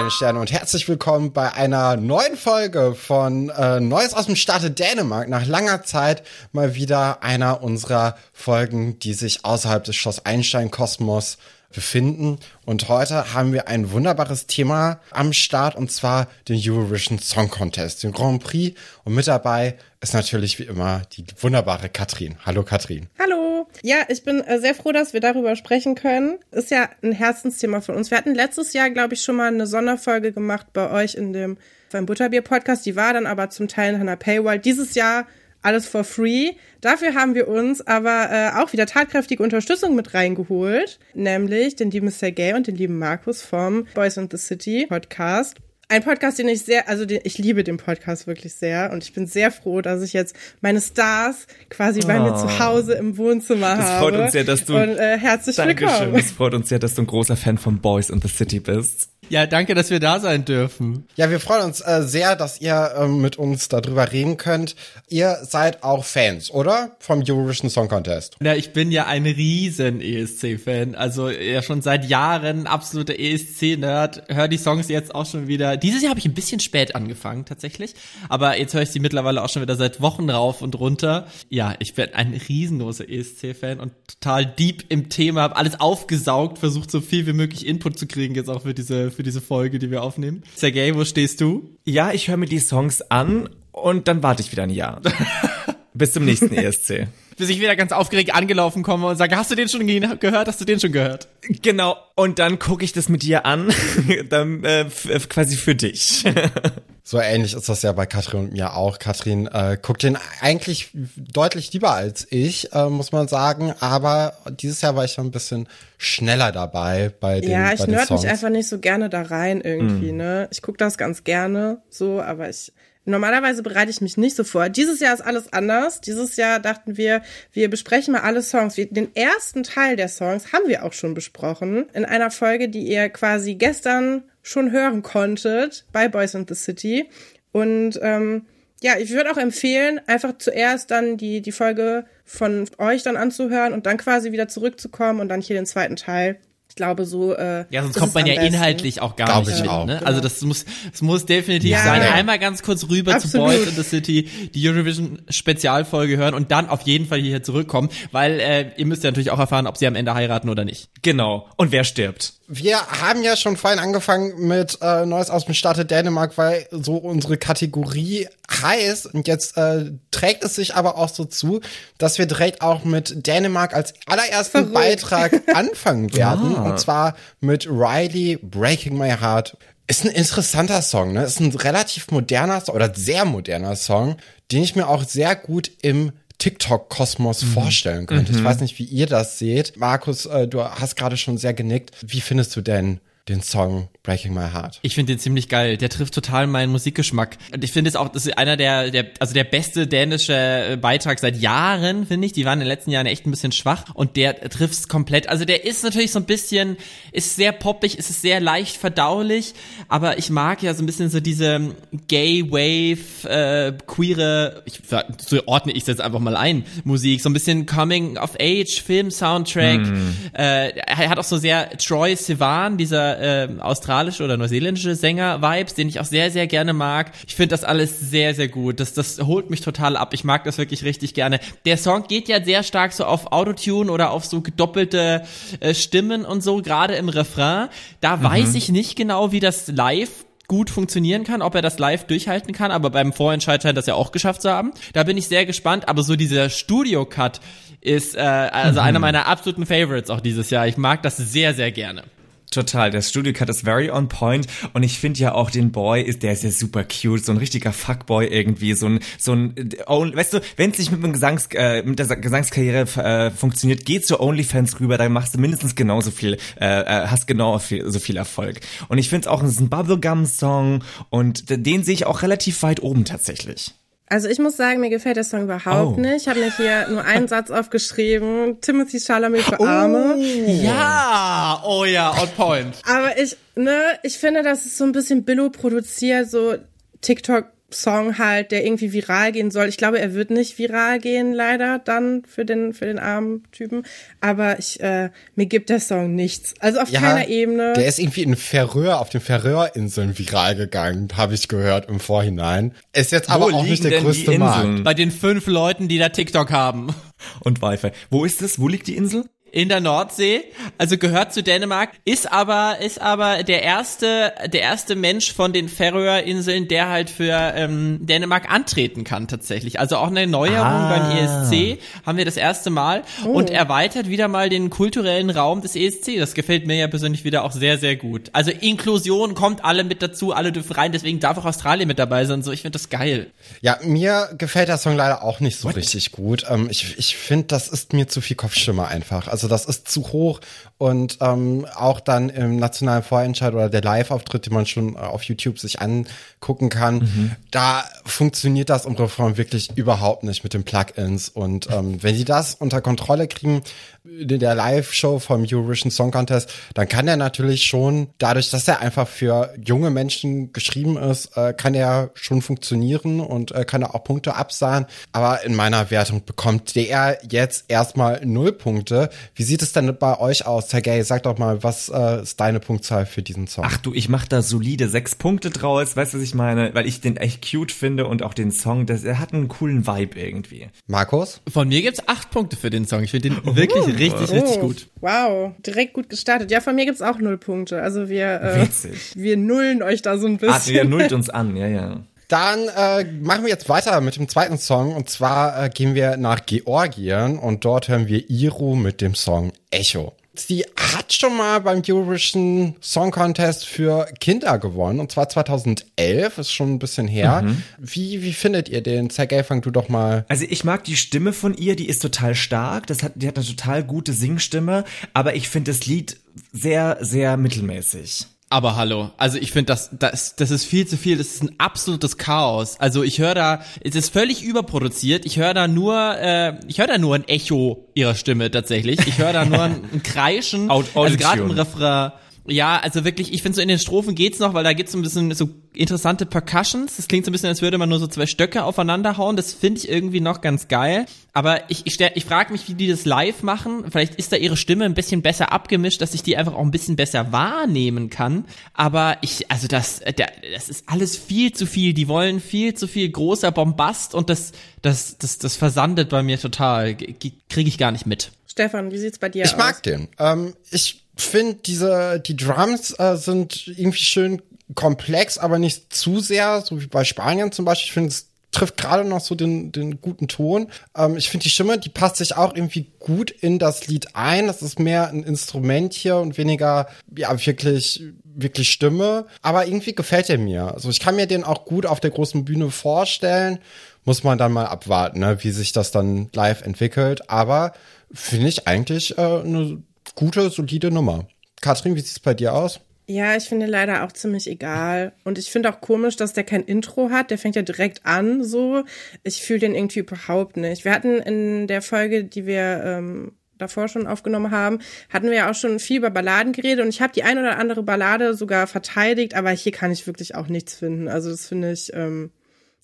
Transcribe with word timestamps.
Hey 0.00 0.04
ho, 0.04 0.08
kleine 0.08 0.10
Sterne 0.16 0.40
und 0.40 0.50
herzlich 0.50 0.88
willkommen 0.88 1.34
bei 1.34 1.52
einer 1.52 1.96
neuen 1.96 2.34
Folge 2.34 2.94
von 2.94 3.50
äh, 3.50 3.80
Neues 3.80 4.14
aus 4.14 4.24
dem 4.24 4.34
Staate 4.34 4.70
Dänemark. 4.70 5.28
Nach 5.28 5.44
langer 5.44 5.82
Zeit 5.82 6.22
mal 6.52 6.74
wieder 6.74 7.22
einer 7.22 7.62
unserer 7.62 8.16
Folgen, 8.32 8.98
die 8.98 9.12
sich 9.12 9.44
außerhalb 9.44 9.84
des 9.84 9.96
Schloss 9.96 10.24
Einstein-Kosmos 10.24 11.36
befinden. 11.70 12.38
Und 12.64 12.88
heute 12.88 13.34
haben 13.34 13.52
wir 13.52 13.68
ein 13.68 13.92
wunderbares 13.92 14.46
Thema 14.46 15.00
am 15.10 15.34
Start 15.34 15.76
und 15.76 15.92
zwar 15.92 16.28
den 16.48 16.58
Eurovision 16.58 17.18
Song 17.18 17.50
Contest, 17.50 18.02
den 18.02 18.12
Grand 18.12 18.42
Prix. 18.42 18.80
Und 19.04 19.14
mit 19.14 19.26
dabei 19.26 19.76
ist 20.00 20.14
natürlich 20.14 20.58
wie 20.58 20.64
immer 20.64 21.02
die 21.12 21.26
wunderbare 21.40 21.90
Katrin. 21.90 22.36
Hallo 22.46 22.62
Katrin. 22.62 23.10
Hallo. 23.18 23.49
Ja, 23.82 23.96
ich 24.08 24.22
bin 24.24 24.40
äh, 24.40 24.58
sehr 24.58 24.74
froh, 24.74 24.92
dass 24.92 25.12
wir 25.12 25.20
darüber 25.20 25.56
sprechen 25.56 25.94
können. 25.94 26.38
Ist 26.50 26.70
ja 26.70 26.88
ein 27.02 27.12
Herzensthema 27.12 27.80
von 27.80 27.94
uns. 27.94 28.10
Wir 28.10 28.18
hatten 28.18 28.34
letztes 28.34 28.72
Jahr, 28.72 28.90
glaube 28.90 29.14
ich, 29.14 29.22
schon 29.22 29.36
mal 29.36 29.48
eine 29.48 29.66
Sonderfolge 29.66 30.32
gemacht 30.32 30.68
bei 30.72 30.90
euch 30.90 31.14
in 31.14 31.32
dem 31.32 31.58
beim 31.92 32.06
Butterbier-Podcast. 32.06 32.86
Die 32.86 32.96
war 32.96 33.12
dann 33.12 33.26
aber 33.26 33.50
zum 33.50 33.68
Teil 33.68 33.94
in 33.94 34.00
einer 34.00 34.16
Paywall. 34.16 34.58
Dieses 34.58 34.94
Jahr 34.94 35.26
alles 35.62 35.86
for 35.86 36.04
free. 36.04 36.52
Dafür 36.80 37.14
haben 37.14 37.34
wir 37.34 37.48
uns 37.48 37.86
aber 37.86 38.28
äh, 38.30 38.60
auch 38.60 38.72
wieder 38.72 38.86
tatkräftige 38.86 39.42
Unterstützung 39.42 39.94
mit 39.94 40.14
reingeholt, 40.14 40.98
nämlich 41.14 41.76
den 41.76 41.90
lieben 41.90 42.10
Sergei 42.10 42.54
und 42.54 42.66
den 42.66 42.76
lieben 42.76 42.98
Markus 42.98 43.42
vom 43.42 43.86
Boys 43.94 44.16
and 44.16 44.30
the 44.32 44.38
City 44.38 44.86
Podcast. 44.88 45.56
Ein 45.90 46.04
Podcast, 46.04 46.38
den 46.38 46.46
ich 46.46 46.62
sehr, 46.62 46.88
also 46.88 47.04
den, 47.04 47.18
ich 47.24 47.36
liebe 47.38 47.64
den 47.64 47.76
Podcast 47.76 48.28
wirklich 48.28 48.54
sehr 48.54 48.92
und 48.92 49.02
ich 49.02 49.12
bin 49.12 49.26
sehr 49.26 49.50
froh, 49.50 49.80
dass 49.80 50.02
ich 50.02 50.12
jetzt 50.12 50.36
meine 50.60 50.80
Stars 50.80 51.48
quasi 51.68 51.98
bei 52.02 52.20
mir 52.20 52.36
zu 52.36 52.46
oh. 52.46 52.58
Hause 52.60 52.92
im 52.92 53.18
Wohnzimmer 53.18 53.74
das 53.74 53.86
habe. 53.86 53.90
Das 53.90 53.98
freut 53.98 54.14
uns 54.14 54.32
sehr, 54.32 54.44
dass 54.44 54.64
du. 54.64 54.76
Und 54.76 54.90
äh, 54.90 55.18
herzlich 55.18 55.56
Dankeschön. 55.56 55.88
willkommen. 55.88 56.14
Es 56.14 56.30
freut 56.30 56.54
uns 56.54 56.68
sehr, 56.68 56.78
dass 56.78 56.94
du 56.94 57.02
ein 57.02 57.08
großer 57.08 57.36
Fan 57.36 57.58
von 57.58 57.80
Boys 57.80 58.12
and 58.12 58.22
the 58.22 58.28
City 58.28 58.60
bist. 58.60 59.08
Ja, 59.30 59.46
danke, 59.46 59.74
dass 59.74 59.90
wir 59.90 60.00
da 60.00 60.18
sein 60.18 60.44
dürfen. 60.44 61.04
Ja, 61.14 61.30
wir 61.30 61.38
freuen 61.38 61.62
uns 61.62 61.80
äh, 61.80 62.02
sehr, 62.02 62.34
dass 62.34 62.60
ihr 62.60 62.92
äh, 62.96 63.06
mit 63.06 63.38
uns 63.38 63.68
darüber 63.68 64.10
reden 64.10 64.36
könnt. 64.36 64.74
Ihr 65.08 65.38
seid 65.42 65.84
auch 65.84 66.04
Fans, 66.04 66.50
oder? 66.50 66.96
Vom 66.98 67.22
Eurovision 67.22 67.70
Song 67.70 67.86
Contest. 67.86 68.36
Ja, 68.42 68.54
ich 68.54 68.72
bin 68.72 68.90
ja 68.90 69.06
ein 69.06 69.22
riesen 69.22 70.00
ESC-Fan. 70.00 70.96
Also 70.96 71.30
ja 71.30 71.62
schon 71.62 71.80
seit 71.80 72.08
Jahren 72.08 72.66
absoluter 72.66 73.20
ESC-Nerd. 73.20 74.24
Hör 74.28 74.48
die 74.48 74.58
Songs 74.58 74.88
jetzt 74.88 75.14
auch 75.14 75.26
schon 75.26 75.46
wieder. 75.46 75.76
Dieses 75.76 76.02
Jahr 76.02 76.10
habe 76.10 76.18
ich 76.18 76.26
ein 76.26 76.34
bisschen 76.34 76.58
spät 76.58 76.96
angefangen, 76.96 77.44
tatsächlich. 77.44 77.94
Aber 78.28 78.58
jetzt 78.58 78.74
höre 78.74 78.82
ich 78.82 78.90
sie 78.90 78.98
mittlerweile 78.98 79.44
auch 79.44 79.48
schon 79.48 79.62
wieder 79.62 79.76
seit 79.76 80.00
Wochen 80.00 80.28
rauf 80.28 80.60
und 80.60 80.74
runter. 80.80 81.28
Ja, 81.50 81.74
ich 81.78 81.94
bin 81.94 82.14
ein 82.14 82.34
riesengroßer 82.48 83.08
ESC-Fan 83.08 83.78
und 83.78 83.92
total 84.08 84.44
deep 84.44 84.86
im 84.88 85.08
Thema. 85.08 85.42
Hab 85.42 85.56
alles 85.56 85.78
aufgesaugt, 85.78 86.58
versucht 86.58 86.90
so 86.90 87.00
viel 87.00 87.28
wie 87.28 87.32
möglich 87.32 87.64
Input 87.64 87.96
zu 87.96 88.08
kriegen 88.08 88.34
jetzt 88.34 88.50
auch 88.50 88.62
für 88.62 88.74
diese 88.74 89.12
für 89.20 89.24
diese 89.24 89.42
Folge, 89.42 89.78
die 89.78 89.90
wir 89.90 90.02
aufnehmen. 90.02 90.42
Sergej, 90.54 90.94
wo 90.94 91.04
stehst 91.04 91.42
du? 91.42 91.76
Ja, 91.84 92.10
ich 92.10 92.28
höre 92.28 92.38
mir 92.38 92.46
die 92.46 92.58
Songs 92.58 93.02
an 93.02 93.50
und 93.70 94.08
dann 94.08 94.22
warte 94.22 94.42
ich 94.42 94.50
wieder 94.50 94.62
ein 94.62 94.70
Jahr. 94.70 95.02
Bis 95.92 96.14
zum 96.14 96.24
nächsten 96.24 96.54
ESC. 96.54 97.06
Bis 97.36 97.50
ich 97.50 97.60
wieder 97.60 97.76
ganz 97.76 97.92
aufgeregt 97.92 98.34
angelaufen 98.34 98.82
komme 98.82 99.08
und 99.08 99.16
sage, 99.16 99.36
hast 99.36 99.50
du 99.50 99.56
den 99.56 99.68
schon 99.68 99.86
gehört? 99.86 100.48
Hast 100.48 100.58
du 100.58 100.64
den 100.64 100.80
schon 100.80 100.92
gehört? 100.92 101.28
Genau. 101.42 101.98
Und 102.16 102.38
dann 102.38 102.58
gucke 102.58 102.82
ich 102.82 102.94
das 102.94 103.10
mit 103.10 103.22
dir 103.22 103.44
an, 103.44 103.70
dann 104.30 104.64
äh, 104.64 104.86
quasi 105.28 105.58
für 105.58 105.74
dich. 105.74 106.24
So 107.10 107.20
ähnlich 107.20 107.54
ist 107.54 107.68
das 107.68 107.82
ja 107.82 107.90
bei 107.90 108.06
Katrin 108.06 108.38
und 108.38 108.52
mir 108.52 108.76
auch. 108.76 109.00
Katrin 109.00 109.48
äh, 109.48 109.76
guckt 109.82 110.04
den 110.04 110.16
eigentlich 110.40 110.92
deutlich 111.16 111.72
lieber 111.72 111.90
als 111.90 112.24
ich, 112.30 112.72
äh, 112.72 112.88
muss 112.88 113.10
man 113.10 113.26
sagen. 113.26 113.74
Aber 113.80 114.34
dieses 114.48 114.80
Jahr 114.80 114.94
war 114.94 115.06
ich 115.06 115.14
schon 115.14 115.26
ein 115.26 115.30
bisschen 115.32 115.68
schneller 115.98 116.52
dabei 116.52 117.10
bei 117.18 117.40
den 117.40 117.50
Ja, 117.50 117.72
ich 117.72 117.84
nerd 117.88 118.12
mich 118.12 118.28
einfach 118.28 118.48
nicht 118.48 118.68
so 118.68 118.78
gerne 118.78 119.10
da 119.10 119.22
rein 119.22 119.60
irgendwie, 119.60 120.12
mm. 120.12 120.16
ne? 120.18 120.48
Ich 120.52 120.62
gucke 120.62 120.78
das 120.78 120.98
ganz 120.98 121.24
gerne 121.24 121.78
so, 121.88 122.22
aber 122.22 122.48
ich 122.48 122.72
Normalerweise 123.06 123.62
bereite 123.62 123.90
ich 123.90 124.00
mich 124.00 124.16
nicht 124.16 124.36
so 124.36 124.44
vor. 124.44 124.68
Dieses 124.68 125.00
Jahr 125.00 125.14
ist 125.14 125.22
alles 125.22 125.52
anders. 125.52 126.00
Dieses 126.00 126.36
Jahr 126.36 126.60
dachten 126.60 126.96
wir, 126.96 127.22
wir 127.52 127.70
besprechen 127.70 128.12
mal 128.12 128.20
alle 128.20 128.42
Songs. 128.42 128.74
Den 128.74 129.14
ersten 129.16 129.62
Teil 129.62 129.96
der 129.96 130.08
Songs 130.08 130.52
haben 130.52 130.68
wir 130.68 130.84
auch 130.84 130.92
schon 130.92 131.14
besprochen 131.14 131.86
in 131.94 132.04
einer 132.04 132.30
Folge, 132.30 132.68
die 132.68 132.82
ihr 132.82 133.08
quasi 133.08 133.54
gestern 133.54 134.24
schon 134.42 134.70
hören 134.70 135.02
konntet 135.02 135.86
bei 135.92 136.08
Boys 136.08 136.34
in 136.34 136.46
the 136.46 136.54
City. 136.54 137.08
Und 137.52 137.98
ähm, 138.02 138.46
ja, 138.82 138.98
ich 138.98 139.10
würde 139.10 139.30
auch 139.30 139.36
empfehlen, 139.38 140.00
einfach 140.06 140.36
zuerst 140.38 140.90
dann 140.90 141.16
die, 141.16 141.40
die 141.42 141.52
Folge 141.52 142.04
von 142.24 142.68
euch 142.78 143.02
dann 143.02 143.16
anzuhören 143.16 143.72
und 143.72 143.86
dann 143.86 143.96
quasi 143.96 144.32
wieder 144.32 144.48
zurückzukommen 144.48 145.20
und 145.20 145.28
dann 145.28 145.40
hier 145.40 145.56
den 145.56 145.66
zweiten 145.66 145.96
Teil 145.96 146.38
ich 146.70 146.76
glaube 146.76 147.04
so. 147.04 147.34
Äh, 147.34 147.66
ja, 147.70 147.82
sonst 147.82 147.98
kommt 147.98 148.14
man 148.14 148.26
ja 148.26 148.34
besten. 148.36 148.54
inhaltlich 148.54 149.02
auch 149.02 149.16
gar 149.16 149.26
Glaub 149.26 149.46
nicht 149.46 149.60
mit. 149.60 149.66
Ne? 149.66 149.96
Genau. 149.98 150.06
Also 150.06 150.20
das 150.20 150.40
muss, 150.42 150.64
das 150.90 151.02
muss 151.02 151.26
definitiv 151.26 151.72
ja, 151.72 151.82
sein. 151.82 152.00
Ja. 152.00 152.12
Einmal 152.12 152.38
ganz 152.38 152.62
kurz 152.62 152.88
rüber 152.88 153.16
Absolut. 153.16 153.50
zu 153.50 153.58
Boys 153.58 153.68
in 153.68 153.74
the 153.74 153.82
City, 153.82 154.28
die 154.54 154.68
Eurovision 154.68 155.20
Spezialfolge 155.28 156.16
hören 156.16 156.32
und 156.32 156.52
dann 156.52 156.68
auf 156.68 156.82
jeden 156.82 157.06
Fall 157.06 157.20
hierher 157.20 157.42
zurückkommen, 157.42 157.88
weil 158.12 158.38
äh, 158.38 158.70
ihr 158.76 158.86
müsst 158.86 159.02
ja 159.02 159.10
natürlich 159.10 159.32
auch 159.32 159.40
erfahren, 159.40 159.66
ob 159.66 159.78
sie 159.78 159.86
am 159.88 159.96
Ende 159.96 160.14
heiraten 160.14 160.48
oder 160.48 160.64
nicht. 160.64 160.90
Genau. 161.02 161.48
Und 161.56 161.72
wer 161.72 161.82
stirbt? 161.82 162.34
Wir 162.52 162.84
haben 162.84 163.22
ja 163.22 163.36
schon 163.36 163.56
vorhin 163.56 163.78
angefangen 163.78 164.48
mit 164.48 164.78
äh, 164.82 165.06
Neues 165.06 165.30
aus 165.30 165.44
dem 165.44 165.54
Staate 165.54 165.84
Dänemark, 165.84 166.36
weil 166.36 166.66
so 166.72 166.96
unsere 166.96 167.36
Kategorie 167.36 168.26
heißt. 168.50 169.14
Und 169.14 169.28
jetzt 169.28 169.56
äh, 169.56 169.92
trägt 170.10 170.42
es 170.42 170.56
sich 170.56 170.74
aber 170.74 170.98
auch 170.98 171.10
so 171.10 171.24
zu, 171.24 171.60
dass 171.96 172.18
wir 172.18 172.26
direkt 172.26 172.60
auch 172.60 172.82
mit 172.82 173.24
Dänemark 173.24 173.72
als 173.72 173.94
allerersten 174.06 174.50
Verrückt. 174.68 174.74
Beitrag 174.74 175.42
anfangen 175.54 176.12
werden. 176.12 176.56
Ah. 176.56 176.70
Und 176.70 176.80
zwar 176.80 177.14
mit 177.38 177.68
Riley 177.68 178.40
Breaking 178.42 178.98
My 178.98 179.10
Heart. 179.10 179.56
Ist 179.86 180.04
ein 180.04 180.10
interessanter 180.10 180.82
Song, 180.82 181.12
ne? 181.12 181.22
Ist 181.22 181.38
ein 181.38 181.52
relativ 181.52 182.10
moderner 182.10 182.64
oder 182.66 182.92
sehr 182.92 183.24
moderner 183.26 183.76
Song, 183.76 184.16
den 184.50 184.64
ich 184.64 184.74
mir 184.74 184.88
auch 184.88 185.04
sehr 185.04 185.36
gut 185.36 185.70
im 185.82 186.10
TikTok-Kosmos 186.40 187.44
mhm. 187.44 187.48
vorstellen 187.48 188.06
könnte. 188.06 188.32
Mhm. 188.32 188.38
Ich 188.38 188.44
weiß 188.44 188.60
nicht, 188.60 188.78
wie 188.78 188.84
ihr 188.84 189.06
das 189.06 189.38
seht. 189.38 189.76
Markus, 189.76 190.26
äh, 190.26 190.48
du 190.48 190.64
hast 190.64 190.96
gerade 190.96 191.16
schon 191.16 191.38
sehr 191.38 191.54
genickt. 191.54 191.92
Wie 192.02 192.20
findest 192.20 192.56
du 192.56 192.60
denn 192.60 193.00
den 193.30 193.42
Song 193.42 193.88
Breaking 194.02 194.34
My 194.34 194.50
Heart. 194.52 194.80
Ich 194.82 194.94
finde 194.94 195.12
den 195.12 195.18
ziemlich 195.18 195.48
geil. 195.48 195.76
Der 195.76 195.88
trifft 195.88 196.14
total 196.14 196.46
meinen 196.46 196.72
Musikgeschmack. 196.72 197.36
Und 197.52 197.62
ich 197.62 197.70
finde 197.70 197.88
es 197.88 197.96
auch, 197.96 198.08
das 198.08 198.26
ist 198.26 198.36
einer 198.38 198.56
der, 198.56 198.90
der, 198.90 199.06
also 199.20 199.34
der 199.34 199.44
beste 199.44 199.86
dänische 199.86 200.72
äh, 200.72 200.76
Beitrag 200.76 201.18
seit 201.18 201.36
Jahren, 201.36 202.06
finde 202.06 202.26
ich. 202.26 202.32
Die 202.32 202.44
waren 202.44 202.54
in 202.54 202.60
den 202.60 202.68
letzten 202.68 202.90
Jahren 202.90 203.06
echt 203.06 203.26
ein 203.26 203.30
bisschen 203.30 203.52
schwach 203.52 203.84
und 203.94 204.16
der 204.16 204.48
trifft 204.48 204.74
es 204.74 204.88
komplett. 204.88 205.28
Also 205.28 205.44
der 205.44 205.64
ist 205.64 205.84
natürlich 205.84 206.12
so 206.12 206.18
ein 206.18 206.24
bisschen, 206.24 206.76
ist 207.12 207.36
sehr 207.36 207.52
poppig, 207.52 207.98
ist 207.98 208.20
sehr 208.20 208.40
leicht 208.40 208.76
verdaulich, 208.76 209.54
aber 209.88 210.18
ich 210.18 210.30
mag 210.30 210.62
ja 210.62 210.74
so 210.74 210.82
ein 210.82 210.86
bisschen 210.86 211.10
so 211.10 211.20
diese 211.20 211.74
Gay 212.08 212.50
Wave, 212.50 213.28
äh, 213.28 213.72
queere, 213.86 214.62
ich, 214.64 214.80
so 215.18 215.46
ordne 215.46 215.72
ich 215.72 215.82
es 215.82 215.86
jetzt 215.86 216.00
einfach 216.00 216.20
mal 216.20 216.36
ein, 216.36 216.64
Musik, 216.84 217.20
so 217.20 217.28
ein 217.28 217.34
bisschen 217.34 217.66
Coming 217.66 218.16
of 218.16 218.30
Age, 218.40 218.82
Film, 218.82 219.10
Soundtrack. 219.10 219.80
Mm. 219.80 220.14
Äh, 220.36 220.70
er 220.70 221.08
hat 221.10 221.18
auch 221.18 221.24
so 221.24 221.36
sehr 221.36 221.70
Troy 221.78 222.16
Sivan, 222.16 222.76
dieser 222.76 223.19
äh, 223.20 223.48
australische 223.60 224.24
oder 224.24 224.36
neuseeländische 224.36 224.94
Sänger-Vibes, 224.94 225.74
den 225.74 225.88
ich 225.88 226.00
auch 226.00 226.04
sehr, 226.04 226.30
sehr 226.30 226.46
gerne 226.46 226.72
mag. 226.72 227.12
Ich 227.26 227.34
finde 227.36 227.50
das 227.50 227.64
alles 227.64 228.00
sehr, 228.00 228.34
sehr 228.34 228.48
gut. 228.48 228.80
Das, 228.80 228.94
das 228.94 229.20
holt 229.20 229.50
mich 229.50 229.60
total 229.60 229.96
ab. 229.96 230.14
Ich 230.14 230.24
mag 230.24 230.44
das 230.44 230.58
wirklich 230.58 230.84
richtig 230.84 231.14
gerne. 231.14 231.40
Der 231.64 231.76
Song 231.76 232.04
geht 232.08 232.28
ja 232.28 232.42
sehr 232.42 232.62
stark 232.62 232.92
so 232.92 233.04
auf 233.04 233.32
Autotune 233.32 233.90
oder 233.90 234.10
auf 234.10 234.24
so 234.24 234.40
gedoppelte 234.40 235.22
äh, 235.60 235.74
Stimmen 235.74 236.24
und 236.24 236.42
so, 236.42 236.62
gerade 236.62 236.94
im 236.94 237.08
Refrain. 237.08 237.68
Da 238.00 238.16
mhm. 238.16 238.24
weiß 238.24 238.54
ich 238.54 238.70
nicht 238.70 238.96
genau, 238.96 239.32
wie 239.32 239.40
das 239.40 239.68
live 239.68 240.10
gut 240.50 240.68
funktionieren 240.68 241.22
kann, 241.22 241.42
ob 241.42 241.54
er 241.54 241.62
das 241.62 241.78
live 241.78 242.08
durchhalten 242.08 242.52
kann, 242.52 242.72
aber 242.72 242.90
beim 242.90 243.12
Vorentscheid 243.12 243.62
scheint 243.62 243.78
das 243.78 243.86
ja 243.86 243.94
auch 243.94 244.10
geschafft 244.10 244.42
zu 244.42 244.50
haben. 244.50 244.72
Da 244.94 245.04
bin 245.04 245.16
ich 245.16 245.28
sehr 245.28 245.46
gespannt, 245.46 245.88
aber 245.88 246.02
so 246.02 246.16
dieser 246.16 246.50
Studio-Cut 246.50 247.40
ist 247.80 248.16
äh, 248.16 248.18
also 248.18 248.80
mhm. 248.80 248.86
einer 248.86 248.98
meiner 248.98 249.26
absoluten 249.28 249.64
Favorites 249.64 250.10
auch 250.10 250.18
dieses 250.18 250.50
Jahr. 250.50 250.66
Ich 250.66 250.76
mag 250.76 251.04
das 251.04 251.16
sehr, 251.16 251.54
sehr 251.54 251.70
gerne. 251.70 252.02
Total, 252.50 252.90
der 252.90 253.02
Studio 253.02 253.32
Cut 253.32 253.48
ist 253.48 253.62
very 253.62 253.90
on 253.90 254.08
point 254.08 254.46
und 254.72 254.82
ich 254.82 254.98
finde 254.98 255.20
ja 255.20 255.34
auch 255.34 255.50
den 255.50 255.70
Boy 255.70 256.02
ist 256.02 256.22
der 256.22 256.32
ist 256.32 256.42
ja 256.42 256.50
super 256.50 256.84
cute, 256.84 257.24
so 257.24 257.32
ein 257.32 257.38
richtiger 257.38 257.72
Fuckboy 257.72 258.26
irgendwie, 258.26 258.74
so 258.74 258.86
ein 258.86 259.00
so 259.18 259.32
ein 259.32 259.54
oh, 259.86 260.04
weißt 260.04 260.34
du, 260.34 260.40
wenn 260.56 260.70
es 260.70 260.78
nicht 260.78 260.90
mit 260.90 261.02
dem 261.02 261.12
Gesangs 261.12 261.48
äh, 261.52 261.82
mit 261.84 261.98
der 261.98 262.06
Gesangskarriere 262.16 262.80
äh, 263.02 263.30
funktioniert, 263.30 263.84
geh 263.84 264.00
zu 264.00 264.20
OnlyFans 264.20 264.80
rüber, 264.80 264.98
dann 264.98 265.12
machst 265.12 265.34
du 265.34 265.38
mindestens 265.38 265.74
genauso 265.74 266.10
viel 266.10 266.38
äh, 266.60 266.80
äh 266.80 267.06
hast 267.06 267.26
genau 267.26 267.58
viel, 267.58 267.88
so 267.90 268.00
viel 268.00 268.16
Erfolg. 268.16 268.60
Und 268.88 268.98
ich 268.98 269.08
finde 269.08 269.28
es 269.28 269.32
auch 269.32 269.42
ein 269.42 269.68
Bubblegum 269.68 270.26
Song 270.26 270.82
und 271.08 271.44
den 271.50 271.84
sehe 271.84 271.94
ich 271.94 272.06
auch 272.06 272.22
relativ 272.22 272.62
weit 272.62 272.82
oben 272.82 273.04
tatsächlich. 273.04 273.74
Also 274.12 274.28
ich 274.28 274.40
muss 274.40 274.56
sagen, 274.56 274.80
mir 274.80 274.90
gefällt 274.90 275.16
der 275.16 275.24
Song 275.24 275.44
überhaupt 275.44 275.96
oh. 275.96 276.00
nicht. 276.00 276.22
Ich 276.22 276.28
habe 276.28 276.40
mir 276.40 276.54
hier 276.56 276.88
nur 276.88 277.04
einen 277.04 277.28
Satz 277.28 277.50
aufgeschrieben. 277.50 278.60
Timothy 278.60 278.98
Chalamet 278.98 279.42
für 279.42 279.60
Arme. 279.60 280.16
Oh. 280.18 280.20
Ja, 280.20 281.62
oh 281.64 281.84
ja, 281.84 282.10
on 282.20 282.28
point. 282.36 282.74
Aber 282.86 283.16
ich, 283.16 283.36
ne, 283.54 283.80
ich 284.02 284.18
finde, 284.18 284.42
das 284.42 284.66
ist 284.66 284.78
so 284.78 284.84
ein 284.84 284.90
bisschen 284.90 285.24
billo 285.24 285.48
produziert, 285.48 286.28
so 286.28 286.56
TikTok 287.02 287.46
Song 287.72 288.18
halt, 288.18 288.50
der 288.50 288.64
irgendwie 288.64 288.92
viral 288.92 289.32
gehen 289.32 289.50
soll. 289.50 289.68
Ich 289.68 289.76
glaube, 289.76 290.00
er 290.00 290.14
wird 290.14 290.30
nicht 290.30 290.58
viral 290.58 290.98
gehen, 290.98 291.32
leider 291.32 291.78
dann 291.78 292.22
für 292.26 292.44
den 292.44 292.72
für 292.72 292.86
den 292.86 292.98
armen 292.98 293.44
Typen. 293.52 293.84
Aber 294.20 294.58
ich 294.58 294.80
äh, 294.80 295.10
mir 295.34 295.46
gibt 295.46 295.70
der 295.70 295.80
Song 295.80 296.14
nichts. 296.14 296.54
Also 296.60 296.80
auf 296.80 296.90
Ja, 296.90 297.00
keiner 297.00 297.28
Ebene. 297.28 297.72
Der 297.74 297.86
ist 297.86 297.98
irgendwie 297.98 298.22
in 298.22 298.36
Färöer, 298.36 299.00
auf 299.00 299.08
den 299.08 299.20
Färöerinseln 299.20 300.18
viral 300.18 300.56
gegangen, 300.56 301.08
habe 301.16 301.34
ich 301.34 301.48
gehört 301.48 301.88
im 301.88 302.00
Vorhinein. 302.00 302.74
Ist 302.92 303.12
jetzt 303.12 303.30
aber 303.30 303.46
auch 303.46 303.62
nicht 303.62 303.84
der 303.84 304.00
größte 304.00 304.38
Markt. 304.38 304.64
Inseln? 304.64 304.84
Bei 304.84 304.94
den 304.94 305.10
fünf 305.10 305.46
Leuten, 305.46 305.88
die 305.88 305.98
da 305.98 306.08
TikTok 306.08 306.50
haben. 306.50 306.94
Und 307.40 307.60
Wi-Fi. 307.62 307.90
Wo 308.10 308.24
ist 308.24 308.42
es? 308.42 308.58
Wo 308.58 308.68
liegt 308.68 308.86
die 308.86 308.96
Insel? 308.96 309.24
In 309.52 309.68
der 309.68 309.80
Nordsee, 309.80 310.44
also 310.78 310.96
gehört 310.98 311.32
zu 311.32 311.42
Dänemark, 311.42 311.90
ist 312.04 312.30
aber 312.30 312.78
ist 312.80 313.00
aber 313.00 313.42
der 313.42 313.62
erste 313.62 314.32
der 314.52 314.60
erste 314.62 314.96
Mensch 314.96 315.32
von 315.32 315.52
den 315.52 315.68
Färöerinseln, 315.68 316.68
der 316.68 316.88
halt 316.88 317.10
für 317.10 317.52
ähm, 317.56 317.98
Dänemark 318.06 318.50
antreten 318.50 319.04
kann 319.04 319.28
tatsächlich. 319.28 319.80
Also 319.80 319.96
auch 319.96 320.08
eine 320.08 320.26
Neuerung 320.26 320.60
Ah. 320.60 320.88
beim 320.90 321.16
ESC 321.18 321.78
haben 322.06 322.18
wir 322.18 322.24
das 322.24 322.36
erste 322.36 322.70
Mal 322.70 323.02
und 323.24 323.50
erweitert 323.50 324.08
wieder 324.08 324.28
mal 324.28 324.48
den 324.48 324.70
kulturellen 324.70 325.30
Raum 325.30 325.62
des 325.62 325.76
ESC. 325.76 326.18
Das 326.18 326.34
gefällt 326.34 326.66
mir 326.66 326.76
ja 326.76 326.88
persönlich 326.88 327.24
wieder 327.24 327.44
auch 327.44 327.52
sehr 327.52 327.78
sehr 327.78 327.96
gut. 327.96 328.30
Also 328.32 328.50
Inklusion 328.50 329.34
kommt 329.34 329.64
alle 329.64 329.84
mit 329.84 330.02
dazu, 330.02 330.32
alle 330.32 330.52
dürfen 330.52 330.72
rein, 330.74 330.92
deswegen 330.92 331.20
darf 331.20 331.38
auch 331.38 331.44
Australien 331.44 331.88
mit 331.88 331.98
dabei 331.98 332.24
sein. 332.24 332.42
So, 332.42 332.52
ich 332.52 332.62
finde 332.62 332.78
das 332.78 332.88
geil. 332.88 333.30
Ja, 333.60 333.78
mir 333.82 334.30
gefällt 334.38 334.68
der 334.68 334.78
Song 334.78 334.96
leider 334.96 335.22
auch 335.22 335.40
nicht 335.40 335.58
so 335.58 335.68
richtig 335.68 336.12
gut. 336.12 336.44
Ähm, 336.48 336.68
ich 336.70 336.98
ich 336.98 337.16
finde, 337.16 337.46
das 337.48 337.68
ist 337.68 337.92
mir 337.92 338.08
zu 338.08 338.20
viel 338.20 338.36
Kopfstimme 338.36 338.86
einfach. 338.86 339.28
Also 339.28 339.39
das 339.48 339.64
ist 339.64 339.88
zu 339.88 340.12
hoch 340.12 340.40
und 340.80 341.18
ähm, 341.20 341.66
auch 341.74 342.00
dann 342.00 342.30
im 342.30 342.56
nationalen 342.56 343.02
Vorentscheid 343.02 343.52
oder 343.52 343.68
der 343.68 343.82
Live-Auftritt, 343.82 344.46
den 344.46 344.54
man 344.54 344.64
schon 344.64 344.94
äh, 344.94 345.00
auf 345.00 345.24
YouTube 345.24 345.58
sich 345.58 345.82
angucken 345.82 346.70
kann, 346.70 347.36
da 347.50 347.84
funktioniert 348.06 348.70
das 348.70 348.86
im 348.86 348.94
Refrain 348.94 349.36
wirklich 349.36 349.76
überhaupt 349.76 350.22
nicht 350.22 350.42
mit 350.42 350.54
den 350.54 350.64
Plugins. 350.64 351.28
Und 351.28 351.68
ähm, 351.70 352.02
wenn 352.02 352.14
die 352.14 352.24
das 352.24 352.54
unter 352.54 352.80
Kontrolle 352.80 353.28
kriegen, 353.28 353.62
in 354.04 354.38
der 354.38 354.54
Live-Show 354.54 355.18
vom 355.18 355.44
Eurovision 355.46 355.90
Song 355.90 356.10
Contest, 356.10 356.50
dann 356.72 356.88
kann 356.88 357.06
er 357.06 357.16
natürlich 357.16 357.64
schon, 357.64 358.08
dadurch, 358.16 358.48
dass 358.48 358.66
er 358.66 358.80
einfach 358.80 359.06
für 359.06 359.52
junge 359.62 359.90
Menschen 359.90 360.54
geschrieben 360.54 360.96
ist, 360.96 361.36
äh, 361.36 361.52
kann 361.52 361.74
er 361.74 362.10
schon 362.14 362.40
funktionieren 362.40 363.20
und 363.20 363.52
äh, 363.52 363.64
kann 363.66 363.82
er 363.82 363.94
auch 363.94 364.02
Punkte 364.02 364.36
absahen. 364.36 364.86
Aber 365.12 365.44
in 365.44 365.54
meiner 365.54 365.90
Wertung 365.90 366.24
bekommt 366.24 366.74
der 366.74 367.18
jetzt 367.28 367.66
erstmal 367.68 368.24
null 368.24 368.52
Punkte. 368.52 369.10
Wie 369.34 369.42
sieht 369.42 369.60
es 369.60 369.72
denn 369.72 369.94
bei 369.98 370.18
euch 370.18 370.46
aus, 370.46 370.68
Sergej? 370.70 371.02
Sag 371.04 371.24
doch 371.24 371.36
mal, 371.38 371.62
was 371.62 371.88
äh, 371.88 372.22
ist 372.22 372.40
deine 372.40 372.60
Punktzahl 372.60 373.04
für 373.06 373.22
diesen 373.22 373.46
Song? 373.46 373.64
Ach 373.66 373.76
du, 373.76 373.92
ich 373.92 374.08
mach 374.08 374.26
da 374.26 374.40
solide 374.42 374.88
sechs 374.88 375.14
Punkte 375.14 375.50
draus, 375.50 375.96
weißt 375.96 376.14
du, 376.14 376.18
was 376.18 376.24
ich 376.24 376.34
meine? 376.34 376.74
Weil 376.74 376.86
ich 376.86 377.00
den 377.00 377.16
echt 377.16 377.48
cute 377.50 377.72
finde 377.72 378.06
und 378.06 378.22
auch 378.22 378.34
den 378.34 378.50
Song, 378.52 378.86
das, 378.86 379.04
er 379.04 379.18
hat 379.18 379.32
einen 379.34 379.48
coolen 379.48 379.86
Vibe 379.86 380.18
irgendwie. 380.20 380.68
Markus? 380.86 381.40
Von 381.52 381.68
mir 381.68 381.82
gibt's 381.82 382.06
acht 382.08 382.30
Punkte 382.30 382.56
für 382.56 382.70
den 382.70 382.86
Song. 382.86 383.02
Ich 383.02 383.10
finde 383.10 383.30
den 383.30 383.56
wirklich 383.56 383.86
richtig 383.86 384.30
richtig 384.32 384.56
Oh, 384.58 384.68
gut. 384.68 384.88
Wow, 385.00 385.52
direkt 385.66 385.92
gut 385.94 386.08
gestartet. 386.08 386.50
Ja, 386.50 386.60
von 386.60 386.74
mir 386.74 386.84
gibt's 386.86 387.02
auch 387.02 387.18
null 387.18 387.38
Punkte. 387.38 387.82
Also 387.82 388.08
wir, 388.08 388.40
äh, 388.40 388.62
Witzig. 388.62 389.12
wir 389.16 389.36
nullen 389.36 389.82
euch 389.82 390.02
da 390.02 390.18
so 390.18 390.26
ein 390.26 390.38
Ah, 390.42 390.54
bisschen. 390.54 390.74
der 390.74 390.84
nullt 390.84 391.12
uns 391.12 391.28
an, 391.30 391.56
ja, 391.56 391.66
ja. 391.66 392.00
Dann 392.28 392.60
äh, 392.76 393.04
machen 393.22 393.42
wir 393.42 393.48
jetzt 393.50 393.68
weiter 393.68 394.00
mit 394.00 394.14
dem 394.14 394.28
zweiten 394.28 394.56
Song 394.56 394.94
und 394.94 395.10
zwar 395.10 395.64
äh, 395.64 395.68
gehen 395.68 395.96
wir 395.96 396.16
nach 396.16 396.46
Georgien 396.46 397.38
und 397.40 397.64
dort 397.64 397.88
hören 397.88 398.06
wir 398.06 398.30
Iru 398.30 398.76
mit 398.76 399.00
dem 399.00 399.16
Song 399.16 399.50
Echo. 399.72 400.12
Sie 400.34 400.64
hat 400.76 401.12
schon 401.12 401.36
mal 401.36 401.60
beim 401.60 401.82
Eurovision 401.86 402.76
Song 402.80 403.10
Contest 403.10 403.66
für 403.66 404.06
Kinder 404.20 404.58
gewonnen 404.58 405.00
und 405.00 405.10
zwar 405.10 405.28
2011, 405.28 406.38
ist 406.38 406.52
schon 406.52 406.74
ein 406.74 406.78
bisschen 406.78 407.08
her. 407.08 407.44
Wie, 407.78 408.22
wie 408.22 408.32
findet 408.32 408.68
ihr 408.68 408.82
den? 408.82 409.10
Sergej, 409.10 409.42
fang 409.42 409.60
du 409.60 409.70
doch 409.70 409.88
mal. 409.88 410.24
Also 410.28 410.46
ich 410.48 410.62
mag 410.64 410.84
die 410.84 410.96
Stimme 410.96 411.32
von 411.32 411.54
ihr, 411.54 411.74
die 411.74 411.88
ist 411.88 412.00
total 412.00 412.34
stark, 412.34 412.86
das 412.86 413.02
hat, 413.02 413.12
die 413.16 413.26
hat 413.26 413.36
eine 413.36 413.46
total 413.46 413.82
gute 413.82 414.12
Singstimme, 414.12 414.84
aber 415.14 415.34
ich 415.34 415.48
finde 415.48 415.72
das 415.72 415.86
Lied 415.86 416.18
sehr, 416.52 416.98
sehr 417.00 417.36
mittelmäßig. 417.36 418.26
Aber 418.52 418.74
hallo, 418.74 419.12
also 419.16 419.38
ich 419.38 419.52
finde, 419.52 419.66
das, 419.66 419.90
das, 419.92 420.34
das 420.34 420.50
ist 420.50 420.64
viel 420.64 420.84
zu 420.84 420.96
viel, 420.96 421.16
das 421.18 421.28
ist 421.28 421.42
ein 421.44 421.54
absolutes 421.58 422.16
Chaos. 422.16 422.74
Also 422.80 423.04
ich 423.04 423.20
höre 423.20 423.36
da, 423.36 423.62
es 423.80 423.94
ist 423.94 424.12
völlig 424.12 424.42
überproduziert, 424.42 425.24
ich 425.24 425.36
höre 425.38 425.54
da 425.54 425.68
nur, 425.68 426.16
äh, 426.18 426.54
ich 426.66 426.78
höre 426.80 426.88
da 426.88 426.98
nur 426.98 427.14
ein 427.14 427.28
Echo 427.28 427.86
ihrer 427.94 428.16
Stimme 428.16 428.50
tatsächlich. 428.50 428.98
Ich 429.06 429.18
höre 429.18 429.32
da 429.32 429.44
nur 429.44 429.62
ein, 429.62 429.80
ein 429.92 430.02
Kreischen, 430.02 430.68
Aut- 430.68 430.86
also 430.96 431.16
gerade 431.16 431.42
im. 431.42 431.50
Refrain. 431.52 432.10
Ja, 432.46 432.78
also 432.78 433.04
wirklich, 433.04 433.32
ich 433.32 433.42
finde 433.42 433.56
so 433.56 433.62
in 433.62 433.68
den 433.68 433.78
Strophen 433.78 434.14
geht's 434.14 434.38
noch, 434.38 434.54
weil 434.54 434.64
da 434.64 434.72
gibt's 434.72 434.92
so 434.92 434.98
ein 434.98 435.02
bisschen 435.02 435.32
so 435.34 435.50
interessante 435.74 436.26
Percussions. 436.26 436.96
Das 436.96 437.06
klingt 437.06 437.24
so 437.24 437.30
ein 437.30 437.32
bisschen, 437.32 437.48
als 437.48 437.62
würde 437.62 437.78
man 437.78 437.88
nur 437.88 437.98
so 437.98 438.06
zwei 438.06 438.26
Stöcke 438.26 438.64
aufeinander 438.64 439.16
hauen. 439.18 439.36
Das 439.36 439.52
finde 439.52 439.78
ich 439.80 439.88
irgendwie 439.88 440.20
noch 440.20 440.40
ganz 440.40 440.66
geil. 440.66 441.06
Aber 441.32 441.70
ich, 441.70 441.82
ich, 441.86 441.94
stell- 441.94 442.10
ich 442.14 442.24
frage 442.24 442.50
mich, 442.52 442.66
wie 442.68 442.74
die 442.74 442.88
das 442.88 443.04
live 443.04 443.42
machen. 443.42 443.84
Vielleicht 443.90 444.14
ist 444.16 444.32
da 444.32 444.36
ihre 444.36 444.56
Stimme 444.56 444.84
ein 444.84 444.94
bisschen 444.94 445.22
besser 445.22 445.52
abgemischt, 445.52 446.00
dass 446.00 446.14
ich 446.14 446.22
die 446.22 446.36
einfach 446.36 446.54
auch 446.54 446.62
ein 446.62 446.70
bisschen 446.72 446.96
besser 446.96 447.30
wahrnehmen 447.30 448.10
kann. 448.10 448.46
Aber 448.74 449.18
ich, 449.20 449.50
also 449.50 449.68
das, 449.68 450.00
äh, 450.00 450.12
der, 450.12 450.32
das 450.54 450.68
ist 450.70 450.84
alles 450.88 451.16
viel 451.16 451.52
zu 451.52 451.66
viel. 451.66 451.92
Die 451.94 452.08
wollen 452.08 452.40
viel 452.40 452.74
zu 452.74 452.88
viel 452.88 453.08
großer 453.10 453.52
Bombast 453.52 454.14
und 454.14 454.28
das, 454.30 454.52
das, 454.82 455.18
das, 455.18 455.38
das 455.38 455.56
versandet 455.56 456.08
bei 456.08 456.22
mir 456.22 456.40
total. 456.40 456.94
Kriege 456.96 457.68
ich 457.68 457.78
gar 457.78 457.92
nicht 457.92 458.06
mit. 458.06 458.32
Stefan, 458.48 458.90
wie 458.90 458.98
sieht's 458.98 459.18
bei 459.18 459.28
dir 459.28 459.44
Ich 459.44 459.52
aus? 459.52 459.58
mag 459.58 459.82
den. 459.84 460.08
Ähm, 460.18 460.54
ich 460.72 460.99
finde 461.22 461.54
diese, 461.54 462.20
die 462.20 462.36
Drums 462.36 462.98
äh, 462.98 463.16
sind 463.16 463.66
irgendwie 463.66 463.98
schön 463.98 464.42
komplex, 464.74 465.38
aber 465.38 465.58
nicht 465.58 465.92
zu 465.92 466.20
sehr, 466.20 466.62
so 466.62 466.80
wie 466.80 466.86
bei 466.86 467.04
Spanien 467.04 467.52
zum 467.52 467.64
Beispiel. 467.64 467.86
Ich 467.86 467.92
finde, 467.92 468.08
es 468.10 468.30
trifft 468.52 468.76
gerade 468.76 469.04
noch 469.04 469.20
so 469.20 469.34
den, 469.34 469.72
den 469.72 470.00
guten 470.00 470.28
Ton. 470.28 470.68
Ähm, 470.96 471.16
ich 471.16 471.30
finde 471.30 471.44
die 471.44 471.50
Stimme, 471.50 471.78
die 471.78 471.88
passt 471.88 472.16
sich 472.16 472.36
auch 472.36 472.54
irgendwie 472.54 472.90
gut 472.98 473.30
in 473.30 473.58
das 473.58 473.86
Lied 473.86 474.14
ein. 474.14 474.46
Das 474.46 474.62
ist 474.62 474.78
mehr 474.78 475.08
ein 475.08 475.22
Instrument 475.22 475.94
hier 475.94 476.16
und 476.16 476.36
weniger, 476.36 476.88
ja, 477.16 477.46
wirklich, 477.46 478.02
wirklich 478.24 478.70
Stimme. 478.70 479.26
Aber 479.42 479.66
irgendwie 479.66 479.94
gefällt 479.94 480.30
er 480.30 480.38
mir. 480.38 480.72
Also 480.72 480.90
ich 480.90 481.00
kann 481.00 481.16
mir 481.16 481.26
den 481.26 481.44
auch 481.44 481.64
gut 481.64 481.86
auf 481.86 482.00
der 482.00 482.10
großen 482.10 482.44
Bühne 482.44 482.70
vorstellen. 482.70 483.58
Muss 484.04 484.24
man 484.24 484.38
dann 484.38 484.52
mal 484.52 484.66
abwarten, 484.66 485.20
ne, 485.20 485.38
wie 485.42 485.50
sich 485.50 485.72
das 485.72 485.90
dann 485.90 486.28
live 486.32 486.62
entwickelt. 486.62 487.30
Aber 487.30 487.72
finde 488.12 488.48
ich 488.48 488.66
eigentlich 488.66 489.16
äh, 489.18 489.20
eine 489.20 489.82
gute, 490.14 490.50
solide 490.50 490.90
Nummer. 490.90 491.26
Katrin, 491.60 491.94
wie 491.94 492.00
sieht's 492.00 492.20
bei 492.20 492.34
dir 492.34 492.54
aus? 492.54 492.80
Ja, 493.06 493.36
ich 493.36 493.48
finde 493.48 493.66
leider 493.66 494.04
auch 494.04 494.12
ziemlich 494.12 494.48
egal. 494.48 495.12
Und 495.24 495.36
ich 495.36 495.50
finde 495.50 495.68
auch 495.68 495.80
komisch, 495.80 496.14
dass 496.14 496.32
der 496.32 496.44
kein 496.44 496.62
Intro 496.62 497.10
hat. 497.10 497.32
Der 497.32 497.38
fängt 497.38 497.56
ja 497.56 497.62
direkt 497.62 498.06
an 498.06 498.44
so. 498.44 498.84
Ich 499.24 499.42
fühle 499.42 499.58
den 499.58 499.74
irgendwie 499.74 499.98
überhaupt 499.98 500.56
nicht. 500.56 500.84
Wir 500.84 500.92
hatten 500.92 501.18
in 501.18 501.66
der 501.66 501.82
Folge, 501.82 502.22
die 502.22 502.46
wir 502.46 502.82
ähm, 502.84 503.32
davor 503.58 503.88
schon 503.88 504.06
aufgenommen 504.06 504.50
haben, 504.50 504.78
hatten 505.08 505.26
wir 505.26 505.36
ja 505.36 505.50
auch 505.50 505.54
schon 505.54 505.78
viel 505.78 505.98
über 505.98 506.10
Balladen 506.10 506.52
geredet 506.52 506.84
und 506.84 506.88
ich 506.88 507.02
habe 507.02 507.12
die 507.12 507.22
ein 507.22 507.38
oder 507.38 507.58
andere 507.58 507.82
Ballade 507.82 508.34
sogar 508.34 508.66
verteidigt, 508.66 509.34
aber 509.34 509.50
hier 509.50 509.72
kann 509.72 509.90
ich 509.90 510.06
wirklich 510.06 510.34
auch 510.34 510.48
nichts 510.48 510.76
finden. 510.76 511.08
Also 511.08 511.30
das 511.30 511.46
finde 511.46 511.72
ich 511.72 511.92
ähm, 511.94 512.30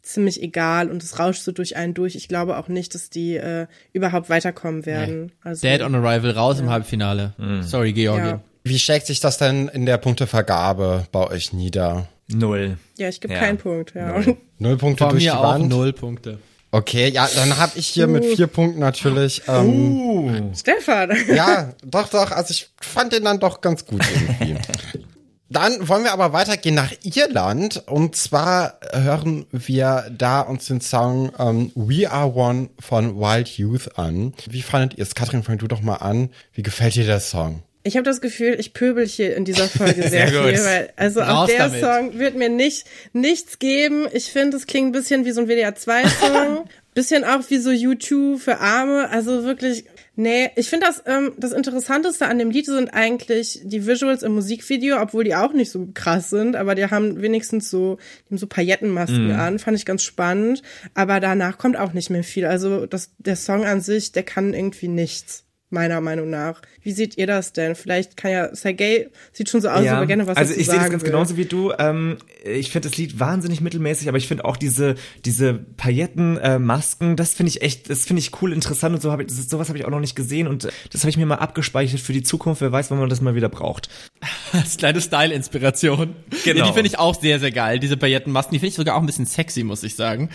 ziemlich 0.06 0.42
egal 0.42 0.90
und 0.90 1.02
es 1.02 1.18
rauscht 1.18 1.42
so 1.42 1.52
durch 1.52 1.76
einen 1.76 1.94
durch. 1.94 2.14
Ich 2.16 2.28
glaube 2.28 2.56
auch 2.58 2.68
nicht, 2.68 2.94
dass 2.94 3.10
die 3.10 3.36
äh, 3.36 3.66
überhaupt 3.92 4.30
weiterkommen 4.30 4.86
werden. 4.86 5.32
Also, 5.42 5.66
Dead 5.66 5.82
on 5.82 5.94
Arrival 5.94 6.30
raus 6.30 6.60
im 6.60 6.70
Halbfinale. 6.70 7.34
Sorry, 7.62 7.92
Georgi. 7.92 8.26
ja. 8.26 8.40
Wie 8.64 8.78
schlägt 8.78 9.06
sich 9.06 9.20
das 9.20 9.38
denn 9.38 9.68
in 9.68 9.86
der 9.86 9.96
Punktevergabe 9.98 11.06
bei 11.12 11.28
euch 11.28 11.52
nieder? 11.52 12.08
Null. 12.28 12.78
ja, 12.98 13.08
ich 13.08 13.20
gebe 13.20 13.34
Ja. 13.34 13.40
keinen 13.40 13.58
Punkt. 13.58 13.94
Ja. 13.94 14.20
Null 14.58 14.76
Punkte 14.76 15.04
Von 15.04 15.10
durch 15.12 15.22
die 15.22 15.28
mir 15.30 15.38
auch 15.38 15.42
Wand? 15.44 15.68
null 15.68 15.92
Punkte. 15.92 16.38
Okay, 16.72 17.08
ja, 17.08 17.28
dann 17.36 17.56
habe 17.58 17.72
ich 17.78 17.86
hier 17.86 18.06
mit 18.08 18.24
vier 18.24 18.48
Punkten 18.48 18.80
natürlich. 18.80 19.42
Ähm, 19.48 20.50
Stefan. 20.54 21.10
Ja, 21.32 21.72
doch, 21.84 22.08
doch. 22.08 22.32
Also 22.32 22.50
ich 22.50 22.68
fand 22.80 23.12
den 23.12 23.24
dann 23.24 23.38
doch 23.38 23.60
ganz 23.60 23.86
gut 23.86 24.02
irgendwie. 24.12 24.56
Dann 25.48 25.88
wollen 25.88 26.02
wir 26.04 26.12
aber 26.12 26.32
weitergehen 26.32 26.74
nach 26.74 26.92
Irland. 27.04 27.84
Und 27.86 28.16
zwar 28.16 28.80
hören 28.92 29.46
wir 29.52 30.10
da 30.16 30.40
uns 30.40 30.66
den 30.66 30.80
Song 30.80 31.32
ähm, 31.38 31.70
We 31.74 32.10
Are 32.10 32.34
One 32.34 32.70
von 32.80 33.16
Wild 33.20 33.48
Youth 33.56 33.96
an. 33.98 34.34
Wie 34.48 34.62
fandet 34.62 34.98
ihr 34.98 35.02
es? 35.02 35.14
Katrin, 35.14 35.44
fang 35.44 35.58
du 35.58 35.68
doch 35.68 35.82
mal 35.82 35.96
an. 35.96 36.30
Wie 36.52 36.62
gefällt 36.62 36.96
dir 36.96 37.06
der 37.06 37.20
Song? 37.20 37.62
Ich 37.84 37.96
habe 37.96 38.02
das 38.02 38.20
Gefühl, 38.20 38.56
ich 38.58 38.72
pöbel 38.72 39.06
hier 39.06 39.36
in 39.36 39.44
dieser 39.44 39.68
Folge 39.68 40.02
sehr, 40.08 40.28
Sehr 40.28 40.28
viel, 40.28 40.64
weil 40.64 40.92
also 40.96 41.22
auch 41.22 41.46
der 41.46 41.68
damit. 41.68 41.80
Song 41.80 42.18
wird 42.18 42.34
mir 42.34 42.48
nicht 42.48 42.84
nichts 43.12 43.60
geben. 43.60 44.08
Ich 44.12 44.32
finde, 44.32 44.56
es 44.56 44.66
klingt 44.66 44.88
ein 44.88 44.92
bisschen 44.92 45.24
wie 45.24 45.30
so 45.30 45.42
ein 45.42 45.46
WDR 45.46 45.76
2 45.76 46.08
Song, 46.08 46.64
bisschen 46.94 47.22
auch 47.22 47.42
wie 47.48 47.58
so 47.58 47.70
U2 47.70 48.38
für 48.38 48.58
Arme, 48.58 49.08
also 49.10 49.44
wirklich 49.44 49.84
Nee, 50.18 50.50
ich 50.56 50.68
finde 50.70 50.86
das 50.86 51.02
ähm, 51.06 51.32
das 51.36 51.52
interessanteste 51.52 52.26
an 52.26 52.38
dem 52.38 52.50
Lied 52.50 52.64
sind 52.64 52.88
eigentlich 52.88 53.60
die 53.64 53.86
Visuals 53.86 54.22
im 54.22 54.32
Musikvideo, 54.32 55.00
obwohl 55.00 55.24
die 55.24 55.34
auch 55.34 55.52
nicht 55.52 55.70
so 55.70 55.88
krass 55.92 56.30
sind, 56.30 56.56
aber 56.56 56.74
die 56.74 56.86
haben 56.86 57.20
wenigstens 57.20 57.70
so 57.70 57.98
die 58.24 58.30
haben 58.30 58.38
so 58.38 58.46
Paillettenmasken 58.46 59.32
an, 59.32 59.58
fand 59.58 59.76
ich 59.76 59.84
ganz 59.84 60.02
spannend, 60.02 60.62
aber 60.94 61.20
danach 61.20 61.58
kommt 61.58 61.76
auch 61.76 61.92
nicht 61.92 62.08
mehr 62.08 62.24
viel. 62.24 62.46
Also 62.46 62.86
das 62.86 63.10
der 63.18 63.36
Song 63.36 63.66
an 63.66 63.82
sich, 63.82 64.12
der 64.12 64.22
kann 64.22 64.54
irgendwie 64.54 64.88
nichts 64.88 65.45
meiner 65.76 66.00
Meinung 66.00 66.30
nach. 66.30 66.62
Wie 66.82 66.92
seht 66.92 67.18
ihr 67.18 67.26
das 67.26 67.52
denn? 67.52 67.74
Vielleicht 67.74 68.16
kann 68.16 68.30
ja 68.30 68.54
Sergei 68.54 69.08
sieht 69.32 69.50
schon 69.50 69.60
so 69.60 69.68
aus, 69.68 69.84
Ja, 69.84 69.96
aber 69.96 70.06
gerne 70.06 70.26
was 70.26 70.36
also 70.36 70.54
ich 70.54 70.66
sehe 70.66 70.78
das 70.78 70.90
ganz 70.90 71.02
will. 71.02 71.10
genauso 71.10 71.36
wie 71.36 71.44
du. 71.44 71.72
Ähm, 71.78 72.16
ich 72.44 72.70
finde 72.70 72.88
das 72.88 72.96
Lied 72.96 73.20
wahnsinnig 73.20 73.60
mittelmäßig, 73.60 74.08
aber 74.08 74.18
ich 74.18 74.26
finde 74.26 74.44
auch 74.46 74.56
diese 74.56 74.94
diese 75.24 75.54
Pailletten 75.54 76.38
äh, 76.38 76.58
Masken, 76.58 77.16
das 77.16 77.34
finde 77.34 77.50
ich 77.50 77.62
echt, 77.62 77.90
das 77.90 78.04
finde 78.06 78.20
ich 78.20 78.30
cool, 78.40 78.52
interessant 78.52 78.94
und 78.94 79.00
so 79.02 79.12
habe 79.12 79.22
ich 79.22 79.28
das 79.28 79.38
ist, 79.38 79.50
sowas 79.50 79.68
habe 79.68 79.78
ich 79.78 79.84
auch 79.84 79.90
noch 79.90 80.00
nicht 80.00 80.16
gesehen 80.16 80.46
und 80.46 80.64
das 80.92 81.00
habe 81.02 81.10
ich 81.10 81.16
mir 81.16 81.26
mal 81.26 81.36
abgespeichert 81.36 82.00
für 82.00 82.12
die 82.12 82.22
Zukunft. 82.22 82.60
Wer 82.62 82.72
weiß, 82.72 82.90
wann 82.90 82.98
man 82.98 83.08
das 83.10 83.20
mal 83.20 83.34
wieder 83.34 83.48
braucht. 83.48 83.88
Als 84.52 84.76
kleine 84.78 85.00
Style-Inspiration. 85.00 86.14
Genau. 86.44 86.58
Ja, 86.58 86.66
die 86.66 86.72
finde 86.72 86.86
ich 86.88 86.98
auch 86.98 87.20
sehr, 87.20 87.38
sehr 87.40 87.50
geil, 87.50 87.78
diese 87.78 87.96
Paillettenmasken. 87.96 88.52
Die 88.52 88.58
finde 88.58 88.68
ich 88.68 88.74
sogar 88.74 88.96
auch 88.96 89.00
ein 89.00 89.06
bisschen 89.06 89.26
sexy, 89.26 89.64
muss 89.64 89.82
ich 89.82 89.94
sagen. 89.96 90.30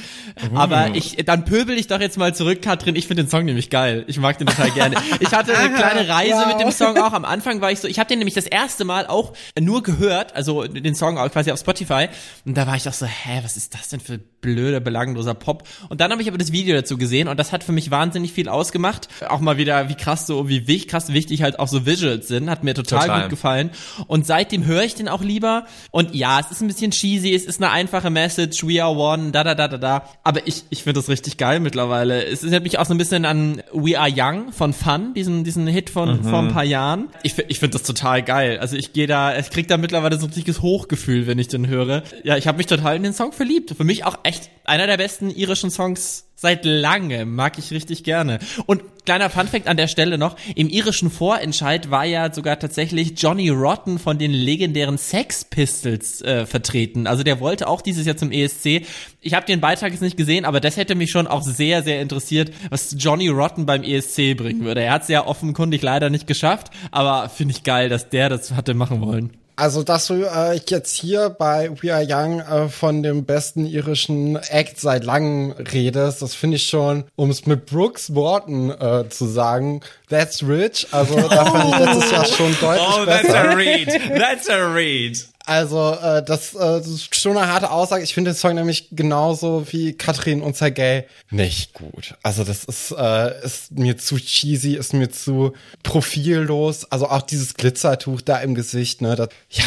Aber 0.53 0.91
ich, 0.93 1.17
dann 1.25 1.45
pöbel 1.45 1.77
ich 1.77 1.87
doch 1.87 1.99
jetzt 1.99 2.17
mal 2.17 2.35
zurück, 2.35 2.61
Katrin. 2.61 2.95
Ich 2.95 3.07
finde 3.07 3.23
den 3.23 3.29
Song 3.29 3.45
nämlich 3.45 3.69
geil. 3.69 4.03
Ich 4.07 4.19
mag 4.19 4.37
den 4.37 4.47
total 4.47 4.71
gerne. 4.71 4.95
Ich 5.19 5.30
hatte 5.33 5.57
eine 5.57 5.73
kleine 5.73 6.07
Reise 6.09 6.33
wow. 6.33 6.47
mit 6.47 6.59
dem 6.59 6.71
Song 6.71 6.97
auch. 6.97 7.13
Am 7.13 7.25
Anfang 7.25 7.61
war 7.61 7.71
ich 7.71 7.79
so, 7.79 7.87
ich 7.87 7.99
habe 7.99 8.07
den 8.07 8.19
nämlich 8.19 8.35
das 8.35 8.45
erste 8.45 8.85
Mal 8.85 9.07
auch 9.07 9.33
nur 9.59 9.83
gehört, 9.83 10.35
also 10.35 10.63
den 10.63 10.95
Song 10.95 11.17
auch 11.17 11.29
quasi 11.31 11.51
auf 11.51 11.59
Spotify. 11.59 12.07
Und 12.45 12.57
da 12.57 12.67
war 12.67 12.75
ich 12.75 12.87
auch 12.87 12.93
so, 12.93 13.05
hä, 13.05 13.41
was 13.43 13.57
ist 13.57 13.73
das 13.73 13.89
denn 13.89 13.99
für 13.99 14.17
blöder, 14.17 14.79
belangloser 14.79 15.33
Pop? 15.33 15.67
Und 15.89 16.01
dann 16.01 16.11
habe 16.11 16.21
ich 16.21 16.27
aber 16.27 16.37
das 16.37 16.51
Video 16.51 16.75
dazu 16.75 16.97
gesehen 16.97 17.27
und 17.27 17.39
das 17.39 17.51
hat 17.51 17.63
für 17.63 17.71
mich 17.71 17.91
wahnsinnig 17.91 18.33
viel 18.33 18.49
ausgemacht. 18.49 19.07
Auch 19.27 19.39
mal 19.39 19.57
wieder, 19.57 19.89
wie 19.89 19.95
krass 19.95 20.27
so, 20.27 20.49
wie 20.49 20.67
wichtig, 20.67 20.89
krass 20.89 21.13
wichtig 21.13 21.43
halt 21.43 21.59
auch 21.59 21.67
so 21.67 21.85
Visuals 21.85 22.27
sind. 22.27 22.49
Hat 22.49 22.63
mir 22.63 22.73
total, 22.73 23.01
Total. 23.01 23.21
gut 23.21 23.29
gefallen. 23.29 23.71
Und 24.07 24.25
seitdem 24.25 24.65
höre 24.65 24.83
ich 24.83 24.95
den 24.95 25.07
auch 25.07 25.21
lieber. 25.21 25.65
Und 25.91 26.15
ja, 26.15 26.39
es 26.39 26.51
ist 26.51 26.61
ein 26.61 26.67
bisschen 26.67 26.91
cheesy, 26.91 27.33
es 27.33 27.45
ist 27.45 27.61
eine 27.61 27.71
einfache 27.71 28.09
Message, 28.09 28.65
we 28.65 28.83
are 28.83 28.95
one, 28.95 29.31
da 29.31 29.43
da 29.43 29.55
da 29.55 29.67
da 29.67 29.77
da. 29.77 30.03
Aber 30.23 30.47
ich, 30.47 30.63
ich 30.69 30.83
finde 30.83 30.99
das 30.99 31.09
richtig 31.09 31.37
geil 31.37 31.59
mittlerweile. 31.59 32.25
Es 32.25 32.41
erinnert 32.41 32.63
mich 32.63 32.79
auch 32.79 32.85
so 32.85 32.93
ein 32.93 32.97
bisschen 32.97 33.25
an 33.25 33.61
We 33.73 33.99
Are 33.99 34.11
Young 34.13 34.51
von 34.51 34.73
Fun, 34.73 35.10
diesen, 35.13 35.43
diesen 35.43 35.67
Hit 35.67 35.89
von 35.89 36.23
vor 36.23 36.39
ein 36.39 36.49
paar 36.49 36.63
Jahren. 36.63 37.09
Ich, 37.23 37.37
ich 37.47 37.59
finde 37.59 37.77
das 37.77 37.83
total 37.83 38.23
geil. 38.23 38.59
Also 38.59 38.75
ich 38.75 38.93
gehe 38.93 39.07
da, 39.07 39.37
ich 39.37 39.49
krieg 39.49 39.67
da 39.67 39.77
mittlerweile 39.77 40.17
so 40.19 40.25
ein 40.25 40.33
richtiges 40.33 40.61
Hochgefühl, 40.61 41.27
wenn 41.27 41.39
ich 41.39 41.47
den 41.47 41.67
höre. 41.67 42.03
Ja, 42.23 42.37
ich 42.37 42.47
habe 42.47 42.57
mich 42.57 42.67
total 42.67 42.95
in 42.95 43.03
den 43.03 43.13
Song 43.13 43.31
verliebt. 43.31 43.73
Für 43.75 43.83
mich 43.83 44.05
auch 44.05 44.19
echt 44.23 44.49
einer 44.65 44.87
der 44.87 44.97
besten 44.97 45.29
irischen 45.29 45.71
Songs 45.71 46.25
seit 46.35 46.65
langem. 46.65 47.35
Mag 47.35 47.57
ich 47.57 47.71
richtig 47.71 48.03
gerne. 48.03 48.39
Und 48.65 48.81
kleiner 49.05 49.29
Funfact 49.29 49.67
an 49.67 49.77
der 49.77 49.87
Stelle 49.87 50.17
noch, 50.17 50.35
im 50.55 50.69
irischen 50.69 51.09
Vorentscheid 51.09 51.89
war 51.91 52.05
ja 52.05 52.33
sogar 52.33 52.59
tatsächlich 52.59 53.13
Johnny 53.17 53.49
Rotten 53.49 53.99
von 53.99 54.17
den 54.17 54.31
legendären 54.31 54.97
Sex 54.97 55.45
Pistols 55.45 56.21
äh, 56.21 56.45
vertreten. 56.45 57.07
Also 57.07 57.23
der 57.23 57.39
wollte 57.39 57.67
auch 57.67 57.81
dieses 57.81 58.05
Jahr 58.05 58.17
zum 58.17 58.31
ESC. 58.31 58.85
Ich 59.21 59.33
habe 59.33 59.45
den 59.45 59.61
Beitrag 59.61 59.91
jetzt 59.91 60.01
nicht 60.01 60.17
gesehen, 60.17 60.45
aber 60.45 60.59
das 60.59 60.77
hätte 60.77 60.95
mich 60.95 61.11
schon 61.11 61.27
auch 61.27 61.41
sehr, 61.41 61.83
sehr 61.83 62.01
interessiert, 62.01 62.51
was 62.69 62.95
Johnny 62.97 63.27
Rotten 63.29 63.65
beim 63.65 63.83
ESC 63.83 64.35
bringen 64.35 64.63
würde. 64.63 64.81
Er 64.81 64.93
hat 64.93 65.03
es 65.03 65.07
ja 65.07 65.25
offenkundig 65.25 65.81
leider 65.81 66.09
nicht 66.09 66.27
geschafft, 66.27 66.71
aber 66.91 67.29
finde 67.29 67.53
ich 67.53 67.63
geil, 67.63 67.89
dass 67.89 68.09
der 68.09 68.29
das 68.29 68.51
hatte 68.51 68.73
machen 68.73 69.01
wollen. 69.01 69.40
Also, 69.61 69.83
dass 69.83 70.07
du 70.07 70.23
äh, 70.23 70.59
jetzt 70.69 70.97
hier 70.97 71.29
bei 71.29 71.69
We 71.79 71.93
Are 71.93 72.03
Young 72.03 72.39
äh, 72.39 72.67
von 72.67 73.03
dem 73.03 73.25
besten 73.25 73.67
irischen 73.67 74.35
Act 74.35 74.79
seit 74.79 75.03
langem 75.03 75.51
redest, 75.51 76.23
das 76.23 76.33
finde 76.33 76.55
ich 76.55 76.65
schon, 76.65 77.03
um 77.15 77.29
es 77.29 77.45
mit 77.45 77.67
Brooks 77.67 78.15
Worten 78.15 78.71
äh, 78.71 79.07
zu 79.09 79.27
sagen, 79.27 79.81
that's 80.11 80.47
rich. 80.47 80.87
Also, 80.91 81.15
da 81.15 81.45
fand 81.45 81.73
ich 81.73 81.79
letztes 81.79 82.11
Jahr 82.11 82.25
schon 82.25 82.55
deutlich 82.59 83.05
besser. 83.05 83.57
read. 83.57 83.87
That's 84.19 84.49
a 84.49 84.73
read. 84.73 85.25
Also, 85.45 85.97
äh, 86.01 86.23
das, 86.23 86.53
äh, 86.53 86.59
das 86.59 86.87
ist 86.87 87.15
schon 87.15 87.35
eine 87.35 87.51
harte 87.51 87.71
Aussage. 87.71 88.03
Ich 88.03 88.13
finde 88.13 88.31
den 88.31 88.37
Song 88.37 88.53
nämlich 88.53 88.89
genauso 88.91 89.65
wie 89.71 89.93
Katrin 89.93 90.41
und 90.41 90.55
Sergei 90.55 91.07
nicht 91.31 91.73
gut. 91.73 92.13
Also, 92.21 92.43
das 92.43 92.63
ist, 92.65 92.91
äh, 92.91 93.43
ist 93.43 93.71
mir 93.71 93.97
zu 93.97 94.17
cheesy, 94.17 94.75
ist 94.75 94.93
mir 94.93 95.09
zu 95.09 95.53
profillos. 95.83 96.85
Also 96.91 97.07
auch 97.07 97.23
dieses 97.23 97.55
Glitzertuch 97.55 98.21
da 98.21 98.37
im 98.37 98.53
Gesicht, 98.53 99.01
ne, 99.01 99.15
das, 99.15 99.29
ja. 99.49 99.63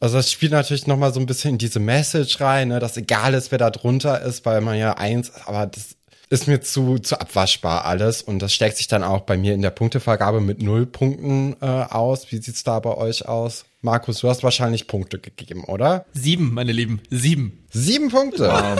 Also 0.00 0.16
das 0.16 0.30
spielt 0.30 0.52
natürlich 0.52 0.86
noch 0.86 0.96
mal 0.96 1.12
so 1.12 1.18
ein 1.18 1.26
bisschen 1.26 1.52
in 1.52 1.58
diese 1.58 1.80
Message 1.80 2.40
rein, 2.40 2.68
ne, 2.68 2.78
dass 2.78 2.96
egal 2.96 3.34
ist, 3.34 3.50
wer 3.50 3.58
da 3.58 3.70
drunter 3.70 4.22
ist, 4.22 4.46
weil 4.46 4.60
man 4.60 4.78
ja 4.78 4.96
eins, 4.96 5.32
aber 5.44 5.66
das 5.66 5.97
ist 6.30 6.46
mir 6.46 6.60
zu, 6.60 6.98
zu 6.98 7.20
abwaschbar 7.20 7.84
alles 7.84 8.22
und 8.22 8.40
das 8.40 8.52
schlägt 8.52 8.76
sich 8.76 8.88
dann 8.88 9.02
auch 9.02 9.22
bei 9.22 9.36
mir 9.36 9.54
in 9.54 9.62
der 9.62 9.70
Punktevergabe 9.70 10.40
mit 10.40 10.62
null 10.62 10.86
Punkten 10.86 11.56
äh, 11.60 11.66
aus. 11.66 12.30
Wie 12.30 12.38
sieht's 12.38 12.64
da 12.64 12.78
bei 12.80 12.94
euch 12.94 13.26
aus? 13.26 13.64
Markus, 13.80 14.20
du 14.20 14.28
hast 14.28 14.42
wahrscheinlich 14.42 14.86
Punkte 14.86 15.18
gegeben, 15.18 15.64
oder? 15.64 16.04
Sieben, 16.12 16.52
meine 16.52 16.72
Lieben, 16.72 17.00
sieben. 17.10 17.66
Sieben 17.70 18.08
Punkte. 18.10 18.76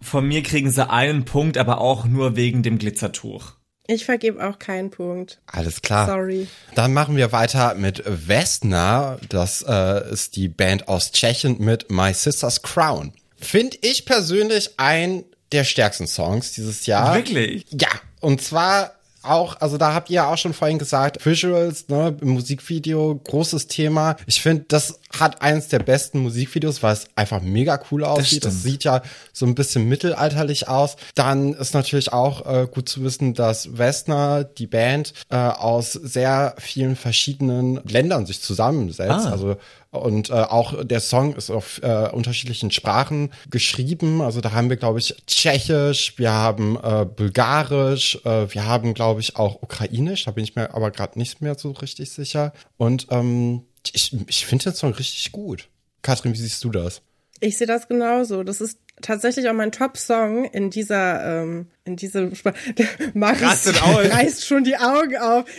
Von 0.00 0.26
mir 0.26 0.42
kriegen 0.42 0.70
sie 0.70 0.88
einen 0.88 1.24
Punkt, 1.24 1.58
aber 1.58 1.80
auch 1.80 2.04
nur 2.04 2.34
wegen 2.36 2.62
dem 2.62 2.78
Glitzertuch. 2.78 3.52
Ich 3.86 4.04
vergebe 4.04 4.46
auch 4.48 4.58
keinen 4.58 4.90
Punkt. 4.90 5.40
Alles 5.46 5.82
klar. 5.82 6.06
Sorry. 6.06 6.46
Dann 6.74 6.92
machen 6.92 7.16
wir 7.16 7.32
weiter 7.32 7.74
mit 7.74 8.02
Vesna. 8.06 9.18
Das 9.28 9.64
äh, 9.66 10.10
ist 10.10 10.36
die 10.36 10.48
Band 10.48 10.88
aus 10.88 11.12
Tschechien 11.12 11.58
mit 11.58 11.90
My 11.90 12.14
Sister's 12.14 12.62
Crown. 12.62 13.12
Finde 13.36 13.76
ich 13.82 14.06
persönlich 14.06 14.70
ein 14.76 15.24
der 15.52 15.64
stärksten 15.64 16.06
Songs 16.06 16.52
dieses 16.52 16.86
Jahr. 16.86 17.14
Wirklich? 17.14 17.66
Ja, 17.70 17.88
und 18.20 18.40
zwar 18.40 18.92
auch, 19.22 19.60
also 19.60 19.78
da 19.78 19.94
habt 19.94 20.10
ihr 20.10 20.26
auch 20.26 20.36
schon 20.36 20.52
vorhin 20.52 20.78
gesagt, 20.78 21.24
Visuals, 21.24 21.88
ne, 21.88 22.16
Musikvideo, 22.20 23.20
großes 23.22 23.68
Thema. 23.68 24.16
Ich 24.26 24.42
finde, 24.42 24.64
das 24.68 24.98
hat 25.18 25.42
eines 25.42 25.68
der 25.68 25.78
besten 25.78 26.18
Musikvideos, 26.20 26.82
weil 26.82 26.94
es 26.94 27.06
einfach 27.14 27.40
mega 27.40 27.80
cool 27.90 28.04
aussieht. 28.04 28.44
Das, 28.44 28.54
stimmt. 28.54 28.72
sieht 28.72 28.84
ja 28.84 29.02
so 29.32 29.46
ein 29.46 29.54
bisschen 29.54 29.88
mittelalterlich 29.88 30.68
aus. 30.68 30.96
Dann 31.14 31.54
ist 31.54 31.74
natürlich 31.74 32.12
auch 32.12 32.46
äh, 32.46 32.66
gut 32.66 32.88
zu 32.88 33.04
wissen, 33.04 33.34
dass 33.34 33.78
Westner, 33.78 34.44
die 34.44 34.66
Band, 34.66 35.12
äh, 35.30 35.36
aus 35.36 35.92
sehr 35.92 36.54
vielen 36.58 36.96
verschiedenen 36.96 37.80
Ländern 37.84 38.26
sich 38.26 38.40
zusammensetzt. 38.40 39.26
Ah. 39.26 39.30
Also 39.30 39.56
und 39.92 40.30
äh, 40.30 40.32
auch 40.32 40.84
der 40.84 41.00
Song 41.00 41.36
ist 41.36 41.50
auf 41.50 41.80
äh, 41.82 42.08
unterschiedlichen 42.08 42.70
Sprachen 42.70 43.30
geschrieben. 43.50 44.22
Also 44.22 44.40
da 44.40 44.52
haben 44.52 44.70
wir, 44.70 44.78
glaube 44.78 44.98
ich, 44.98 45.14
Tschechisch, 45.26 46.14
wir 46.16 46.32
haben 46.32 46.78
äh, 46.82 47.04
Bulgarisch, 47.04 48.18
äh, 48.24 48.52
wir 48.52 48.66
haben, 48.66 48.94
glaube 48.94 49.20
ich, 49.20 49.36
auch 49.36 49.62
Ukrainisch. 49.62 50.24
Da 50.24 50.30
bin 50.30 50.44
ich 50.44 50.56
mir 50.56 50.74
aber 50.74 50.90
gerade 50.90 51.18
nicht 51.18 51.42
mehr 51.42 51.58
so 51.58 51.72
richtig 51.72 52.10
sicher. 52.10 52.54
Und 52.78 53.08
ähm, 53.10 53.66
ich, 53.92 54.16
ich 54.28 54.46
finde 54.46 54.64
den 54.64 54.74
Song 54.74 54.94
richtig 54.94 55.30
gut. 55.30 55.68
Katrin, 56.00 56.32
wie 56.32 56.38
siehst 56.38 56.64
du 56.64 56.70
das? 56.70 57.02
Ich 57.40 57.58
sehe 57.58 57.66
das 57.66 57.86
genauso. 57.86 58.44
Das 58.44 58.62
ist 58.62 58.78
tatsächlich 59.02 59.46
auch 59.50 59.54
mein 59.54 59.72
Top-Song 59.72 60.46
in 60.46 60.70
dieser, 60.70 61.42
ähm, 61.42 61.66
in 61.84 61.96
diesem 61.96 62.32
Sp 62.38 62.54
Rastet 63.14 63.82
aus. 63.82 64.10
reißt 64.12 64.46
schon 64.46 64.64
die 64.64 64.76
Augen 64.76 65.16
auf. 65.16 65.44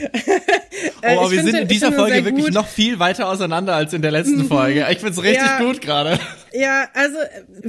Äh, 1.02 1.16
Oh, 1.18 1.20
aber 1.20 1.26
ich 1.28 1.32
wir 1.34 1.44
sind 1.44 1.54
den- 1.54 1.62
in 1.64 1.68
dieser 1.68 1.92
Folge 1.92 2.26
wirklich 2.26 2.46
gut. 2.46 2.54
noch 2.54 2.68
viel 2.68 2.98
weiter 2.98 3.28
auseinander 3.30 3.76
als 3.76 3.94
in 3.94 4.02
der 4.02 4.10
letzten 4.12 4.46
Folge. 4.48 4.86
Ich 4.90 5.00
find's 5.00 5.22
richtig 5.22 5.46
Ja. 5.46 5.60
gut 5.60 5.82
gerade. 5.82 6.18
Ja, 6.52 6.88
also 6.94 7.18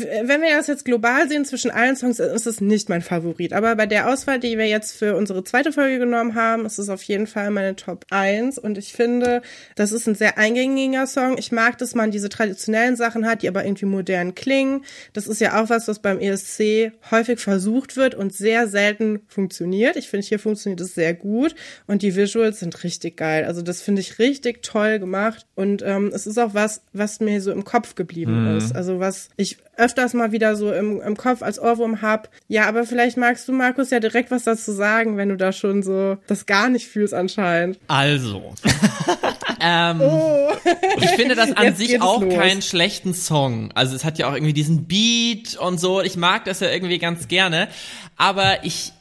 wenn 0.03 0.41
wir 0.41 0.57
das 0.57 0.69
jetzt 0.69 0.85
global 0.85 1.29
sehen 1.29 1.45
zwischen 1.45 1.71
allen 1.71 1.97
Songs, 1.97 2.19
ist 2.19 2.47
es 2.47 2.61
nicht 2.61 2.89
mein 2.89 3.03
Favorit. 3.03 3.53
Aber 3.53 3.75
bei 3.77 3.87
der 3.87 4.09
Auswahl, 4.09 4.39
die 4.41 4.57
wir 4.57 4.67
jetzt 4.69 4.97
für 4.97 5.17
unsere 5.17 5.43
zweite 5.45 5.73
Folge 5.73 5.99
genommen 5.99 6.35
haben, 6.35 6.65
ist 6.65 6.79
es 6.79 6.89
auf 6.89 7.03
jeden 7.03 7.27
Fall 7.27 7.51
meine 7.51 7.77
Top 7.77 8.07
1. 8.11 8.59
Und 8.59 8.79
ich 8.79 8.93
finde, 8.93 9.43
das 9.75 9.93
ist 9.93 10.07
ein 10.07 10.15
sehr 10.15 10.39
eingängiger 10.39 11.07
Song. 11.07 11.37
Ich 11.39 11.53
mag, 11.53 11.77
dass 11.79 11.95
man 11.95 12.11
diese 12.11 12.29
traditionellen 12.31 12.97
Sachen 12.97 13.27
hat, 13.27 13.43
die 13.43 13.49
aber 13.49 13.65
irgendwie 13.65 13.87
modern 13.87 14.35
klingen. 14.35 14.85
Das 15.13 15.27
ist 15.27 15.41
ja 15.41 15.61
auch 15.63 15.69
was, 15.71 15.89
was 15.89 15.99
beim 15.99 16.21
ESC 16.21 16.93
häufig 17.11 17.39
versucht 17.41 17.97
wird 17.97 18.15
und 18.15 18.35
sehr 18.45 18.69
selten 18.69 19.21
funktioniert. 19.27 19.97
Ich 19.97 20.11
finde, 20.11 20.27
hier 20.27 20.39
funktioniert 20.39 20.83
es 20.83 20.95
sehr 20.95 21.15
gut. 21.15 21.55
Und 21.87 22.03
die 22.03 22.15
Visuals 22.15 22.61
sind 22.61 22.85
richtig 22.85 23.17
geil. 23.17 23.47
Also 23.47 23.63
das 23.63 23.81
finde 23.81 24.03
ich 24.03 24.19
richtig 24.19 24.63
toll 24.63 24.99
gemacht. 24.99 25.47
Und 25.55 25.83
ähm, 25.83 26.11
es 26.15 26.27
ist 26.27 26.37
auch 26.39 26.53
was, 26.53 26.83
was 26.93 27.21
mir 27.21 27.41
so 27.41 27.53
im 27.53 27.65
Kopf 27.65 27.95
geblieben 27.95 28.57
ist. 28.59 28.75
Also 28.75 29.01
was 29.01 29.31
ich 29.37 29.57
öfters 29.77 30.15
mal 30.15 30.33
wieder 30.33 30.57
so 30.57 30.73
im, 30.73 31.01
im 31.01 31.17
Kopf 31.17 31.43
als 31.43 31.61
Ohrwurm 31.61 32.03
hab. 32.03 32.29
Ja, 32.49 32.67
aber 32.67 32.85
vielleicht 32.85 33.17
magst 33.17 33.49
du, 33.49 33.53
Markus, 33.53 33.91
ja 33.91 34.01
direkt 34.01 34.31
was 34.31 34.45
dazu 34.45 34.73
sagen, 34.73 35.17
wenn 35.17 35.29
du 35.29 35.37
da 35.37 35.53
schon 35.53 35.83
so 35.83 36.19
das 36.27 36.47
gar 36.47 36.69
nicht 36.69 36.87
fühlst 36.87 37.15
anscheinend. 37.15 37.79
Also. 37.89 38.55
ähm, 39.61 40.01
ich 41.01 41.11
finde 41.11 41.35
das 41.35 41.53
an 41.53 41.65
Oh. 41.65 41.67
Jetzt 41.67 41.79
sich 41.79 42.03
auch 42.03 42.21
los. 42.21 42.35
keinen 42.35 42.63
schlechten 42.63 43.15
Song. 43.15 43.71
Also 43.75 43.97
es 43.97 44.05
hat 44.05 44.19
ja 44.19 44.29
auch 44.29 44.35
irgendwie 44.35 44.53
diesen 44.53 44.85
Beat 44.85 45.57
und 45.57 45.81
so. 45.81 46.03
Ich 46.03 46.17
mag 46.17 46.45
das 46.45 46.61
ja 46.61 46.71
irgendwie 46.71 46.99
ganz 46.99 47.29
gerne. 47.29 47.69
Aber 48.17 48.65
ich 48.65 48.93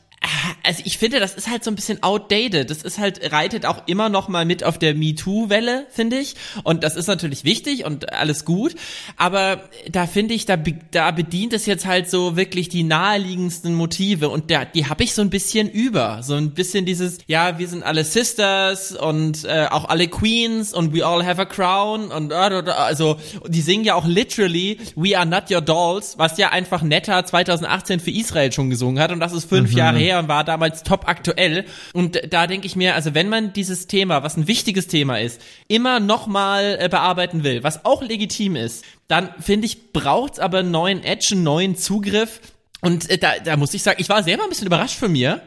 also 0.64 0.82
ich 0.86 0.98
finde, 0.98 1.20
das 1.20 1.34
ist 1.34 1.50
halt 1.50 1.64
so 1.64 1.72
ein 1.72 1.76
bisschen 1.76 2.02
outdated. 2.02 2.70
Das 2.70 2.82
ist 2.82 2.98
halt, 2.98 3.32
reitet 3.32 3.66
auch 3.66 3.84
immer 3.88 4.10
noch 4.10 4.30
mal 4.30 4.46
mit 4.46 4.64
auf 4.64 4.78
der 4.78 4.96
MeToo-Welle, 4.96 5.88
finde 5.90 6.18
ich. 6.18 6.36
Und 6.64 6.84
das 6.84 6.96
ist 6.96 7.08
natürlich 7.08 7.44
wichtig 7.44 7.86
und 7.86 8.14
alles 8.14 8.46
gut. 8.46 8.76
Aber 9.18 9.62
da 9.90 10.08
finde 10.08 10.34
ich, 10.34 10.46
da, 10.46 10.58
da 10.92 11.12
bedient 11.12 11.54
es 11.54 11.66
jetzt 11.66 11.86
halt 11.86 12.10
so 12.10 12.38
wirklich 12.38 12.70
die 12.70 12.84
naheliegendsten 12.84 13.76
Motive. 13.76 14.30
Und 14.30 14.50
da, 14.50 14.64
die 14.66 14.88
habe 14.88 15.04
ich 15.04 15.14
so 15.14 15.22
ein 15.22 15.30
bisschen 15.30 15.70
über. 15.70 16.24
So 16.24 16.36
ein 16.36 16.52
bisschen 16.52 16.86
dieses, 16.86 17.18
ja, 17.28 17.60
wir 17.60 17.68
sind 17.68 17.84
alle 17.84 18.06
Sisters 18.06 18.94
und 18.94 19.44
äh, 19.44 19.68
auch 19.70 19.90
alle 19.90 20.08
Queens 20.08 20.74
und 20.74 20.96
we 20.96 21.06
all 21.06 21.26
have 21.26 21.42
a 21.42 21.46
crown. 21.46 22.12
Und 22.12 22.32
äh, 22.32 22.36
also, 22.36 23.18
die 23.48 23.62
singen 23.62 23.84
ja 23.84 23.96
auch 23.96 24.06
literally, 24.06 24.80
we 24.96 25.18
are 25.18 25.26
not 25.26 25.52
your 25.52 25.62
dolls, 25.62 26.18
was 26.18 26.38
ja 26.38 26.50
einfach 26.50 26.82
Netter 26.82 27.26
2018 27.26 28.00
für 28.00 28.12
Israel 28.12 28.52
schon 28.54 28.70
gesungen 28.70 29.02
hat. 29.02 29.12
Und 29.12 29.20
das 29.20 29.34
ist 29.34 29.50
fünf 29.50 29.74
Jahre 29.74 29.98
her. 29.98 30.13
Sehr 30.14 30.20
und 30.20 30.28
war 30.28 30.44
damals 30.44 30.84
top 30.84 31.08
aktuell. 31.08 31.66
Und 31.94 32.22
da 32.32 32.48
denke 32.48 32.68
ich 32.68 32.76
mir, 32.76 32.96
also 32.96 33.14
wenn 33.14 33.30
man 33.30 33.54
dieses 33.54 33.88
Thema, 33.88 34.24
was 34.24 34.38
ein 34.38 34.48
wichtiges 34.48 34.88
Thema 34.88 35.20
ist, 35.20 35.42
immer 35.68 36.00
nochmal 36.00 36.78
äh, 36.80 36.90
bearbeiten 36.90 37.44
will, 37.44 37.64
was 37.64 37.86
auch 37.86 38.02
legitim 38.02 38.56
ist, 38.56 38.86
dann 39.08 39.30
finde 39.40 39.66
ich, 39.66 39.92
braucht's 39.92 40.40
aber 40.40 40.60
einen 40.60 40.72
neuen 40.72 41.04
Edge, 41.04 41.30
einen 41.32 41.44
neuen 41.44 41.76
Zugriff. 41.76 42.40
Und 42.82 43.10
äh, 43.10 43.18
da, 43.18 43.40
da 43.44 43.58
muss 43.58 43.74
ich 43.74 43.84
sagen, 43.84 44.00
ich 44.00 44.10
war 44.10 44.24
selber 44.24 44.44
ein 44.44 44.50
bisschen 44.50 44.68
überrascht 44.68 44.98
von 44.98 45.12
mir, 45.12 45.42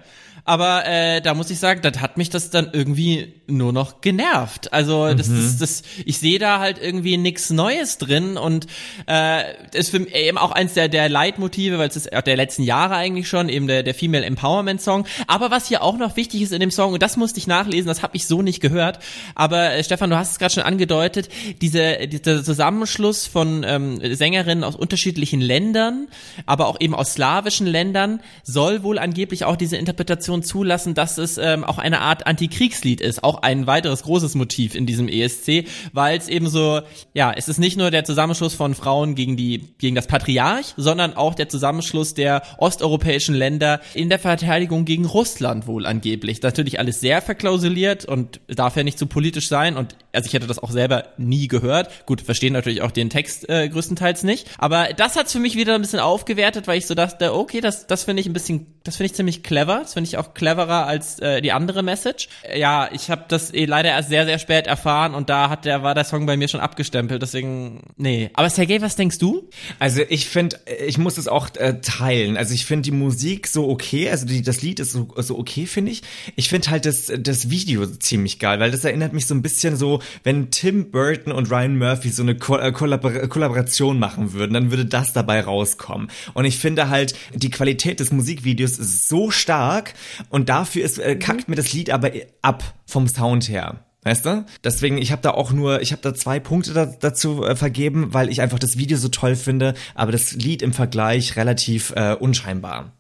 aber 0.46 0.86
äh, 0.86 1.20
da 1.20 1.34
muss 1.34 1.50
ich 1.50 1.58
sagen, 1.58 1.82
das 1.82 2.00
hat 2.00 2.16
mich 2.16 2.30
das 2.30 2.50
dann 2.50 2.70
irgendwie 2.72 3.34
nur 3.48 3.72
noch 3.72 4.00
genervt. 4.00 4.72
Also 4.72 5.12
das, 5.12 5.26
mhm. 5.26 5.36
das, 5.36 5.58
das, 5.58 5.82
ich 6.04 6.18
sehe 6.18 6.38
da 6.38 6.60
halt 6.60 6.78
irgendwie 6.80 7.16
nichts 7.16 7.50
Neues 7.50 7.98
drin 7.98 8.36
und 8.36 8.66
äh, 9.08 9.42
ist 9.72 9.90
für 9.90 9.98
eben 10.08 10.38
auch 10.38 10.52
eins 10.52 10.74
der, 10.74 10.88
der 10.88 11.08
Leitmotive, 11.08 11.78
weil 11.78 11.88
es 11.88 11.96
ist 11.96 12.14
auch 12.14 12.22
der 12.22 12.36
letzten 12.36 12.62
Jahre 12.62 12.94
eigentlich 12.94 13.28
schon, 13.28 13.48
eben 13.48 13.66
der, 13.66 13.82
der 13.82 13.94
Female 13.94 14.24
Empowerment 14.24 14.80
Song. 14.80 15.04
Aber 15.26 15.50
was 15.50 15.66
hier 15.66 15.82
auch 15.82 15.98
noch 15.98 16.16
wichtig 16.16 16.42
ist 16.42 16.52
in 16.52 16.60
dem 16.60 16.70
Song, 16.70 16.92
und 16.92 17.02
das 17.02 17.16
musste 17.16 17.38
ich 17.38 17.48
nachlesen, 17.48 17.88
das 17.88 18.02
habe 18.04 18.16
ich 18.16 18.26
so 18.26 18.40
nicht 18.40 18.60
gehört, 18.60 19.00
aber 19.34 19.72
äh, 19.72 19.82
Stefan, 19.82 20.10
du 20.10 20.16
hast 20.16 20.30
es 20.30 20.38
gerade 20.38 20.54
schon 20.54 20.62
angedeutet, 20.62 21.28
diese, 21.60 22.06
dieser 22.06 22.44
Zusammenschluss 22.44 23.26
von 23.26 23.64
ähm, 23.66 24.00
Sängerinnen 24.14 24.62
aus 24.62 24.76
unterschiedlichen 24.76 25.40
Ländern, 25.40 26.06
aber 26.46 26.68
auch 26.68 26.80
eben 26.80 26.94
aus 26.94 27.14
slawischen 27.14 27.66
Ländern, 27.66 28.20
soll 28.44 28.84
wohl 28.84 29.00
angeblich 29.00 29.44
auch 29.44 29.56
diese 29.56 29.76
Interpretation 29.76 30.35
Interpretation 30.36 30.42
zulassen, 30.42 30.94
dass 30.94 31.18
es 31.18 31.38
ähm, 31.38 31.64
auch 31.64 31.78
eine 31.78 32.00
Art 32.00 32.26
Antikriegslied 32.26 33.00
ist. 33.00 33.24
Auch 33.24 33.42
ein 33.42 33.66
weiteres 33.66 34.02
großes 34.02 34.34
Motiv 34.34 34.74
in 34.74 34.86
diesem 34.86 35.08
ESC, 35.08 35.66
weil 35.92 36.18
es 36.18 36.28
eben 36.28 36.48
so, 36.48 36.80
ja, 37.14 37.32
es 37.32 37.48
ist 37.48 37.58
nicht 37.58 37.76
nur 37.76 37.90
der 37.90 38.04
Zusammenschluss 38.04 38.54
von 38.54 38.74
Frauen 38.74 39.14
gegen 39.14 39.36
die, 39.36 39.64
gegen 39.78 39.94
das 39.94 40.06
Patriarch, 40.06 40.74
sondern 40.76 41.16
auch 41.16 41.34
der 41.34 41.48
Zusammenschluss 41.48 42.14
der 42.14 42.42
osteuropäischen 42.58 43.34
Länder 43.34 43.80
in 43.94 44.08
der 44.08 44.18
Verteidigung 44.18 44.84
gegen 44.84 45.04
Russland 45.04 45.66
wohl 45.66 45.86
angeblich. 45.86 46.42
Natürlich 46.42 46.78
alles 46.78 47.00
sehr 47.00 47.22
verklausuliert 47.22 48.04
und 48.04 48.40
darf 48.48 48.76
ja 48.76 48.84
nicht 48.84 48.98
zu 48.98 49.06
politisch 49.06 49.48
sein 49.48 49.76
und 49.76 49.96
also 50.12 50.28
ich 50.28 50.32
hätte 50.32 50.46
das 50.46 50.58
auch 50.58 50.70
selber 50.70 51.04
nie 51.18 51.48
gehört. 51.48 52.06
Gut, 52.06 52.22
verstehen 52.22 52.52
natürlich 52.52 52.82
auch 52.82 52.90
den 52.90 53.10
Text 53.10 53.48
äh, 53.48 53.68
größtenteils 53.68 54.22
nicht, 54.22 54.48
aber 54.58 54.88
das 54.96 55.16
hat's 55.16 55.32
für 55.32 55.38
mich 55.38 55.56
wieder 55.56 55.74
ein 55.74 55.82
bisschen 55.82 56.00
aufgewertet, 56.00 56.66
weil 56.66 56.78
ich 56.78 56.86
so 56.86 56.94
dachte, 56.94 57.34
okay, 57.34 57.60
das 57.60 57.86
das 57.86 58.04
finde 58.04 58.20
ich 58.20 58.26
ein 58.26 58.32
bisschen, 58.32 58.66
das 58.84 58.96
finde 58.96 59.06
ich 59.06 59.14
ziemlich 59.14 59.42
clever, 59.42 59.80
das 59.82 59.94
finde 59.94 60.08
ich 60.08 60.16
auch 60.16 60.25
cleverer 60.34 60.86
als 60.86 61.18
äh, 61.20 61.40
die 61.40 61.52
andere 61.52 61.82
Message. 61.82 62.28
Ja, 62.54 62.88
ich 62.92 63.10
habe 63.10 63.24
das 63.28 63.52
eh 63.52 63.64
leider 63.64 63.90
erst 63.90 64.08
sehr, 64.08 64.24
sehr 64.24 64.38
spät 64.38 64.66
erfahren 64.66 65.14
und 65.14 65.28
da 65.30 65.50
hat 65.50 65.64
der, 65.64 65.82
war 65.82 65.94
der 65.94 66.04
Song 66.04 66.26
bei 66.26 66.36
mir 66.36 66.48
schon 66.48 66.60
abgestempelt, 66.60 67.22
deswegen, 67.22 67.82
nee. 67.96 68.30
Aber 68.34 68.50
Sergej, 68.50 68.82
was 68.82 68.96
denkst 68.96 69.18
du? 69.18 69.48
Also 69.78 70.02
ich 70.08 70.28
finde, 70.28 70.58
ich 70.86 70.98
muss 70.98 71.18
es 71.18 71.28
auch 71.28 71.48
äh, 71.56 71.80
teilen. 71.80 72.36
Also 72.36 72.54
ich 72.54 72.66
finde 72.66 72.82
die 72.82 72.90
Musik 72.92 73.46
so 73.46 73.68
okay, 73.68 74.10
also 74.10 74.26
die, 74.26 74.42
das 74.42 74.62
Lied 74.62 74.80
ist 74.80 74.92
so, 74.92 75.08
so 75.16 75.38
okay, 75.38 75.66
finde 75.66 75.92
ich. 75.92 76.02
Ich 76.36 76.48
finde 76.48 76.70
halt 76.70 76.86
das, 76.86 77.12
das 77.18 77.50
Video 77.50 77.86
ziemlich 77.86 78.38
geil, 78.38 78.60
weil 78.60 78.70
das 78.70 78.84
erinnert 78.84 79.12
mich 79.12 79.26
so 79.26 79.34
ein 79.34 79.42
bisschen 79.42 79.76
so, 79.76 80.00
wenn 80.24 80.50
Tim 80.50 80.90
Burton 80.90 81.32
und 81.32 81.50
Ryan 81.50 81.78
Murphy 81.78 82.10
so 82.10 82.22
eine 82.22 82.36
Ko 82.36 82.56
äh, 82.56 82.72
Kollabor 82.72 83.12
Kollaboration 83.28 83.98
machen 83.98 84.32
würden, 84.32 84.54
dann 84.54 84.70
würde 84.70 84.86
das 84.86 85.12
dabei 85.12 85.40
rauskommen. 85.40 86.10
Und 86.34 86.44
ich 86.44 86.58
finde 86.58 86.88
halt, 86.88 87.14
die 87.34 87.50
Qualität 87.50 88.00
des 88.00 88.12
Musikvideos 88.12 88.78
ist 88.78 89.08
so 89.08 89.30
stark 89.30 89.94
und 90.28 90.48
dafür 90.48 90.84
ist, 90.84 90.98
äh, 90.98 91.16
kackt 91.16 91.48
mir 91.48 91.56
das 91.56 91.72
Lied 91.72 91.90
aber 91.90 92.10
ab 92.42 92.74
vom 92.86 93.08
Sound 93.08 93.48
her. 93.48 93.80
Weißt 94.06 94.24
du? 94.24 94.44
Deswegen, 94.62 94.98
ich 94.98 95.10
habe 95.10 95.22
da 95.22 95.32
auch 95.32 95.50
nur, 95.50 95.82
ich 95.82 95.90
habe 95.90 96.00
da 96.00 96.14
zwei 96.14 96.38
Punkte 96.38 96.72
da, 96.72 96.86
dazu 96.86 97.44
äh, 97.44 97.56
vergeben, 97.56 98.14
weil 98.14 98.28
ich 98.28 98.40
einfach 98.40 98.60
das 98.60 98.78
Video 98.78 98.98
so 98.98 99.08
toll 99.08 99.34
finde, 99.34 99.74
aber 99.96 100.12
das 100.12 100.30
Lied 100.30 100.62
im 100.62 100.72
Vergleich 100.72 101.34
relativ 101.34 101.92
äh, 101.96 102.14
unscheinbar. 102.14 102.92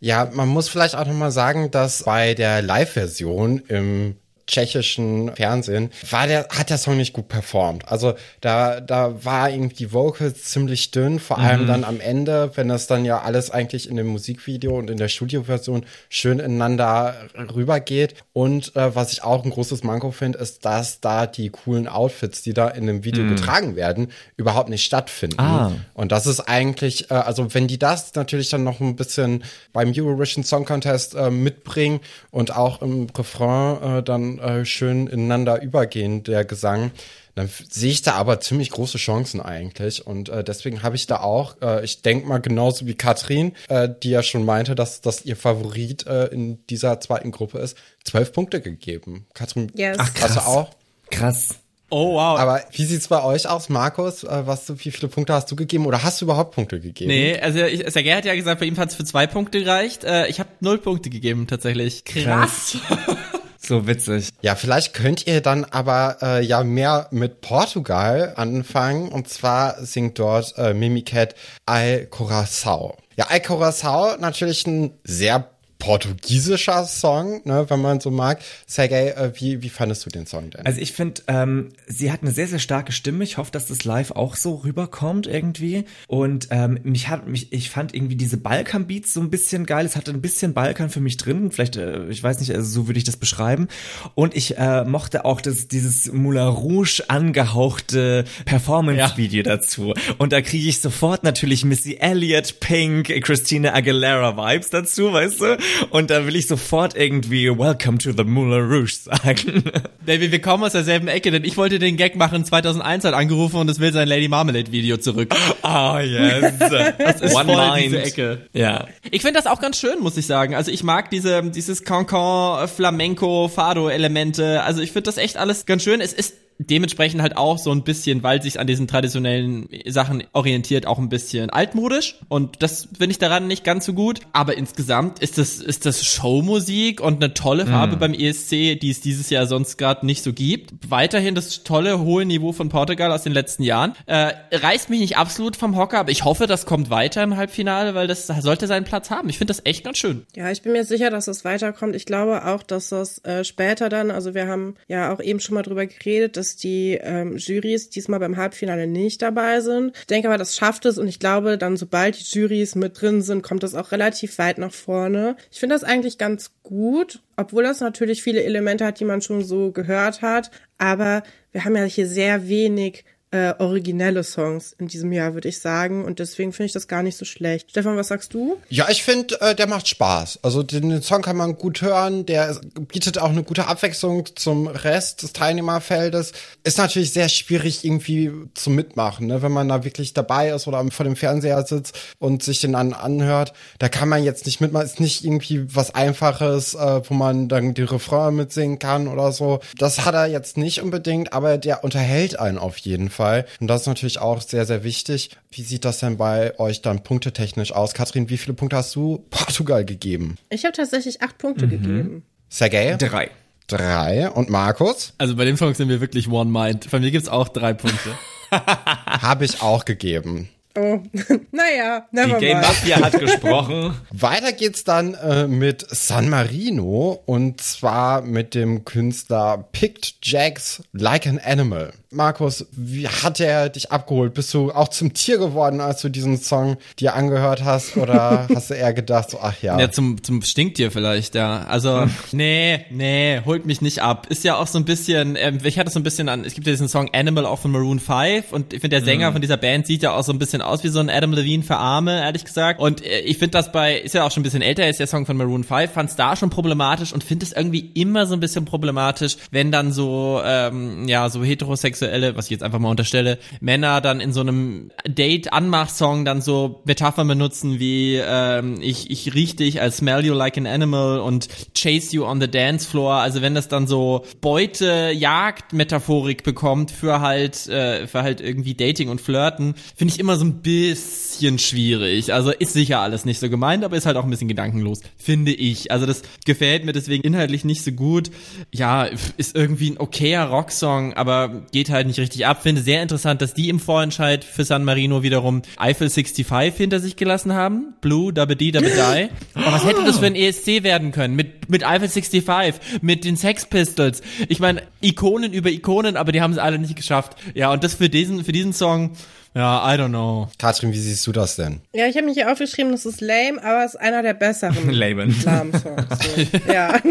Ja, 0.00 0.28
man 0.32 0.48
muss 0.48 0.68
vielleicht 0.68 0.96
auch 0.96 1.06
nochmal 1.06 1.30
sagen, 1.30 1.70
dass 1.70 2.02
bei 2.02 2.34
der 2.34 2.60
Live-Version 2.62 3.58
im 3.68 4.16
tschechischen 4.48 5.36
Fernsehen, 5.36 5.90
war 6.10 6.26
der, 6.26 6.48
hat 6.48 6.70
der 6.70 6.78
Song 6.78 6.96
nicht 6.96 7.12
gut 7.12 7.28
performt. 7.28 7.86
Also 7.86 8.14
da, 8.40 8.80
da 8.80 9.24
war 9.24 9.50
irgendwie 9.50 9.76
die 9.76 9.92
Vocals 9.92 10.44
ziemlich 10.44 10.90
dünn, 10.90 11.20
vor 11.20 11.38
allem 11.38 11.62
mhm. 11.62 11.66
dann 11.66 11.84
am 11.84 12.00
Ende, 12.00 12.50
wenn 12.56 12.68
das 12.68 12.86
dann 12.86 13.04
ja 13.04 13.20
alles 13.20 13.50
eigentlich 13.50 13.88
in 13.88 13.96
dem 13.96 14.08
Musikvideo 14.08 14.76
und 14.76 14.90
in 14.90 14.96
der 14.96 15.08
Studioversion 15.08 15.84
schön 16.08 16.40
ineinander 16.40 17.14
rübergeht. 17.54 18.14
Und 18.32 18.74
äh, 18.74 18.94
was 18.94 19.12
ich 19.12 19.22
auch 19.22 19.44
ein 19.44 19.50
großes 19.50 19.84
Manko 19.84 20.10
finde, 20.10 20.38
ist, 20.38 20.64
dass 20.64 21.00
da 21.00 21.26
die 21.26 21.50
coolen 21.50 21.86
Outfits, 21.86 22.42
die 22.42 22.54
da 22.54 22.68
in 22.68 22.86
dem 22.86 23.04
Video 23.04 23.24
mhm. 23.24 23.36
getragen 23.36 23.76
werden, 23.76 24.10
überhaupt 24.36 24.70
nicht 24.70 24.84
stattfinden. 24.84 25.38
Ah. 25.38 25.72
Und 25.94 26.10
das 26.10 26.26
ist 26.26 26.40
eigentlich, 26.40 27.10
äh, 27.10 27.14
also 27.14 27.54
wenn 27.54 27.68
die 27.68 27.78
das 27.78 28.14
natürlich 28.14 28.48
dann 28.48 28.64
noch 28.64 28.80
ein 28.80 28.96
bisschen 28.96 29.44
beim 29.72 29.92
Eurovision 29.94 30.42
Song 30.42 30.64
Contest 30.64 31.14
äh, 31.14 31.30
mitbringen 31.30 32.00
und 32.30 32.56
auch 32.56 32.80
im 32.80 33.08
Refrain 33.16 33.98
äh, 33.98 34.02
dann 34.38 34.60
äh, 34.60 34.64
schön 34.64 35.06
ineinander 35.06 35.62
übergehen, 35.62 36.22
der 36.22 36.44
Gesang, 36.44 36.90
dann 37.34 37.48
sehe 37.70 37.92
ich 37.92 38.02
da 38.02 38.14
aber 38.14 38.40
ziemlich 38.40 38.70
große 38.70 38.98
Chancen 38.98 39.40
eigentlich. 39.40 40.06
Und 40.06 40.28
äh, 40.28 40.42
deswegen 40.42 40.82
habe 40.82 40.96
ich 40.96 41.06
da 41.06 41.20
auch, 41.20 41.56
äh, 41.62 41.84
ich 41.84 42.02
denke 42.02 42.26
mal 42.26 42.40
genauso 42.40 42.86
wie 42.86 42.94
Katrin, 42.94 43.52
äh, 43.68 43.88
die 44.02 44.10
ja 44.10 44.22
schon 44.22 44.44
meinte, 44.44 44.74
dass 44.74 45.00
das 45.00 45.24
ihr 45.24 45.36
Favorit 45.36 46.06
äh, 46.06 46.26
in 46.26 46.66
dieser 46.66 47.00
zweiten 47.00 47.30
Gruppe 47.30 47.58
ist, 47.58 47.76
zwölf 48.02 48.32
Punkte 48.32 48.60
gegeben. 48.60 49.26
Katrin, 49.34 49.70
yes. 49.74 49.96
ach 50.00 50.12
krass. 50.14 50.36
Hast 50.36 50.46
du 50.46 50.50
auch? 50.50 50.70
Krass. 51.10 51.48
Oh, 51.90 52.14
wow. 52.14 52.38
Aber 52.38 52.60
wie 52.72 52.84
sieht's 52.84 53.08
bei 53.08 53.22
euch 53.22 53.48
aus, 53.48 53.70
Markus? 53.70 54.22
Äh, 54.22 54.46
was, 54.46 54.68
wie 54.84 54.90
viele 54.90 55.08
Punkte 55.08 55.32
hast 55.32 55.50
du 55.50 55.56
gegeben 55.56 55.86
oder 55.86 56.02
hast 56.02 56.20
du 56.20 56.26
überhaupt 56.26 56.54
Punkte 56.54 56.80
gegeben? 56.80 57.08
Nee, 57.08 57.38
also 57.38 57.60
ich, 57.60 57.88
Sergej 57.90 58.14
hat 58.14 58.24
ja 58.26 58.34
gesagt, 58.34 58.60
bei 58.60 58.66
ihm 58.66 58.76
hat's 58.76 58.94
für 58.94 59.04
zwei 59.04 59.26
Punkte 59.26 59.60
gereicht. 59.60 60.04
Äh, 60.04 60.26
ich 60.26 60.38
habe 60.38 60.50
null 60.60 60.78
Punkte 60.78 61.08
gegeben, 61.08 61.46
tatsächlich. 61.46 62.04
Krass. 62.04 62.76
So 63.60 63.86
witzig. 63.86 64.30
Ja, 64.40 64.54
vielleicht 64.54 64.94
könnt 64.94 65.26
ihr 65.26 65.40
dann 65.40 65.64
aber 65.64 66.18
äh, 66.22 66.44
ja 66.44 66.62
mehr 66.62 67.08
mit 67.10 67.40
Portugal 67.40 68.32
anfangen. 68.36 69.08
Und 69.08 69.28
zwar 69.28 69.84
singt 69.84 70.18
dort 70.18 70.56
äh, 70.56 70.74
Mimicat 70.74 71.34
Al 71.66 72.06
Coração. 72.08 72.94
Ja, 73.16 73.26
Al 73.26 73.40
Coração 73.40 74.16
natürlich 74.18 74.64
ein 74.66 74.92
sehr 75.02 75.50
portugiesischer 75.78 76.84
Song, 76.84 77.40
ne, 77.44 77.66
wenn 77.68 77.80
man 77.80 78.00
so 78.00 78.10
mag. 78.10 78.40
Sergej, 78.66 79.10
äh, 79.10 79.32
wie, 79.36 79.62
wie 79.62 79.68
fandest 79.68 80.04
du 80.04 80.10
den 80.10 80.26
Song 80.26 80.50
denn? 80.50 80.66
Also 80.66 80.80
ich 80.80 80.92
finde, 80.92 81.22
ähm, 81.28 81.68
sie 81.86 82.10
hat 82.10 82.22
eine 82.22 82.32
sehr, 82.32 82.48
sehr 82.48 82.58
starke 82.58 82.92
Stimme. 82.92 83.22
Ich 83.24 83.38
hoffe, 83.38 83.52
dass 83.52 83.66
das 83.66 83.84
live 83.84 84.10
auch 84.10 84.36
so 84.36 84.56
rüberkommt 84.56 85.26
irgendwie. 85.26 85.84
Und 86.08 86.48
ähm, 86.50 86.80
mich 86.82 87.08
hat 87.08 87.28
mich, 87.28 87.52
ich 87.52 87.70
fand 87.70 87.94
irgendwie 87.94 88.16
diese 88.16 88.36
Balkan-Beats 88.36 89.14
so 89.14 89.20
ein 89.20 89.30
bisschen 89.30 89.66
geil. 89.66 89.86
Es 89.86 89.94
hatte 89.94 90.10
ein 90.10 90.20
bisschen 90.20 90.52
Balkan 90.52 90.90
für 90.90 91.00
mich 91.00 91.16
drin. 91.16 91.52
Vielleicht, 91.52 91.76
äh, 91.76 92.08
ich 92.08 92.22
weiß 92.22 92.40
nicht, 92.40 92.54
also 92.54 92.68
so 92.68 92.88
würde 92.88 92.98
ich 92.98 93.04
das 93.04 93.16
beschreiben. 93.16 93.68
Und 94.14 94.36
ich 94.36 94.58
äh, 94.58 94.84
mochte 94.84 95.24
auch 95.24 95.40
das, 95.40 95.68
dieses 95.68 96.12
Moulin 96.12 96.48
Rouge 96.48 97.02
angehauchte 97.08 98.24
Performance-Video 98.46 99.44
ja. 99.44 99.56
dazu. 99.56 99.94
Und 100.18 100.32
da 100.32 100.40
kriege 100.40 100.68
ich 100.68 100.80
sofort 100.80 101.22
natürlich 101.22 101.64
Missy 101.64 101.98
Elliott, 102.00 102.58
Pink, 102.58 103.06
Christina 103.22 103.74
Aguilera 103.74 104.36
Vibes 104.36 104.70
dazu, 104.70 105.12
weißt 105.12 105.40
du? 105.40 105.56
Und 105.90 106.10
da 106.10 106.26
will 106.26 106.36
ich 106.36 106.46
sofort 106.46 106.96
irgendwie 106.96 107.48
Welcome 107.48 107.98
to 107.98 108.12
the 108.12 108.24
Moulin 108.24 108.68
Rouge 108.68 108.92
sagen. 108.92 109.64
Baby, 110.04 110.32
wir 110.32 110.40
kommen 110.40 110.64
aus 110.64 110.72
derselben 110.72 111.08
Ecke, 111.08 111.30
denn 111.30 111.44
ich 111.44 111.56
wollte 111.56 111.78
den 111.78 111.96
Gag 111.96 112.16
machen, 112.16 112.44
2001 112.44 113.04
hat 113.04 113.14
angerufen 113.14 113.56
und 113.56 113.68
es 113.68 113.80
will 113.80 113.92
sein 113.92 114.08
Lady 114.08 114.28
Marmalade 114.28 114.72
Video 114.72 114.96
zurück. 114.96 115.34
Ah, 115.62 115.96
oh, 115.96 115.98
yes. 116.00 116.54
Das 116.98 117.20
ist 117.20 117.34
One 117.34 117.52
voll 117.52 117.70
mind. 117.70 117.84
diese 117.86 118.02
Ecke. 118.02 118.40
Ja. 118.52 118.86
Ich 119.10 119.22
finde 119.22 119.40
das 119.40 119.46
auch 119.46 119.60
ganz 119.60 119.78
schön, 119.78 120.00
muss 120.00 120.16
ich 120.16 120.26
sagen. 120.26 120.54
Also 120.54 120.70
ich 120.70 120.82
mag 120.82 121.10
diese, 121.10 121.42
dieses 121.42 121.84
Cancan, 121.84 122.68
Flamenco, 122.68 123.48
Fado 123.48 123.88
Elemente. 123.88 124.62
Also 124.62 124.82
ich 124.82 124.92
finde 124.92 125.04
das 125.04 125.16
echt 125.16 125.36
alles 125.36 125.66
ganz 125.66 125.82
schön. 125.82 126.00
Es 126.00 126.12
ist 126.12 126.34
dementsprechend 126.58 127.22
halt 127.22 127.36
auch 127.36 127.58
so 127.58 127.70
ein 127.70 127.84
bisschen, 127.84 128.22
weil 128.22 128.42
sich 128.42 128.58
an 128.58 128.66
diesen 128.66 128.88
traditionellen 128.88 129.68
Sachen 129.86 130.24
orientiert, 130.32 130.86
auch 130.86 130.98
ein 130.98 131.08
bisschen 131.08 131.50
altmodisch. 131.50 132.16
Und 132.28 132.62
das 132.62 132.88
finde 132.98 133.12
ich 133.12 133.18
daran 133.18 133.46
nicht 133.46 133.64
ganz 133.64 133.84
so 133.84 133.94
gut. 133.94 134.20
Aber 134.32 134.56
insgesamt 134.56 135.20
ist 135.20 135.38
das, 135.38 135.58
ist 135.58 135.86
das 135.86 136.04
Showmusik 136.04 137.00
und 137.00 137.22
eine 137.22 137.34
tolle 137.34 137.66
Farbe 137.66 137.96
mm. 137.96 137.98
beim 137.98 138.14
ESC, 138.14 138.78
die 138.80 138.90
es 138.90 139.00
dieses 139.00 139.30
Jahr 139.30 139.46
sonst 139.46 139.78
gerade 139.78 140.04
nicht 140.04 140.22
so 140.22 140.32
gibt. 140.32 140.72
Weiterhin 140.88 141.34
das 141.34 141.62
tolle, 141.62 142.00
hohe 142.00 142.24
Niveau 142.24 142.52
von 142.52 142.68
Portugal 142.68 143.12
aus 143.12 143.22
den 143.22 143.32
letzten 143.32 143.62
Jahren. 143.62 143.94
Äh, 144.06 144.32
reißt 144.52 144.90
mich 144.90 145.00
nicht 145.00 145.16
absolut 145.16 145.56
vom 145.56 145.76
Hocker, 145.76 145.98
aber 145.98 146.10
ich 146.10 146.24
hoffe, 146.24 146.46
das 146.46 146.66
kommt 146.66 146.90
weiter 146.90 147.22
im 147.22 147.36
Halbfinale, 147.36 147.94
weil 147.94 148.08
das 148.08 148.26
sollte 148.26 148.66
seinen 148.66 148.84
Platz 148.84 149.10
haben. 149.10 149.28
Ich 149.28 149.38
finde 149.38 149.52
das 149.52 149.64
echt 149.64 149.84
ganz 149.84 149.98
schön. 149.98 150.26
Ja, 150.34 150.50
ich 150.50 150.62
bin 150.62 150.72
mir 150.72 150.84
sicher, 150.84 151.10
dass 151.10 151.26
das 151.26 151.44
weiterkommt. 151.44 151.94
Ich 151.94 152.04
glaube 152.04 152.44
auch, 152.46 152.62
dass 152.62 152.88
das 152.88 153.24
äh, 153.24 153.44
später 153.44 153.88
dann, 153.88 154.10
also 154.10 154.34
wir 154.34 154.48
haben 154.48 154.74
ja 154.88 155.12
auch 155.12 155.20
eben 155.20 155.40
schon 155.40 155.54
mal 155.54 155.62
drüber 155.62 155.86
geredet, 155.86 156.36
dass 156.36 156.47
dass 156.48 156.56
die 156.56 156.98
ähm, 157.02 157.36
Jurys 157.36 157.90
diesmal 157.90 158.20
beim 158.20 158.36
Halbfinale 158.36 158.86
nicht 158.86 159.20
dabei 159.20 159.60
sind. 159.60 159.94
Ich 159.96 160.06
denke 160.06 160.28
aber, 160.28 160.38
das 160.38 160.56
schafft 160.56 160.86
es 160.86 160.96
und 160.98 161.06
ich 161.06 161.18
glaube, 161.18 161.58
dann 161.58 161.76
sobald 161.76 162.18
die 162.18 162.38
Jurys 162.38 162.74
mit 162.74 163.00
drin 163.00 163.20
sind, 163.22 163.42
kommt 163.42 163.62
das 163.62 163.74
auch 163.74 163.92
relativ 163.92 164.38
weit 164.38 164.58
nach 164.58 164.72
vorne. 164.72 165.36
Ich 165.50 165.60
finde 165.60 165.74
das 165.74 165.84
eigentlich 165.84 166.16
ganz 166.16 166.52
gut, 166.62 167.20
obwohl 167.36 167.64
das 167.64 167.80
natürlich 167.80 168.22
viele 168.22 168.42
Elemente 168.42 168.86
hat, 168.86 168.98
die 169.00 169.04
man 169.04 169.20
schon 169.20 169.44
so 169.44 169.72
gehört 169.72 170.22
hat. 170.22 170.50
Aber 170.78 171.22
wir 171.52 171.64
haben 171.64 171.76
ja 171.76 171.84
hier 171.84 172.06
sehr 172.06 172.48
wenig 172.48 173.04
äh, 173.30 173.52
originelle 173.58 174.24
Songs 174.24 174.74
in 174.78 174.88
diesem 174.88 175.12
Jahr, 175.12 175.34
würde 175.34 175.48
ich 175.48 175.60
sagen. 175.60 176.04
Und 176.04 176.18
deswegen 176.18 176.52
finde 176.52 176.66
ich 176.66 176.72
das 176.72 176.88
gar 176.88 177.02
nicht 177.02 177.18
so 177.18 177.26
schlecht. 177.26 177.70
Stefan, 177.70 177.96
was 177.96 178.08
sagst 178.08 178.32
du? 178.32 178.56
Ja, 178.70 178.88
ich 178.88 179.02
finde, 179.02 179.38
äh, 179.42 179.54
der 179.54 179.66
macht 179.66 179.86
Spaß. 179.86 180.40
Also 180.42 180.62
den, 180.62 180.88
den 180.88 181.02
Song 181.02 181.20
kann 181.20 181.36
man 181.36 181.56
gut 181.56 181.82
hören. 181.82 182.24
Der 182.24 182.58
bietet 182.88 183.18
auch 183.18 183.28
eine 183.28 183.42
gute 183.42 183.66
Abwechslung 183.66 184.24
zum 184.34 184.66
Rest 184.66 185.22
des 185.22 185.34
Teilnehmerfeldes. 185.34 186.32
Ist 186.64 186.78
natürlich 186.78 187.12
sehr 187.12 187.28
schwierig 187.28 187.84
irgendwie 187.84 188.32
zu 188.54 188.70
mitmachen, 188.70 189.26
ne? 189.26 189.42
wenn 189.42 189.52
man 189.52 189.68
da 189.68 189.84
wirklich 189.84 190.14
dabei 190.14 190.50
ist 190.50 190.66
oder 190.66 190.82
vor 190.90 191.04
dem 191.04 191.16
Fernseher 191.16 191.66
sitzt 191.66 191.98
und 192.18 192.42
sich 192.42 192.60
den 192.60 192.72
dann 192.72 192.94
anhört. 192.94 193.52
Da 193.78 193.90
kann 193.90 194.08
man 194.08 194.24
jetzt 194.24 194.46
nicht 194.46 194.62
mitmachen. 194.62 194.86
Ist 194.86 195.00
nicht 195.00 195.24
irgendwie 195.24 195.66
was 195.74 195.94
Einfaches, 195.94 196.74
äh, 196.74 197.02
wo 197.06 197.12
man 197.12 197.48
dann 197.48 197.74
die 197.74 197.82
Refrain 197.82 198.36
mitsingen 198.36 198.78
kann 198.78 199.06
oder 199.06 199.32
so. 199.32 199.60
Das 199.76 200.06
hat 200.06 200.14
er 200.14 200.26
jetzt 200.26 200.56
nicht 200.56 200.80
unbedingt, 200.80 201.34
aber 201.34 201.58
der 201.58 201.84
unterhält 201.84 202.38
einen 202.38 202.56
auf 202.56 202.78
jeden 202.78 203.10
Fall. 203.10 203.17
Und 203.18 203.66
das 203.68 203.82
ist 203.82 203.86
natürlich 203.86 204.18
auch 204.20 204.40
sehr, 204.40 204.66
sehr 204.66 204.84
wichtig. 204.84 205.30
Wie 205.50 205.62
sieht 205.62 205.84
das 205.84 205.98
denn 205.98 206.16
bei 206.16 206.58
euch 206.58 206.82
dann 206.82 207.02
punktetechnisch 207.02 207.72
aus? 207.72 207.94
Kathrin, 207.94 208.30
wie 208.30 208.38
viele 208.38 208.54
Punkte 208.54 208.76
hast 208.76 208.94
du 208.94 209.24
Portugal 209.30 209.84
gegeben? 209.84 210.36
Ich 210.50 210.64
habe 210.64 210.72
tatsächlich 210.72 211.22
acht 211.22 211.38
Punkte 211.38 211.66
mhm. 211.66 211.70
gegeben. 211.70 212.22
Sergej? 212.48 212.96
Drei. 212.98 213.30
Drei. 213.66 214.30
Und 214.30 214.48
Markus? 214.48 215.12
Also 215.18 215.36
bei 215.36 215.44
dem 215.44 215.56
Song 215.56 215.74
sind 215.74 215.88
wir 215.88 216.00
wirklich 216.00 216.28
One 216.28 216.50
Mind. 216.50 216.90
Bei 216.90 217.00
mir 217.00 217.10
gibt's 217.10 217.28
auch 217.28 217.48
drei 217.48 217.74
Punkte. 217.74 218.10
habe 218.50 219.44
ich 219.44 219.60
auch 219.60 219.84
gegeben. 219.84 220.48
Oh, 220.78 221.00
naja, 221.50 222.06
never 222.12 222.38
Die 222.38 222.46
Game 222.46 222.60
Mafia 222.60 223.00
hat 223.00 223.12
gesprochen. 223.18 223.94
Weiter 224.10 224.52
geht's 224.52 224.84
dann 224.84 225.14
äh, 225.14 225.46
mit 225.46 225.84
San 225.88 226.28
Marino 226.28 227.20
und 227.26 227.60
zwar 227.60 228.22
mit 228.22 228.54
dem 228.54 228.84
Künstler 228.84 229.66
Picked 229.72 230.14
Jacks 230.22 230.82
Like 230.92 231.26
an 231.26 231.38
Animal. 231.38 231.92
Markus, 232.10 232.66
wie 232.72 233.06
hat 233.06 233.38
er 233.38 233.68
dich 233.68 233.92
abgeholt? 233.92 234.32
Bist 234.32 234.54
du 234.54 234.72
auch 234.72 234.88
zum 234.88 235.12
Tier 235.12 235.36
geworden, 235.36 235.82
als 235.82 236.00
du 236.00 236.08
diesen 236.08 236.38
Song 236.38 236.78
dir 236.98 237.14
angehört 237.14 237.64
hast? 237.64 237.98
Oder 237.98 238.48
hast 238.54 238.70
du 238.70 238.74
eher 238.74 238.94
gedacht, 238.94 239.30
so, 239.30 239.38
ach 239.42 239.60
ja. 239.60 239.78
Ja, 239.78 239.90
zum, 239.90 240.22
zum 240.22 240.40
Stinktier 240.40 240.90
vielleicht, 240.90 241.34
ja. 241.34 241.66
Also, 241.68 242.08
nee, 242.32 242.86
nee, 242.90 243.42
holt 243.44 243.66
mich 243.66 243.82
nicht 243.82 244.00
ab. 244.00 244.26
Ist 244.30 244.42
ja 244.42 244.56
auch 244.56 244.66
so 244.66 244.78
ein 244.78 244.86
bisschen, 244.86 245.36
ähm, 245.36 245.58
ich 245.62 245.78
hatte 245.78 245.90
so 245.90 246.00
ein 246.00 246.02
bisschen 246.02 246.30
an, 246.30 246.46
es 246.46 246.54
gibt 246.54 246.66
ja 246.66 246.72
diesen 246.72 246.88
Song 246.88 247.10
Animal 247.12 247.44
auch 247.44 247.58
von 247.58 247.72
Maroon 247.72 248.00
5 248.00 248.52
und 248.52 248.72
ich 248.72 248.80
finde, 248.80 248.96
der 248.96 249.04
Sänger 249.04 249.28
mhm. 249.28 249.32
von 249.34 249.42
dieser 249.42 249.58
Band 249.58 249.86
sieht 249.86 250.02
ja 250.02 250.12
auch 250.12 250.24
so 250.24 250.32
ein 250.32 250.38
bisschen 250.38 250.62
aus 250.62 250.82
wie 250.84 250.88
so 250.88 251.00
ein 251.00 251.10
Adam 251.10 251.34
Levine 251.34 251.62
für 251.62 251.76
Arme, 251.76 252.22
ehrlich 252.22 252.46
gesagt. 252.46 252.80
Und 252.80 253.04
äh, 253.04 253.20
ich 253.20 253.36
finde 253.36 253.50
das 253.50 253.70
bei, 253.70 253.98
ist 253.98 254.14
ja 254.14 254.24
auch 254.24 254.30
schon 254.30 254.40
ein 254.40 254.44
bisschen 254.44 254.62
älter, 254.62 254.88
ist 254.88 254.98
der 254.98 255.08
Song 255.08 255.26
von 255.26 255.36
Maroon 255.36 255.62
5, 255.62 255.92
fand 255.92 256.08
es 256.08 256.16
da 256.16 256.36
schon 256.36 256.48
problematisch 256.48 257.12
und 257.12 257.22
finde 257.22 257.44
es 257.44 257.52
irgendwie 257.52 257.90
immer 257.92 258.26
so 258.26 258.32
ein 258.32 258.40
bisschen 258.40 258.64
problematisch, 258.64 259.36
wenn 259.50 259.70
dann 259.70 259.92
so, 259.92 260.40
ähm, 260.42 261.06
ja, 261.06 261.28
so 261.28 261.44
heterosexuell 261.44 261.97
Homosexuelle, 261.98 262.36
was 262.36 262.46
ich 262.46 262.52
jetzt 262.52 262.62
einfach 262.62 262.78
mal 262.78 262.90
unterstelle, 262.90 263.38
Männer 263.60 264.00
dann 264.00 264.20
in 264.20 264.32
so 264.32 264.40
einem 264.40 264.90
Date-Anmach-Song 265.06 266.24
dann 266.24 266.40
so 266.40 266.80
Metaphern 266.84 267.28
benutzen 267.28 267.78
wie 267.78 268.16
ähm, 268.16 268.78
ich, 268.80 269.10
ich 269.10 269.34
riech 269.34 269.56
dich, 269.56 269.76
I 269.76 269.90
smell 269.90 270.24
you 270.24 270.34
like 270.34 270.56
an 270.56 270.66
animal 270.66 271.20
und 271.20 271.48
chase 271.76 272.14
you 272.14 272.24
on 272.24 272.40
the 272.40 272.48
dance 272.48 272.88
floor. 272.88 273.14
Also 273.14 273.42
wenn 273.42 273.54
das 273.54 273.68
dann 273.68 273.86
so 273.86 274.24
Beute-Jagd-Metaphorik 274.40 276.42
bekommt 276.42 276.90
für 276.90 277.20
halt, 277.20 277.68
äh, 277.68 278.06
für 278.06 278.22
halt 278.22 278.40
irgendwie 278.40 278.74
Dating 278.74 279.08
und 279.08 279.20
Flirten, 279.20 279.74
finde 279.96 280.14
ich 280.14 280.20
immer 280.20 280.36
so 280.36 280.44
ein 280.44 280.62
bisschen 280.62 281.58
schwierig. 281.58 282.32
Also 282.32 282.50
ist 282.50 282.72
sicher 282.72 283.00
alles 283.00 283.24
nicht 283.24 283.40
so 283.40 283.50
gemeint, 283.50 283.84
aber 283.84 283.96
ist 283.96 284.06
halt 284.06 284.16
auch 284.16 284.24
ein 284.24 284.30
bisschen 284.30 284.48
gedankenlos, 284.48 285.00
finde 285.16 285.52
ich. 285.52 285.90
Also 285.90 286.06
das 286.06 286.22
gefällt 286.46 286.84
mir 286.84 286.92
deswegen 286.92 287.24
inhaltlich 287.24 287.64
nicht 287.64 287.82
so 287.82 287.92
gut. 287.92 288.30
Ja, 288.72 289.08
ist 289.36 289.56
irgendwie 289.56 289.90
ein 289.90 289.98
okayer 289.98 290.44
Rocksong, 290.44 291.14
aber 291.14 291.66
geht 291.72 291.87
geht 291.88 291.94
halt 291.94 292.06
nicht 292.06 292.18
richtig 292.18 292.46
ab. 292.46 292.62
Finde 292.62 292.82
sehr 292.82 293.02
interessant, 293.02 293.40
dass 293.40 293.54
die 293.54 293.68
im 293.68 293.80
Vorentscheid 293.80 294.44
für 294.44 294.64
San 294.64 294.84
Marino 294.84 295.22
wiederum 295.22 295.62
Eiffel 295.78 296.10
65 296.10 296.76
hinter 296.76 297.00
sich 297.00 297.16
gelassen 297.16 297.54
haben. 297.54 297.94
Blue, 298.00 298.32
Double 298.32 298.56
D, 298.56 298.70
Double 298.70 298.90
Die. 298.90 299.28
Aber 299.54 299.72
was 299.72 299.84
hätte 299.84 300.04
das 300.04 300.18
für 300.18 300.26
ein 300.26 300.34
ESC 300.34 300.82
werden 300.82 301.12
können? 301.12 301.34
Mit, 301.34 301.70
mit 301.70 301.84
Eiffel 301.84 302.08
65, 302.08 303.00
mit 303.00 303.24
den 303.24 303.36
Sex 303.36 303.66
Pistols. 303.66 304.22
Ich 304.48 304.60
meine, 304.60 304.82
Ikonen 305.00 305.52
über 305.52 305.70
Ikonen, 305.70 306.16
aber 306.16 306.32
die 306.32 306.40
haben 306.40 306.52
es 306.52 306.58
alle 306.58 306.78
nicht 306.78 306.96
geschafft. 306.96 307.36
Ja, 307.54 307.72
und 307.72 307.84
das 307.84 307.94
für 307.94 308.08
diesen, 308.08 308.44
für 308.44 308.52
diesen 308.52 308.72
Song, 308.72 309.12
ja, 309.54 309.94
I 309.94 309.98
don't 309.98 310.08
know. 310.08 310.48
Katrin, 310.58 310.92
wie 310.92 310.98
siehst 310.98 311.26
du 311.26 311.32
das 311.32 311.56
denn? 311.56 311.80
Ja, 311.92 312.06
ich 312.06 312.16
habe 312.16 312.26
mich 312.26 312.34
hier 312.34 312.50
aufgeschrieben, 312.50 312.92
das 312.92 313.06
ist 313.06 313.20
lame, 313.20 313.62
aber 313.62 313.84
es 313.84 313.94
ist 313.94 314.00
einer 314.00 314.22
der 314.22 314.34
besseren 314.34 314.90
Lamen. 314.90 315.32
Songs. 315.32 315.82
So. 315.82 316.72
ja. 316.72 317.00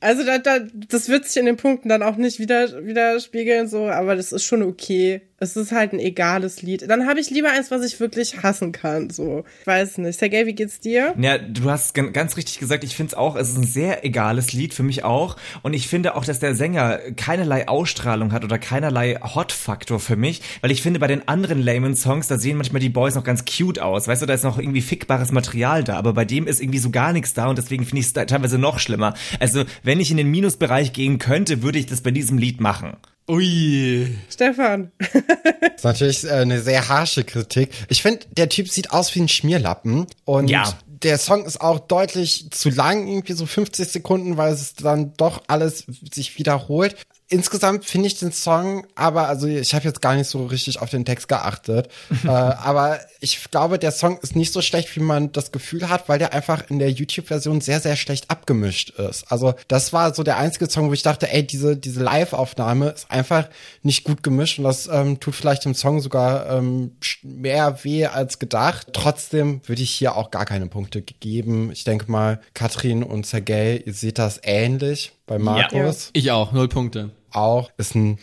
Also 0.00 0.24
da, 0.24 0.38
da, 0.38 0.58
das 0.88 1.08
wird 1.08 1.26
sich 1.26 1.36
in 1.36 1.46
den 1.46 1.56
Punkten 1.56 1.88
dann 1.88 2.02
auch 2.02 2.16
nicht 2.16 2.38
wieder, 2.38 2.84
widerspiegeln, 2.84 3.68
so, 3.68 3.88
aber 3.88 4.16
das 4.16 4.32
ist 4.32 4.44
schon 4.44 4.62
okay. 4.62 5.22
Es 5.42 5.56
ist 5.56 5.72
halt 5.72 5.92
ein 5.92 5.98
egales 5.98 6.62
Lied. 6.62 6.88
Dann 6.88 7.08
habe 7.08 7.18
ich 7.18 7.28
lieber 7.30 7.50
eins, 7.50 7.72
was 7.72 7.84
ich 7.84 7.98
wirklich 7.98 8.44
hassen 8.44 8.70
kann. 8.70 9.10
So, 9.10 9.42
ich 9.60 9.66
weiß 9.66 9.98
nicht. 9.98 10.16
Sergej, 10.16 10.46
wie 10.46 10.52
geht's 10.52 10.78
dir? 10.78 11.14
Ja, 11.18 11.36
du 11.36 11.68
hast 11.68 11.94
ganz 11.94 12.36
richtig 12.36 12.60
gesagt. 12.60 12.84
Ich 12.84 12.94
finde 12.94 13.08
es 13.08 13.14
auch. 13.14 13.34
Es 13.34 13.48
ist 13.48 13.58
ein 13.58 13.66
sehr 13.66 14.04
egales 14.04 14.52
Lied 14.52 14.72
für 14.72 14.84
mich 14.84 15.02
auch. 15.02 15.36
Und 15.62 15.74
ich 15.74 15.88
finde 15.88 16.14
auch, 16.14 16.24
dass 16.24 16.38
der 16.38 16.54
Sänger 16.54 17.00
keinerlei 17.16 17.66
Ausstrahlung 17.66 18.30
hat 18.30 18.44
oder 18.44 18.60
keinerlei 18.60 19.16
Hot-Faktor 19.16 19.98
für 19.98 20.14
mich, 20.14 20.42
weil 20.60 20.70
ich 20.70 20.80
finde, 20.80 21.00
bei 21.00 21.08
den 21.08 21.26
anderen 21.26 21.60
Layman-Songs, 21.60 22.28
da 22.28 22.38
sehen 22.38 22.56
manchmal 22.56 22.78
die 22.78 22.88
Boys 22.88 23.16
noch 23.16 23.24
ganz 23.24 23.44
cute 23.44 23.80
aus. 23.80 24.06
Weißt 24.06 24.22
du, 24.22 24.26
da 24.26 24.34
ist 24.34 24.44
noch 24.44 24.60
irgendwie 24.60 24.80
fickbares 24.80 25.32
Material 25.32 25.82
da, 25.82 25.96
aber 25.96 26.12
bei 26.12 26.24
dem 26.24 26.46
ist 26.46 26.60
irgendwie 26.60 26.78
so 26.78 26.90
gar 26.90 27.12
nichts 27.12 27.34
da 27.34 27.48
und 27.48 27.58
deswegen 27.58 27.84
finde 27.84 27.98
ich 27.98 28.06
es 28.06 28.12
teilweise 28.12 28.58
noch 28.58 28.78
schlimmer. 28.78 29.14
Also, 29.40 29.64
wenn 29.82 29.98
ich 29.98 30.12
in 30.12 30.18
den 30.18 30.30
Minusbereich 30.30 30.92
gehen 30.92 31.18
könnte, 31.18 31.64
würde 31.64 31.80
ich 31.80 31.86
das 31.86 32.00
bei 32.00 32.12
diesem 32.12 32.38
Lied 32.38 32.60
machen. 32.60 32.96
Ui. 33.28 34.18
Stefan. 34.30 34.92
das 34.98 35.74
ist 35.76 35.84
natürlich 35.84 36.24
äh, 36.24 36.30
eine 36.30 36.60
sehr 36.60 36.88
harsche 36.88 37.24
Kritik. 37.24 37.70
Ich 37.88 38.02
finde, 38.02 38.26
der 38.30 38.48
Typ 38.48 38.68
sieht 38.68 38.90
aus 38.90 39.14
wie 39.14 39.20
ein 39.20 39.28
Schmierlappen 39.28 40.06
und 40.24 40.48
ja. 40.48 40.64
der 40.86 41.18
Song 41.18 41.44
ist 41.44 41.60
auch 41.60 41.78
deutlich 41.78 42.50
zu 42.50 42.70
lang, 42.70 43.06
irgendwie 43.06 43.34
so 43.34 43.46
50 43.46 43.88
Sekunden, 43.88 44.36
weil 44.36 44.52
es 44.52 44.74
dann 44.74 45.14
doch 45.16 45.42
alles 45.46 45.86
sich 46.12 46.38
wiederholt 46.38 46.96
insgesamt 47.32 47.84
finde 47.84 48.08
ich 48.08 48.18
den 48.18 48.30
Song, 48.30 48.86
aber 48.94 49.28
also 49.28 49.46
ich 49.46 49.74
habe 49.74 49.84
jetzt 49.84 50.02
gar 50.02 50.14
nicht 50.14 50.28
so 50.28 50.44
richtig 50.46 50.80
auf 50.80 50.90
den 50.90 51.04
Text 51.04 51.28
geachtet, 51.28 51.88
äh, 52.24 52.28
aber 52.28 53.00
ich 53.20 53.50
glaube, 53.50 53.78
der 53.78 53.92
Song 53.92 54.18
ist 54.18 54.36
nicht 54.36 54.52
so 54.52 54.60
schlecht, 54.60 54.94
wie 54.96 55.00
man 55.00 55.32
das 55.32 55.50
Gefühl 55.50 55.88
hat, 55.88 56.08
weil 56.08 56.18
der 56.18 56.34
einfach 56.34 56.68
in 56.68 56.78
der 56.78 56.90
YouTube-Version 56.90 57.60
sehr, 57.60 57.80
sehr 57.80 57.96
schlecht 57.96 58.30
abgemischt 58.30 58.90
ist. 58.90 59.30
Also 59.30 59.54
das 59.68 59.92
war 59.92 60.14
so 60.14 60.22
der 60.22 60.36
einzige 60.36 60.68
Song, 60.68 60.88
wo 60.88 60.92
ich 60.92 61.02
dachte, 61.02 61.32
ey, 61.32 61.46
diese, 61.46 61.76
diese 61.76 62.02
Live-Aufnahme 62.02 62.90
ist 62.90 63.10
einfach 63.10 63.48
nicht 63.82 64.04
gut 64.04 64.22
gemischt 64.22 64.58
und 64.58 64.64
das 64.64 64.86
ähm, 64.88 65.18
tut 65.18 65.34
vielleicht 65.34 65.64
dem 65.64 65.74
Song 65.74 66.00
sogar 66.00 66.50
ähm, 66.50 66.96
mehr 67.22 67.82
weh 67.82 68.06
als 68.06 68.38
gedacht. 68.38 68.88
Trotzdem 68.92 69.60
würde 69.66 69.82
ich 69.82 69.90
hier 69.90 70.16
auch 70.16 70.30
gar 70.30 70.44
keine 70.44 70.66
Punkte 70.66 71.00
geben. 71.02 71.70
Ich 71.72 71.84
denke 71.84 72.10
mal, 72.10 72.40
Katrin 72.54 73.02
und 73.02 73.24
Sergej, 73.24 73.82
ihr 73.86 73.94
seht 73.94 74.18
das 74.18 74.40
ähnlich 74.42 75.12
bei 75.32 75.38
Markus. 75.38 76.06
Ja. 76.06 76.10
Ich 76.12 76.30
auch, 76.30 76.52
null 76.52 76.68
Punkte 76.68 77.10
auch. 77.34 77.70
Ist, 77.78 77.94
ein, 77.94 78.18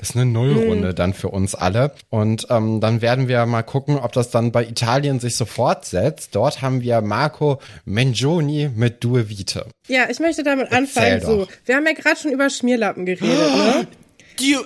ist 0.00 0.14
eine 0.14 0.24
Nullrunde 0.24 0.88
mhm. 0.88 0.94
dann 0.94 1.14
für 1.14 1.28
uns 1.28 1.54
alle. 1.54 1.92
Und 2.10 2.46
ähm, 2.50 2.80
dann 2.80 3.02
werden 3.02 3.28
wir 3.28 3.44
mal 3.46 3.62
gucken, 3.62 3.98
ob 3.98 4.12
das 4.12 4.30
dann 4.30 4.52
bei 4.52 4.64
Italien 4.64 5.20
sich 5.20 5.36
so 5.36 5.44
fortsetzt. 5.44 6.34
Dort 6.34 6.62
haben 6.62 6.80
wir 6.82 7.00
Marco 7.00 7.60
Mengioni 7.84 8.70
mit 8.74 9.04
Due 9.04 9.28
Vite. 9.28 9.66
Ja, 9.88 10.08
ich 10.08 10.20
möchte 10.20 10.42
damit 10.42 10.72
anfangen. 10.72 11.20
So, 11.20 11.46
wir 11.64 11.76
haben 11.76 11.86
ja 11.86 11.92
gerade 11.92 12.16
schon 12.16 12.32
über 12.32 12.48
Schmierlappen 12.50 13.06
geredet, 13.06 13.56
ne? 13.56 13.86
Die, 14.40 14.56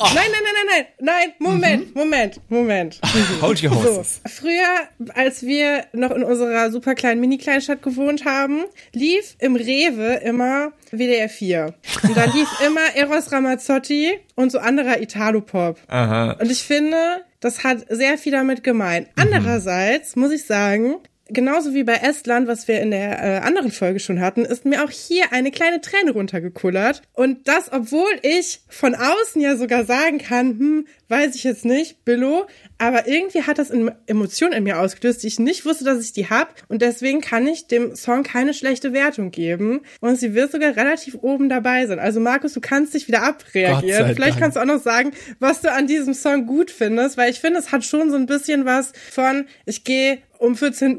Oh. 0.00 0.06
Nein, 0.14 0.30
nein, 0.30 0.40
nein, 0.44 0.52
nein, 0.54 0.66
nein, 0.66 0.86
nein, 1.00 1.32
Moment, 1.40 1.86
mhm. 1.88 2.00
Moment, 2.00 2.40
Moment. 2.48 3.00
Hold 3.40 3.64
your 3.64 3.74
horses. 3.74 4.20
So, 4.22 4.42
früher, 4.42 4.88
als 5.14 5.42
wir 5.42 5.86
noch 5.92 6.12
in 6.12 6.22
unserer 6.22 6.70
super 6.70 6.94
kleinen 6.94 7.20
Mini-Kleinstadt 7.20 7.82
gewohnt 7.82 8.24
haben, 8.24 8.66
lief 8.92 9.34
im 9.40 9.56
Rewe 9.56 10.20
immer 10.22 10.72
WDR 10.92 11.28
4. 11.28 11.74
Und 12.04 12.16
da 12.16 12.26
lief 12.26 12.48
immer 12.66 12.94
Eros 12.94 13.32
Ramazzotti 13.32 14.20
und 14.36 14.52
so 14.52 14.60
anderer 14.60 15.02
Italo-Pop. 15.02 15.80
Aha. 15.88 16.36
Und 16.40 16.48
ich 16.48 16.62
finde, 16.62 17.24
das 17.40 17.64
hat 17.64 17.84
sehr 17.88 18.18
viel 18.18 18.32
damit 18.32 18.62
gemeint. 18.62 19.08
Mhm. 19.08 19.22
Andererseits 19.22 20.14
muss 20.14 20.30
ich 20.30 20.44
sagen, 20.44 20.94
genauso 21.28 21.74
wie 21.74 21.84
bei 21.84 21.94
Estland, 21.94 22.48
was 22.48 22.68
wir 22.68 22.80
in 22.80 22.90
der 22.90 23.22
äh, 23.22 23.38
anderen 23.38 23.70
Folge 23.70 24.00
schon 24.00 24.20
hatten, 24.20 24.44
ist 24.44 24.64
mir 24.64 24.84
auch 24.84 24.90
hier 24.90 25.32
eine 25.32 25.50
kleine 25.50 25.80
Träne 25.80 26.12
runtergekullert. 26.12 27.02
Und 27.12 27.48
das, 27.48 27.72
obwohl 27.72 28.10
ich 28.22 28.60
von 28.68 28.94
außen 28.94 29.40
ja 29.40 29.56
sogar 29.56 29.84
sagen 29.84 30.18
kann, 30.18 30.58
hm, 30.58 30.86
weiß 31.08 31.34
ich 31.34 31.44
jetzt 31.44 31.64
nicht, 31.64 32.04
Billo, 32.04 32.46
aber 32.78 33.08
irgendwie 33.08 33.42
hat 33.42 33.58
das 33.58 33.70
Emotionen 34.06 34.52
in 34.52 34.64
mir 34.64 34.78
ausgelöst, 34.78 35.22
die 35.22 35.26
ich 35.26 35.38
nicht 35.38 35.64
wusste, 35.64 35.84
dass 35.84 36.02
ich 36.02 36.12
die 36.12 36.28
hab. 36.28 36.54
Und 36.68 36.82
deswegen 36.82 37.20
kann 37.20 37.46
ich 37.46 37.66
dem 37.66 37.96
Song 37.96 38.22
keine 38.22 38.54
schlechte 38.54 38.92
Wertung 38.92 39.30
geben. 39.30 39.80
Und 40.00 40.16
sie 40.16 40.34
wird 40.34 40.52
sogar 40.52 40.76
relativ 40.76 41.18
oben 41.20 41.48
dabei 41.48 41.86
sein. 41.86 41.98
Also 41.98 42.20
Markus, 42.20 42.52
du 42.52 42.60
kannst 42.60 42.94
dich 42.94 43.08
wieder 43.08 43.22
abreagieren. 43.22 44.14
Vielleicht 44.14 44.32
Dank. 44.32 44.40
kannst 44.40 44.56
du 44.56 44.60
auch 44.60 44.66
noch 44.66 44.82
sagen, 44.82 45.12
was 45.40 45.60
du 45.60 45.72
an 45.72 45.86
diesem 45.86 46.14
Song 46.14 46.46
gut 46.46 46.70
findest, 46.70 47.16
weil 47.16 47.30
ich 47.30 47.40
finde, 47.40 47.58
es 47.58 47.72
hat 47.72 47.84
schon 47.84 48.10
so 48.10 48.16
ein 48.16 48.26
bisschen 48.26 48.64
was 48.64 48.92
von, 49.10 49.46
ich 49.66 49.84
gehe 49.84 50.18
um 50.38 50.54
14.30 50.54 50.98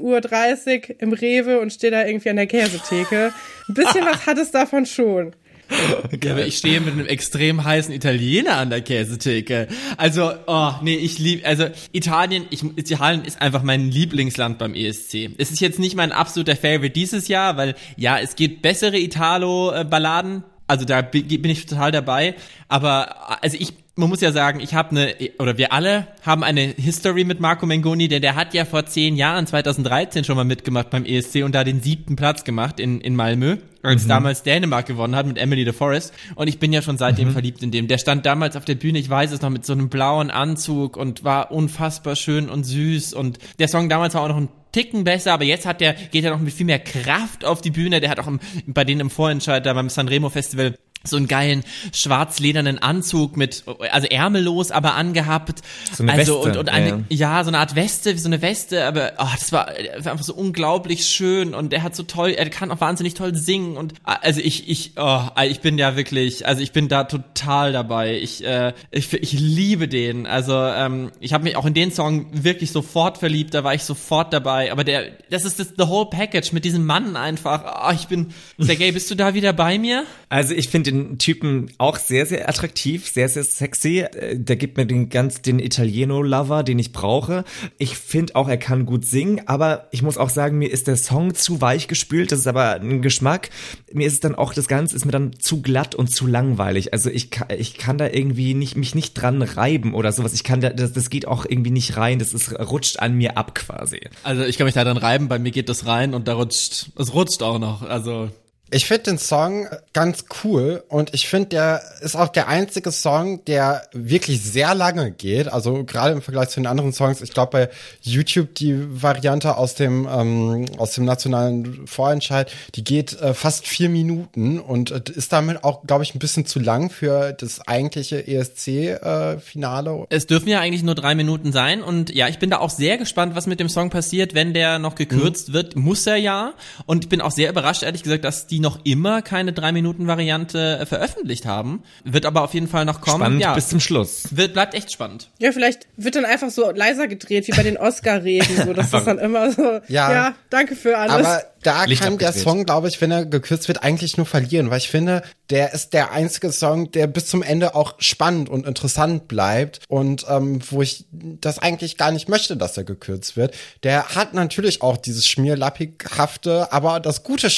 Uhr 0.90 1.02
im 1.02 1.14
Rewe 1.14 1.60
und 1.60 1.74
stehe 1.74 1.92
da 1.92 2.06
irgendwie 2.06 2.30
an 2.30 2.36
der 2.36 2.48
Käsetheke. 2.48 3.34
Ein 3.68 3.74
bisschen 3.74 4.06
was 4.06 4.26
hat 4.26 4.38
es 4.38 4.52
davon 4.52 4.86
schon. 4.86 5.34
Ja, 6.24 6.32
aber 6.32 6.46
ich 6.46 6.58
stehe 6.58 6.82
mit 6.82 6.94
einem 6.94 7.06
extrem 7.06 7.64
heißen 7.64 7.94
Italiener 7.94 8.58
an 8.58 8.72
der 8.72 8.82
Käsetheke. 8.82 9.68
Also, 9.98 10.32
oh, 10.48 10.72
nee, 10.82 10.96
ich 10.96 11.20
liebe, 11.20 11.46
also 11.46 11.68
Italien, 11.92 12.46
ich, 12.50 12.64
Italien 12.64 13.24
ist 13.24 13.42
einfach 13.42 13.62
mein 13.62 13.92
Lieblingsland 13.92 14.58
beim 14.58 14.74
ESC. 14.74 15.30
Es 15.38 15.52
ist 15.52 15.62
jetzt 15.62 15.78
nicht 15.78 15.96
mein 15.96 16.12
absoluter 16.12 16.56
Favorite 16.56 16.90
dieses 16.90 17.28
Jahr, 17.28 17.58
weil 17.58 17.76
ja, 17.98 18.20
es 18.20 18.36
gibt 18.36 18.64
bessere 18.64 18.98
Italo-Balladen, 18.98 20.44
also 20.68 20.86
da 20.86 21.02
bin 21.02 21.46
ich 21.46 21.66
total 21.66 21.92
dabei. 21.92 22.36
Aber 22.68 23.44
also 23.44 23.58
ich 23.60 23.74
man 24.00 24.10
muss 24.10 24.22
ja 24.22 24.32
sagen, 24.32 24.60
ich 24.62 24.74
habe 24.74 24.92
eine, 24.92 25.16
oder 25.40 25.58
wir 25.58 25.74
alle 25.74 26.08
haben 26.26 26.44
eine 26.44 26.62
History 26.62 27.26
mit 27.26 27.40
Marco 27.40 27.66
Mengoni, 27.66 28.08
denn 28.08 28.22
der 28.22 28.36
hat 28.36 28.54
ja 28.54 28.66
vor 28.66 28.86
zehn 28.86 29.16
Jahren, 29.16 29.46
2013 29.46 30.24
schon 30.24 30.38
mal 30.38 30.46
mitgemacht 30.46 30.90
beim 30.90 31.06
ESC 31.06 31.44
und 31.44 31.54
da 31.54 31.64
den 31.64 31.82
siebten 31.82 32.16
Platz 32.16 32.44
gemacht 32.44 32.80
in, 32.80 33.02
in 33.02 33.16
Malmö, 33.16 33.58
als 33.84 34.06
mhm. 34.06 34.10
damals 34.10 34.44
Dänemark 34.44 34.86
gewonnen 34.86 35.16
hat 35.16 35.28
mit 35.28 35.38
Emily 35.38 35.66
de 35.66 35.74
Forest. 35.74 36.14
Und 36.36 36.48
ich 36.48 36.60
bin 36.60 36.72
ja 36.72 36.82
schon 36.82 36.98
seitdem 36.98 37.30
mhm. 37.30 37.34
verliebt 37.34 37.62
in 37.62 37.72
dem. 37.72 37.88
Der 37.88 37.98
stand 37.98 38.26
damals 38.26 38.56
auf 38.56 38.66
der 38.66 38.76
Bühne, 38.76 39.00
ich 39.00 39.10
weiß 39.10 39.32
es 39.32 39.42
noch, 39.42 39.50
mit 39.50 39.66
so 39.66 39.74
einem 39.74 39.90
blauen 39.90 40.32
Anzug 40.32 40.96
und 40.96 41.24
war 41.24 41.52
unfassbar 41.52 42.16
schön 42.16 42.50
und 42.50 42.64
süß. 42.64 43.14
Und 43.14 43.38
der 43.60 43.68
Song 43.68 43.90
damals 43.90 44.14
war 44.14 44.22
auch 44.24 44.30
noch 44.30 44.38
ein 44.38 44.50
Ticken 44.72 45.04
besser, 45.04 45.34
aber 45.34 45.46
jetzt 45.46 45.66
hat 45.66 45.82
der, 45.82 45.94
geht 45.94 46.24
er 46.24 46.32
noch 46.32 46.40
mit 46.40 46.54
viel 46.54 46.66
mehr 46.66 46.80
Kraft 46.80 47.44
auf 47.44 47.62
die 47.62 47.72
Bühne. 47.72 48.00
Der 48.00 48.10
hat 48.10 48.20
auch 48.20 48.28
im, 48.28 48.40
bei 48.68 48.86
denen 48.86 49.02
im 49.02 49.10
Vorentscheid 49.10 49.66
da 49.66 49.74
beim 49.74 49.90
Sanremo 49.90 50.30
Festival 50.30 50.76
so 51.04 51.18
einen 51.18 51.28
geilen 51.28 51.64
schwarzledernen 51.94 52.80
Anzug 52.80 53.38
mit, 53.38 53.64
also 53.92 54.08
ärmellos, 54.08 54.72
aber 54.72 54.96
angehabt. 54.96 55.62
So 55.94 56.04
eine 56.04 56.14
also 56.14 56.36
Weste, 56.36 56.50
und, 56.50 56.58
und 56.58 56.70
eine, 56.70 57.06
ja. 57.10 57.38
ja. 57.38 57.44
so 57.44 57.50
eine 57.50 57.60
Art 57.60 57.76
Weste, 57.76 58.14
wie 58.14 58.20
so 58.20 58.28
eine 58.28 58.42
Weste, 58.42 58.86
aber 58.86 59.14
oh, 59.18 59.28
das 59.32 59.52
war, 59.52 59.72
das 59.96 60.06
war 60.06 60.12
einfach 60.12 60.26
so 60.26 60.34
unglaublich 60.34 61.06
schön 61.06 61.54
und 61.54 61.74
er 61.74 61.84
hat 61.84 61.96
so 61.96 62.04
toll, 62.04 62.32
er 62.32 62.50
kann 62.50 62.72
auch 62.72 62.82
wahnsinnig 62.82 63.14
toll 63.14 63.36
singen 63.36 63.78
und 63.78 63.94
also 64.04 64.42
ich, 64.42 64.70
ich, 64.70 64.94
oh, 64.98 65.22
ich 65.46 65.62
bin 65.62 65.78
ja 65.78 65.96
wirklich, 65.96 66.46
also 66.46 66.62
ich 66.62 66.72
bin 66.72 66.88
da 66.88 67.06
total 67.06 67.74
dabei. 67.74 68.20
Ich, 68.20 68.44
äh, 68.44 68.74
ich, 68.92 69.12
ich 69.14 69.34
liebe 69.34 69.88
den. 69.88 70.26
Also 70.26 70.54
ähm, 70.56 71.12
ich 71.20 71.34
habe 71.34 71.44
mich 71.44 71.56
auch 71.56 71.66
in 71.66 71.74
den 71.74 71.92
Song 71.92 72.28
wirklich 72.32 72.72
sofort 72.72 73.18
verliebt, 73.18 73.54
da 73.54 73.64
war 73.64 73.74
ich 73.74 73.84
sofort 73.84 74.34
dabei. 74.34 74.72
Aber 74.72 74.84
der, 74.84 75.12
das 75.30 75.46
ist 75.46 75.60
das 75.60 75.74
the 75.78 75.88
whole 75.88 76.08
package 76.08 76.52
mit 76.52 76.66
diesem 76.66 76.86
Mann 76.86 77.16
einfach. 77.16 77.88
Oh, 77.88 77.94
ich 77.94 78.08
bin, 78.08 78.28
Sergej, 78.58 78.92
bist 78.92 79.10
du 79.12 79.16
da 79.16 79.34
wieder 79.34 79.54
bei 79.54 79.78
mir? 79.78 80.06
Also 80.30 80.54
ich 80.54 80.70
finde 80.70 80.89
den 80.92 81.18
Typen 81.18 81.72
auch 81.78 81.98
sehr, 81.98 82.26
sehr 82.26 82.48
attraktiv, 82.50 83.08
sehr, 83.10 83.30
sehr 83.30 83.44
sexy. 83.44 84.00
Äh, 84.00 84.38
der 84.38 84.56
gibt 84.56 84.78
mir 84.78 84.86
den 84.86 85.10
ganz, 85.10 85.42
den 85.42 85.60
Italieno-Lover, 85.60 86.64
den 86.64 86.80
ich 86.80 86.92
brauche. 86.92 87.44
Ich 87.78 87.98
finde 87.98 88.36
auch, 88.36 88.48
er 88.48 88.58
kann 88.58 88.86
gut 88.86 89.06
singen, 89.06 89.42
aber 89.48 89.88
ich 89.92 90.02
muss 90.02 90.18
auch 90.18 90.30
sagen, 90.30 90.58
mir 90.58 90.72
ist 90.72 90.88
der 90.88 90.98
Song 90.98 91.34
zu 91.34 91.62
weich 91.62 91.88
gespült. 91.88 92.32
Das 92.32 92.40
ist 92.40 92.48
aber 92.48 92.76
ein 92.76 93.02
Geschmack. 93.02 93.50
Mir 93.92 94.08
ist 94.08 94.14
es 94.14 94.20
dann 94.20 94.36
auch, 94.36 94.54
das 94.54 94.68
Ganze 94.68 94.96
ist 94.96 95.06
mir 95.06 95.12
dann 95.12 95.40
zu 95.40 95.62
glatt 95.62 95.96
und 95.96 96.10
zu 96.10 96.28
langweilig. 96.28 96.94
Also 96.94 97.10
ich 97.10 97.32
kann, 97.32 97.48
ich 97.58 97.78
kann 97.78 97.98
da 97.98 98.08
irgendwie 98.08 98.54
nicht, 98.54 98.76
mich 98.76 98.96
nicht 98.96 99.14
dran 99.14 99.42
reiben 99.42 99.94
oder 99.94 100.12
sowas. 100.12 100.34
Ich 100.34 100.44
kann 100.44 100.62
da, 100.62 100.70
das, 100.70 100.94
das 100.94 101.10
geht 101.10 101.28
auch 101.28 101.46
irgendwie 101.48 101.72
nicht 101.72 101.98
rein. 101.98 102.20
Das 102.20 102.34
ist, 102.34 102.52
rutscht 102.60 103.00
an 103.00 103.16
mir 103.16 103.38
ab 103.38 103.56
quasi. 103.56 104.02
Also 104.24 104.44
ich 104.44 104.58
kann 104.58 104.66
mich 104.66 104.76
da 104.76 104.84
dann 104.84 104.98
reiben, 104.98 105.28
bei 105.28 105.40
mir 105.40 105.52
geht 105.52 105.70
das 105.70 105.86
rein 105.86 106.14
und 106.14 106.28
da 106.28 106.36
rutscht, 106.36 106.92
es 106.98 107.14
rutscht 107.14 107.44
auch 107.44 107.60
noch. 107.60 107.82
Also 107.82 108.30
ich 108.72 108.86
finde 108.86 109.04
den 109.04 109.18
Song 109.18 109.68
ganz 109.94 110.26
cool 110.44 110.84
und 110.90 111.14
ich 111.14 111.28
finde, 111.28 111.50
der 111.50 111.82
ist 112.02 112.16
auch 112.16 112.28
der 112.28 112.48
einzige 112.48 112.92
Song, 112.92 113.44
der 113.46 113.84
wirklich 113.94 114.44
sehr 114.44 114.76
lange 114.76 115.12
geht. 115.12 115.48
Also 115.48 115.84
gerade 115.84 116.14
im 116.14 116.22
Vergleich 116.22 116.50
zu 116.50 116.60
den 116.60 116.68
anderen 116.68 116.94
Songs. 116.94 117.22
Ich 117.22 117.32
glaube 117.32 117.52
bei 117.52 117.70
YouTube 118.02 118.54
die 118.56 118.76
Variante 119.02 119.58
aus 119.58 119.76
dem 119.76 120.08
ähm, 120.12 120.66
aus 120.78 120.92
dem 120.92 121.06
nationalen 121.06 121.88
Vorentscheid, 121.88 122.52
die 122.76 122.84
geht 122.84 123.20
äh, 123.20 123.34
fast 123.34 123.68
vier 123.68 123.90
Minuten 123.90 124.60
und 124.60 124.92
äh, 124.92 125.02
ist 125.16 125.34
damit 125.34 125.64
auch, 125.64 125.84
glaube 125.84 126.04
ich, 126.04 126.14
ein 126.14 126.20
bisschen 126.20 126.46
zu 126.46 126.60
lang 126.60 126.90
für 126.90 127.34
das 127.34 127.68
eigentliche 127.68 128.28
ESC-Finale. 128.28 130.08
Äh, 130.10 130.16
es 130.16 130.28
dürfen 130.28 130.50
ja 130.50 130.60
eigentlich 130.60 130.84
nur 130.84 130.96
drei 130.96 131.16
Minuten 131.16 131.52
sein 131.52 131.82
und 131.82 132.14
ja, 132.14 132.28
ich 132.28 132.40
bin 132.40 132.50
da 132.50 132.60
auch 132.60 132.70
sehr 132.70 132.98
gespannt, 132.98 133.36
was 133.36 133.48
mit 133.48 133.60
dem 133.60 133.70
Song 133.70 133.90
passiert, 133.90 134.34
wenn 134.34 134.54
der 134.54 134.80
noch 134.80 134.96
gekürzt 134.96 135.50
mhm. 135.50 135.54
wird. 135.54 135.76
Muss 135.76 136.06
er 136.06 136.18
ja 136.18 136.54
und 136.86 137.06
ich 137.06 137.10
bin 137.10 137.22
auch 137.22 137.32
sehr 137.32 137.50
überrascht, 137.50 137.84
ehrlich 137.84 138.04
gesagt, 138.04 138.24
dass 138.24 138.46
die 138.48 138.59
die 138.60 138.64
noch 138.64 138.80
immer 138.84 139.22
keine 139.22 139.52
3-Minuten-Variante 139.52 140.80
äh, 140.80 140.86
veröffentlicht 140.86 141.46
haben. 141.46 141.82
Wird 142.04 142.26
aber 142.26 142.44
auf 142.44 142.54
jeden 142.54 142.68
Fall 142.68 142.84
noch 142.84 143.00
kommen. 143.00 143.22
Spannend 143.22 143.42
ja. 143.42 143.54
bis 143.54 143.70
zum 143.70 143.80
Schluss. 143.80 144.28
Wird, 144.32 144.52
bleibt 144.52 144.74
echt 144.74 144.92
spannend. 144.92 145.30
Ja, 145.40 145.54
vielleicht 145.54 145.88
wird 145.96 146.16
dann 146.16 146.26
einfach 146.26 146.50
so 146.50 146.70
leiser 146.72 147.08
gedreht, 147.08 147.48
wie 147.48 147.52
bei 147.52 147.64
den 147.64 147.78
Oscar-Reden, 147.78 148.66
so 148.66 148.74
dass 148.74 148.92
das 148.92 149.06
dann 149.06 149.18
immer 149.18 149.52
so, 149.52 149.80
ja, 149.88 150.12
ja 150.12 150.36
danke 150.50 150.76
für 150.76 150.98
alles. 150.98 151.26
Aber 151.26 151.44
da 151.64 151.86
Licht 151.86 152.02
kann 152.02 152.18
der 152.18 152.34
Song, 152.34 152.66
glaube 152.66 152.88
ich, 152.88 153.02
wenn 153.02 153.12
er 153.12 153.26
gekürzt 153.26 153.68
wird, 153.68 153.84
eigentlich 153.84 154.18
nur 154.18 154.26
verlieren, 154.26 154.70
weil 154.70 154.78
ich 154.78 154.90
finde, 154.90 155.24
der 155.50 155.74
ist 155.74 155.94
der 155.94 156.12
einzige 156.12 156.52
Song, 156.52 156.92
der 156.92 157.08
bis 157.08 157.26
zum 157.26 157.44
Ende 157.44 157.76
auch 157.76 157.96
spannend 158.00 158.50
und 158.50 158.66
interessant 158.66 159.28
bleibt 159.28 159.82
und 159.88 160.26
ähm, 160.30 160.60
wo 160.70 160.82
ich 160.82 161.06
das 161.12 161.60
eigentlich 161.60 161.98
gar 161.98 162.12
nicht 162.12 162.30
möchte, 162.30 162.56
dass 162.56 162.78
er 162.78 162.84
gekürzt 162.84 163.36
wird. 163.36 163.56
Der 163.84 164.16
hat 164.16 164.34
natürlich 164.34 164.82
auch 164.82 164.98
dieses 164.98 165.28
Schmierlappighafte, 165.28 166.72
aber 166.72 167.00
das 167.00 167.24
gute 167.24 167.50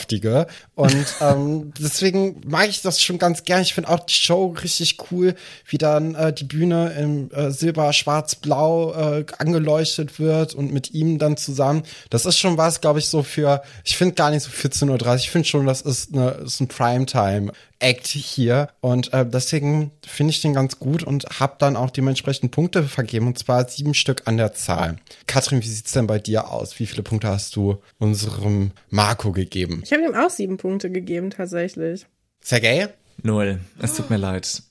Schmierlappenhaftige 0.00 0.46
und 0.74 1.06
ähm, 1.20 1.72
deswegen 1.78 2.40
mag 2.46 2.68
ich 2.68 2.82
das 2.82 3.00
schon 3.00 3.18
ganz 3.18 3.44
gern. 3.44 3.62
Ich 3.62 3.74
finde 3.74 3.90
auch 3.90 4.00
die 4.00 4.14
Show 4.14 4.54
richtig 4.62 4.98
cool, 5.10 5.34
wie 5.66 5.78
dann 5.78 6.14
äh, 6.14 6.32
die 6.32 6.44
Bühne 6.44 6.92
im 6.98 7.30
äh, 7.32 7.50
Silber, 7.50 7.92
Schwarz, 7.92 8.34
Blau 8.34 8.92
äh, 8.92 9.24
angeleuchtet 9.38 10.18
wird 10.18 10.54
und 10.54 10.72
mit 10.72 10.92
ihm 10.92 11.18
dann 11.18 11.36
zusammen. 11.36 11.82
Das 12.10 12.26
ist 12.26 12.38
schon 12.38 12.56
was, 12.56 12.80
glaube 12.80 12.98
ich, 12.98 13.06
so 13.06 13.22
für, 13.22 13.62
ich 13.84 13.96
finde 13.96 14.14
gar 14.14 14.30
nicht 14.30 14.42
so 14.42 14.50
14.30 14.50 15.06
Uhr. 15.06 15.14
Ich 15.16 15.30
finde 15.30 15.48
schon, 15.48 15.66
das 15.66 15.82
ist, 15.82 16.14
eine, 16.14 16.30
ist 16.30 16.60
ein 16.60 16.68
Primetime-Act 17.80 18.06
hier. 18.06 18.68
Und 18.80 19.12
äh, 19.12 19.26
deswegen 19.26 19.90
finde 20.06 20.32
ich 20.32 20.40
den 20.40 20.54
ganz 20.54 20.78
gut 20.78 21.02
und 21.02 21.24
habe 21.40 21.56
dann 21.58 21.76
auch 21.76 21.90
dementsprechend 21.90 22.52
Punkte 22.52 22.84
vergeben. 22.84 23.26
Und 23.26 23.38
zwar 23.38 23.68
sieben 23.68 23.94
Stück 23.94 24.22
an 24.26 24.36
der 24.36 24.52
Zahl. 24.52 24.96
Katrin, 25.26 25.62
wie 25.62 25.68
sieht's 25.68 25.92
denn 25.92 26.06
bei 26.06 26.18
dir 26.18 26.50
aus? 26.50 26.78
Wie 26.78 26.86
viele 26.86 27.02
Punkte 27.02 27.28
hast 27.28 27.56
du 27.56 27.78
unserem 27.98 28.72
Marco 28.90 29.32
gegeben? 29.32 29.82
Ich 29.84 29.92
habe 29.92 30.02
ihm 30.04 30.14
auch 30.14 30.30
sieben 30.30 30.56
Punkte 30.56 30.90
gegeben, 30.90 31.30
tatsächlich. 31.30 32.06
Sergej? 32.42 32.88
Null. 33.22 33.60
Es 33.80 33.94
tut 33.94 34.10
mir 34.10 34.16
leid. 34.16 34.62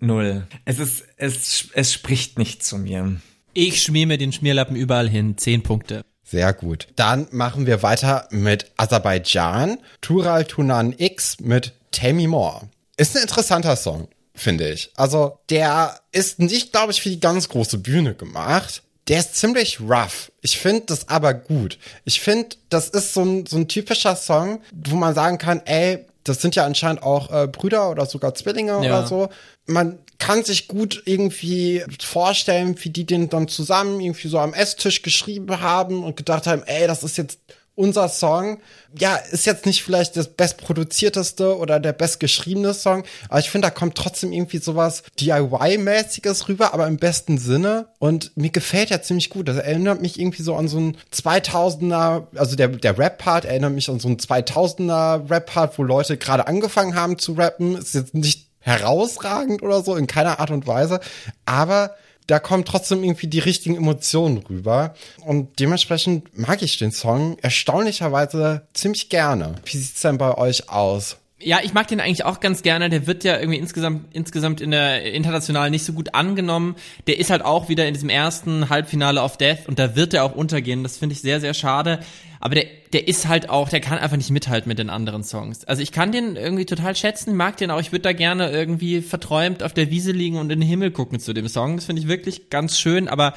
Null. 0.00 0.46
Es 0.64 0.78
ist, 0.78 1.04
es, 1.16 1.68
es 1.72 1.92
spricht 1.92 2.38
nicht 2.38 2.64
zu 2.64 2.78
mir. 2.78 3.16
Ich 3.54 3.82
schmier 3.82 4.06
mir 4.06 4.18
den 4.18 4.32
Schmierlappen 4.32 4.76
überall 4.76 5.08
hin. 5.08 5.38
Zehn 5.38 5.62
Punkte. 5.62 6.04
Sehr 6.26 6.52
gut. 6.54 6.88
Dann 6.96 7.28
machen 7.30 7.66
wir 7.66 7.82
weiter 7.82 8.28
mit 8.30 8.72
Aserbaidschan. 8.78 9.78
Tural 10.00 10.46
Tunan 10.46 10.94
X 10.96 11.38
mit 11.40 11.74
Tammy 11.94 12.26
Moore. 12.26 12.68
Ist 12.96 13.16
ein 13.16 13.22
interessanter 13.22 13.76
Song, 13.76 14.08
finde 14.34 14.70
ich. 14.70 14.90
Also, 14.96 15.38
der 15.50 16.00
ist 16.12 16.38
nicht, 16.38 16.72
glaube 16.72 16.92
ich, 16.92 17.00
für 17.00 17.08
die 17.08 17.20
ganz 17.20 17.48
große 17.48 17.78
Bühne 17.78 18.14
gemacht. 18.14 18.82
Der 19.08 19.18
ist 19.18 19.36
ziemlich 19.36 19.80
rough. 19.80 20.32
Ich 20.40 20.58
finde 20.58 20.84
das 20.86 21.08
aber 21.08 21.34
gut. 21.34 21.78
Ich 22.04 22.20
finde, 22.20 22.56
das 22.70 22.88
ist 22.88 23.14
so 23.14 23.22
ein, 23.22 23.46
so 23.46 23.56
ein 23.56 23.68
typischer 23.68 24.16
Song, 24.16 24.60
wo 24.72 24.96
man 24.96 25.14
sagen 25.14 25.38
kann, 25.38 25.60
ey, 25.66 26.06
das 26.24 26.40
sind 26.40 26.56
ja 26.56 26.64
anscheinend 26.64 27.02
auch 27.02 27.30
äh, 27.30 27.46
Brüder 27.46 27.90
oder 27.90 28.06
sogar 28.06 28.34
Zwillinge 28.34 28.72
ja. 28.72 28.78
oder 28.78 29.06
so. 29.06 29.28
Man 29.66 29.98
kann 30.18 30.42
sich 30.42 30.68
gut 30.68 31.02
irgendwie 31.04 31.84
vorstellen, 32.00 32.76
wie 32.80 32.88
die 32.88 33.04
den 33.04 33.28
dann 33.28 33.46
zusammen 33.46 34.00
irgendwie 34.00 34.28
so 34.28 34.38
am 34.38 34.54
Esstisch 34.54 35.02
geschrieben 35.02 35.60
haben 35.60 36.02
und 36.02 36.16
gedacht 36.16 36.46
haben, 36.46 36.62
ey, 36.62 36.86
das 36.86 37.02
ist 37.02 37.18
jetzt 37.18 37.40
unser 37.74 38.08
Song. 38.08 38.60
Ja, 38.96 39.16
ist 39.16 39.46
jetzt 39.46 39.66
nicht 39.66 39.82
vielleicht 39.82 40.16
das 40.16 40.28
bestproduzierteste 40.28 41.56
oder 41.58 41.80
der 41.80 41.92
bestgeschriebene 41.92 42.72
Song, 42.74 43.04
aber 43.28 43.40
ich 43.40 43.50
finde, 43.50 43.66
da 43.66 43.70
kommt 43.70 43.96
trotzdem 43.96 44.32
irgendwie 44.32 44.58
sowas 44.58 45.02
DIY-mäßiges 45.18 46.48
rüber, 46.48 46.72
aber 46.74 46.86
im 46.86 46.98
besten 46.98 47.38
Sinne. 47.38 47.88
Und 47.98 48.36
mir 48.36 48.50
gefällt 48.50 48.90
er 48.90 49.02
ziemlich 49.02 49.30
gut. 49.30 49.48
Das 49.48 49.56
erinnert 49.56 50.00
mich 50.00 50.18
irgendwie 50.18 50.42
so 50.42 50.54
an 50.54 50.68
so 50.68 50.78
ein 50.78 50.96
2000er, 51.12 52.26
also 52.36 52.56
der, 52.56 52.68
der 52.68 52.98
Rap-Part 52.98 53.44
erinnert 53.44 53.72
mich 53.72 53.88
an 53.88 53.98
so 53.98 54.08
ein 54.08 54.18
2000er 54.18 55.28
Rap-Part, 55.30 55.78
wo 55.78 55.82
Leute 55.82 56.16
gerade 56.16 56.46
angefangen 56.46 56.94
haben 56.94 57.18
zu 57.18 57.32
rappen. 57.32 57.76
Ist 57.76 57.94
jetzt 57.94 58.14
nicht 58.14 58.48
herausragend 58.60 59.62
oder 59.62 59.82
so, 59.82 59.94
in 59.96 60.06
keiner 60.06 60.40
Art 60.40 60.50
und 60.50 60.66
Weise. 60.66 61.00
Aber 61.44 61.94
da 62.26 62.38
kommen 62.38 62.64
trotzdem 62.64 63.04
irgendwie 63.04 63.26
die 63.26 63.38
richtigen 63.38 63.76
Emotionen 63.76 64.38
rüber. 64.38 64.94
Und 65.24 65.60
dementsprechend 65.60 66.36
mag 66.36 66.62
ich 66.62 66.78
den 66.78 66.92
Song 66.92 67.36
erstaunlicherweise 67.42 68.66
ziemlich 68.72 69.08
gerne. 69.08 69.56
Wie 69.64 69.76
sieht's 69.76 70.00
denn 70.00 70.18
bei 70.18 70.36
euch 70.36 70.70
aus? 70.70 71.18
Ja, 71.40 71.58
ich 71.62 71.74
mag 71.74 71.88
den 71.88 72.00
eigentlich 72.00 72.24
auch 72.24 72.40
ganz 72.40 72.62
gerne. 72.62 72.88
Der 72.88 73.06
wird 73.06 73.22
ja 73.22 73.38
irgendwie 73.38 73.58
insgesamt, 73.58 74.14
insgesamt 74.14 74.62
in 74.62 74.70
der 74.70 75.12
international 75.12 75.68
nicht 75.68 75.84
so 75.84 75.92
gut 75.92 76.14
angenommen. 76.14 76.76
Der 77.06 77.18
ist 77.18 77.28
halt 77.28 77.44
auch 77.44 77.68
wieder 77.68 77.86
in 77.86 77.92
diesem 77.92 78.08
ersten 78.08 78.70
Halbfinale 78.70 79.20
of 79.20 79.36
Death 79.36 79.68
und 79.68 79.78
da 79.78 79.94
wird 79.94 80.14
er 80.14 80.24
auch 80.24 80.34
untergehen. 80.34 80.82
Das 80.82 80.96
finde 80.96 81.12
ich 81.12 81.20
sehr, 81.20 81.40
sehr 81.40 81.52
schade. 81.52 82.00
Aber 82.44 82.56
der, 82.56 82.66
der 82.92 83.08
ist 83.08 83.26
halt 83.26 83.48
auch, 83.48 83.70
der 83.70 83.80
kann 83.80 83.96
einfach 83.96 84.18
nicht 84.18 84.30
mithalten 84.30 84.68
mit 84.68 84.78
den 84.78 84.90
anderen 84.90 85.24
Songs. 85.24 85.64
Also 85.64 85.80
ich 85.80 85.92
kann 85.92 86.12
den 86.12 86.36
irgendwie 86.36 86.66
total 86.66 86.94
schätzen, 86.94 87.34
mag 87.34 87.56
den 87.56 87.70
auch, 87.70 87.80
ich 87.80 87.90
würde 87.90 88.02
da 88.02 88.12
gerne 88.12 88.50
irgendwie 88.50 89.00
verträumt 89.00 89.62
auf 89.62 89.72
der 89.72 89.90
Wiese 89.90 90.12
liegen 90.12 90.36
und 90.36 90.52
in 90.52 90.60
den 90.60 90.68
Himmel 90.68 90.90
gucken 90.90 91.20
zu 91.20 91.32
dem 91.32 91.48
Song. 91.48 91.76
Das 91.76 91.86
finde 91.86 92.02
ich 92.02 92.08
wirklich 92.08 92.50
ganz 92.50 92.78
schön, 92.78 93.08
aber 93.08 93.32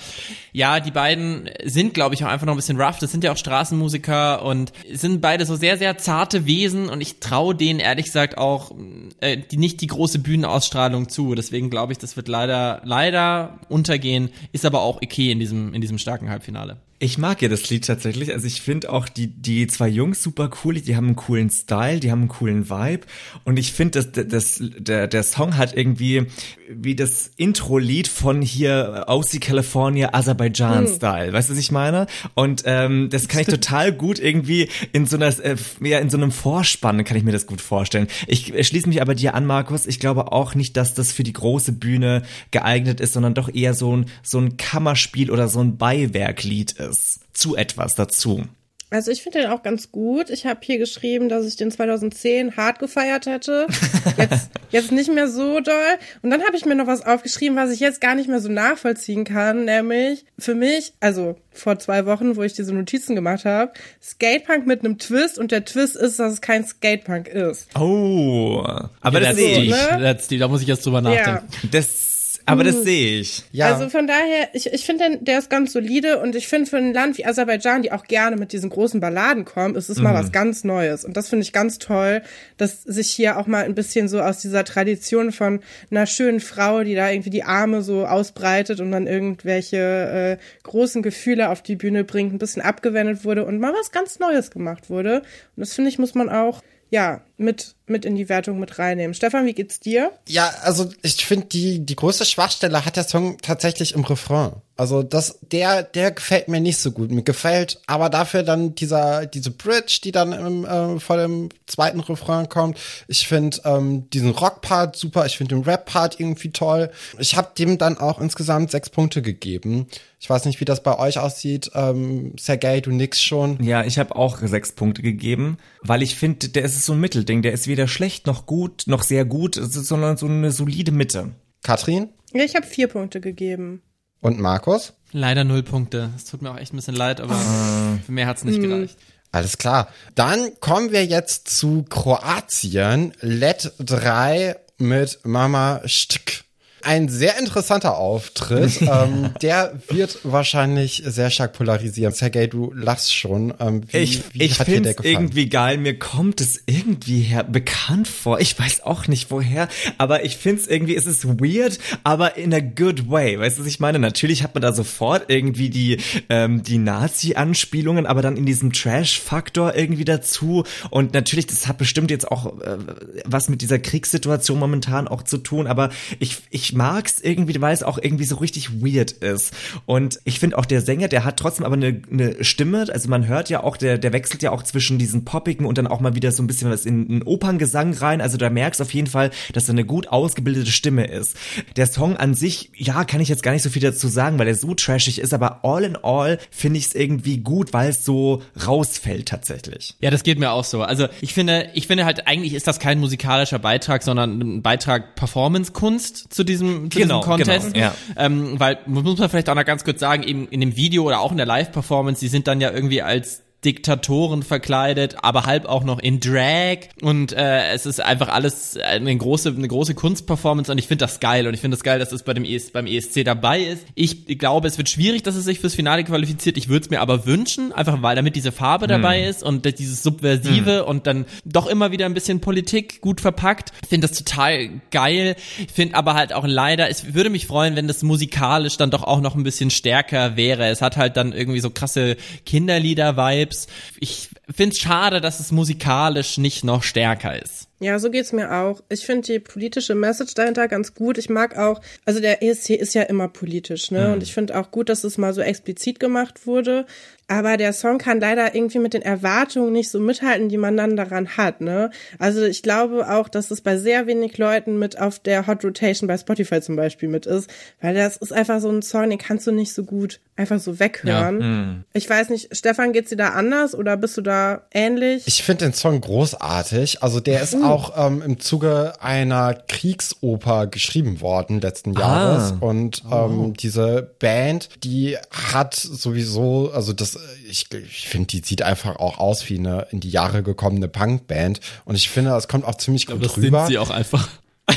ja, 0.51 0.81
die 0.81 0.91
beiden 0.91 1.49
sind, 1.63 1.93
glaube 1.93 2.15
ich, 2.15 2.25
auch 2.25 2.27
einfach 2.27 2.45
noch 2.45 2.53
ein 2.53 2.57
bisschen 2.57 2.81
rough. 2.81 2.99
Das 2.99 3.13
sind 3.13 3.23
ja 3.23 3.31
auch 3.31 3.37
Straßenmusiker 3.37 4.43
und 4.43 4.73
sind 4.91 5.21
beide 5.21 5.45
so 5.45 5.55
sehr, 5.55 5.77
sehr 5.77 5.97
zarte 5.97 6.45
Wesen 6.45 6.89
und 6.89 6.99
ich 6.99 7.21
traue 7.21 7.55
denen 7.55 7.79
ehrlich 7.79 8.07
gesagt 8.07 8.37
auch 8.37 8.73
äh, 9.21 9.37
die, 9.37 9.55
nicht 9.55 9.79
die 9.79 9.87
große 9.87 10.19
Bühnenausstrahlung 10.19 11.07
zu. 11.07 11.33
Deswegen 11.33 11.69
glaube 11.69 11.93
ich, 11.93 11.97
das 11.97 12.17
wird 12.17 12.27
leider, 12.27 12.81
leider 12.83 13.57
untergehen, 13.69 14.31
ist 14.51 14.65
aber 14.65 14.81
auch 14.81 14.97
okay 14.97 15.31
in 15.31 15.39
diesem, 15.39 15.73
in 15.73 15.79
diesem 15.79 15.97
starken 15.97 16.29
Halbfinale. 16.29 16.81
Ich 16.99 17.19
mag 17.19 17.43
ja 17.43 17.47
das 17.47 17.69
Lied 17.69 17.85
tatsächlich. 17.85 18.33
Also 18.33 18.47
ich 18.47 18.61
finde 18.61 18.91
auch 18.91 19.07
die, 19.07 19.27
die 19.27 19.67
zwei 19.67 19.87
Jungs 19.87 20.23
super 20.23 20.49
cool. 20.63 20.81
Die 20.81 20.95
haben 20.95 21.07
einen 21.07 21.15
coolen 21.15 21.51
Style, 21.51 21.99
die 21.99 22.11
haben 22.11 22.21
einen 22.21 22.27
coolen 22.29 22.71
Vibe. 22.71 23.05
Und 23.43 23.59
ich 23.59 23.71
finde, 23.71 24.01
dass 24.01 24.27
das, 24.27 24.63
der, 24.79 25.07
der 25.07 25.23
Song 25.23 25.57
hat 25.57 25.77
irgendwie 25.77 26.25
wie 26.69 26.95
das 26.95 27.31
Intro-Lied 27.37 28.07
von 28.07 28.41
hier 28.41 29.05
OC 29.07 29.39
California 29.39 30.13
Aserbaidschan-Style. 30.13 31.33
Weißt 31.33 31.49
du, 31.49 31.53
was 31.53 31.59
ich 31.59 31.71
meine? 31.71 32.07
Und 32.33 32.63
ähm, 32.65 33.09
das 33.11 33.27
kann 33.27 33.41
ich 33.41 33.47
total 33.47 33.93
gut 33.93 34.19
irgendwie 34.19 34.69
in 34.91 35.05
so 35.05 35.17
einer, 35.17 35.27
äh, 35.27 35.55
ja, 35.81 35.99
in 35.99 36.09
so 36.09 36.17
einem 36.17 36.31
Vorspann 36.31 37.03
kann 37.03 37.15
ich 37.15 37.23
mir 37.23 37.31
das 37.31 37.45
gut 37.45 37.61
vorstellen. 37.61 38.07
Ich 38.25 38.47
schließe 38.67 38.89
mich 38.89 39.01
aber 39.01 39.15
dir 39.15 39.35
an, 39.35 39.45
Markus. 39.45 39.85
Ich 39.85 39.99
glaube 39.99 40.31
auch 40.31 40.55
nicht, 40.55 40.75
dass 40.75 40.93
das 40.93 41.11
für 41.11 41.23
die 41.23 41.33
große 41.33 41.73
Bühne 41.73 42.23
geeignet 42.51 42.99
ist, 42.99 43.13
sondern 43.13 43.33
doch 43.33 43.53
eher 43.53 43.73
so 43.73 43.95
ein, 43.95 44.05
so 44.23 44.39
ein 44.39 44.57
Kammerspiel 44.57 45.31
oder 45.31 45.47
so 45.47 45.59
ein 45.59 45.77
Beiwerklied 45.77 46.75
ist 46.87 46.99
es 46.99 47.19
zu 47.33 47.55
etwas 47.55 47.95
dazu? 47.95 48.43
Also 48.89 49.11
ich 49.11 49.21
finde 49.21 49.41
den 49.41 49.49
auch 49.49 49.63
ganz 49.63 49.91
gut. 49.91 50.29
Ich 50.29 50.45
habe 50.45 50.61
hier 50.63 50.77
geschrieben, 50.77 51.27
dass 51.27 51.45
ich 51.45 51.57
den 51.57 51.71
2010 51.71 52.55
hart 52.55 52.79
gefeiert 52.79 53.25
hätte. 53.25 53.67
Jetzt, 54.17 54.49
jetzt 54.71 54.91
nicht 54.91 55.13
mehr 55.13 55.27
so 55.27 55.59
doll. 55.59 55.97
Und 56.21 56.31
dann 56.31 56.41
habe 56.43 56.55
ich 56.55 56.65
mir 56.65 56.73
noch 56.73 56.87
was 56.87 57.05
aufgeschrieben, 57.05 57.55
was 57.55 57.69
ich 57.71 57.81
jetzt 57.81 58.01
gar 58.01 58.15
nicht 58.15 58.27
mehr 58.27 58.39
so 58.39 58.49
nachvollziehen 58.49 59.25
kann. 59.25 59.65
Nämlich 59.65 60.25
für 60.39 60.55
mich, 60.55 60.93
also 60.99 61.37
vor 61.51 61.77
zwei 61.77 62.05
Wochen, 62.07 62.35
wo 62.35 62.41
ich 62.41 62.53
diese 62.53 62.73
Notizen 62.73 63.13
gemacht 63.13 63.45
habe, 63.45 63.73
Skatepunk 64.01 64.65
mit 64.65 64.79
einem 64.79 64.97
Twist. 64.97 65.37
Und 65.37 65.51
der 65.51 65.65
Twist 65.65 65.95
ist, 65.97 66.17
dass 66.19 66.33
es 66.33 66.41
kein 66.41 66.65
Skatepunk 66.65 67.27
ist. 67.27 67.67
Oh, 67.77 68.63
aber 69.01 69.21
ja, 69.21 69.27
das 69.27 69.35
sehe 69.35 69.63
ich. 69.63 69.69
Ne? 69.69 70.39
Da 70.39 70.47
muss 70.47 70.61
ich 70.61 70.67
jetzt 70.67 70.85
drüber 70.85 71.01
nachdenken. 71.01 71.47
Ja. 71.51 71.69
Das 71.71 72.06
aber 72.47 72.63
das 72.63 72.75
hm. 72.77 72.83
sehe 72.83 73.19
ich. 73.19 73.43
Ja. 73.51 73.73
Also 73.73 73.89
von 73.89 74.07
daher, 74.07 74.47
ich, 74.53 74.71
ich 74.71 74.85
finde, 74.85 75.17
der 75.19 75.39
ist 75.39 75.49
ganz 75.49 75.73
solide 75.73 76.19
und 76.19 76.33
ich 76.33 76.47
finde 76.47 76.69
für 76.69 76.77
ein 76.77 76.93
Land 76.93 77.17
wie 77.17 77.25
Aserbaidschan, 77.25 77.81
die 77.81 77.91
auch 77.91 78.05
gerne 78.05 78.37
mit 78.37 78.53
diesen 78.53 78.69
großen 78.69 79.01
Balladen 79.01 79.43
kommen, 79.43 79.75
ist 79.75 79.89
es 79.89 79.97
mhm. 79.97 80.05
mal 80.05 80.13
was 80.13 80.31
ganz 80.31 80.63
Neues. 80.63 81.03
Und 81.03 81.17
das 81.17 81.27
finde 81.27 81.43
ich 81.43 81.51
ganz 81.51 81.77
toll, 81.77 82.21
dass 82.55 82.83
sich 82.83 83.11
hier 83.11 83.37
auch 83.37 83.47
mal 83.47 83.65
ein 83.65 83.75
bisschen 83.75 84.07
so 84.07 84.21
aus 84.21 84.39
dieser 84.39 84.63
Tradition 84.63 85.33
von 85.33 85.59
einer 85.91 86.05
schönen 86.05 86.39
Frau, 86.39 86.85
die 86.85 86.95
da 86.95 87.11
irgendwie 87.11 87.31
die 87.31 87.43
Arme 87.43 87.81
so 87.81 88.05
ausbreitet 88.05 88.79
und 88.79 88.93
dann 88.93 89.07
irgendwelche 89.07 90.37
äh, 90.39 90.43
großen 90.63 91.01
Gefühle 91.01 91.49
auf 91.49 91.61
die 91.61 91.75
Bühne 91.75 92.05
bringt, 92.05 92.33
ein 92.33 92.39
bisschen 92.39 92.61
abgewendet 92.61 93.25
wurde 93.25 93.43
und 93.43 93.59
mal 93.59 93.73
was 93.73 93.91
ganz 93.91 94.19
Neues 94.19 94.51
gemacht 94.51 94.89
wurde. 94.89 95.17
Und 95.57 95.61
das 95.61 95.73
finde 95.73 95.89
ich, 95.89 95.99
muss 95.99 96.15
man 96.15 96.29
auch 96.29 96.63
ja, 96.89 97.21
mit, 97.37 97.75
mit 97.85 98.05
in 98.05 98.15
die 98.15 98.29
Wertung 98.29 98.59
mit 98.59 98.79
reinnehmen. 98.79 99.13
Stefan, 99.13 99.45
wie 99.45 99.53
geht's 99.53 99.79
dir? 99.79 100.11
Ja, 100.27 100.51
also 100.63 100.89
ich 101.01 101.25
finde, 101.25 101.47
die, 101.47 101.85
die 101.85 101.95
größte 101.95 102.25
Schwachstelle 102.25 102.85
hat 102.85 102.95
der 102.95 103.03
Song 103.03 103.37
tatsächlich 103.39 103.93
im 103.93 104.03
Refrain. 104.05 104.53
Also 104.77 105.03
das, 105.03 105.39
der, 105.41 105.83
der 105.83 106.11
gefällt 106.11 106.47
mir 106.47 106.61
nicht 106.61 106.77
so 106.77 106.91
gut. 106.91 107.11
Mir 107.11 107.23
gefällt 107.23 107.81
aber 107.87 108.09
dafür 108.09 108.43
dann 108.43 108.75
dieser, 108.75 109.25
diese 109.25 109.51
Bridge, 109.51 109.99
die 110.03 110.11
dann 110.11 110.31
im, 110.31 110.65
äh, 110.65 110.99
vor 110.99 111.17
dem 111.17 111.49
zweiten 111.65 111.99
Refrain 111.99 112.47
kommt. 112.47 112.77
Ich 113.07 113.27
finde 113.27 113.59
ähm, 113.65 114.09
diesen 114.11 114.31
Rock-Part 114.31 114.95
super. 114.95 115.25
Ich 115.25 115.37
finde 115.37 115.55
den 115.55 115.63
Rap-Part 115.63 116.19
irgendwie 116.19 116.51
toll. 116.51 116.91
Ich 117.19 117.35
habe 117.35 117.51
dem 117.57 117.77
dann 117.77 117.97
auch 117.97 118.21
insgesamt 118.21 118.71
sechs 118.71 118.89
Punkte 118.89 119.21
gegeben. 119.21 119.87
Ich 120.19 120.29
weiß 120.29 120.45
nicht, 120.45 120.59
wie 120.59 120.65
das 120.65 120.81
bei 120.81 120.97
euch 120.97 121.19
aussieht. 121.19 121.69
Ähm, 121.75 122.33
Sergej, 122.39 122.81
du 122.81 122.91
nix 122.91 123.21
schon. 123.21 123.61
Ja, 123.63 123.83
ich 123.83 123.99
habe 123.99 124.15
auch 124.15 124.39
sechs 124.39 124.71
Punkte 124.71 125.03
gegeben, 125.03 125.57
weil 125.81 126.01
ich 126.01 126.15
finde, 126.15 126.49
der 126.49 126.63
ist 126.63 126.83
so 126.85 126.93
ein 126.93 126.99
Mittelding. 126.99 127.43
Der 127.43 127.53
ist 127.53 127.67
weder 127.67 127.87
schlecht 127.87 128.25
noch 128.25 128.45
gut, 128.45 128.83
noch 128.87 129.03
sehr 129.03 129.25
gut, 129.25 129.55
sondern 129.55 130.17
so 130.17 130.25
eine 130.25 130.51
solide 130.51 130.91
Mitte. 130.91 131.31
Katrin? 131.63 132.09
Ja, 132.33 132.43
ich 132.43 132.55
habe 132.55 132.65
vier 132.65 132.87
Punkte 132.87 133.21
gegeben. 133.21 133.81
Und 134.19 134.39
Markus? 134.39 134.93
Leider 135.11 135.43
null 135.43 135.63
Punkte. 135.63 136.09
Es 136.15 136.25
tut 136.25 136.41
mir 136.41 136.51
auch 136.51 136.57
echt 136.57 136.73
ein 136.73 136.77
bisschen 136.77 136.95
leid, 136.95 137.21
aber 137.21 137.35
ah. 137.35 137.99
für 138.05 138.11
mehr 138.11 138.27
hat's 138.27 138.43
nicht 138.43 138.61
hm. 138.61 138.69
gereicht. 138.69 138.97
Alles 139.31 139.57
klar. 139.57 139.89
Dann 140.15 140.51
kommen 140.59 140.91
wir 140.91 141.05
jetzt 141.05 141.49
zu 141.49 141.83
Kroatien. 141.83 143.13
Let 143.21 143.73
3 143.79 144.55
mit 144.77 145.19
Mama 145.23 145.81
Stück 145.85 146.43
ein 146.83 147.09
sehr 147.09 147.37
interessanter 147.39 147.97
Auftritt. 147.97 148.81
ähm, 148.81 149.31
der 149.41 149.73
wird 149.89 150.19
wahrscheinlich 150.23 151.03
sehr 151.05 151.29
stark 151.29 151.53
polarisieren. 151.53 152.13
Sergej, 152.13 152.47
du 152.47 152.71
lachst 152.73 153.15
schon. 153.15 153.53
Ähm, 153.59 153.81
wie, 153.91 153.97
ich 153.97 154.23
wie 154.33 154.43
ich 154.43 154.55
finde 154.55 154.89
es 154.89 155.03
irgendwie 155.03 155.49
geil. 155.49 155.77
Mir 155.77 155.97
kommt 155.97 156.41
es 156.41 156.61
irgendwie 156.65 157.21
her 157.21 157.43
bekannt 157.43 158.07
vor. 158.07 158.39
Ich 158.39 158.57
weiß 158.57 158.83
auch 158.83 159.07
nicht 159.07 159.31
woher, 159.31 159.67
aber 159.97 160.23
ich 160.23 160.37
finde 160.37 160.61
es 160.61 160.67
irgendwie, 160.67 160.95
es 160.95 161.05
ist 161.05 161.27
weird, 161.27 161.79
aber 162.03 162.37
in 162.37 162.53
a 162.53 162.59
good 162.59 163.09
way. 163.09 163.39
Weißt 163.39 163.57
du, 163.57 163.61
was 163.61 163.67
ich 163.67 163.79
meine? 163.79 163.99
Natürlich 163.99 164.43
hat 164.43 164.53
man 164.53 164.61
da 164.61 164.73
sofort 164.73 165.25
irgendwie 165.29 165.69
die, 165.69 165.97
ähm, 166.29 166.63
die 166.63 166.77
Nazi-Anspielungen, 166.77 168.05
aber 168.05 168.21
dann 168.21 168.37
in 168.37 168.45
diesem 168.45 168.71
Trash-Faktor 168.71 169.75
irgendwie 169.75 170.05
dazu. 170.05 170.63
Und 170.89 171.13
natürlich, 171.13 171.47
das 171.47 171.67
hat 171.67 171.77
bestimmt 171.77 172.11
jetzt 172.11 172.31
auch 172.31 172.59
äh, 172.61 172.77
was 173.25 173.49
mit 173.49 173.61
dieser 173.61 173.79
Kriegssituation 173.79 174.59
momentan 174.59 175.07
auch 175.07 175.23
zu 175.23 175.37
tun, 175.37 175.67
aber 175.67 175.89
ich, 176.19 176.37
ich 176.49 176.66
mag's 176.73 177.19
irgendwie, 177.19 177.59
weil 177.61 177.73
es 177.73 177.83
auch 177.83 177.97
irgendwie 178.01 178.25
so 178.25 178.37
richtig 178.37 178.81
weird 178.81 179.11
ist. 179.11 179.53
Und 179.85 180.19
ich 180.23 180.39
finde 180.39 180.57
auch 180.57 180.65
der 180.65 180.81
Sänger, 180.81 181.07
der 181.07 181.23
hat 181.23 181.37
trotzdem 181.37 181.65
aber 181.65 181.75
eine, 181.75 182.01
eine 182.11 182.43
Stimme, 182.43 182.87
also 182.91 183.09
man 183.09 183.27
hört 183.27 183.49
ja 183.49 183.63
auch, 183.63 183.77
der, 183.77 183.97
der 183.97 184.13
wechselt 184.13 184.41
ja 184.43 184.51
auch 184.51 184.63
zwischen 184.63 184.97
diesen 184.97 185.25
poppigen 185.25 185.65
und 185.65 185.77
dann 185.77 185.87
auch 185.87 185.99
mal 185.99 186.15
wieder 186.15 186.31
so 186.31 186.43
ein 186.43 186.47
bisschen 186.47 186.69
was 186.69 186.85
in 186.85 187.09
einen 187.09 187.23
Operngesang 187.23 187.93
rein. 187.93 188.21
Also 188.21 188.37
da 188.37 188.49
merkst 188.49 188.81
auf 188.81 188.93
jeden 188.93 189.07
Fall, 189.07 189.31
dass 189.53 189.67
er 189.67 189.73
eine 189.73 189.85
gut 189.85 190.07
ausgebildete 190.07 190.71
Stimme 190.71 191.05
ist. 191.05 191.35
Der 191.75 191.87
Song 191.87 192.17
an 192.17 192.33
sich, 192.33 192.71
ja, 192.75 193.03
kann 193.03 193.21
ich 193.21 193.29
jetzt 193.29 193.43
gar 193.43 193.51
nicht 193.51 193.63
so 193.63 193.69
viel 193.69 193.81
dazu 193.81 194.07
sagen, 194.07 194.39
weil 194.39 194.47
er 194.47 194.55
so 194.55 194.73
trashig 194.73 195.19
ist, 195.19 195.33
aber 195.33 195.63
all 195.63 195.83
in 195.83 195.95
all 195.95 196.39
finde 196.49 196.79
ich 196.79 196.87
es 196.87 196.95
irgendwie 196.95 197.37
gut, 197.37 197.73
weil 197.73 197.89
es 197.89 198.03
so 198.03 198.41
rausfällt 198.65 199.27
tatsächlich. 199.27 199.95
Ja, 200.01 200.09
das 200.09 200.23
geht 200.23 200.39
mir 200.39 200.51
auch 200.51 200.63
so. 200.63 200.81
Also 200.81 201.07
ich 201.21 201.33
finde, 201.33 201.69
ich 201.73 201.87
finde 201.87 202.05
halt 202.05 202.27
eigentlich 202.27 202.53
ist 202.53 202.67
das 202.67 202.79
kein 202.79 202.99
musikalischer 202.99 203.59
Beitrag, 203.59 204.03
sondern 204.03 204.39
ein 204.39 204.61
Beitrag 204.61 205.15
Performance-Kunst 205.15 206.33
zu 206.33 206.43
diesem 206.43 206.56
diesem, 206.59 206.91
zu 206.91 206.99
genau, 206.99 207.19
diesem 207.19 207.31
Contest. 207.31 207.73
Genau, 207.73 207.85
ja. 207.85 207.95
ähm, 208.17 208.59
weil, 208.59 208.79
muss 208.85 209.17
man 209.17 209.29
vielleicht 209.29 209.49
auch 209.49 209.55
noch 209.55 209.65
ganz 209.65 209.83
kurz 209.83 209.99
sagen, 209.99 210.23
eben 210.23 210.47
in 210.49 210.59
dem 210.59 210.75
Video 210.75 211.03
oder 211.03 211.19
auch 211.19 211.31
in 211.31 211.37
der 211.37 211.45
Live-Performance, 211.45 212.19
die 212.19 212.27
sind 212.27 212.47
dann 212.47 212.61
ja 212.61 212.71
irgendwie 212.71 213.01
als 213.01 213.43
Diktatoren 213.67 214.43
verkleidet, 214.43 215.17
aber 215.23 215.45
halb 215.45 215.65
auch 215.65 215.83
noch 215.83 215.99
in 215.99 216.21
Drag 216.21 216.77
und 217.01 217.33
äh, 217.33 217.73
es 217.73 217.85
ist 217.85 217.99
einfach 217.99 218.29
alles 218.29 218.77
eine 218.77 219.15
große 219.17 219.49
eine 219.49 219.67
große 219.67 219.93
Kunstperformance 219.93 220.71
und 220.71 220.77
ich 220.77 220.87
finde 220.87 221.03
das 221.03 221.19
geil 221.19 221.47
und 221.47 221.53
ich 221.53 221.59
finde 221.59 221.75
das 221.75 221.83
geil, 221.83 221.99
dass 221.99 222.13
es 222.13 222.23
bei 222.23 222.33
dem 222.33 222.45
ES, 222.45 222.71
beim 222.71 222.87
ESC 222.87 223.25
dabei 223.25 223.59
ist. 223.59 223.85
Ich, 223.93 224.29
ich 224.29 224.39
glaube, 224.39 224.69
es 224.69 224.77
wird 224.77 224.87
schwierig, 224.87 225.23
dass 225.23 225.35
es 225.35 225.43
sich 225.43 225.59
fürs 225.59 225.75
Finale 225.75 226.05
qualifiziert. 226.05 226.55
Ich 226.55 226.69
würde 226.69 226.85
es 226.85 226.89
mir 226.89 227.01
aber 227.01 227.25
wünschen, 227.25 227.73
einfach 227.73 228.01
weil 228.01 228.15
damit 228.15 228.37
diese 228.37 228.53
Farbe 228.53 228.85
hm. 228.85 228.89
dabei 228.89 229.25
ist 229.25 229.43
und 229.43 229.65
dieses 229.65 230.01
subversive 230.01 230.79
hm. 230.79 230.85
und 230.85 231.05
dann 231.05 231.25
doch 231.43 231.67
immer 231.67 231.91
wieder 231.91 232.05
ein 232.05 232.13
bisschen 232.13 232.39
Politik 232.39 233.01
gut 233.01 233.19
verpackt. 233.19 233.73
Ich 233.83 233.89
finde 233.89 234.07
das 234.07 234.17
total 234.17 234.79
geil. 234.91 235.35
Ich 235.59 235.73
finde 235.73 235.95
aber 235.95 236.13
halt 236.13 236.31
auch 236.31 236.47
leider, 236.47 236.89
es 236.89 237.13
würde 237.13 237.29
mich 237.29 237.47
freuen, 237.47 237.75
wenn 237.75 237.89
das 237.89 238.01
musikalisch 238.01 238.77
dann 238.77 238.91
doch 238.91 239.03
auch 239.03 239.19
noch 239.19 239.35
ein 239.35 239.43
bisschen 239.43 239.71
stärker 239.71 240.37
wäre. 240.37 240.67
Es 240.67 240.81
hat 240.81 240.95
halt 240.95 241.17
dann 241.17 241.33
irgendwie 241.33 241.59
so 241.59 241.69
krasse 241.69 242.15
Kinderlieder-Vibes 242.45 243.56
Ich 243.99 244.29
finde 244.53 244.73
es 244.75 244.79
schade, 244.79 245.21
dass 245.21 245.39
es 245.39 245.51
musikalisch 245.51 246.37
nicht 246.37 246.63
noch 246.63 246.83
stärker 246.83 247.41
ist. 247.41 247.66
Ja, 247.79 247.99
so 247.99 248.09
geht's 248.09 248.33
mir 248.33 248.51
auch. 248.51 248.81
Ich 248.89 249.05
finde 249.05 249.27
die 249.27 249.39
politische 249.39 249.93
Message 249.93 250.33
dahinter 250.33 250.67
ganz 250.67 250.95
gut. 250.95 251.17
Ich 251.17 251.29
mag 251.29 251.57
auch, 251.57 251.79
also 252.05 252.19
der 252.19 252.41
ESC 252.41 252.71
ist 252.71 252.95
ja 252.95 253.03
immer 253.03 253.27
politisch, 253.27 253.91
ne? 253.91 254.07
Mhm. 254.07 254.13
Und 254.13 254.23
ich 254.23 254.33
finde 254.33 254.57
auch 254.59 254.71
gut, 254.71 254.89
dass 254.89 255.03
es 255.03 255.17
mal 255.17 255.33
so 255.33 255.41
explizit 255.41 255.99
gemacht 255.99 256.47
wurde. 256.47 256.85
Aber 257.29 257.57
der 257.57 257.73
Song 257.73 257.97
kann 257.97 258.21
leider 258.21 258.55
irgendwie 258.55 258.79
mit 258.79 258.93
den 258.93 259.01
Erwartungen 259.01 259.73
nicht 259.73 259.89
so 259.89 259.99
mithalten, 259.99 260.47
die 260.47 260.57
man 260.57 260.77
dann 260.77 260.95
daran 260.95 261.35
hat, 261.35 261.59
ne? 261.59 261.91
Also 262.19 262.43
ich 262.43 262.63
glaube 262.63 263.09
auch, 263.09 263.27
dass 263.27 263.51
es 263.51 263.59
bei 263.59 263.77
sehr 263.77 264.07
wenig 264.07 264.37
Leuten 264.37 264.79
mit 264.79 264.97
auf 264.97 265.19
der 265.19 265.45
Hot 265.45 265.65
Rotation 265.65 266.07
bei 266.07 266.17
Spotify 266.17 266.61
zum 266.61 266.77
Beispiel 266.77 267.09
mit 267.09 267.25
ist, 267.25 267.49
weil 267.81 267.93
das 267.93 268.15
ist 268.17 268.31
einfach 268.31 268.61
so 268.61 268.69
ein 268.69 268.81
Song, 268.81 269.09
den 269.09 269.19
kannst 269.19 269.45
du 269.45 269.51
nicht 269.51 269.73
so 269.73 269.83
gut 269.83 270.21
einfach 270.37 270.59
so 270.59 270.79
weghören. 270.79 271.39
hm. 271.39 271.83
Ich 271.93 272.09
weiß 272.09 272.29
nicht, 272.29 272.55
Stefan, 272.55 272.93
geht's 272.93 273.09
dir 273.09 273.17
da 273.17 273.29
anders 273.29 273.75
oder 273.75 273.97
bist 273.97 274.15
du 274.17 274.21
da 274.21 274.61
ähnlich? 274.71 275.23
Ich 275.25 275.43
finde 275.43 275.65
den 275.65 275.73
Song 275.73 275.99
großartig. 275.99 277.03
Also 277.03 277.19
der 277.19 277.41
ist 277.41 277.55
auch 277.67 277.93
ähm, 277.97 278.21
im 278.21 278.39
Zuge 278.39 278.93
einer 279.01 279.53
Kriegsoper 279.53 280.67
geschrieben 280.67 281.21
worden 281.21 281.61
letzten 281.61 281.93
Jahres. 281.93 282.53
Und 282.59 283.03
ähm, 283.11 283.53
diese 283.53 284.11
Band, 284.19 284.69
die 284.83 285.17
hat 285.31 285.75
sowieso, 285.75 286.71
also 286.73 286.93
das, 286.93 287.17
ich, 287.49 287.67
ich 287.71 288.07
finde, 288.09 288.27
die 288.27 288.41
sieht 288.43 288.61
einfach 288.61 288.97
auch 288.97 289.17
aus 289.19 289.49
wie 289.49 289.57
eine 289.59 289.87
in 289.91 289.99
die 289.99 290.09
Jahre 290.09 290.43
gekommene 290.43 290.87
Punkband. 290.87 291.59
Und 291.85 291.95
ich 291.95 292.09
finde, 292.09 292.31
das 292.31 292.47
kommt 292.47 292.65
auch 292.65 292.75
ziemlich 292.75 293.07
gut 293.07 293.23
Das 293.23 293.37
rüber. 293.37 293.59
sind 293.61 293.67
sie 293.69 293.77
auch 293.77 293.89
einfach. 293.89 294.27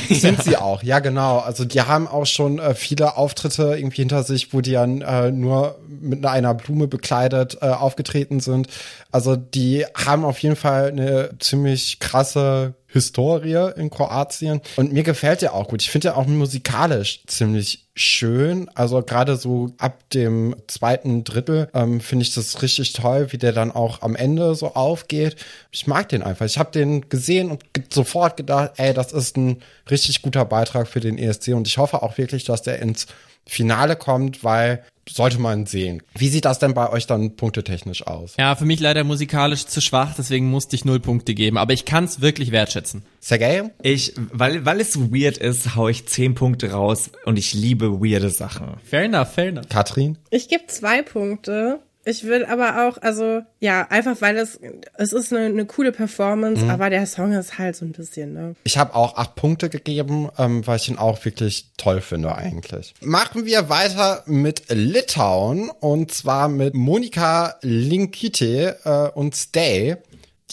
Sind 0.09 0.41
sie 0.43 0.55
auch, 0.55 0.83
ja 0.83 0.99
genau. 0.99 1.39
Also 1.39 1.65
die 1.65 1.81
haben 1.81 2.07
auch 2.07 2.25
schon 2.25 2.59
äh, 2.59 2.75
viele 2.75 3.17
Auftritte 3.17 3.75
irgendwie 3.75 4.01
hinter 4.01 4.23
sich, 4.23 4.53
wo 4.53 4.61
die 4.61 4.71
dann 4.71 5.01
äh, 5.01 5.31
nur 5.31 5.79
mit 5.89 6.25
einer 6.25 6.53
Blume 6.53 6.87
bekleidet 6.87 7.57
äh, 7.61 7.67
aufgetreten 7.67 8.39
sind. 8.39 8.67
Also 9.11 9.35
die 9.35 9.85
haben 9.93 10.23
auf 10.23 10.39
jeden 10.39 10.55
Fall 10.55 10.87
eine 10.87 11.31
ziemlich 11.39 11.99
krasse 11.99 12.73
Historie 12.91 13.71
in 13.75 13.89
Kroatien. 13.89 14.61
Und 14.75 14.91
mir 14.91 15.03
gefällt 15.03 15.41
der 15.41 15.53
auch 15.53 15.69
gut. 15.69 15.81
Ich 15.81 15.89
finde 15.89 16.09
der 16.09 16.17
auch 16.17 16.27
musikalisch 16.27 17.23
ziemlich 17.25 17.87
schön. 17.95 18.69
Also 18.75 19.01
gerade 19.01 19.37
so 19.37 19.71
ab 19.77 20.09
dem 20.13 20.55
zweiten 20.67 21.23
Drittel 21.23 21.69
ähm, 21.73 22.01
finde 22.01 22.23
ich 22.23 22.33
das 22.33 22.61
richtig 22.61 22.93
toll, 22.93 23.31
wie 23.31 23.37
der 23.37 23.53
dann 23.53 23.71
auch 23.71 24.01
am 24.01 24.15
Ende 24.15 24.55
so 24.55 24.73
aufgeht. 24.73 25.35
Ich 25.71 25.87
mag 25.87 26.09
den 26.09 26.21
einfach. 26.21 26.45
Ich 26.45 26.57
habe 26.57 26.71
den 26.71 27.07
gesehen 27.09 27.49
und 27.49 27.63
sofort 27.91 28.37
gedacht, 28.37 28.73
ey, 28.77 28.93
das 28.93 29.13
ist 29.13 29.37
ein 29.37 29.61
richtig 29.89 30.21
guter 30.21 30.45
Beitrag 30.45 30.87
für 30.87 30.99
den 30.99 31.17
ESC 31.17 31.49
und 31.49 31.67
ich 31.67 31.77
hoffe 31.77 32.03
auch 32.03 32.17
wirklich, 32.17 32.43
dass 32.43 32.61
der 32.61 32.79
ins 32.79 33.07
Finale 33.45 33.95
kommt, 33.95 34.43
weil 34.43 34.83
sollte 35.09 35.39
man 35.39 35.65
sehen. 35.65 36.01
Wie 36.15 36.29
sieht 36.29 36.45
das 36.45 36.59
denn 36.59 36.73
bei 36.73 36.89
euch 36.89 37.07
dann 37.07 37.35
punktetechnisch 37.35 38.05
aus? 38.05 38.35
Ja, 38.37 38.55
für 38.55 38.65
mich 38.65 38.79
leider 38.79 39.03
musikalisch 39.03 39.65
zu 39.65 39.81
schwach, 39.81 40.13
deswegen 40.17 40.49
musste 40.49 40.75
ich 40.75 40.85
null 40.85 40.99
Punkte 40.99 41.33
geben. 41.33 41.57
Aber 41.57 41.73
ich 41.73 41.85
kann 41.85 42.05
es 42.05 42.21
wirklich 42.21 42.51
wertschätzen. 42.51 43.03
Sergej? 43.19 43.71
Ich, 43.81 44.13
weil, 44.31 44.65
weil 44.65 44.79
es 44.79 44.93
so 44.93 45.11
weird 45.11 45.37
ist, 45.37 45.75
hau 45.75 45.87
ich 45.87 46.07
zehn 46.07 46.35
Punkte 46.35 46.71
raus 46.71 47.11
und 47.25 47.37
ich 47.37 47.53
liebe 47.53 48.01
weirde 48.01 48.29
Sachen. 48.29 48.75
Fair 48.83 49.03
enough, 49.03 49.33
fair 49.33 49.49
enough. 49.49 49.69
Katrin? 49.69 50.17
Ich 50.29 50.47
gebe 50.47 50.67
zwei 50.67 51.01
Punkte. 51.01 51.79
Ich 52.03 52.23
will 52.23 52.45
aber 52.45 52.87
auch, 52.87 52.97
also 53.01 53.41
ja, 53.59 53.87
einfach 53.89 54.21
weil 54.21 54.37
es, 54.37 54.59
es 54.95 55.13
ist 55.13 55.31
eine, 55.31 55.45
eine 55.45 55.65
coole 55.65 55.91
Performance, 55.91 56.65
aber 56.67 56.89
der 56.89 57.05
Song 57.05 57.33
ist 57.33 57.59
halt 57.59 57.75
so 57.75 57.85
ein 57.85 57.91
bisschen, 57.91 58.33
ne? 58.33 58.55
Ich 58.63 58.77
habe 58.77 58.95
auch 58.95 59.17
acht 59.17 59.35
Punkte 59.35 59.69
gegeben, 59.69 60.29
ähm, 60.37 60.65
weil 60.65 60.77
ich 60.77 60.89
ihn 60.89 60.97
auch 60.97 61.23
wirklich 61.23 61.71
toll 61.77 62.01
finde 62.01 62.35
eigentlich. 62.35 62.95
Machen 63.01 63.45
wir 63.45 63.69
weiter 63.69 64.23
mit 64.25 64.63
Litauen 64.69 65.69
und 65.69 66.11
zwar 66.11 66.47
mit 66.47 66.73
Monika 66.73 67.55
Linkite 67.61 68.77
äh, 68.83 69.17
und 69.17 69.35
Stay. 69.35 69.97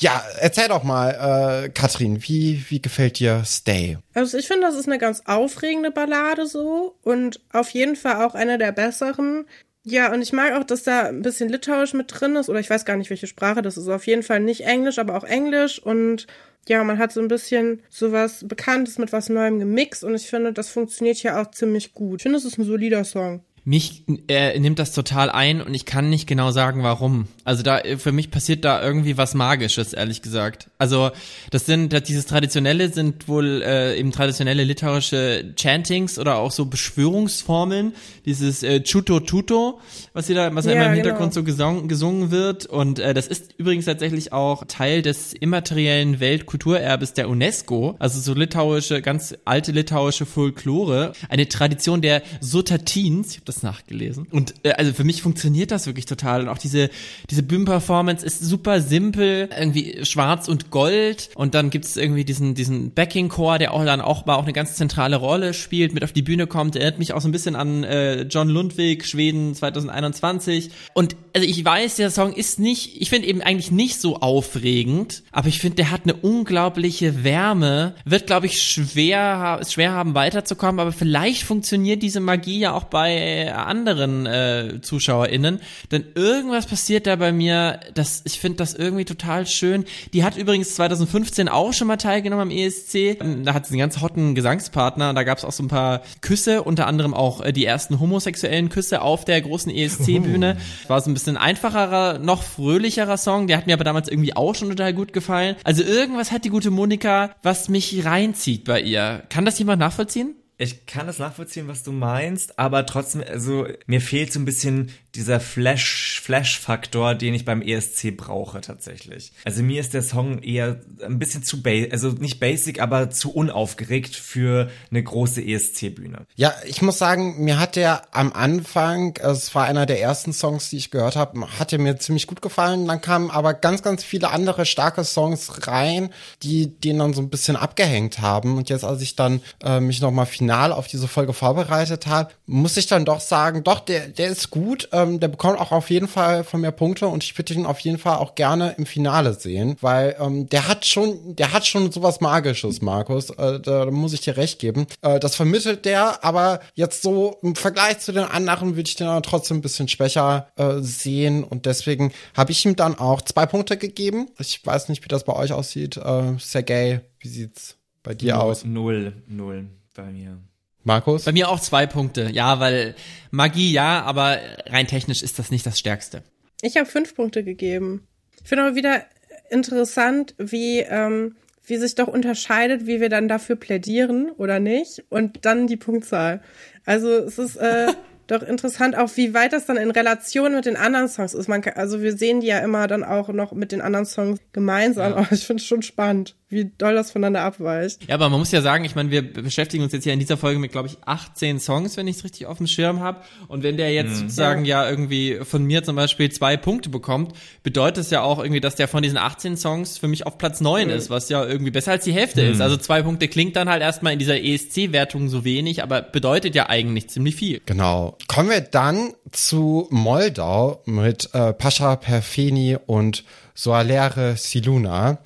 Ja, 0.01 0.23
erzähl 0.39 0.69
doch 0.69 0.85
mal, 0.85 1.65
äh, 1.65 1.69
Katrin, 1.71 2.23
wie, 2.23 2.65
wie 2.69 2.81
gefällt 2.81 3.19
dir 3.19 3.43
Stay? 3.45 3.99
Also 4.15 4.39
ich 4.39 4.47
finde, 4.47 4.67
das 4.67 4.77
ist 4.77 4.87
eine 4.87 4.99
ganz 4.99 5.23
aufregende 5.25 5.91
Ballade 5.91 6.47
so 6.47 6.97
und 7.03 7.41
auf 7.53 7.71
jeden 7.71 7.97
Fall 7.97 8.25
auch 8.25 8.35
eine 8.35 8.59
der 8.59 8.73
besseren. 8.73 9.47
Ja, 9.91 10.13
und 10.13 10.21
ich 10.21 10.35
mag 10.35 10.53
auch, 10.53 10.65
dass 10.65 10.83
da 10.83 11.05
ein 11.07 11.23
bisschen 11.23 11.49
Litauisch 11.49 11.95
mit 11.95 12.09
drin 12.09 12.37
ist, 12.37 12.51
oder 12.51 12.61
ich 12.61 12.69
weiß 12.69 12.85
gar 12.85 12.97
nicht, 12.97 13.09
welche 13.09 13.27
Sprache 13.27 13.63
das 13.63 13.79
ist. 13.79 13.89
Auf 13.89 14.07
jeden 14.07 14.23
Fall 14.23 14.41
nicht 14.41 14.67
Englisch, 14.67 14.99
aber 14.99 15.17
auch 15.17 15.25
Englisch. 15.25 15.79
Und 15.79 16.27
ja, 16.69 16.85
man 16.85 16.99
hat 16.99 17.11
so 17.13 17.21
ein 17.21 17.29
bisschen 17.29 17.81
sowas 17.89 18.45
Bekanntes 18.47 18.99
mit 18.99 19.13
was 19.13 19.31
Neuem 19.31 19.59
gemixt 19.59 20.05
und 20.05 20.15
ich 20.15 20.27
finde, 20.29 20.53
das 20.53 20.69
funktioniert 20.69 21.17
hier 21.17 21.41
auch 21.41 21.51
ziemlich 21.51 21.95
gut. 21.95 22.21
Ich 22.21 22.23
finde, 22.25 22.37
es 22.37 22.45
ist 22.45 22.59
ein 22.59 22.65
solider 22.65 23.05
Song. 23.05 23.43
Mich 23.69 24.05
äh, 24.29 24.59
nimmt 24.59 24.79
das 24.79 24.93
total 24.93 25.29
ein 25.29 25.61
und 25.61 25.75
ich 25.75 25.85
kann 25.85 26.09
nicht 26.09 26.27
genau 26.27 26.53
sagen, 26.53 26.83
warum. 26.83 27.29
Also 27.45 27.63
da 27.63 27.83
für 27.99 28.13
mich 28.13 28.31
passiert 28.31 28.65
da 28.65 28.83
irgendwie 28.83 29.19
was 29.19 29.35
Magisches, 29.35 29.93
ehrlich 29.93 30.23
gesagt. 30.23 30.71
Also 30.79 31.11
das 31.51 31.67
sind 31.67 31.93
das, 31.93 32.05
dieses 32.05 32.25
traditionelle 32.25 32.91
sind 32.91 33.29
wohl 33.29 33.63
äh, 33.63 33.99
eben 33.99 34.11
traditionelle 34.11 34.65
litauische 34.65 35.53
Chantings 35.61 36.19
oder 36.19 36.39
auch 36.39 36.51
so 36.51 36.65
Beschwörungsformeln. 36.65 37.93
Dieses 38.29 38.63
äh, 38.63 38.83
Chuto 38.83 39.21
Tuto, 39.21 39.81
was 40.13 40.27
hier 40.27 40.37
da, 40.37 40.55
was 40.55 40.67
ja, 40.67 40.73
immer 40.73 40.83
im 40.83 40.93
genau. 40.93 41.05
Hintergrund 41.05 41.33
so 41.33 41.43
gesungen, 41.43 41.89
gesungen 41.89 42.31
wird. 42.31 42.67
Und 42.67 42.99
äh, 42.99 43.15
das 43.15 43.27
ist 43.27 43.55
übrigens 43.57 43.87
tatsächlich 43.87 44.35
auch 44.35 44.65
Teil 44.69 45.01
des 45.01 45.33
immateriellen 45.33 46.21
Weltkulturerbes 46.21 47.15
der 47.15 47.31
UNESCO. 47.31 47.97
Also 47.99 48.21
so 48.21 48.35
litauische, 48.35 49.01
ganz 49.01 49.35
alte 49.47 49.73
litauische 49.73 50.27
Folklore. 50.27 51.15
Eine 51.31 51.49
Tradition 51.49 52.03
der 52.03 52.23
Sotatins. 52.43 53.31
Ich 53.31 53.37
habe 53.37 53.47
das 53.47 53.63
nachgelesen. 53.63 54.27
Und 54.31 54.57
äh, 54.63 54.73
also 54.73 54.93
für 54.93 55.05
mich 55.05 55.23
funktioniert 55.23 55.71
das 55.71 55.87
wirklich 55.87 56.05
total. 56.05 56.43
Und 56.43 56.49
auch 56.49 56.59
diese, 56.59 56.91
diese 57.31 57.43
Bühnenperformance 57.43 58.27
ist 58.27 58.43
super 58.43 58.83
simpel. 58.83 59.49
Irgendwie 59.59 60.05
schwarz 60.05 60.49
und 60.49 60.71
gold. 60.71 61.31
Und 61.35 61.55
dann 61.55 61.71
gibt's 61.71 61.97
irgendwie 61.97 62.27
diesen, 62.27 62.55
diesen 62.55 62.91
Backing-Chor, 62.91 63.59
der 63.59 63.73
auch 63.73 63.87
dann 63.87 64.03
auch 64.03 64.27
mal 64.27 64.35
auch 64.35 64.45
eine 64.45 64.53
ganz 64.53 64.75
zentrale 64.75 65.17
Rolle 65.17 65.55
spielt, 65.55 65.95
mit 65.95 66.05
auf 66.05 66.13
die 66.13 66.21
Bühne 66.21 66.47
kommt. 66.47 66.77
Erinnert 66.77 66.99
mich 66.99 67.15
auch 67.15 67.23
so 67.23 67.29
ein 67.29 67.33
bisschen 67.33 67.57
an 67.57 67.85
äh, 67.85 68.18
John 68.23 68.49
Lundwig, 68.49 69.07
Schweden 69.07 69.55
2021. 69.55 70.71
Und 70.95 71.17
also 71.35 71.47
ich 71.47 71.65
weiß, 71.65 71.97
der 71.97 72.11
Song 72.11 72.33
ist 72.33 72.59
nicht, 72.59 73.01
ich 73.01 73.11
finde 73.11 73.29
eben 73.29 73.43
eigentlich 73.43 73.71
nicht 73.71 74.01
so 74.01 74.17
aufregend, 74.17 75.23
aber 75.31 75.49
ich 75.49 75.61
finde, 75.61 75.77
der 75.77 75.91
hat 75.91 76.03
eine 76.05 76.15
unglaubliche 76.15 77.23
Wärme. 77.23 77.95
Wird, 78.05 78.27
glaube 78.27 78.47
ich, 78.47 78.63
schwer, 78.63 79.61
schwer 79.69 79.93
haben, 79.93 80.15
weiterzukommen, 80.15 80.81
aber 80.81 80.93
vielleicht 80.93 81.45
funktioniert 81.45 82.03
diese 82.03 82.21
Magie 82.21 82.59
ja 82.59 82.73
auch 82.73 82.85
bei 82.85 83.55
anderen 83.55 84.27
äh, 84.27 84.81
ZuschauerInnen. 84.81 85.61
Denn 85.93 86.05
irgendwas 86.15 86.67
passiert 86.67 87.07
da 87.07 87.17
bei 87.17 87.33
mir, 87.33 87.81
das, 87.95 88.23
ich 88.25 88.41
finde 88.41 88.59
das 88.59 88.75
irgendwie 88.75 89.05
total 89.05 89.47
schön. 89.47 89.85
Die 90.13 90.25
hat 90.25 90.37
übrigens 90.37 90.75
2015 90.75 91.49
auch 91.49 91.73
schon 91.73 91.87
mal 91.87 91.97
teilgenommen 91.97 92.51
am 92.51 92.51
ESC. 92.51 93.19
Da 93.45 93.55
hat 93.55 93.67
sie 93.67 93.75
einen 93.75 93.81
ganz 93.81 94.01
hotten 94.01 94.35
Gesangspartner. 94.35 95.15
Da 95.15 95.23
gab 95.23 95.39
es 95.39 95.45
auch 95.45 95.53
so 95.53 95.63
ein 95.63 95.69
paar 95.69 96.03
Küsse, 96.21 96.63
unter 96.63 96.87
anderem 96.87 97.15
auch 97.15 97.41
äh, 97.41 97.53
die 97.53 97.65
ersten 97.65 98.01
homosexuellen 98.09 98.69
Küsse 98.69 99.03
auf 99.03 99.25
der 99.25 99.41
großen 99.41 99.73
ESC-Bühne. 99.75 100.57
War 100.87 101.01
so 101.01 101.11
ein 101.11 101.15
bisschen 101.15 101.37
einfacherer, 101.37 102.19
noch 102.19 102.43
fröhlicherer 102.43 103.17
Song. 103.17 103.47
Der 103.47 103.57
hat 103.59 103.67
mir 103.67 103.75
aber 103.75 103.85
damals 103.85 104.09
irgendwie 104.09 104.35
auch 104.35 104.55
schon 104.55 104.71
total 104.71 104.95
gut 104.95 105.13
gefallen. 105.13 105.57
Also 105.65 105.83
irgendwas 105.83 106.33
hat 106.33 106.45
die 106.45 106.51
gute 106.51 106.71
Monika, 106.71 107.31
was 107.43 107.69
mich 107.69 108.05
reinzieht 108.05 108.65
bei 108.65 108.81
ihr. 108.81 109.23
Kann 109.29 109.45
das 109.45 109.59
jemand 109.59 109.81
nachvollziehen? 109.81 110.35
Ich 110.61 110.87
kann 110.87 111.07
das 111.07 111.21
nachvollziehen, 111.21 111.69
was 111.69 111.85
du 111.85 111.93
meinst, 111.93 112.59
aber 112.59 112.85
trotzdem, 112.85 113.23
also 113.27 113.69
mir 113.87 114.01
fehlt 114.01 114.33
so 114.33 114.41
ein 114.41 114.45
bisschen 114.45 114.91
dieser 115.15 115.41
Flash, 115.41 116.21
Flash-Faktor, 116.21 117.15
den 117.15 117.33
ich 117.35 117.45
beim 117.45 117.63
ESC 117.63 118.17
brauche 118.17 118.61
tatsächlich. 118.61 119.33
Also 119.45 119.63
mir 119.63 119.81
ist 119.81 119.95
der 119.95 120.03
Song 120.03 120.43
eher 120.43 120.81
ein 121.05 121.19
bisschen 121.19 121.43
zu 121.43 121.63
basic, 121.63 121.93
also 121.93 122.11
nicht 122.11 122.41
basic, 122.41 122.81
aber 122.81 123.11
zu 123.11 123.33
unaufgeregt 123.33 124.15
für 124.15 124.69
eine 124.91 125.03
große 125.03 125.43
ESC-Bühne. 125.43 126.27
Ja, 126.37 126.53
ich 126.67 126.83
muss 126.83 126.99
sagen, 126.99 127.43
mir 127.45 127.59
hat 127.59 127.77
der 127.77 128.03
am 128.11 128.33
Anfang, 128.33 129.17
es 129.23 129.55
war 129.55 129.65
einer 129.65 129.87
der 129.87 130.01
ersten 130.01 130.33
Songs, 130.33 130.71
die 130.71 130.77
ich 130.77 130.91
gehört 130.91 131.17
habe, 131.17 131.41
hat 131.59 131.73
der 131.73 131.79
mir 131.79 131.99
ziemlich 131.99 132.27
gut 132.27 132.43
gefallen. 132.43 132.87
Dann 132.87 133.01
kamen 133.01 133.31
aber 133.31 133.55
ganz, 133.55 133.83
ganz 133.83 134.05
viele 134.05 134.31
andere 134.31 134.67
starke 134.67 135.05
Songs 135.05 135.67
rein, 135.69 136.11
die 136.43 136.67
den 136.81 136.99
dann 136.99 137.15
so 137.15 137.23
ein 137.23 137.31
bisschen 137.31 137.57
abgehängt 137.57 138.21
haben. 138.21 138.57
Und 138.57 138.71
jetzt, 138.71 138.85
als 138.85 139.03
ich 139.03 139.17
dann 139.17 139.41
äh, 139.65 139.81
mich 139.81 140.01
nochmal 140.01 140.27
auf 140.51 140.87
diese 140.87 141.09
Folge 141.09 141.33
vorbereitet 141.33 142.07
habe, 142.07 142.33
muss 142.47 142.77
ich 142.77 142.87
dann 142.87 143.05
doch 143.05 143.21
sagen, 143.21 143.65
doch, 143.65 143.81
der, 143.81 144.09
der 144.09 144.29
ist 144.29 144.51
gut. 144.51 144.89
Ähm, 144.93 145.21
der 145.21 145.29
bekommt 145.29 145.61
auch 145.61 145.73
auf 145.73 145.91
jeden 145.91 146.09
Fall 146.09 146.45
von 146.45 146.61
mir 146.61 146.73
Punkte 146.73 147.07
und 147.07 147.25
ich 147.25 147.37
würde 147.37 147.55
ihn 147.55 147.67
auf 147.67 147.81
jeden 147.81 147.99
Fall 147.99 148.17
auch 148.17 148.35
gerne 148.35 148.75
im 148.79 148.87
Finale 148.87 149.35
sehen, 149.35 149.77
weil 149.81 150.17
ähm, 150.21 150.49
der 150.49 150.69
hat 150.69 150.87
schon, 150.87 151.37
der 151.37 151.53
hat 151.53 151.67
schon 151.67 151.93
sowas 151.93 152.21
Magisches, 152.21 152.83
Markus. 152.83 153.31
Äh, 153.31 153.61
da, 153.61 153.87
muss 153.91 154.13
ich 154.13 154.21
dir 154.21 154.37
recht 154.37 154.59
geben. 154.59 154.87
Äh, 155.03 155.21
das 155.21 155.37
vermittelt 155.37 155.85
der, 155.85 156.25
aber 156.25 156.61
jetzt 156.75 157.03
so 157.03 157.39
im 157.43 157.55
Vergleich 157.55 157.99
zu 158.01 158.13
den 158.13 158.25
anderen 158.25 158.77
würde 158.77 158.89
ich 158.89 158.97
den 158.97 159.07
aber 159.07 159.23
trotzdem 159.23 159.59
ein 159.59 159.63
bisschen 159.63 159.89
schwächer 159.89 160.49
äh, 160.57 160.77
sehen 160.81 161.45
und 161.45 161.67
deswegen 161.67 162.13
habe 162.35 162.53
ich 162.53 162.65
ihm 162.65 162.77
dann 162.77 162.99
auch 162.99 163.23
zwei 163.23 163.47
Punkte 163.47 163.77
gegeben. 163.77 164.29
Ich 164.39 164.65
weiß 164.65 164.89
nicht, 164.89 165.05
wie 165.05 165.09
das 165.09 165.25
bei 165.25 165.35
euch 165.35 165.53
aussieht. 165.53 165.97
Äh, 165.97 166.39
Sergej, 166.39 167.01
wie 167.21 167.29
sieht's 167.29 167.77
bei 168.03 168.15
dir 168.15 168.41
aus? 168.41 168.65
Null, 168.65 169.23
null 169.27 169.69
bei 169.99 170.11
mir. 170.11 170.39
Markus? 170.85 171.25
Bei 171.25 171.33
mir 171.33 171.51
auch 171.51 171.61
zwei 171.61 171.87
Punkte. 171.87 172.31
Ja, 172.33 172.61
weil 172.61 172.95
Magie 173.31 173.73
ja, 173.73 174.03
aber 174.03 174.39
rein 174.67 174.87
technisch 174.87 175.23
ist 175.23 175.39
das 175.39 175.51
nicht 175.51 175.67
das 175.67 175.79
Stärkste. 175.79 176.23
Ich 176.63 176.77
habe 176.77 176.87
fünf 176.87 177.15
Punkte 177.15 177.45
gegeben. 177.45 178.07
Ich 178.43 178.49
finde 178.49 178.65
aber 178.65 178.77
wieder 178.77 179.03
interessant, 179.51 180.35
wie, 180.39 180.79
ähm, 180.79 181.37
wie 181.67 181.77
sich 181.77 181.97
doch 181.97 182.07
unterscheidet, 182.07 182.87
wie 182.87 183.01
wir 183.01 183.09
dann 183.09 183.29
dafür 183.29 183.57
plädieren 183.57 184.31
oder 184.31 184.61
nicht 184.61 185.05
und 185.09 185.45
dann 185.45 185.67
die 185.67 185.77
Punktzahl. 185.77 186.41
Also 186.87 187.09
es 187.11 187.39
ist 187.39 187.57
äh, 187.57 187.89
doch 188.29 188.43
interessant 188.43 188.97
auch, 188.97 189.11
wie 189.17 189.35
weit 189.35 189.53
das 189.53 189.67
dann 189.67 189.77
in 189.77 189.91
Relation 189.91 190.55
mit 190.55 190.65
den 190.65 190.77
anderen 190.77 191.09
Songs 191.09 191.35
ist. 191.35 191.49
Man 191.49 191.61
kann, 191.61 191.75
also 191.75 192.03
wir 192.03 192.17
sehen 192.17 192.41
die 192.41 192.47
ja 192.47 192.61
immer 192.61 192.87
dann 192.87 193.03
auch 193.03 193.29
noch 193.29 193.53
mit 193.53 193.73
den 193.73 193.81
anderen 193.81 194.07
Songs 194.07 194.39
gemeinsam, 194.53 195.15
aber 195.15 195.33
ich 195.33 195.45
finde 195.45 195.61
es 195.61 195.67
schon 195.67 195.83
spannend. 195.83 196.37
Wie 196.51 196.73
doll 196.79 196.95
das 196.95 197.11
voneinander 197.11 197.43
abweicht. 197.43 198.09
Ja, 198.09 198.15
aber 198.15 198.31
man 198.31 198.39
muss 198.39 198.51
ja 198.53 198.63
sagen, 198.63 198.85
ich 198.87 198.95
meine, 198.95 199.11
wir 199.11 199.21
beschäftigen 199.21 199.85
uns 199.85 199.93
jetzt 199.93 200.05
hier 200.05 200.15
in 200.15 200.19
dieser 200.19 200.39
Folge 200.39 200.59
mit, 200.59 200.73
glaube 200.73 200.89
ich, 200.89 200.97
18 201.05 201.61
Songs, 201.61 201.99
wenn 201.99 202.09
ich 202.09 202.17
es 202.17 202.25
richtig 202.25 202.47
auf 202.47 202.57
dem 202.57 202.67
Schirm 202.67 203.01
habe. 203.01 203.21
Und 203.49 203.63
wenn 203.63 203.77
der 203.77 203.93
jetzt 203.93 204.17
sozusagen 204.17 204.65
ja. 204.65 204.89
irgendwie 204.89 205.41
von 205.43 205.65
mir 205.65 205.85
zum 205.85 205.97
Beispiel 205.97 206.31
zwei 206.31 206.57
Punkte 206.57 206.89
bekommt, 206.89 207.35
bedeutet 207.63 208.05
es 208.05 208.11
ja 208.11 208.23
auch 208.23 208.39
irgendwie, 208.39 208.61
dass 208.61 208.77
der 208.77 208.89
von 208.89 209.03
diesen 209.03 209.19
18 209.19 209.59
Songs 209.59 209.99
für 209.99 210.09
mich 210.09 210.27
auf 210.27 210.39
Platz 210.39 210.63
9 210.63 210.89
ist, 210.89 211.11
was 211.11 211.29
ja 211.29 211.45
irgendwie 211.45 211.71
besser 211.71 211.93
als 211.93 212.05
die 212.05 212.13
Hälfte 212.13 212.41
ist. 212.41 212.63
Also 212.63 212.79
zwei 212.79 213.03
Punkte 213.03 213.29
klingt 213.29 213.55
dann 213.55 213.69
halt 213.69 213.83
erstmal 213.83 214.15
in 214.15 214.19
dieser 214.19 214.43
ESC-Wertung 214.43 215.29
so 215.29 215.45
wenig, 215.45 215.83
aber 215.83 216.01
bedeutet 216.01 216.55
ja 216.55 216.71
eigentlich 216.71 217.11
ziemlich 217.11 217.37
viel. 217.37 217.61
Genau. 217.67 218.17
Kommen 218.27 218.49
wir 218.49 218.63
dann 218.63 219.13
zu 219.33 219.87
Moldau 219.91 220.83
mit 220.87 221.29
äh, 221.35 221.53
Pascha 221.53 221.97
Perfeni 221.97 222.79
und 222.87 223.25
Soalere 223.55 224.37
Siluna. 224.37 225.19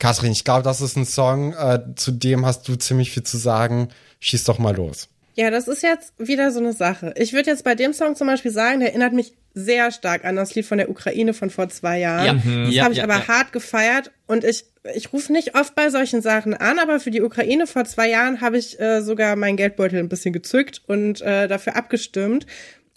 Katrin, 0.00 0.32
ich 0.32 0.44
glaube, 0.44 0.62
das 0.62 0.80
ist 0.80 0.96
ein 0.96 1.04
Song, 1.04 1.52
äh, 1.52 1.78
zu 1.94 2.10
dem 2.10 2.44
hast 2.44 2.66
du 2.66 2.74
ziemlich 2.74 3.12
viel 3.12 3.22
zu 3.22 3.36
sagen. 3.36 3.90
Schieß 4.18 4.44
doch 4.44 4.58
mal 4.58 4.74
los. 4.74 5.08
Ja, 5.36 5.50
das 5.50 5.68
ist 5.68 5.82
jetzt 5.82 6.12
wieder 6.18 6.50
so 6.50 6.58
eine 6.58 6.72
Sache. 6.72 7.14
Ich 7.16 7.32
würde 7.32 7.50
jetzt 7.50 7.64
bei 7.64 7.74
dem 7.74 7.92
Song 7.92 8.16
zum 8.16 8.26
Beispiel 8.26 8.50
sagen, 8.50 8.80
der 8.80 8.88
erinnert 8.88 9.12
mich 9.12 9.34
sehr 9.54 9.90
stark 9.92 10.24
an 10.24 10.36
das 10.36 10.54
Lied 10.54 10.66
von 10.66 10.78
der 10.78 10.90
Ukraine 10.90 11.34
von 11.34 11.50
vor 11.50 11.68
zwei 11.68 11.98
Jahren. 11.98 12.26
Ja. 12.26 12.34
Das 12.34 12.44
Mhm. 12.44 12.70
Ja, 12.70 12.84
habe 12.84 12.92
ich 12.92 12.98
ja, 12.98 13.04
aber 13.04 13.18
ja. 13.18 13.28
hart 13.28 13.52
gefeiert 13.52 14.10
und 14.26 14.44
ich, 14.44 14.64
ich 14.94 15.12
rufe 15.12 15.32
nicht 15.32 15.54
oft 15.54 15.74
bei 15.74 15.90
solchen 15.90 16.22
Sachen 16.22 16.54
an, 16.54 16.78
aber 16.78 16.98
für 16.98 17.10
die 17.10 17.22
Ukraine 17.22 17.66
vor 17.66 17.84
zwei 17.84 18.08
Jahren 18.08 18.40
habe 18.40 18.58
ich 18.58 18.80
äh, 18.80 19.02
sogar 19.02 19.36
meinen 19.36 19.56
Geldbeutel 19.56 19.98
ein 19.98 20.08
bisschen 20.08 20.32
gezückt 20.32 20.82
und 20.86 21.20
äh, 21.20 21.46
dafür 21.46 21.76
abgestimmt. 21.76 22.46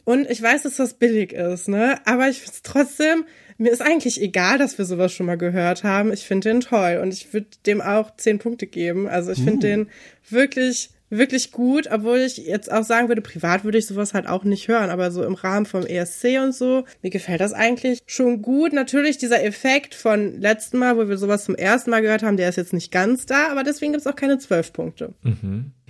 Und 0.05 0.29
ich 0.29 0.41
weiß, 0.41 0.63
dass 0.63 0.75
das 0.77 0.95
billig 0.95 1.33
ist, 1.33 1.69
ne? 1.69 1.99
Aber 2.05 2.27
ich 2.27 2.41
finde 2.41 2.57
trotzdem, 2.63 3.25
mir 3.63 3.71
ist 3.71 3.81
eigentlich 3.81 4.21
egal, 4.21 4.57
dass 4.57 4.77
wir 4.77 4.85
sowas 4.85 5.13
schon 5.13 5.25
mal 5.25 5.37
gehört 5.37 5.83
haben. 5.83 6.11
Ich 6.11 6.25
finde 6.25 6.49
den 6.49 6.59
toll 6.59 6.99
und 7.01 7.13
ich 7.13 7.33
würde 7.33 7.47
dem 7.65 7.81
auch 7.81 8.15
zehn 8.17 8.37
Punkte 8.37 8.67
geben. 8.67 9.07
Also 9.07 9.31
ich 9.31 9.41
finde 9.41 9.67
den 9.67 9.87
wirklich, 10.29 10.89
wirklich 11.09 11.51
gut, 11.51 11.87
obwohl 11.89 12.19
ich 12.19 12.37
jetzt 12.37 12.71
auch 12.71 12.83
sagen 12.83 13.07
würde, 13.07 13.21
privat 13.21 13.63
würde 13.63 13.77
ich 13.77 13.87
sowas 13.87 14.13
halt 14.13 14.27
auch 14.27 14.43
nicht 14.43 14.67
hören, 14.67 14.89
aber 14.89 15.11
so 15.11 15.23
im 15.23 15.35
Rahmen 15.35 15.65
vom 15.65 15.85
ESC 15.85 16.39
und 16.43 16.53
so, 16.53 16.83
mir 17.01 17.09
gefällt 17.09 17.39
das 17.39 17.53
eigentlich 17.53 17.99
schon 18.05 18.41
gut. 18.41 18.73
Natürlich 18.73 19.17
dieser 19.17 19.43
Effekt 19.43 19.95
von 19.95 20.41
letzten 20.41 20.77
Mal, 20.77 20.97
wo 20.97 21.07
wir 21.07 21.17
sowas 21.17 21.45
zum 21.45 21.55
ersten 21.55 21.89
Mal 21.89 22.01
gehört 22.01 22.23
haben, 22.23 22.37
der 22.37 22.49
ist 22.49 22.57
jetzt 22.57 22.73
nicht 22.73 22.91
ganz 22.91 23.25
da, 23.25 23.49
aber 23.49 23.63
deswegen 23.63 23.93
gibt's 23.93 24.07
auch 24.07 24.15
keine 24.15 24.39
zwölf 24.39 24.73
Punkte. 24.73 25.13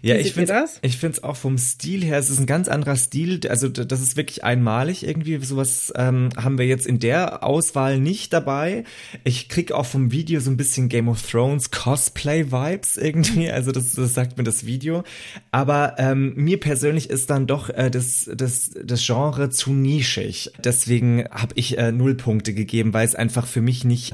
Ja, 0.05 0.17
ich 0.17 0.33
finde 0.33 0.51
das? 0.51 0.79
ich 0.81 0.97
finde 0.97 1.17
es 1.17 1.23
auch 1.23 1.37
vom 1.37 1.57
Stil 1.57 2.03
her, 2.03 2.17
es 2.17 2.29
ist 2.29 2.37
ein 2.37 2.45
ganz 2.45 2.67
anderer 2.67 2.97
Stil, 2.97 3.39
also 3.47 3.69
das 3.69 4.01
ist 4.01 4.17
wirklich 4.17 4.43
einmalig 4.43 5.07
irgendwie, 5.07 5.37
sowas 5.37 5.93
ähm, 5.95 6.27
haben 6.35 6.57
wir 6.57 6.65
jetzt 6.65 6.85
in 6.85 6.99
der 6.99 7.41
Auswahl 7.41 8.01
nicht 8.01 8.33
dabei. 8.33 8.83
Ich 9.23 9.47
krieg 9.47 9.71
auch 9.71 9.85
vom 9.85 10.11
Video 10.11 10.41
so 10.41 10.51
ein 10.51 10.57
bisschen 10.57 10.89
Game 10.89 11.07
of 11.07 11.21
Thrones 11.21 11.71
Cosplay 11.71 12.51
Vibes 12.51 12.97
irgendwie, 12.97 13.49
also 13.49 13.71
das, 13.71 13.93
das 13.93 14.13
sagt 14.13 14.37
mir 14.37 14.43
das 14.43 14.65
Video, 14.65 15.05
aber 15.51 15.95
ähm, 15.97 16.33
mir 16.35 16.59
persönlich 16.59 17.09
ist 17.09 17.29
dann 17.29 17.47
doch 17.47 17.69
äh, 17.69 17.89
das, 17.89 18.29
das, 18.35 18.71
das 18.83 19.05
Genre 19.05 19.51
zu 19.51 19.71
nischig, 19.71 20.51
deswegen 20.61 21.23
habe 21.31 21.53
ich 21.55 21.77
äh, 21.77 21.93
null 21.93 22.15
Punkte 22.15 22.53
gegeben, 22.53 22.93
weil 22.93 23.07
es 23.07 23.15
einfach 23.15 23.47
für 23.47 23.61
mich 23.61 23.85
nicht, 23.85 24.13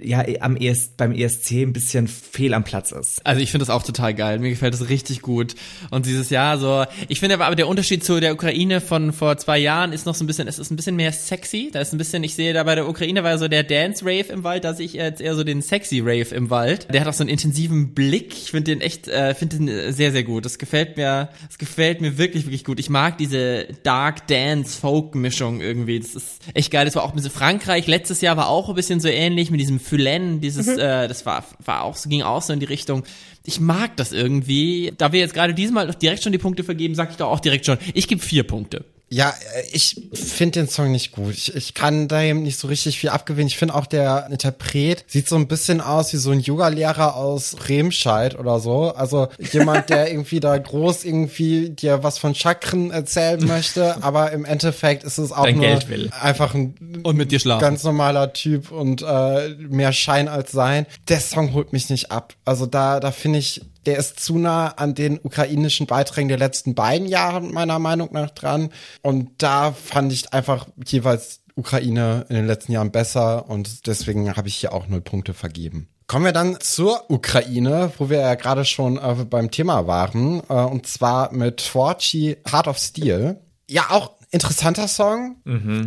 ja, 0.00 0.24
am 0.38 0.56
ES, 0.56 0.90
beim 0.96 1.10
ESC 1.10 1.54
ein 1.54 1.72
bisschen 1.72 2.06
fehl 2.06 2.54
am 2.54 2.62
Platz 2.62 2.92
ist. 2.92 3.26
Also 3.26 3.40
ich 3.40 3.50
finde 3.50 3.66
das 3.66 3.74
auch 3.74 3.82
total 3.82 4.14
geil. 4.14 4.38
Mir 4.38 4.50
gefällt 4.50 4.74
das 4.74 4.88
richtig 4.88 5.23
gut. 5.24 5.56
Und 5.90 6.06
dieses 6.06 6.30
Jahr 6.30 6.58
so, 6.58 6.84
ich 7.08 7.18
finde 7.18 7.34
aber, 7.34 7.46
aber 7.46 7.56
der 7.56 7.66
Unterschied 7.66 8.04
zu 8.04 8.20
der 8.20 8.32
Ukraine 8.32 8.80
von 8.80 9.12
vor 9.12 9.36
zwei 9.38 9.58
Jahren 9.58 9.92
ist 9.92 10.06
noch 10.06 10.14
so 10.14 10.22
ein 10.22 10.28
bisschen, 10.28 10.46
es 10.46 10.60
ist 10.60 10.70
ein 10.70 10.76
bisschen 10.76 10.94
mehr 10.94 11.10
sexy. 11.12 11.70
Da 11.72 11.80
ist 11.80 11.92
ein 11.92 11.98
bisschen, 11.98 12.22
ich 12.22 12.36
sehe 12.36 12.52
da 12.52 12.62
bei 12.62 12.76
der 12.76 12.88
Ukraine 12.88 13.24
war 13.24 13.36
so 13.38 13.48
der 13.48 13.64
Dance 13.64 14.04
Rave 14.04 14.32
im 14.32 14.44
Wald, 14.44 14.64
da 14.64 14.74
sehe 14.74 14.86
ich 14.86 14.92
jetzt 14.92 15.20
eher 15.20 15.34
so 15.34 15.42
den 15.42 15.62
sexy 15.62 15.98
Rave 15.98 16.32
im 16.34 16.50
Wald. 16.50 16.86
Der 16.92 17.00
hat 17.00 17.08
auch 17.08 17.12
so 17.12 17.24
einen 17.24 17.30
intensiven 17.30 17.94
Blick. 17.94 18.32
Ich 18.32 18.52
finde 18.52 18.70
den 18.70 18.80
echt, 18.80 19.08
äh, 19.08 19.34
finde 19.34 19.56
den 19.56 19.92
sehr, 19.92 20.12
sehr 20.12 20.22
gut. 20.22 20.44
Das 20.44 20.58
gefällt 20.58 20.96
mir, 20.96 21.30
das 21.48 21.58
gefällt 21.58 22.00
mir 22.00 22.18
wirklich, 22.18 22.44
wirklich 22.44 22.64
gut. 22.64 22.78
Ich 22.78 22.90
mag 22.90 23.18
diese 23.18 23.66
Dark 23.82 24.28
Dance 24.28 24.78
Folk 24.78 25.14
Mischung 25.14 25.60
irgendwie. 25.60 25.98
Das 25.98 26.14
ist 26.14 26.42
echt 26.52 26.70
geil. 26.70 26.84
Das 26.84 26.94
war 26.94 27.02
auch 27.02 27.10
ein 27.10 27.16
bisschen 27.16 27.30
Frankreich. 27.30 27.86
Letztes 27.86 28.20
Jahr 28.20 28.36
war 28.36 28.48
auch 28.48 28.68
ein 28.68 28.74
bisschen 28.74 29.00
so 29.00 29.08
ähnlich 29.08 29.50
mit 29.50 29.60
diesem 29.60 29.80
Fulen, 29.80 30.40
dieses, 30.40 30.68
äh, 30.68 31.08
das 31.08 31.24
war, 31.26 31.44
war 31.64 31.82
auch 31.82 31.96
so, 31.96 32.08
ging 32.08 32.22
auch 32.22 32.42
so 32.42 32.52
in 32.52 32.60
die 32.60 32.66
Richtung. 32.66 33.04
Ich 33.46 33.60
mag 33.60 33.96
das 33.96 34.12
irgendwie. 34.12 34.92
Da 34.96 35.12
wir 35.12 35.20
jetzt 35.20 35.34
gerade 35.34 35.54
diesmal 35.54 35.90
direkt 35.94 36.22
schon 36.22 36.32
die 36.32 36.38
Punkte 36.38 36.64
vergeben, 36.64 36.94
sag 36.94 37.10
ich 37.10 37.16
doch 37.16 37.28
auch 37.30 37.40
direkt 37.40 37.66
schon. 37.66 37.78
Ich 37.92 38.08
gebe 38.08 38.22
vier 38.22 38.42
Punkte. 38.44 38.84
Ja, 39.14 39.28
äh, 39.54 39.62
ich 39.70 39.94
finde 40.12 40.58
den 40.60 40.68
Song 40.68 40.90
nicht 40.90 41.12
gut. 41.12 41.34
Ich, 41.34 41.54
ich 41.54 41.74
kann 41.74 42.08
da 42.08 42.20
eben 42.20 42.42
nicht 42.42 42.58
so 42.58 42.66
richtig 42.66 42.98
viel 42.98 43.10
abgewinnen. 43.10 43.46
Ich 43.46 43.56
finde 43.56 43.76
auch 43.76 43.86
der 43.86 44.26
Interpret 44.28 45.04
sieht 45.06 45.28
so 45.28 45.36
ein 45.36 45.46
bisschen 45.46 45.80
aus 45.80 46.12
wie 46.12 46.16
so 46.16 46.32
ein 46.32 46.40
Yoga-Lehrer 46.40 47.14
aus 47.14 47.54
Remscheid 47.68 48.36
oder 48.36 48.58
so. 48.58 48.92
Also 48.92 49.28
jemand, 49.52 49.88
der 49.90 50.10
irgendwie 50.10 50.40
da 50.40 50.58
groß 50.58 51.04
irgendwie 51.04 51.70
dir 51.70 52.02
was 52.02 52.18
von 52.18 52.34
Chakren 52.34 52.90
erzählen 52.90 53.44
möchte, 53.46 54.02
aber 54.02 54.32
im 54.32 54.44
Endeffekt 54.44 55.04
ist 55.04 55.18
es 55.18 55.30
auch 55.30 55.44
Dein 55.44 55.58
nur 55.58 55.64
Geld 55.66 55.88
will. 55.88 56.10
einfach 56.20 56.52
ein 56.54 56.74
Und 57.04 57.16
mit 57.16 57.30
dir 57.30 57.38
schlafen. 57.38 57.60
ganz 57.60 57.84
normaler 57.84 58.32
Typ 58.32 58.72
und 58.72 59.02
äh, 59.02 59.50
mehr 59.68 59.92
Schein 59.92 60.26
als 60.26 60.50
Sein. 60.50 60.86
Der 61.06 61.20
Song 61.20 61.52
holt 61.54 61.72
mich 61.72 61.88
nicht 61.88 62.10
ab. 62.10 62.34
Also 62.44 62.66
da, 62.66 62.98
da 62.98 63.12
finde 63.12 63.38
ich, 63.38 63.60
der 63.86 63.98
ist 63.98 64.20
zu 64.20 64.38
nah 64.38 64.68
an 64.68 64.94
den 64.94 65.18
ukrainischen 65.22 65.86
Beiträgen 65.86 66.28
der 66.28 66.38
letzten 66.38 66.74
beiden 66.74 67.06
Jahre 67.06 67.40
meiner 67.40 67.78
Meinung 67.78 68.10
nach 68.12 68.30
dran. 68.30 68.70
Und 69.02 69.30
da 69.38 69.72
fand 69.72 70.12
ich 70.12 70.32
einfach 70.32 70.66
jeweils 70.84 71.40
Ukraine 71.56 72.26
in 72.28 72.36
den 72.36 72.46
letzten 72.46 72.72
Jahren 72.72 72.90
besser 72.90 73.48
und 73.48 73.86
deswegen 73.86 74.36
habe 74.36 74.48
ich 74.48 74.56
hier 74.56 74.72
auch 74.72 74.88
null 74.88 75.00
Punkte 75.00 75.34
vergeben. 75.34 75.88
Kommen 76.06 76.26
wir 76.26 76.32
dann 76.32 76.60
zur 76.60 77.10
Ukraine, 77.10 77.92
wo 77.96 78.10
wir 78.10 78.20
ja 78.20 78.34
gerade 78.34 78.64
schon 78.64 78.98
äh, 78.98 79.24
beim 79.24 79.50
Thema 79.50 79.86
waren, 79.86 80.42
äh, 80.48 80.52
und 80.52 80.86
zwar 80.86 81.32
mit 81.32 81.62
Forci 81.62 82.36
Heart 82.50 82.68
of 82.68 82.78
Steel. 82.78 83.40
Ja, 83.70 83.86
auch 83.90 84.10
interessanter 84.34 84.88
Song. 84.88 85.36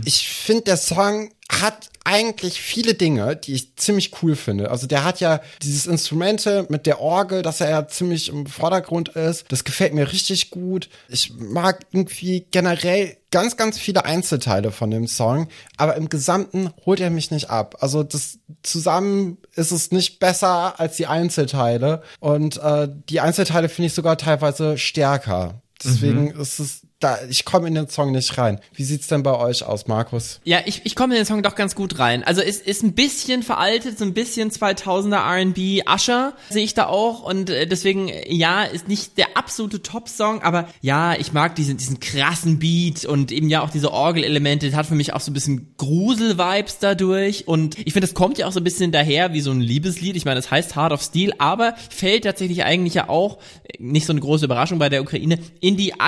Ich 0.06 0.30
finde, 0.30 0.64
der 0.64 0.78
Song 0.78 1.30
hat 1.50 1.90
eigentlich 2.04 2.62
viele 2.62 2.94
Dinge, 2.94 3.36
die 3.36 3.54
ich 3.54 3.76
ziemlich 3.76 4.12
cool 4.22 4.36
finde. 4.36 4.72
Also 4.72 4.88
der 4.88 5.04
hat 5.04 5.20
ja 5.20 5.42
dieses 5.62 5.88
Instrumente 5.88 6.66
mit 6.70 6.86
der 6.86 7.02
Orgel, 7.02 7.42
dass 7.42 7.62
er 7.62 7.70
ja 7.70 7.88
ziemlich 7.88 8.30
im 8.30 8.46
Vordergrund 8.46 9.10
ist. 9.10 9.46
Das 9.50 9.64
gefällt 9.64 9.94
mir 9.94 10.12
richtig 10.12 10.50
gut. 10.50 10.90
Ich 11.10 11.34
mag 11.38 11.86
irgendwie 11.92 12.46
generell 12.52 13.18
ganz, 13.32 13.58
ganz 13.58 13.78
viele 13.78 14.06
Einzelteile 14.06 14.72
von 14.72 14.90
dem 14.90 15.08
Song, 15.08 15.50
aber 15.76 15.96
im 15.96 16.08
Gesamten 16.08 16.70
holt 16.86 17.02
er 17.02 17.10
mich 17.10 17.30
nicht 17.32 17.50
ab. 17.50 17.78
Also 17.82 18.04
das 18.04 18.40
zusammen 18.64 19.38
ist 19.56 19.72
es 19.72 19.92
nicht 19.92 20.20
besser 20.20 20.80
als 20.80 20.96
die 20.96 21.08
Einzelteile 21.08 22.04
und 22.20 22.58
äh, 22.58 22.88
die 23.10 23.20
Einzelteile 23.20 23.68
finde 23.68 23.88
ich 23.88 23.94
sogar 23.94 24.18
teilweise 24.18 24.78
stärker. 24.78 25.62
Deswegen 25.84 26.32
ist 26.32 26.60
es 26.60 26.87
da, 27.00 27.20
ich 27.30 27.46
komme 27.46 27.68
in 27.68 27.76
den 27.76 27.88
Song 27.88 28.12
nicht 28.12 28.40
rein. 28.40 28.60
Wie 28.74 28.84
sieht's 28.84 29.06
denn 29.06 29.22
bei 29.22 29.38
euch 29.38 29.64
aus, 29.64 29.86
Markus? 29.88 30.40
Ja, 30.46 30.62
ich, 30.66 30.82
ich 30.84 30.96
komme 30.96 31.14
in 31.14 31.20
den 31.20 31.26
Song 31.28 31.44
doch 31.44 31.54
ganz 31.54 31.76
gut 31.76 32.00
rein. 32.00 32.24
Also 32.24 32.42
es 32.42 32.58
ist 32.58 32.84
ein 32.84 32.94
bisschen 32.94 33.44
veraltet, 33.44 34.00
so 34.00 34.06
ein 34.06 34.16
bisschen 34.16 34.50
2000er 34.50 35.38
R&B 35.38 35.84
Usher 35.88 36.34
sehe 36.50 36.64
ich 36.64 36.74
da 36.74 36.88
auch 36.88 37.22
und 37.22 37.52
äh, 37.52 37.68
deswegen 37.68 38.10
ja, 38.28 38.64
ist 38.64 38.88
nicht 38.88 39.18
der 39.20 39.38
absolute 39.38 39.84
Top-Song, 39.84 40.42
aber 40.42 40.70
ja, 40.82 41.14
ich 41.14 41.34
mag 41.34 41.56
diesen 41.56 41.78
diesen 41.78 42.00
krassen 42.00 42.58
Beat 42.58 43.06
und 43.06 43.32
eben 43.32 43.50
ja 43.50 43.62
auch 43.62 43.70
diese 43.70 43.92
Orgelelemente, 43.94 44.66
das 44.66 44.76
hat 44.76 44.88
für 44.88 44.96
mich 44.96 45.14
auch 45.14 45.22
so 45.22 45.30
ein 45.30 45.36
bisschen 45.36 45.76
Grusel-Vibes 45.78 46.80
dadurch 46.80 47.48
und 47.48 47.78
ich 47.78 47.94
finde, 47.94 48.08
das 48.08 48.16
kommt 48.16 48.40
ja 48.40 48.48
auch 48.48 48.52
so 48.52 48.60
ein 48.60 48.64
bisschen 48.64 48.92
daher 48.92 49.34
wie 49.34 49.42
so 49.42 49.52
ein 49.52 49.62
Liebeslied. 49.62 50.16
Ich 50.16 50.26
meine, 50.26 50.38
das 50.38 50.50
heißt 50.50 50.76
Heart 50.76 50.94
of 50.94 51.04
Steel, 51.04 51.34
aber 51.38 51.76
fällt 51.92 52.24
tatsächlich 52.24 52.64
eigentlich 52.64 52.96
ja 52.96 53.08
auch 53.08 53.38
nicht 53.78 54.08
so 54.08 54.14
eine 54.14 54.20
große 54.20 54.46
Überraschung 54.46 54.80
bei 54.80 54.90
der 54.90 55.04
Ukraine 55.04 55.38
in 55.60 55.78
die 55.78 56.00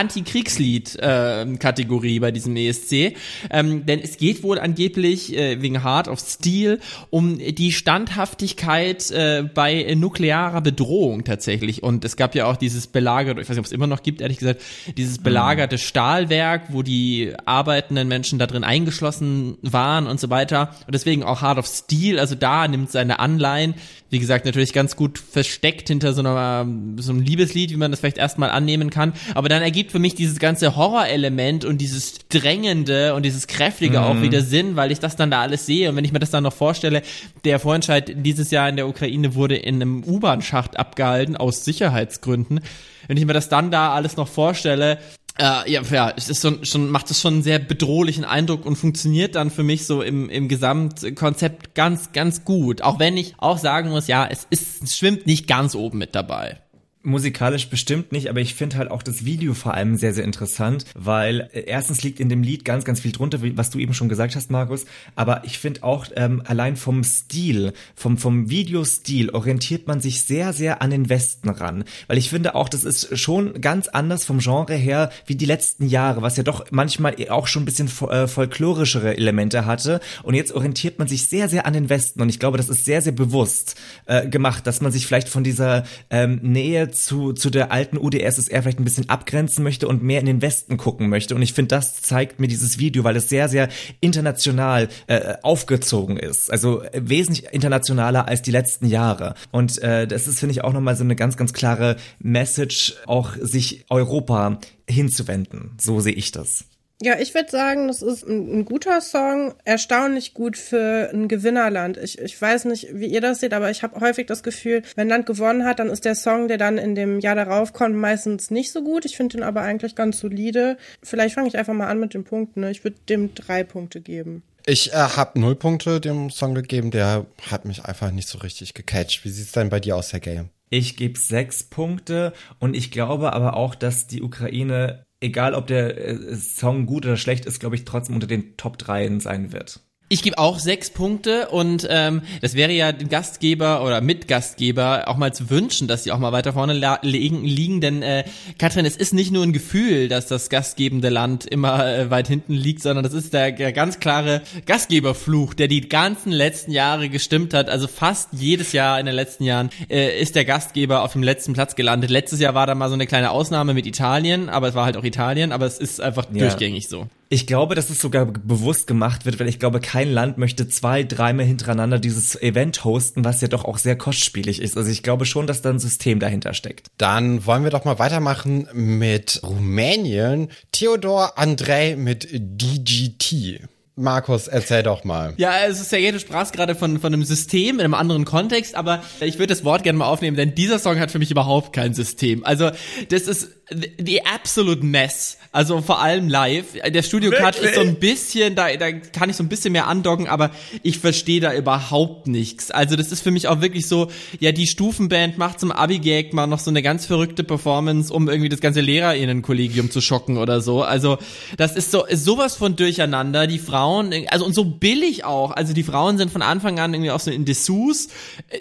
Anti-Kriegslied-Kategorie 0.79 2.19
bei 2.19 2.31
diesem 2.31 2.55
ESC. 2.55 3.15
Ähm, 3.49 3.85
denn 3.85 3.99
es 3.99 4.17
geht 4.17 4.43
wohl 4.43 4.59
angeblich 4.59 5.35
äh, 5.35 5.61
wegen 5.61 5.83
Heart 5.83 6.07
of 6.07 6.19
Steel 6.19 6.79
um 7.09 7.37
die 7.37 7.71
Standhaftigkeit 7.71 9.09
äh, 9.11 9.43
bei 9.53 9.95
nuklearer 9.95 10.61
Bedrohung 10.61 11.23
tatsächlich. 11.23 11.83
Und 11.83 12.05
es 12.05 12.15
gab 12.15 12.35
ja 12.35 12.45
auch 12.45 12.57
dieses 12.57 12.87
belagerte, 12.87 13.41
ich 13.41 13.49
weiß 13.49 13.55
nicht, 13.55 13.59
ob 13.59 13.65
es 13.65 13.71
immer 13.71 13.87
noch 13.87 14.03
gibt, 14.03 14.21
ehrlich 14.21 14.39
gesagt, 14.39 14.61
dieses 14.97 15.19
belagerte 15.19 15.77
Stahlwerk, 15.77 16.63
wo 16.69 16.83
die 16.83 17.33
arbeitenden 17.45 18.07
Menschen 18.07 18.39
da 18.39 18.47
drin 18.47 18.63
eingeschlossen 18.63 19.57
waren 19.61 20.07
und 20.07 20.19
so 20.19 20.29
weiter. 20.29 20.75
Und 20.85 20.93
deswegen 20.93 21.23
auch 21.23 21.41
Heart 21.41 21.59
of 21.59 21.67
Steel, 21.67 22.19
also 22.19 22.35
da 22.35 22.67
nimmt 22.67 22.91
seine 22.91 23.19
Anleihen, 23.19 23.75
wie 24.09 24.19
gesagt, 24.19 24.45
natürlich 24.45 24.73
ganz 24.73 24.95
gut 24.95 25.19
versteckt 25.19 25.87
hinter 25.87 26.13
so, 26.13 26.21
einer, 26.21 26.67
so 26.97 27.11
einem 27.11 27.21
Liebeslied, 27.21 27.69
wie 27.69 27.75
man 27.75 27.91
das 27.91 27.99
vielleicht 27.99 28.17
erstmal 28.17 28.49
annehmen 28.49 28.89
kann. 28.89 29.13
Aber 29.35 29.49
dann 29.49 29.61
ergibt 29.61 29.91
für 29.91 29.99
mich 29.99 30.15
dieses 30.15 30.39
ganze 30.39 30.75
Horrorelement 30.75 31.63
und 31.63 31.79
dieses 31.79 32.19
Drängende 32.29 33.13
und 33.13 33.23
dieses 33.23 33.47
Kräftige 33.47 34.01
auch 34.01 34.21
wieder 34.21 34.41
Sinn, 34.41 34.75
weil 34.75 34.91
ich 34.91 34.99
das 34.99 35.15
dann 35.15 35.29
da 35.29 35.41
alles 35.41 35.65
sehe. 35.65 35.89
Und 35.89 35.95
wenn 35.95 36.05
ich 36.05 36.11
mir 36.11 36.19
das 36.19 36.31
dann 36.31 36.43
noch 36.43 36.53
vorstelle, 36.53 37.03
der 37.45 37.59
Vorentscheid 37.59 38.11
dieses 38.15 38.49
Jahr 38.51 38.67
in 38.67 38.77
der 38.77 38.87
Ukraine 38.87 39.35
wurde 39.35 39.55
in 39.55 39.75
einem 39.75 40.03
U-Bahn-Schacht 40.03 40.77
abgehalten, 40.77 41.37
aus 41.37 41.63
Sicherheitsgründen. 41.63 42.61
Wenn 43.07 43.17
ich 43.17 43.25
mir 43.25 43.33
das 43.33 43.49
dann 43.49 43.71
da 43.71 43.93
alles 43.93 44.17
noch 44.17 44.27
vorstelle, 44.27 44.99
Äh, 45.39 45.71
ja, 45.71 45.81
ja, 45.81 46.13
es 46.17 46.27
ist 46.27 46.41
schon, 46.41 46.65
schon, 46.65 46.89
macht 46.89 47.09
es 47.11 47.21
schon 47.21 47.35
einen 47.35 47.43
sehr 47.43 47.59
bedrohlichen 47.59 48.25
Eindruck 48.25 48.65
und 48.65 48.75
funktioniert 48.75 49.35
dann 49.35 49.49
für 49.49 49.63
mich 49.63 49.85
so 49.85 50.01
im, 50.01 50.29
im 50.29 50.49
Gesamtkonzept 50.49 51.75
ganz, 51.75 52.11
ganz 52.11 52.43
gut. 52.43 52.81
Auch 52.81 52.99
wenn 52.99 53.15
ich 53.15 53.35
auch 53.37 53.57
sagen 53.57 53.89
muss, 53.89 54.07
ja, 54.07 54.27
es 54.29 54.45
ist, 54.49 54.83
es 54.83 54.97
schwimmt 54.97 55.27
nicht 55.27 55.47
ganz 55.47 55.75
oben 55.75 55.97
mit 55.97 56.13
dabei. 56.13 56.59
Musikalisch 57.01 57.69
bestimmt 57.69 58.11
nicht, 58.11 58.29
aber 58.29 58.41
ich 58.41 58.55
finde 58.55 58.77
halt 58.77 58.91
auch 58.91 59.03
das 59.03 59.25
Video 59.25 59.53
vor 59.53 59.73
allem 59.73 59.95
sehr, 59.95 60.13
sehr 60.13 60.25
interessant, 60.25 60.85
weil 60.95 61.49
äh, 61.53 61.61
erstens 61.61 62.03
liegt 62.03 62.19
in 62.19 62.29
dem 62.29 62.43
Lied 62.43 62.65
ganz, 62.65 62.83
ganz 62.83 62.99
viel 62.99 63.11
drunter, 63.11 63.39
was 63.55 63.69
du 63.69 63.79
eben 63.79 63.93
schon 63.93 64.09
gesagt 64.09 64.35
hast, 64.35 64.51
Markus, 64.51 64.85
aber 65.15 65.43
ich 65.45 65.59
finde 65.59 65.83
auch 65.83 66.07
ähm, 66.15 66.41
allein 66.45 66.75
vom 66.75 67.03
Stil, 67.03 67.73
vom, 67.95 68.17
vom 68.17 68.49
Videostil 68.49 69.29
orientiert 69.29 69.87
man 69.87 70.01
sich 70.01 70.23
sehr, 70.23 70.53
sehr 70.53 70.81
an 70.81 70.89
den 70.89 71.09
Westen 71.09 71.49
ran, 71.49 71.85
weil 72.07 72.17
ich 72.17 72.29
finde 72.29 72.55
auch, 72.55 72.69
das 72.69 72.83
ist 72.83 73.17
schon 73.17 73.61
ganz 73.61 73.87
anders 73.87 74.25
vom 74.25 74.39
Genre 74.39 74.75
her 74.75 75.09
wie 75.25 75.35
die 75.35 75.45
letzten 75.45 75.87
Jahre, 75.87 76.21
was 76.21 76.37
ja 76.37 76.43
doch 76.43 76.65
manchmal 76.71 77.15
auch 77.29 77.47
schon 77.47 77.63
ein 77.63 77.65
bisschen 77.65 77.89
äh, 78.09 78.27
folklorischere 78.27 79.15
Elemente 79.15 79.65
hatte. 79.65 79.99
Und 80.23 80.33
jetzt 80.33 80.51
orientiert 80.51 80.99
man 80.99 81.07
sich 81.07 81.27
sehr, 81.27 81.49
sehr 81.49 81.65
an 81.65 81.73
den 81.73 81.89
Westen. 81.89 82.21
Und 82.21 82.29
ich 82.29 82.39
glaube, 82.39 82.57
das 82.57 82.69
ist 82.69 82.85
sehr, 82.85 83.01
sehr 83.01 83.13
bewusst 83.13 83.75
äh, 84.05 84.27
gemacht, 84.27 84.67
dass 84.67 84.81
man 84.81 84.91
sich 84.91 85.07
vielleicht 85.07 85.29
von 85.29 85.43
dieser 85.43 85.83
ähm, 86.09 86.39
Nähe 86.41 86.88
zu, 86.91 87.33
zu 87.33 87.49
der 87.49 87.71
alten 87.71 87.97
UdSSR 87.97 88.61
vielleicht 88.61 88.79
ein 88.79 88.83
bisschen 88.83 89.09
abgrenzen 89.09 89.63
möchte 89.63 89.87
und 89.87 90.03
mehr 90.03 90.19
in 90.19 90.25
den 90.25 90.41
Westen 90.41 90.77
gucken 90.77 91.09
möchte. 91.09 91.35
Und 91.35 91.41
ich 91.41 91.53
finde, 91.53 91.69
das 91.69 92.01
zeigt 92.01 92.39
mir 92.39 92.47
dieses 92.47 92.79
Video, 92.79 93.03
weil 93.03 93.15
es 93.15 93.29
sehr, 93.29 93.49
sehr 93.49 93.69
international 94.01 94.89
äh, 95.07 95.35
aufgezogen 95.41 96.17
ist. 96.17 96.51
Also 96.51 96.83
äh, 96.83 97.01
wesentlich 97.03 97.53
internationaler 97.53 98.27
als 98.27 98.41
die 98.41 98.51
letzten 98.51 98.87
Jahre. 98.87 99.35
Und 99.51 99.81
äh, 99.81 100.07
das 100.07 100.27
ist, 100.27 100.39
finde 100.39 100.51
ich, 100.51 100.63
auch 100.63 100.73
nochmal 100.73 100.95
so 100.95 101.03
eine 101.03 101.15
ganz, 101.15 101.37
ganz 101.37 101.53
klare 101.53 101.97
Message, 102.19 102.95
auch 103.05 103.35
sich 103.39 103.85
Europa 103.89 104.59
hinzuwenden. 104.87 105.71
So 105.79 105.99
sehe 105.99 106.13
ich 106.13 106.31
das. 106.31 106.65
Ja, 107.01 107.17
ich 107.17 107.33
würde 107.33 107.49
sagen, 107.49 107.87
das 107.87 108.01
ist 108.01 108.27
ein, 108.27 108.59
ein, 108.59 108.65
guter 108.65 108.99
Song, 108.99 109.53
erstaunlich 109.63 110.33
gut 110.33 110.57
für 110.57 111.09
ein 111.13 111.29
Gewinnerland. 111.29 111.95
Ich, 111.95 112.19
ich 112.19 112.41
weiß 112.41 112.65
nicht, 112.65 112.89
wie 112.91 113.05
ihr 113.05 113.21
das 113.21 113.39
seht, 113.39 113.53
aber 113.53 113.71
ich 113.71 113.83
habe 113.83 114.01
häufig 114.01 114.25
das 114.25 114.43
Gefühl, 114.43 114.81
wenn 114.95 115.07
ein 115.07 115.09
Land 115.09 115.25
gewonnen 115.25 115.63
hat, 115.63 115.79
dann 115.79 115.89
ist 115.89 116.03
der 116.03 116.15
Song, 116.15 116.49
der 116.49 116.57
dann 116.57 116.77
in 116.77 116.95
dem 116.95 117.21
Jahr 117.21 117.35
darauf 117.35 117.71
kommt, 117.71 117.95
meistens 117.95 118.51
nicht 118.51 118.73
so 118.73 118.83
gut. 118.83 119.05
Ich 119.05 119.15
finde 119.15 119.37
den 119.37 119.43
aber 119.43 119.61
eigentlich 119.61 119.95
ganz 119.95 120.19
solide. 120.19 120.77
Vielleicht 121.01 121.35
fange 121.35 121.47
ich 121.47 121.57
einfach 121.57 121.73
mal 121.73 121.87
an 121.87 122.01
mit 122.01 122.13
den 122.13 122.25
Punkten. 122.25 122.61
Ne? 122.61 122.71
Ich 122.71 122.83
würde 122.83 122.97
dem 123.07 123.33
drei 123.33 123.63
Punkte 123.63 124.01
geben. 124.01 124.43
Ich 124.65 124.91
äh, 124.91 124.95
habe 124.97 125.39
null 125.39 125.55
Punkte 125.55 126.01
dem 126.01 126.29
Song 126.29 126.53
gegeben, 126.53 126.91
der 126.91 127.25
hat 127.49 127.63
mich 127.63 127.85
einfach 127.85 128.11
nicht 128.11 128.27
so 128.27 128.39
richtig 128.39 128.73
gecatcht. 128.73 129.23
Wie 129.23 129.29
sieht's 129.29 129.53
denn 129.53 129.69
bei 129.69 129.79
dir 129.79 129.95
aus, 129.95 130.11
Herr 130.11 130.19
Gay? 130.19 130.43
Ich 130.69 130.97
gebe 130.97 131.17
sechs 131.17 131.63
Punkte 131.63 132.33
und 132.59 132.75
ich 132.75 132.91
glaube 132.91 133.33
aber 133.33 133.55
auch, 133.55 133.73
dass 133.73 134.05
die 134.05 134.21
Ukraine 134.21 135.05
egal 135.21 135.53
ob 135.53 135.67
der 135.67 135.97
äh, 135.97 136.35
Song 136.35 136.85
gut 136.85 137.05
oder 137.05 137.17
schlecht 137.17 137.45
ist, 137.45 137.59
glaube 137.59 137.75
ich, 137.75 137.85
trotzdem 137.85 138.15
unter 138.15 138.27
den 138.27 138.57
Top 138.57 138.77
3 138.77 139.19
sein 139.19 139.51
wird. 139.51 139.81
Ich 140.11 140.23
gebe 140.23 140.39
auch 140.39 140.57
sechs 140.57 140.89
Punkte 140.89 141.49
und 141.49 141.87
ähm, 141.87 142.23
das 142.41 142.55
wäre 142.55 142.71
ja 142.71 142.91
dem 142.91 143.09
Gastgeber 143.09 143.85
oder 143.85 144.01
Mitgastgeber 144.01 145.03
auch 145.07 145.17
mal 145.17 145.35
zu 145.35 145.51
wünschen, 145.51 145.87
dass 145.87 146.03
sie 146.03 146.11
auch 146.11 146.17
mal 146.17 146.31
weiter 146.31 146.53
vorne 146.53 146.73
liegen, 147.03 147.43
liegen, 147.43 147.79
denn 147.79 148.01
äh, 148.01 148.23
Katrin, 148.57 148.87
es 148.87 148.95
ist 148.95 149.13
nicht 149.13 149.31
nur 149.31 149.43
ein 149.43 149.53
Gefühl, 149.53 150.07
dass 150.07 150.25
das 150.25 150.49
gastgebende 150.49 151.09
Land 151.09 151.45
immer 151.45 151.85
äh, 151.85 152.09
weit 152.09 152.27
hinten 152.27 152.55
liegt, 152.55 152.81
sondern 152.81 153.03
das 153.03 153.13
ist 153.13 153.33
der, 153.33 153.51
der 153.51 153.71
ganz 153.71 153.99
klare 153.99 154.41
Gastgeberfluch, 154.65 155.53
der 155.53 155.67
die 155.67 155.87
ganzen 155.87 156.31
letzten 156.31 156.71
Jahre 156.71 157.09
gestimmt 157.09 157.53
hat. 157.53 157.69
Also 157.69 157.87
fast 157.87 158.29
jedes 158.31 158.71
Jahr 158.71 158.99
in 158.99 159.05
den 159.05 159.13
letzten 159.13 159.43
Jahren 159.43 159.69
äh, 159.91 160.19
ist 160.19 160.35
der 160.35 160.43
Gastgeber 160.43 161.03
auf 161.03 161.13
dem 161.13 161.21
letzten 161.21 161.53
Platz 161.53 161.75
gelandet. 161.75 162.09
Letztes 162.09 162.39
Jahr 162.39 162.55
war 162.55 162.65
da 162.65 162.73
mal 162.73 162.89
so 162.89 162.95
eine 162.95 163.05
kleine 163.05 163.29
Ausnahme 163.29 163.75
mit 163.75 163.85
Italien, 163.85 164.49
aber 164.49 164.69
es 164.69 164.73
war 164.73 164.85
halt 164.85 164.97
auch 164.97 165.03
Italien, 165.03 165.51
aber 165.51 165.67
es 165.67 165.77
ist 165.77 166.01
einfach 166.01 166.25
ja. 166.33 166.39
durchgängig 166.39 166.89
so. 166.89 167.07
Ich 167.31 167.45
glaube, 167.45 167.75
dass 167.75 167.91
es 167.91 168.01
sogar 168.01 168.25
bewusst 168.25 168.87
gemacht 168.87 169.27
wird, 169.27 169.39
weil 169.39 169.47
ich 169.47 169.59
glaube, 169.59 169.79
kein 169.79 170.11
Land 170.11 170.39
möchte 170.39 170.67
zwei, 170.67 171.03
dreimal 171.03 171.45
hintereinander 171.45 171.99
dieses 171.99 172.35
Event 172.41 172.83
hosten, 172.83 173.23
was 173.23 173.41
ja 173.41 173.47
doch 173.47 173.65
auch 173.65 173.77
sehr 173.77 173.95
kostspielig 173.95 174.59
ist. 174.59 174.75
Also 174.75 174.89
ich 174.89 175.03
glaube 175.03 175.27
schon, 175.27 175.45
dass 175.45 175.61
da 175.61 175.69
ein 175.69 175.77
System 175.77 176.19
dahinter 176.19 176.55
steckt. 176.55 176.87
Dann 176.97 177.45
wollen 177.45 177.63
wir 177.63 177.69
doch 177.69 177.85
mal 177.85 177.99
weitermachen 177.99 178.67
mit 178.73 179.41
Rumänien. 179.43 180.49
Theodor 180.71 181.37
Andrei 181.37 181.95
mit 181.95 182.27
DGT. 182.31 183.61
Markus, 183.99 184.47
erzähl 184.47 184.81
doch 184.81 185.03
mal. 185.03 185.33
Ja, 185.37 185.65
es 185.67 185.79
ist 185.79 185.91
ja 185.91 185.97
jede 185.97 186.19
Sprache 186.19 186.51
gerade 186.53 186.73
von, 186.73 186.99
von 186.99 187.13
einem 187.13 187.25
System 187.25 187.75
in 187.75 187.81
einem 187.81 187.93
anderen 187.93 188.25
Kontext, 188.25 188.73
aber 188.73 189.03
ich 189.19 189.35
würde 189.35 189.47
das 189.47 189.63
Wort 189.65 189.83
gerne 189.83 189.99
mal 189.99 190.07
aufnehmen, 190.07 190.37
denn 190.37 190.55
dieser 190.55 190.79
Song 190.79 190.99
hat 190.99 191.11
für 191.11 191.19
mich 191.19 191.29
überhaupt 191.29 191.73
kein 191.73 191.93
System. 191.93 192.45
Also, 192.45 192.71
das 193.09 193.23
ist 193.23 193.49
the 193.69 194.25
absolute 194.25 194.85
mess. 194.85 195.37
Also 195.51 195.81
vor 195.81 195.99
allem 195.99 196.29
live. 196.29 196.73
Der 196.93 197.01
Studio 197.01 197.31
Cut 197.31 197.55
ist 197.57 197.73
so 197.73 197.81
ein 197.81 197.95
bisschen, 197.95 198.53
da, 198.53 198.71
da 198.75 198.91
kann 198.91 199.31
ich 199.31 199.35
so 199.35 199.43
ein 199.43 199.49
bisschen 199.49 199.71
mehr 199.71 199.87
andocken, 199.87 200.27
aber 200.27 200.51
ich 200.83 200.99
verstehe 200.99 201.41
da 201.41 201.55
überhaupt 201.55 202.27
nichts. 202.27 202.69
Also 202.69 202.95
das 202.95 203.11
ist 203.11 203.21
für 203.21 203.31
mich 203.31 203.47
auch 203.47 203.59
wirklich 203.59 203.87
so, 203.87 204.11
ja, 204.39 204.51
die 204.51 204.67
Stufenband 204.67 205.39
macht 205.39 205.59
zum 205.59 205.71
Abi-Gag 205.71 206.33
mal 206.33 206.45
noch 206.45 206.59
so 206.59 206.69
eine 206.69 206.83
ganz 206.83 207.07
verrückte 207.07 207.43
Performance, 207.43 208.13
um 208.13 208.29
irgendwie 208.29 208.49
das 208.49 208.59
ganze 208.59 208.81
LehrerInnen-Kollegium 208.81 209.89
zu 209.89 210.01
schocken 210.01 210.37
oder 210.37 210.61
so. 210.61 210.83
Also 210.83 211.17
das 211.57 211.75
ist 211.75 211.89
so 211.89 212.05
ist 212.05 212.25
sowas 212.25 212.55
von 212.55 212.75
durcheinander. 212.75 213.47
Die 213.47 213.57
Frauen, 213.57 214.13
also 214.27 214.45
und 214.45 214.53
so 214.53 214.65
billig 214.65 215.25
auch. 215.25 215.49
Also 215.49 215.73
die 215.73 215.83
Frauen 215.83 216.19
sind 216.19 216.31
von 216.31 216.43
Anfang 216.43 216.79
an 216.79 216.93
irgendwie 216.93 217.09
auch 217.09 217.19
so 217.19 217.31
in 217.31 217.45
Dessous. 217.45 218.09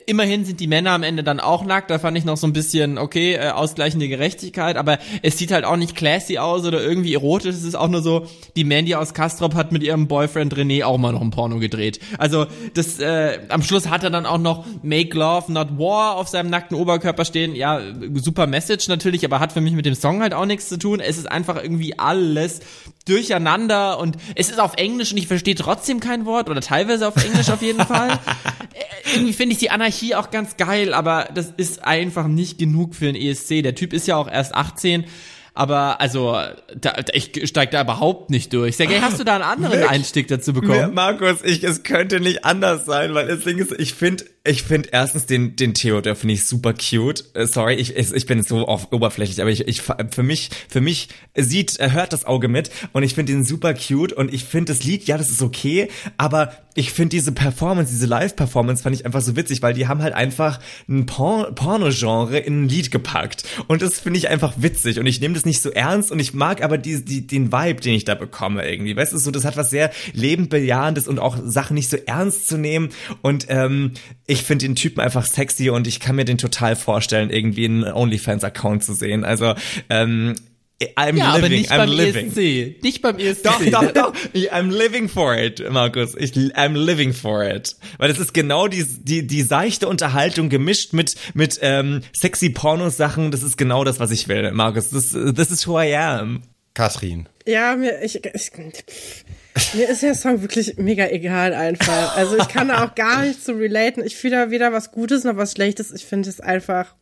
Immerhin 0.07 0.47
sind 0.47 0.59
die 0.59 0.67
Männer 0.67 0.93
am 0.93 1.03
Ende 1.03 1.23
dann 1.23 1.39
auch 1.39 1.67
nackt. 1.67 1.91
Da 1.91 1.99
fand 1.99 2.17
ich 2.17 2.25
noch 2.25 2.39
so 2.39 2.47
ein 2.47 2.55
bisschen, 2.55 2.97
okay, 2.97 3.35
äh, 3.35 3.51
ausgleichende 3.51 4.09
Gerechtigkeit, 4.09 4.77
aber 4.77 4.99
es 5.21 5.37
sieht 5.37 5.53
halt 5.53 5.67
auch 5.67 5.77
nicht 5.77 5.95
classy 5.95 6.39
aus 6.39 6.65
oder 6.65 6.78
oder 6.79 6.89
irgendwie 6.89 7.15
erotisch. 7.15 7.55
Es 7.55 7.65
ist 7.65 7.75
auch 7.75 7.89
nur 7.89 8.03
so, 8.03 8.27
die 8.57 8.65
Mandy 8.65 8.95
aus 8.95 9.15
Kastrop 9.15 9.55
hat 9.55 9.73
mit 9.73 9.83
ihrem 9.83 10.09
Boyfriend 10.09 10.55
René 10.55 10.85
auch 10.85 10.99
mal 10.99 11.13
noch 11.13 11.21
ein 11.21 11.31
Porno 11.31 11.59
gedreht. 11.59 12.01
Also 12.19 12.47
das 12.75 12.99
äh, 13.01 13.41
am 13.49 13.63
Schluss 13.63 13.89
hat 13.89 14.05
er 14.05 14.11
dann 14.11 14.27
auch 14.27 14.39
noch 14.39 14.65
Make 14.83 15.17
Love 15.17 15.53
Not 15.53 15.79
War 15.79 16.17
auf 16.17 16.29
seinem 16.29 16.51
nackten 16.51 16.77
Oberkörper 16.77 17.25
stehen. 17.25 17.55
Ja, 17.55 17.81
super 18.15 18.47
Message 18.47 18.89
natürlich, 18.89 19.25
aber 19.25 19.41
hat 19.41 19.53
für 19.53 19.61
mich 19.61 19.75
mit 19.75 19.87
dem 19.87 19.95
Song 19.95 20.23
halt 20.23 20.35
auch 20.35 20.47
nichts 20.47 20.69
zu 20.69 20.79
tun. 20.79 21.01
Es 21.01 21.19
ist 21.19 21.31
einfach 21.31 21.63
irgendwie 21.63 21.99
alles 21.99 22.61
durcheinander 23.07 23.99
und 23.99 24.17
es 24.35 24.51
ist 24.51 24.61
auf 24.61 24.75
Englisch 24.77 25.13
und 25.13 25.19
ich 25.19 25.27
verstehe 25.27 25.55
trotzdem 25.55 26.01
kein 26.01 26.27
Wort 26.27 26.49
oder 26.51 26.61
teilweise 26.61 27.09
auf 27.09 27.17
Englisch 27.25 27.51
auf 27.51 27.63
jeden 27.63 27.85
Fall. 27.85 28.19
Äh, 28.75 29.15
irgendwie 29.15 29.33
finde 29.33 29.55
ich 29.55 29.59
die 29.59 29.71
Anarchie 29.71 30.15
auch 30.15 30.31
ganz 30.31 30.57
geil, 30.57 30.93
aber 30.93 31.31
das 31.35 31.53
ist 31.57 31.85
einfach 31.85 32.29
nicht 32.29 32.59
genug 32.59 32.95
für 32.95 33.09
ein 33.09 33.17
ESC. 33.17 33.63
Der 33.63 33.75
Typ 33.75 33.93
ist 33.93 34.07
ja 34.07 34.17
auch 34.17 34.31
erst 34.31 34.55
18 34.55 35.05
aber 35.59 36.01
also, 36.01 36.39
da, 36.77 36.95
ich 37.13 37.33
steig 37.49 37.73
da 37.73 37.83
überhaupt 37.83 38.31
nicht 38.31 38.53
durch. 38.53 38.77
Sergej, 38.77 39.01
hast 39.01 39.19
du 39.19 39.25
da 39.25 39.35
einen 39.35 39.43
anderen? 39.43 39.83
Einstieg 39.89 40.29
dazu 40.29 40.53
bekommen? 40.53 40.95
Markus, 40.95 41.43
ich, 41.43 41.65
es 41.65 41.83
könnte 41.83 42.21
nicht 42.21 42.45
anders 42.45 42.87
sein, 42.87 43.13
weil 43.13 43.27
das 43.27 43.41
Ding 43.41 43.59
ist, 43.59 43.73
ich 43.73 43.93
finde, 43.93 44.25
ich 44.49 44.63
finde 44.63 44.89
erstens 44.93 45.27
den, 45.27 45.57
den 45.57 45.75
Theodor 45.75 46.15
finde 46.15 46.35
ich 46.35 46.47
super 46.47 46.73
cute. 46.73 47.25
Äh, 47.35 47.47
sorry, 47.47 47.75
ich, 47.75 47.97
ich 47.97 48.27
bin 48.27 48.43
so 48.43 48.67
auf 48.67 48.93
oberflächlich, 48.93 49.41
aber 49.41 49.51
ich, 49.51 49.69
ich, 49.69 49.83
für 49.83 50.23
mich, 50.23 50.51
für 50.69 50.81
mich 50.81 51.09
sieht, 51.37 51.79
hört 51.79 52.13
das 52.13 52.25
Auge 52.25 52.49
mit 52.49 52.71
und 52.93 53.03
ich 53.03 53.15
finde 53.15 53.33
den 53.33 53.45
super 53.45 53.75
cute 53.75 54.13
und 54.13 54.33
ich 54.33 54.45
finde 54.45 54.73
das 54.73 54.85
Lied, 54.85 55.05
ja, 55.05 55.19
das 55.19 55.31
ist 55.31 55.43
okay, 55.43 55.89
aber 56.17 56.53
ich 56.79 56.93
finde 56.93 57.11
diese 57.11 57.33
Performance, 57.33 57.91
diese 57.91 58.07
Live-Performance 58.07 58.85
fand 58.85 58.95
ich 58.95 59.05
einfach 59.05 59.21
so 59.21 59.35
witzig, 59.35 59.63
weil 59.63 59.75
die 59.75 59.89
haben 59.89 60.01
halt 60.01 60.15
einfach 60.15 60.61
ein 60.89 61.07
Por 61.07 61.53
Porno-Genre 61.53 62.39
in 62.39 62.63
ein 62.63 62.69
Lied 62.69 62.93
gepackt 62.93 63.43
und 63.67 63.83
das 63.83 63.99
finde 63.99 64.19
ich 64.19 64.29
einfach 64.29 64.55
witzig 64.59 65.01
und 65.01 65.07
ich 65.07 65.21
nehme 65.21 65.35
das 65.35 65.45
nicht 65.45 65.61
so 65.61 65.71
ernst 65.71 66.13
und 66.13 66.21
ich 66.21 66.35
mag 66.35 66.63
aber 66.63 66.79
die, 66.79 67.05
die, 67.05 67.27
den 67.27 67.51
Vibe, 67.53 67.81
den 67.81 67.95
ich 67.95 68.05
da 68.05 68.15
bekomme 68.15 68.69
irgendwie, 68.69 68.97
weißt 68.97 69.13
du, 69.13 69.19
so, 69.19 69.33
das 69.33 69.45
hat 69.45 69.57
was 69.57 69.71
sehr 69.71 69.91
lebendbejahendes 70.13 71.09
und 71.09 71.19
auch 71.19 71.37
Sachen 71.45 71.75
nicht 71.75 71.91
so 71.91 71.97
ernst 72.07 72.47
zu 72.47 72.57
nehmen 72.57 72.91
und 73.23 73.47
ähm, 73.49 73.93
ich 74.27 74.38
ich 74.39 74.45
finde 74.45 74.67
den 74.67 74.77
Typen 74.77 75.01
einfach 75.01 75.27
sexy 75.27 75.71
und 75.71 75.87
ich 75.87 76.01
kann 76.01 76.17
mir 76.17 76.25
den 76.25 76.39
total 76.39 76.77
vorstellen, 76.77 77.31
irgendwie 77.31 77.65
einen 77.65 77.85
OnlyFans-Account 77.85 78.85
zu 78.85 78.95
sehen. 78.95 79.25
Also 79.25 79.55
ähm, 79.91 80.35
I'm 80.97 81.17
ja, 81.17 81.35
living, 81.35 81.43
aber 81.43 81.49
nicht 81.49 81.73
I'm 81.73 81.77
beim 81.79 81.91
living. 81.91 82.27
ESC. 82.29 82.83
Nicht 82.85 83.03
beim 83.03 83.19
ESC. 83.19 83.43
Doch, 83.43 83.61
doch, 83.65 83.93
doch. 83.93 84.15
I'm 84.35 84.71
living 84.71 85.09
for 85.09 85.37
it, 85.37 85.61
Markus. 85.71 86.15
Ich, 86.17 86.33
I'm 86.33 86.75
living 86.75 87.13
for 87.13 87.45
it. 87.45 87.75
Weil 87.99 88.09
das 88.09 88.21
ist 88.21 88.33
genau 88.33 88.69
die, 88.69 88.85
die, 88.85 89.27
die 89.27 89.43
seichte 89.43 89.89
Unterhaltung 89.89 90.49
gemischt 90.51 90.93
mit, 90.93 91.17
mit 91.35 91.59
ähm, 91.63 92.03
sexy 92.13 92.51
Pornosachen. 92.51 93.33
Das 93.33 93.43
ist 93.43 93.59
genau 93.59 93.83
das, 93.83 93.99
was 93.99 94.13
ich 94.13 94.29
will, 94.29 94.53
Markus. 94.53 94.91
This, 94.91 95.11
this 95.11 95.51
is 95.51 95.67
who 95.67 95.81
I 95.81 95.97
am. 95.97 96.43
Katrin. 96.75 97.29
Ja, 97.45 97.75
mir, 97.75 98.01
ich, 98.05 98.25
ich 98.25 98.53
mir 99.75 99.89
ist 99.89 100.03
der 100.03 100.15
Song 100.15 100.43
wirklich 100.43 100.77
mega 100.77 101.09
egal 101.09 101.55
einfach. 101.55 102.17
Also 102.17 102.37
ich 102.37 102.49
kann 102.49 102.69
da 102.69 102.85
auch 102.85 102.95
gar 102.95 103.23
nicht 103.23 103.45
zu 103.45 103.53
relaten. 103.53 104.05
Ich 104.05 104.17
fühle 104.17 104.37
da 104.37 104.51
weder 104.51 104.73
was 104.73 104.91
Gutes 104.93 105.25
noch 105.25 105.37
was 105.37 105.53
Schlechtes. 105.53 105.93
Ich 105.93 106.05
finde 106.05 106.29
es 106.29 106.41
einfach, 106.41 106.95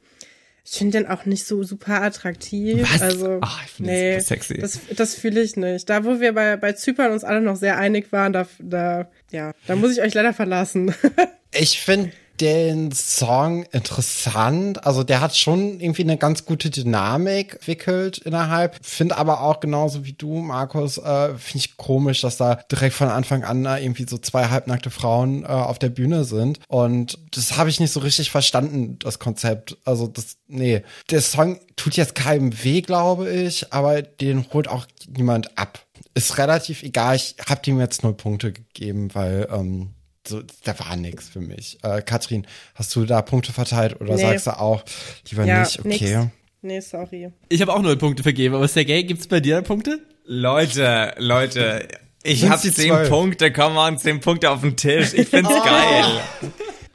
ich 0.64 0.78
finde 0.78 0.98
den 0.98 1.08
auch 1.08 1.24
nicht 1.24 1.46
so 1.46 1.62
super 1.62 2.02
attraktiv. 2.02 2.82
Was? 2.92 3.02
Also, 3.02 3.38
Ach, 3.40 3.62
ich 3.64 3.72
finde 3.72 3.90
nee, 3.90 4.14
das 4.16 4.26
sexy. 4.26 4.58
Das, 4.58 4.80
das 4.96 5.14
fühle 5.14 5.40
ich 5.40 5.56
nicht. 5.56 5.88
Da, 5.88 6.04
wo 6.04 6.20
wir 6.20 6.32
bei, 6.32 6.56
bei 6.56 6.72
Zypern 6.72 7.12
uns 7.12 7.24
alle 7.24 7.40
noch 7.40 7.56
sehr 7.56 7.78
einig 7.78 8.10
waren, 8.12 8.32
da, 8.32 8.46
da, 8.58 9.08
ja, 9.30 9.52
da 9.66 9.76
muss 9.76 9.92
ich 9.92 10.02
euch 10.02 10.14
leider 10.14 10.32
verlassen. 10.32 10.94
ich 11.52 11.80
finde 11.80 12.10
den 12.40 12.92
Song 12.92 13.64
interessant. 13.72 14.86
Also 14.86 15.02
der 15.02 15.20
hat 15.20 15.36
schon 15.36 15.80
irgendwie 15.80 16.02
eine 16.02 16.16
ganz 16.16 16.44
gute 16.44 16.70
Dynamik 16.70 17.54
entwickelt 17.54 18.18
innerhalb. 18.18 18.78
Finde 18.82 19.16
aber 19.16 19.40
auch 19.40 19.60
genauso 19.60 20.04
wie 20.04 20.12
du, 20.12 20.36
Markus, 20.36 20.98
äh, 20.98 21.34
finde 21.36 21.66
ich 21.66 21.76
komisch, 21.76 22.20
dass 22.20 22.36
da 22.36 22.56
direkt 22.70 22.94
von 22.94 23.08
Anfang 23.08 23.44
an 23.44 23.64
da 23.64 23.78
irgendwie 23.78 24.06
so 24.08 24.18
zwei 24.18 24.48
halbnackte 24.48 24.90
Frauen 24.90 25.44
äh, 25.44 25.46
auf 25.46 25.78
der 25.78 25.88
Bühne 25.88 26.24
sind. 26.24 26.60
Und 26.68 27.18
das 27.32 27.56
habe 27.56 27.70
ich 27.70 27.80
nicht 27.80 27.92
so 27.92 28.00
richtig 28.00 28.30
verstanden, 28.30 28.98
das 28.98 29.18
Konzept. 29.18 29.76
Also 29.84 30.06
das, 30.06 30.36
nee. 30.48 30.82
Der 31.10 31.20
Song 31.20 31.58
tut 31.76 31.96
jetzt 31.96 32.14
keinem 32.14 32.52
weh, 32.64 32.80
glaube 32.80 33.30
ich, 33.30 33.72
aber 33.72 34.02
den 34.02 34.46
holt 34.52 34.68
auch 34.68 34.86
niemand 35.08 35.58
ab. 35.58 35.80
Ist 36.14 36.38
relativ 36.38 36.82
egal. 36.82 37.16
Ich 37.16 37.36
habe 37.46 37.62
dem 37.62 37.78
jetzt 37.78 38.02
null 38.02 38.14
Punkte 38.14 38.52
gegeben, 38.52 39.14
weil 39.14 39.48
ähm, 39.52 39.90
so, 40.28 40.42
da 40.64 40.78
war 40.78 40.96
nix 40.96 41.28
für 41.28 41.40
mich. 41.40 41.78
Äh, 41.82 42.02
Katrin, 42.02 42.46
hast 42.74 42.94
du 42.96 43.04
da 43.04 43.22
Punkte 43.22 43.52
verteilt 43.52 44.00
oder 44.00 44.14
Nee. 44.14 44.22
sagst 44.22 44.46
du 44.46 44.58
auch 44.58 44.84
lieber 45.30 45.44
Ja, 45.44 45.60
nicht? 45.60 45.78
Okay. 45.80 45.88
nix. 46.18 46.30
Nee, 46.62 46.80
sorry. 46.80 47.30
Ich 47.48 47.60
habe 47.60 47.72
auch 47.74 47.80
null 47.82 47.96
Punkte 47.96 48.22
vergeben, 48.22 48.54
aber 48.54 48.66
Sergej, 48.66 49.04
gibt's 49.04 49.26
bei 49.28 49.40
dir 49.40 49.62
Punkte? 49.62 50.00
Leute, 50.24 51.14
Leute, 51.18 51.86
ich 52.24 52.40
Sind's 52.40 52.52
habe 52.52 52.62
die 52.62 52.72
zehn? 52.72 53.08
Punkte, 53.08 53.52
komm 53.52 53.76
on, 53.76 53.98
zehn 53.98 54.18
Punkte 54.20 54.50
auf 54.50 54.62
den 54.62 54.76
Tisch. 54.76 55.14
Ich 55.14 55.28
find's 55.28 55.48
geil. 55.50 56.04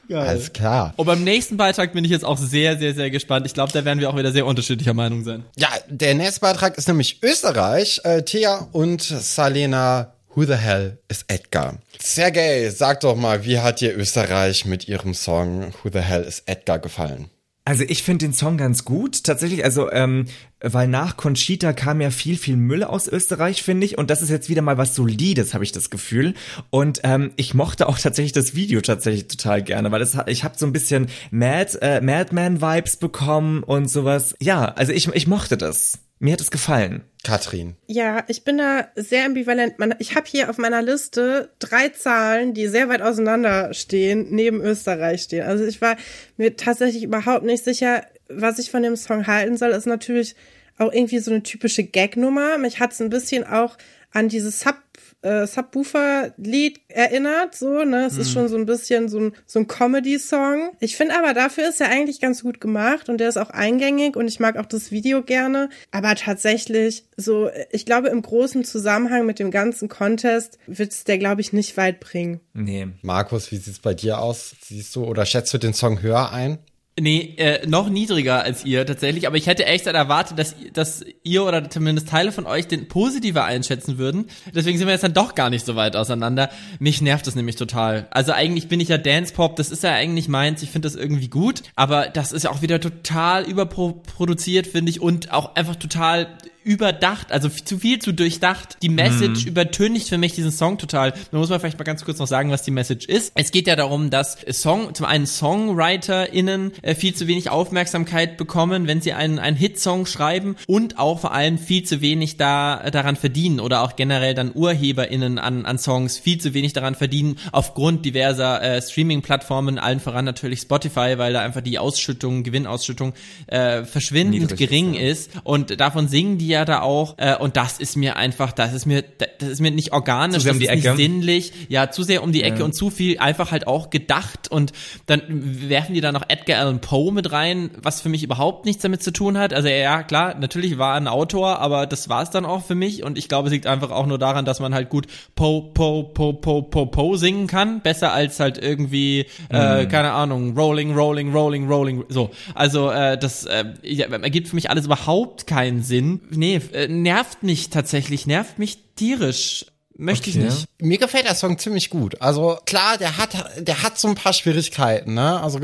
Alles 0.14 0.52
klar. 0.52 0.94
Und 0.98 1.06
beim 1.06 1.24
nächsten 1.24 1.56
Beitrag 1.56 1.94
bin 1.94 2.04
ich 2.04 2.12
jetzt 2.12 2.26
auch 2.26 2.38
sehr, 2.38 2.78
sehr, 2.78 2.94
sehr 2.94 3.10
gespannt. 3.10 3.46
Ich 3.46 3.54
glaube, 3.54 3.72
da 3.72 3.86
werden 3.86 4.02
wir 4.02 4.10
auch 4.10 4.18
wieder 4.18 4.34
sehr 4.34 4.46
unterschiedlicher 4.46 4.94
Meinung 4.94 5.24
sein. 5.24 5.46
Ja, 5.56 5.70
der 5.88 6.16
nächste 6.16 6.42
Beitrag 6.42 6.78
ist 6.78 6.90
nämlich 6.90 7.24
Österreich. 7.24 8.02
Äh, 8.04 8.24
Thea 8.24 8.68
und 8.74 9.02
Salena 9.02 10.14
Who 10.34 10.46
the 10.46 10.56
hell 10.56 10.98
is 11.10 11.26
Edgar? 11.28 11.80
Sergej, 12.00 12.72
sag 12.72 13.02
doch 13.02 13.18
mal, 13.18 13.44
wie 13.44 13.60
hat 13.60 13.82
dir 13.82 13.98
Österreich 13.98 14.66
mit 14.66 14.88
ihrem 14.88 15.14
Song 15.14 15.74
Who 15.84 15.90
the 15.92 16.00
hell 16.00 16.24
is 16.24 16.44
Edgar 16.46 16.80
gefallen? 16.80 17.30
Also 17.66 17.84
ich 17.88 18.02
finde 18.02 18.26
den 18.26 18.34
Song 18.34 18.58
ganz 18.58 18.86
gut. 18.86 19.24
Tatsächlich, 19.24 19.64
also, 19.64 19.92
ähm, 19.92 20.26
weil 20.62 20.88
nach 20.88 21.16
Conchita 21.18 21.74
kam 21.74 22.02
ja 22.02 22.10
viel, 22.10 22.38
viel 22.38 22.56
Müll 22.56 22.84
aus 22.84 23.08
Österreich, 23.08 23.62
finde 23.62 23.86
ich. 23.86 23.98
Und 23.98 24.10
das 24.10 24.22
ist 24.22 24.30
jetzt 24.30 24.50
wieder 24.50 24.62
mal 24.62 24.78
was 24.78 24.96
Solides, 24.96 25.54
habe 25.54 25.64
ich 25.64 25.72
das 25.74 25.90
Gefühl. 25.90 26.34
Und 26.70 27.02
ähm, 27.04 27.32
ich 27.36 27.54
mochte 27.54 27.88
auch 27.88 28.00
tatsächlich 28.00 28.32
das 28.32 28.56
Video 28.56 28.82
tatsächlich 28.82 29.28
total 29.28 29.62
gerne, 29.62 29.92
weil 29.92 30.00
das, 30.00 30.18
ich 30.28 30.44
habe 30.44 30.58
so 30.58 30.66
ein 30.66 30.74
bisschen 30.74 31.08
Mad, 31.30 31.78
äh, 31.82 32.02
Madman-Vibes 32.02 32.96
bekommen 32.96 33.64
und 33.64 33.90
sowas. 33.90 34.34
Ja, 34.40 34.66
also 34.66 34.94
ich, 34.94 35.08
ich 35.10 35.28
mochte 35.28 35.58
das. 35.58 36.00
Mir 36.22 36.34
hat 36.34 36.42
es 36.42 36.52
gefallen. 36.52 37.04
Katrin. 37.24 37.76
Ja, 37.88 38.24
ich 38.28 38.44
bin 38.44 38.60
da 38.60 38.90
sehr 38.96 39.26
ambivalent. 39.26 39.80
Man, 39.80 39.96
ich 39.98 40.16
habe 40.16 40.28
hier 40.30 40.52
auf 40.52 40.60
meiner 40.60 40.84
Liste 40.84 41.50
drei 41.58 41.90
Zahlen, 41.90 42.54
die 42.54 42.68
sehr 42.68 42.90
weit 42.90 43.02
auseinander 43.02 43.74
stehen, 43.74 44.28
neben 44.30 44.62
Österreich 44.62 45.24
stehen. 45.24 45.48
Also 45.48 45.66
ich 45.66 45.82
war 45.82 45.98
mir 46.38 46.56
tatsächlich 46.56 47.02
überhaupt 47.02 47.44
nicht 47.44 47.64
sicher, 47.64 48.06
was 48.30 48.60
ich 48.60 48.70
von 48.70 48.84
dem 48.84 48.96
Song 48.96 49.26
halten 49.26 49.58
soll. 49.58 49.72
Ist 49.72 49.88
natürlich 49.88 50.36
auch 50.78 50.94
irgendwie 50.94 51.18
so 51.18 51.32
eine 51.32 51.42
typische 51.42 51.84
Gag-Nummer. 51.84 52.60
Mich 52.60 52.80
hat's 52.80 53.02
ein 53.02 53.10
bisschen 53.10 53.44
auch 53.44 53.80
an 54.12 54.30
dieses 54.30 54.60
Sub 54.60 54.76
äh, 55.22 55.46
Subwoofer-Lied 55.46 56.82
erinnert, 56.88 57.56
so, 57.56 57.84
ne? 57.84 58.06
Es 58.06 58.18
ist 58.18 58.32
schon 58.32 58.48
so 58.48 58.56
ein 58.56 58.66
bisschen 58.66 59.10
so 59.10 59.20
ein, 59.20 59.34
so 59.46 59.60
ein 59.60 59.68
Comedy-Song. 59.68 60.72
Ich 60.80 60.96
finde 60.96 61.16
aber, 61.18 61.34
dafür 61.34 61.70
ist 61.70 61.82
er 61.82 61.90
eigentlich 61.90 62.20
ganz 62.20 62.44
gut 62.44 62.60
gemacht 62.60 63.10
und 63.10 63.20
der 63.20 63.30
ist 63.30 63.38
auch 63.38 63.50
eingängig 63.50 64.16
und 64.16 64.28
ich 64.28 64.40
mag 64.40 64.58
auch 64.58 64.66
das 64.66 64.92
Video 64.92 65.22
gerne. 65.22 65.70
Aber 65.92 66.16
tatsächlich, 66.16 67.06
so, 67.18 67.50
ich 67.72 67.86
glaube, 67.86 68.10
im 68.10 68.22
großen 68.22 68.64
Zusammenhang 68.64 69.26
mit 69.26 69.40
dem 69.40 69.52
ganzen 69.52 69.90
Contest 69.90 70.58
wird 70.68 70.92
es 70.92 71.04
der, 71.04 71.18
glaube 71.18 71.42
ich, 71.42 71.54
nicht 71.54 71.78
weit 71.78 72.00
bringen. 72.00 72.40
Nee. 72.54 72.88
Markus, 73.02 73.52
wie 73.52 73.58
sieht's 73.58 73.80
bei 73.80 73.94
dir 73.94 74.20
aus? 74.20 74.56
Siehst 74.62 74.96
du 74.96 75.06
oder 75.06 75.26
schätzt 75.26 75.54
du 75.54 75.58
den 75.58 75.74
Song 75.74 76.02
höher 76.02 76.32
ein? 76.32 76.60
Nee, 77.00 77.36
äh, 77.38 77.66
noch 77.68 77.88
niedriger 77.88 78.44
als 78.44 78.66
ihr 78.66 78.86
tatsächlich, 78.86 79.26
aber 79.26 79.38
ich 79.38 79.48
hätte 79.48 79.66
echt 79.66 79.88
erwartet, 79.88 80.38
dass, 80.38 80.56
dass 80.74 81.06
ihr 81.24 81.46
oder 81.46 81.70
zumindest 81.70 82.10
Teile 82.10 82.34
von 82.34 82.46
euch 82.46 82.68
den 82.68 82.90
positiver 82.90 83.46
einschätzen 83.46 83.98
würden. 83.98 84.26
Deswegen 84.54 84.78
sind 84.78 84.88
wir 84.88 84.92
jetzt 84.92 85.04
dann 85.06 85.14
doch 85.14 85.34
gar 85.34 85.50
nicht 85.50 85.66
so 85.66 85.78
weit 85.78 85.96
auseinander. 85.96 86.50
Mich 86.80 87.02
nervt 87.02 87.26
das 87.26 87.36
nämlich 87.36 87.56
total. 87.56 88.08
Also 88.12 88.34
eigentlich 88.34 88.68
bin 88.68 88.82
ich 88.82 88.90
ja 88.90 88.98
Dance-Pop, 88.98 89.56
das 89.56 89.72
ist 89.72 89.84
ja 89.84 89.94
eigentlich 89.94 90.28
meins, 90.28 90.64
ich 90.64 90.70
finde 90.70 90.86
das 90.86 90.98
irgendwie 90.98 91.30
gut, 91.30 91.64
aber 91.78 92.08
das 92.08 92.34
ist 92.34 92.44
ja 92.44 92.52
auch 92.52 92.62
wieder 92.62 92.82
total 92.82 93.46
überproduziert, 93.46 94.68
finde 94.68 94.90
ich, 94.90 95.02
und 95.02 95.32
auch 95.32 95.56
einfach 95.56 95.78
total 95.78 96.28
überdacht, 96.64 97.32
also 97.32 97.50
zu 97.50 97.80
viel 97.80 98.00
zu 98.00 98.14
durchdacht. 98.14 98.78
Die 98.82 98.90
Message 98.90 99.46
übertönigt 99.46 100.08
für 100.08 100.18
mich 100.18 100.34
diesen 100.34 100.52
Song 100.52 100.78
total. 100.78 101.12
Da 101.32 101.38
muss 101.38 101.50
man 101.50 101.60
vielleicht 101.60 101.80
mal 101.80 101.86
ganz 101.86 102.06
kurz 102.06 102.20
noch 102.20 102.28
sagen, 102.28 102.52
was 102.52 102.62
die 102.62 102.72
Message 102.72 103.08
ist. 103.08 103.32
Es 103.36 103.52
geht 103.52 103.68
ja 103.68 103.76
darum, 103.76 104.12
dass 104.12 104.38
Song, 104.52 104.94
zum 104.94 105.08
einen 105.08 105.26
SongwriterInnen 105.26 106.74
äh, 106.84 106.94
viel 106.94 107.16
zu 107.16 107.28
wenig 107.28 107.50
Aufmerksamkeit 107.50 108.38
bekommen, 108.38 108.88
wenn 108.88 109.02
sie 109.02 109.14
einen, 109.14 109.40
einen 109.40 109.58
Hitsong 109.58 110.06
schreiben 110.06 110.56
und 110.68 111.00
auch 111.00 111.20
vor 111.20 111.34
allem 111.34 111.58
viel 111.58 111.84
zu 111.84 112.02
wenig 112.02 112.38
da, 112.38 112.90
daran 112.92 113.16
verdienen 113.16 113.60
oder 113.60 113.82
auch 113.82 113.96
generell 113.96 114.36
dann 114.36 114.52
UrheberInnen 114.54 115.40
an, 115.40 115.66
an 115.66 115.80
Songs 115.80 116.20
viel 116.20 116.40
zu 116.40 116.54
wenig 116.54 116.74
daran 116.74 116.94
verdienen 116.94 117.38
aufgrund 117.52 118.06
diverser 118.06 118.62
äh, 118.62 118.82
Streaming-Plattformen, 118.82 119.80
allen 119.80 120.00
voran 120.00 120.26
natürlich 120.26 120.60
Spotify, 120.60 121.18
weil 121.18 121.34
da 121.34 121.42
einfach 121.42 121.62
die 121.62 121.80
Ausschüttung, 121.80 122.44
Gewinnausschüttung 122.44 123.14
äh, 123.48 123.84
verschwindend 123.84 124.42
Niedrig 124.42 124.60
gering 124.60 124.94
ja. 124.94 125.02
ist 125.02 125.32
und 125.44 125.80
davon 125.80 126.08
singen 126.08 126.38
die 126.38 126.51
ja 126.52 126.66
da 126.66 126.82
auch 126.82 127.16
äh, 127.18 127.36
und 127.36 127.58
das 127.58 127.80
ist 127.80 127.98
mir 127.98 128.16
einfach, 128.16 128.52
das 128.52 128.74
ist 128.74 128.86
mir, 128.86 129.04
das 129.40 129.50
ist 129.50 129.60
mir 129.62 129.72
nicht 129.72 129.92
organisch, 129.94 130.44
das 130.44 130.56
um 130.56 130.62
ist 130.62 130.70
nicht 130.72 130.86
Ecke. 130.86 130.96
sinnlich, 130.96 131.52
ja, 131.70 131.90
zu 131.90 132.04
sehr 132.04 132.22
um 132.24 132.32
die 132.32 132.44
Ecke 132.44 132.60
Ja. 132.60 132.66
und 132.66 132.74
zu 132.74 132.90
viel 132.90 133.18
einfach 133.20 133.52
halt 133.52 133.66
auch 133.68 133.90
gedacht 133.90 134.50
und 134.52 134.72
dann 135.08 135.22
werfen 135.70 135.94
die 135.96 136.02
da 136.02 136.12
noch 136.12 136.24
Edgar 136.28 136.60
Allan 136.62 136.80
Poe 136.82 137.12
mit 137.12 137.32
rein, 137.32 137.72
was 137.82 138.02
für 138.02 138.10
mich 138.10 138.24
überhaupt 138.24 138.66
nichts 138.66 138.82
damit 138.84 139.02
zu 139.02 139.12
tun 139.12 139.38
hat. 139.38 139.54
Also 139.54 139.68
ja, 139.70 140.04
klar, 140.04 140.36
natürlich 140.40 140.78
war 140.78 140.96
ein 140.96 141.08
Autor, 141.08 141.60
aber 141.60 141.88
das 141.88 142.10
war 142.10 142.22
es 142.22 142.30
dann 142.30 142.46
auch 142.46 142.64
für 142.66 142.76
mich 142.76 143.04
und 143.04 143.18
ich 143.18 143.28
glaube, 143.28 143.48
es 143.48 143.54
liegt 143.54 143.68
einfach 143.68 143.92
auch 143.92 144.06
nur 144.06 144.20
daran, 144.20 144.46
dass 144.46 144.60
man 144.60 144.74
halt 144.76 144.90
gut 144.90 145.08
Poe, 145.36 145.72
Poe, 145.74 146.04
Poe, 146.14 146.34
Poe, 146.34 146.64
Poe, 146.64 146.88
Poe 146.88 147.18
singen 147.18 147.48
kann, 147.48 147.82
besser 147.82 148.12
als 148.14 148.40
halt 148.40 148.58
irgendwie, 148.58 149.26
äh, 149.50 149.86
keine 149.86 150.12
Ahnung, 150.12 150.58
Rolling, 150.58 150.94
Rolling, 150.96 151.32
Rolling, 151.34 151.68
Rolling, 151.68 152.04
so. 152.10 152.30
Also 152.54 152.90
äh, 152.92 153.18
das 153.18 153.46
äh, 153.46 153.64
ergibt 154.10 154.50
für 154.50 154.56
mich 154.56 154.70
alles 154.70 154.86
überhaupt 154.86 155.48
keinen 155.48 155.82
Sinn. 155.84 156.22
Nee, 156.42 156.60
äh, 156.74 156.88
nervt 156.88 157.44
mich 157.44 157.70
tatsächlich, 157.70 158.26
nervt 158.26 158.58
mich 158.58 158.80
tierisch. 158.96 159.68
Möchte 159.96 160.32
ich 160.32 160.38
Okay. 160.38 160.46
nicht. 160.46 160.66
Mir 160.80 160.98
gefällt 160.98 161.26
der 161.26 161.36
Song 161.36 161.60
ziemlich 161.60 161.92
gut. 161.92 162.20
Also 162.22 162.58
klar, 162.66 162.98
der 162.98 163.20
hat, 163.20 163.30
der 163.60 163.84
hat 163.84 164.00
so 164.00 164.08
ein 164.08 164.16
paar 164.16 164.34
Schwierigkeiten, 164.34 165.14
ne? 165.14 165.40
Also 165.40 165.60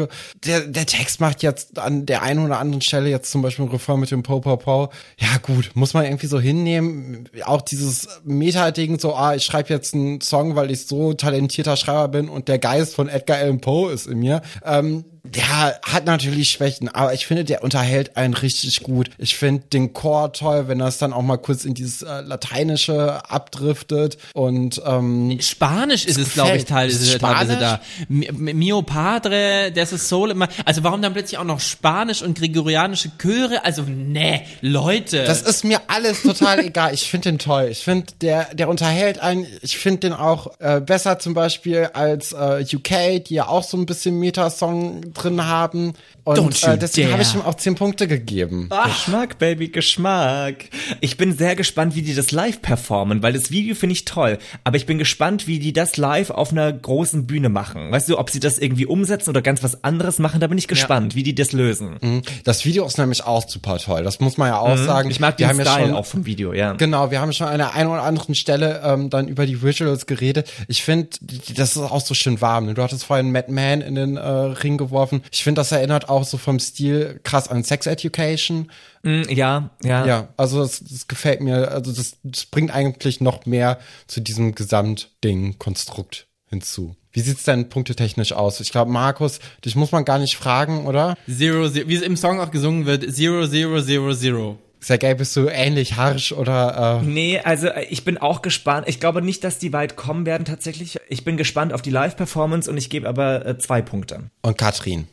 der, 0.45 0.59
der 0.67 0.85
Text 0.85 1.19
macht 1.19 1.41
jetzt 1.41 1.79
an 1.79 2.05
der 2.05 2.21
einen 2.21 2.45
oder 2.45 2.59
anderen 2.59 2.81
Stelle 2.81 3.09
jetzt 3.09 3.31
zum 3.31 3.41
Beispiel 3.41 3.65
ein 3.65 3.71
Refrain 3.71 3.99
mit 3.99 4.11
dem 4.11 4.21
Po 4.21 4.39
Po 4.39 4.57
Po. 4.57 4.89
Ja 5.17 5.37
gut, 5.41 5.71
muss 5.73 5.95
man 5.95 6.05
irgendwie 6.05 6.27
so 6.27 6.39
hinnehmen. 6.39 7.27
Auch 7.45 7.61
dieses 7.63 8.07
Meta-Ding, 8.25 8.99
so, 8.99 9.15
ah, 9.15 9.33
ich 9.33 9.43
schreibe 9.43 9.73
jetzt 9.73 9.95
einen 9.95 10.21
Song, 10.21 10.55
weil 10.55 10.69
ich 10.69 10.85
so 10.85 11.13
talentierter 11.13 11.75
Schreiber 11.75 12.09
bin 12.09 12.29
und 12.29 12.47
der 12.47 12.59
Geist 12.59 12.93
von 12.93 13.09
Edgar 13.09 13.37
Allan 13.37 13.59
Poe 13.59 13.91
ist 13.91 14.05
in 14.05 14.19
mir. 14.19 14.43
Ähm, 14.63 15.03
der 15.35 15.79
hat 15.83 16.05
natürlich 16.05 16.49
Schwächen, 16.49 16.89
aber 16.89 17.13
ich 17.13 17.25
finde, 17.25 17.43
der 17.43 17.63
unterhält 17.63 18.17
einen 18.17 18.33
richtig 18.33 18.83
gut. 18.83 19.09
Ich 19.17 19.35
finde 19.35 19.63
den 19.71 19.93
Chor 19.93 20.33
toll, 20.33 20.67
wenn 20.67 20.79
das 20.79 20.97
dann 20.97 21.13
auch 21.13 21.21
mal 21.21 21.37
kurz 21.37 21.65
in 21.65 21.73
dieses 21.73 22.01
äh, 22.01 22.21
Lateinische 22.21 23.29
abdriftet 23.29 24.17
und 24.33 24.81
ähm, 24.85 25.37
Spanisch 25.41 26.05
ist 26.05 26.17
es, 26.17 26.33
glaube 26.33 26.57
ich, 26.57 26.65
gefällt. 26.65 26.91
Ist 26.91 27.19
teilweise, 27.19 27.57
da. 27.57 27.81
Mio 28.07 28.81
Padre, 28.81 29.71
das 29.73 29.93
ist 29.93 30.07
Soul 30.07 30.31
immer. 30.31 30.47
Also 30.65 30.83
warum 30.83 31.01
dann 31.01 31.13
plötzlich 31.13 31.37
auch 31.37 31.43
noch 31.43 31.59
Spanisch 31.59 32.21
und 32.21 32.37
gregorianische 32.37 33.11
Chöre? 33.17 33.63
Also, 33.65 33.83
nee, 33.83 34.41
Leute. 34.61 35.23
Das 35.23 35.41
ist 35.41 35.63
mir 35.63 35.81
alles 35.87 36.23
total 36.23 36.59
egal. 36.65 36.93
Ich 36.93 37.09
finde 37.09 37.31
den 37.31 37.39
toll. 37.39 37.67
Ich 37.71 37.83
finde, 37.83 38.07
der, 38.21 38.53
der 38.53 38.69
unterhält 38.69 39.19
einen. 39.19 39.47
Ich 39.61 39.77
finde 39.77 39.99
den 40.01 40.13
auch 40.13 40.59
äh, 40.59 40.81
besser 40.81 41.19
zum 41.19 41.33
Beispiel 41.33 41.89
als 41.93 42.33
äh, 42.33 42.65
UK, 42.73 43.23
die 43.25 43.35
ja 43.35 43.47
auch 43.47 43.63
so 43.63 43.77
ein 43.77 43.85
bisschen 43.85 44.19
Metasong 44.19 45.13
drin 45.17 45.45
haben. 45.45 45.93
Und 46.27 46.63
äh, 46.63 46.77
deswegen 46.77 47.11
habe 47.11 47.21
ich 47.21 47.33
ihm 47.33 47.41
auch 47.41 47.55
zehn 47.55 47.75
Punkte 47.75 48.07
gegeben. 48.07 48.69
Geschmack, 48.85 49.37
Baby, 49.39 49.69
Geschmack. 49.69 50.65
Ich 51.01 51.17
bin 51.17 51.35
sehr 51.37 51.55
gespannt, 51.55 51.95
wie 51.95 52.01
die 52.01 52.13
das 52.15 52.31
live 52.31 52.61
performen, 52.61 53.23
weil 53.23 53.33
das 53.33 53.51
Video 53.51 53.75
finde 53.75 53.93
ich 53.93 54.05
toll. 54.05 54.37
Aber 54.63 54.77
ich 54.77 54.85
bin 54.85 54.97
gespannt, 54.97 55.47
wie 55.47 55.59
die 55.59 55.73
das 55.73 55.97
live 55.97 56.29
auf 56.29 56.51
einer 56.51 56.71
großen 56.71 57.25
Bühne 57.27 57.49
machen. 57.49 57.91
Weißt 57.91 58.09
du, 58.09 58.17
ob 58.17 58.29
sie 58.29 58.39
das 58.39 58.57
irgendwie 58.57 58.85
umsetzen 58.85 59.29
oder 59.29 59.41
ganz 59.41 59.63
was 59.63 59.83
anderes 59.83 60.19
machen, 60.19 60.39
da 60.39 60.47
bin 60.47 60.57
ich 60.57 60.67
gespannt, 60.67 61.15
wie 61.15 61.23
die 61.23 61.35
das 61.35 61.51
lösen. 61.53 61.97
Das 62.43 62.65
Video 62.65 62.85
ist 62.85 62.97
nämlich 62.97 63.23
auch 63.25 63.47
super 63.47 63.77
toll. 63.77 64.03
Das 64.03 64.19
muss 64.19 64.37
man 64.37 64.49
ja 64.49 64.59
auch 64.59 64.77
sagen. 64.77 65.07
Mhm. 65.07 65.11
Ich 65.11 65.19
mag 65.19 65.37
Wir 65.39 65.47
den 65.47 65.49
haben 65.49 65.59
ja 65.65 65.71
Style 65.71 65.87
schon- 65.87 65.95
auch 65.95 66.05
vom 66.05 66.25
Video, 66.25 66.53
ja. 66.53 66.73
Genau, 66.73 67.11
wir 67.11 67.21
haben 67.21 67.31
schon 67.33 67.47
an 67.47 67.57
der 67.57 67.73
einen 67.73 67.89
oder 67.89 68.03
anderen 68.03 68.35
Stelle 68.35 68.81
ähm, 68.83 69.09
dann 69.09 69.27
über 69.27 69.45
die 69.45 69.61
Visuals 69.61 70.05
geredet. 70.05 70.51
Ich 70.67 70.83
finde, 70.83 71.09
das 71.55 71.75
ist 71.75 71.81
auch 71.81 72.01
so 72.01 72.13
schön 72.13 72.41
warm. 72.41 72.65
ne? 72.65 72.73
Du 72.73 72.81
hattest 72.83 73.05
vorhin 73.05 73.31
Mad 73.31 73.51
Man 73.51 73.81
in 73.81 73.95
den 73.95 74.17
äh, 74.17 74.21
Ring 74.27 74.77
geworfen. 74.77 75.21
Ich 75.31 75.43
finde, 75.43 75.59
das 75.59 75.71
erinnert 75.71 76.09
auch 76.09 76.16
so 76.25 76.37
vom 76.37 76.59
Stil 76.59 77.19
krass 77.23 77.47
an 77.47 77.63
Sex 77.63 77.87
Education. 77.87 78.71
Mm, 79.03 79.23
Ja, 79.29 79.69
ja. 79.83 80.05
Ja, 80.05 80.27
also 80.37 80.59
das, 80.61 80.83
das 80.83 81.07
gefällt 81.07 81.41
mir. 81.41 81.71
Also 81.71 81.91
das, 81.91 82.17
das 82.23 82.45
bringt 82.45 82.71
eigentlich 82.71 83.21
noch 83.21 83.45
mehr 83.45 83.79
zu 84.07 84.21
diesem 84.21 84.55
Gesamtding, 84.55 85.57
Konstrukt 85.59 86.27
hinzu. 86.49 86.95
Wie 87.11 87.21
sieht's 87.21 87.43
denn 87.43 87.69
punktetechnisch 87.69 88.33
aus? 88.33 88.59
Ich 88.59 88.71
glaube, 88.71 88.91
Markus, 88.91 89.39
dich 89.65 89.75
muss 89.75 89.91
man 89.91 90.05
gar 90.05 90.19
nicht 90.19 90.37
fragen, 90.37 90.85
oder? 90.85 91.15
Zero, 91.27 91.69
zero, 91.69 91.87
wie 91.87 91.95
es 91.95 92.01
im 92.03 92.15
Song 92.15 92.39
auch 92.39 92.51
gesungen 92.51 92.85
wird, 92.85 93.03
zero, 93.13 93.47
zero, 93.47 93.81
zero, 93.81 94.13
zero. 94.13 94.57
Sergej, 94.79 95.15
bist 95.15 95.35
du 95.35 95.47
ähnlich 95.47 95.95
harsch 95.95 96.31
oder? 96.31 96.99
Äh 97.01 97.05
Nee, 97.05 97.39
also 97.39 97.67
äh, 97.67 97.85
ich 97.85 98.05
bin 98.05 98.19
auch 98.19 98.43
gespannt. 98.43 98.87
Ich 98.87 98.99
glaube 98.99 99.23
nicht, 99.23 99.43
dass 99.43 99.57
die 99.57 99.73
weit 99.73 99.95
kommen 99.95 100.27
werden 100.27 100.45
tatsächlich. 100.45 100.99
Ich 101.09 101.23
bin 101.25 101.35
gespannt 101.37 101.73
auf 101.73 101.81
die 101.81 101.89
Live-Performance 101.89 102.69
und 102.69 102.77
ich 102.77 102.89
gebe 102.91 103.09
aber 103.09 103.45
äh, 103.45 103.57
zwei 103.57 103.81
Punkte. 103.81 104.29
Und 104.43 104.57
Katrin. 104.57 105.07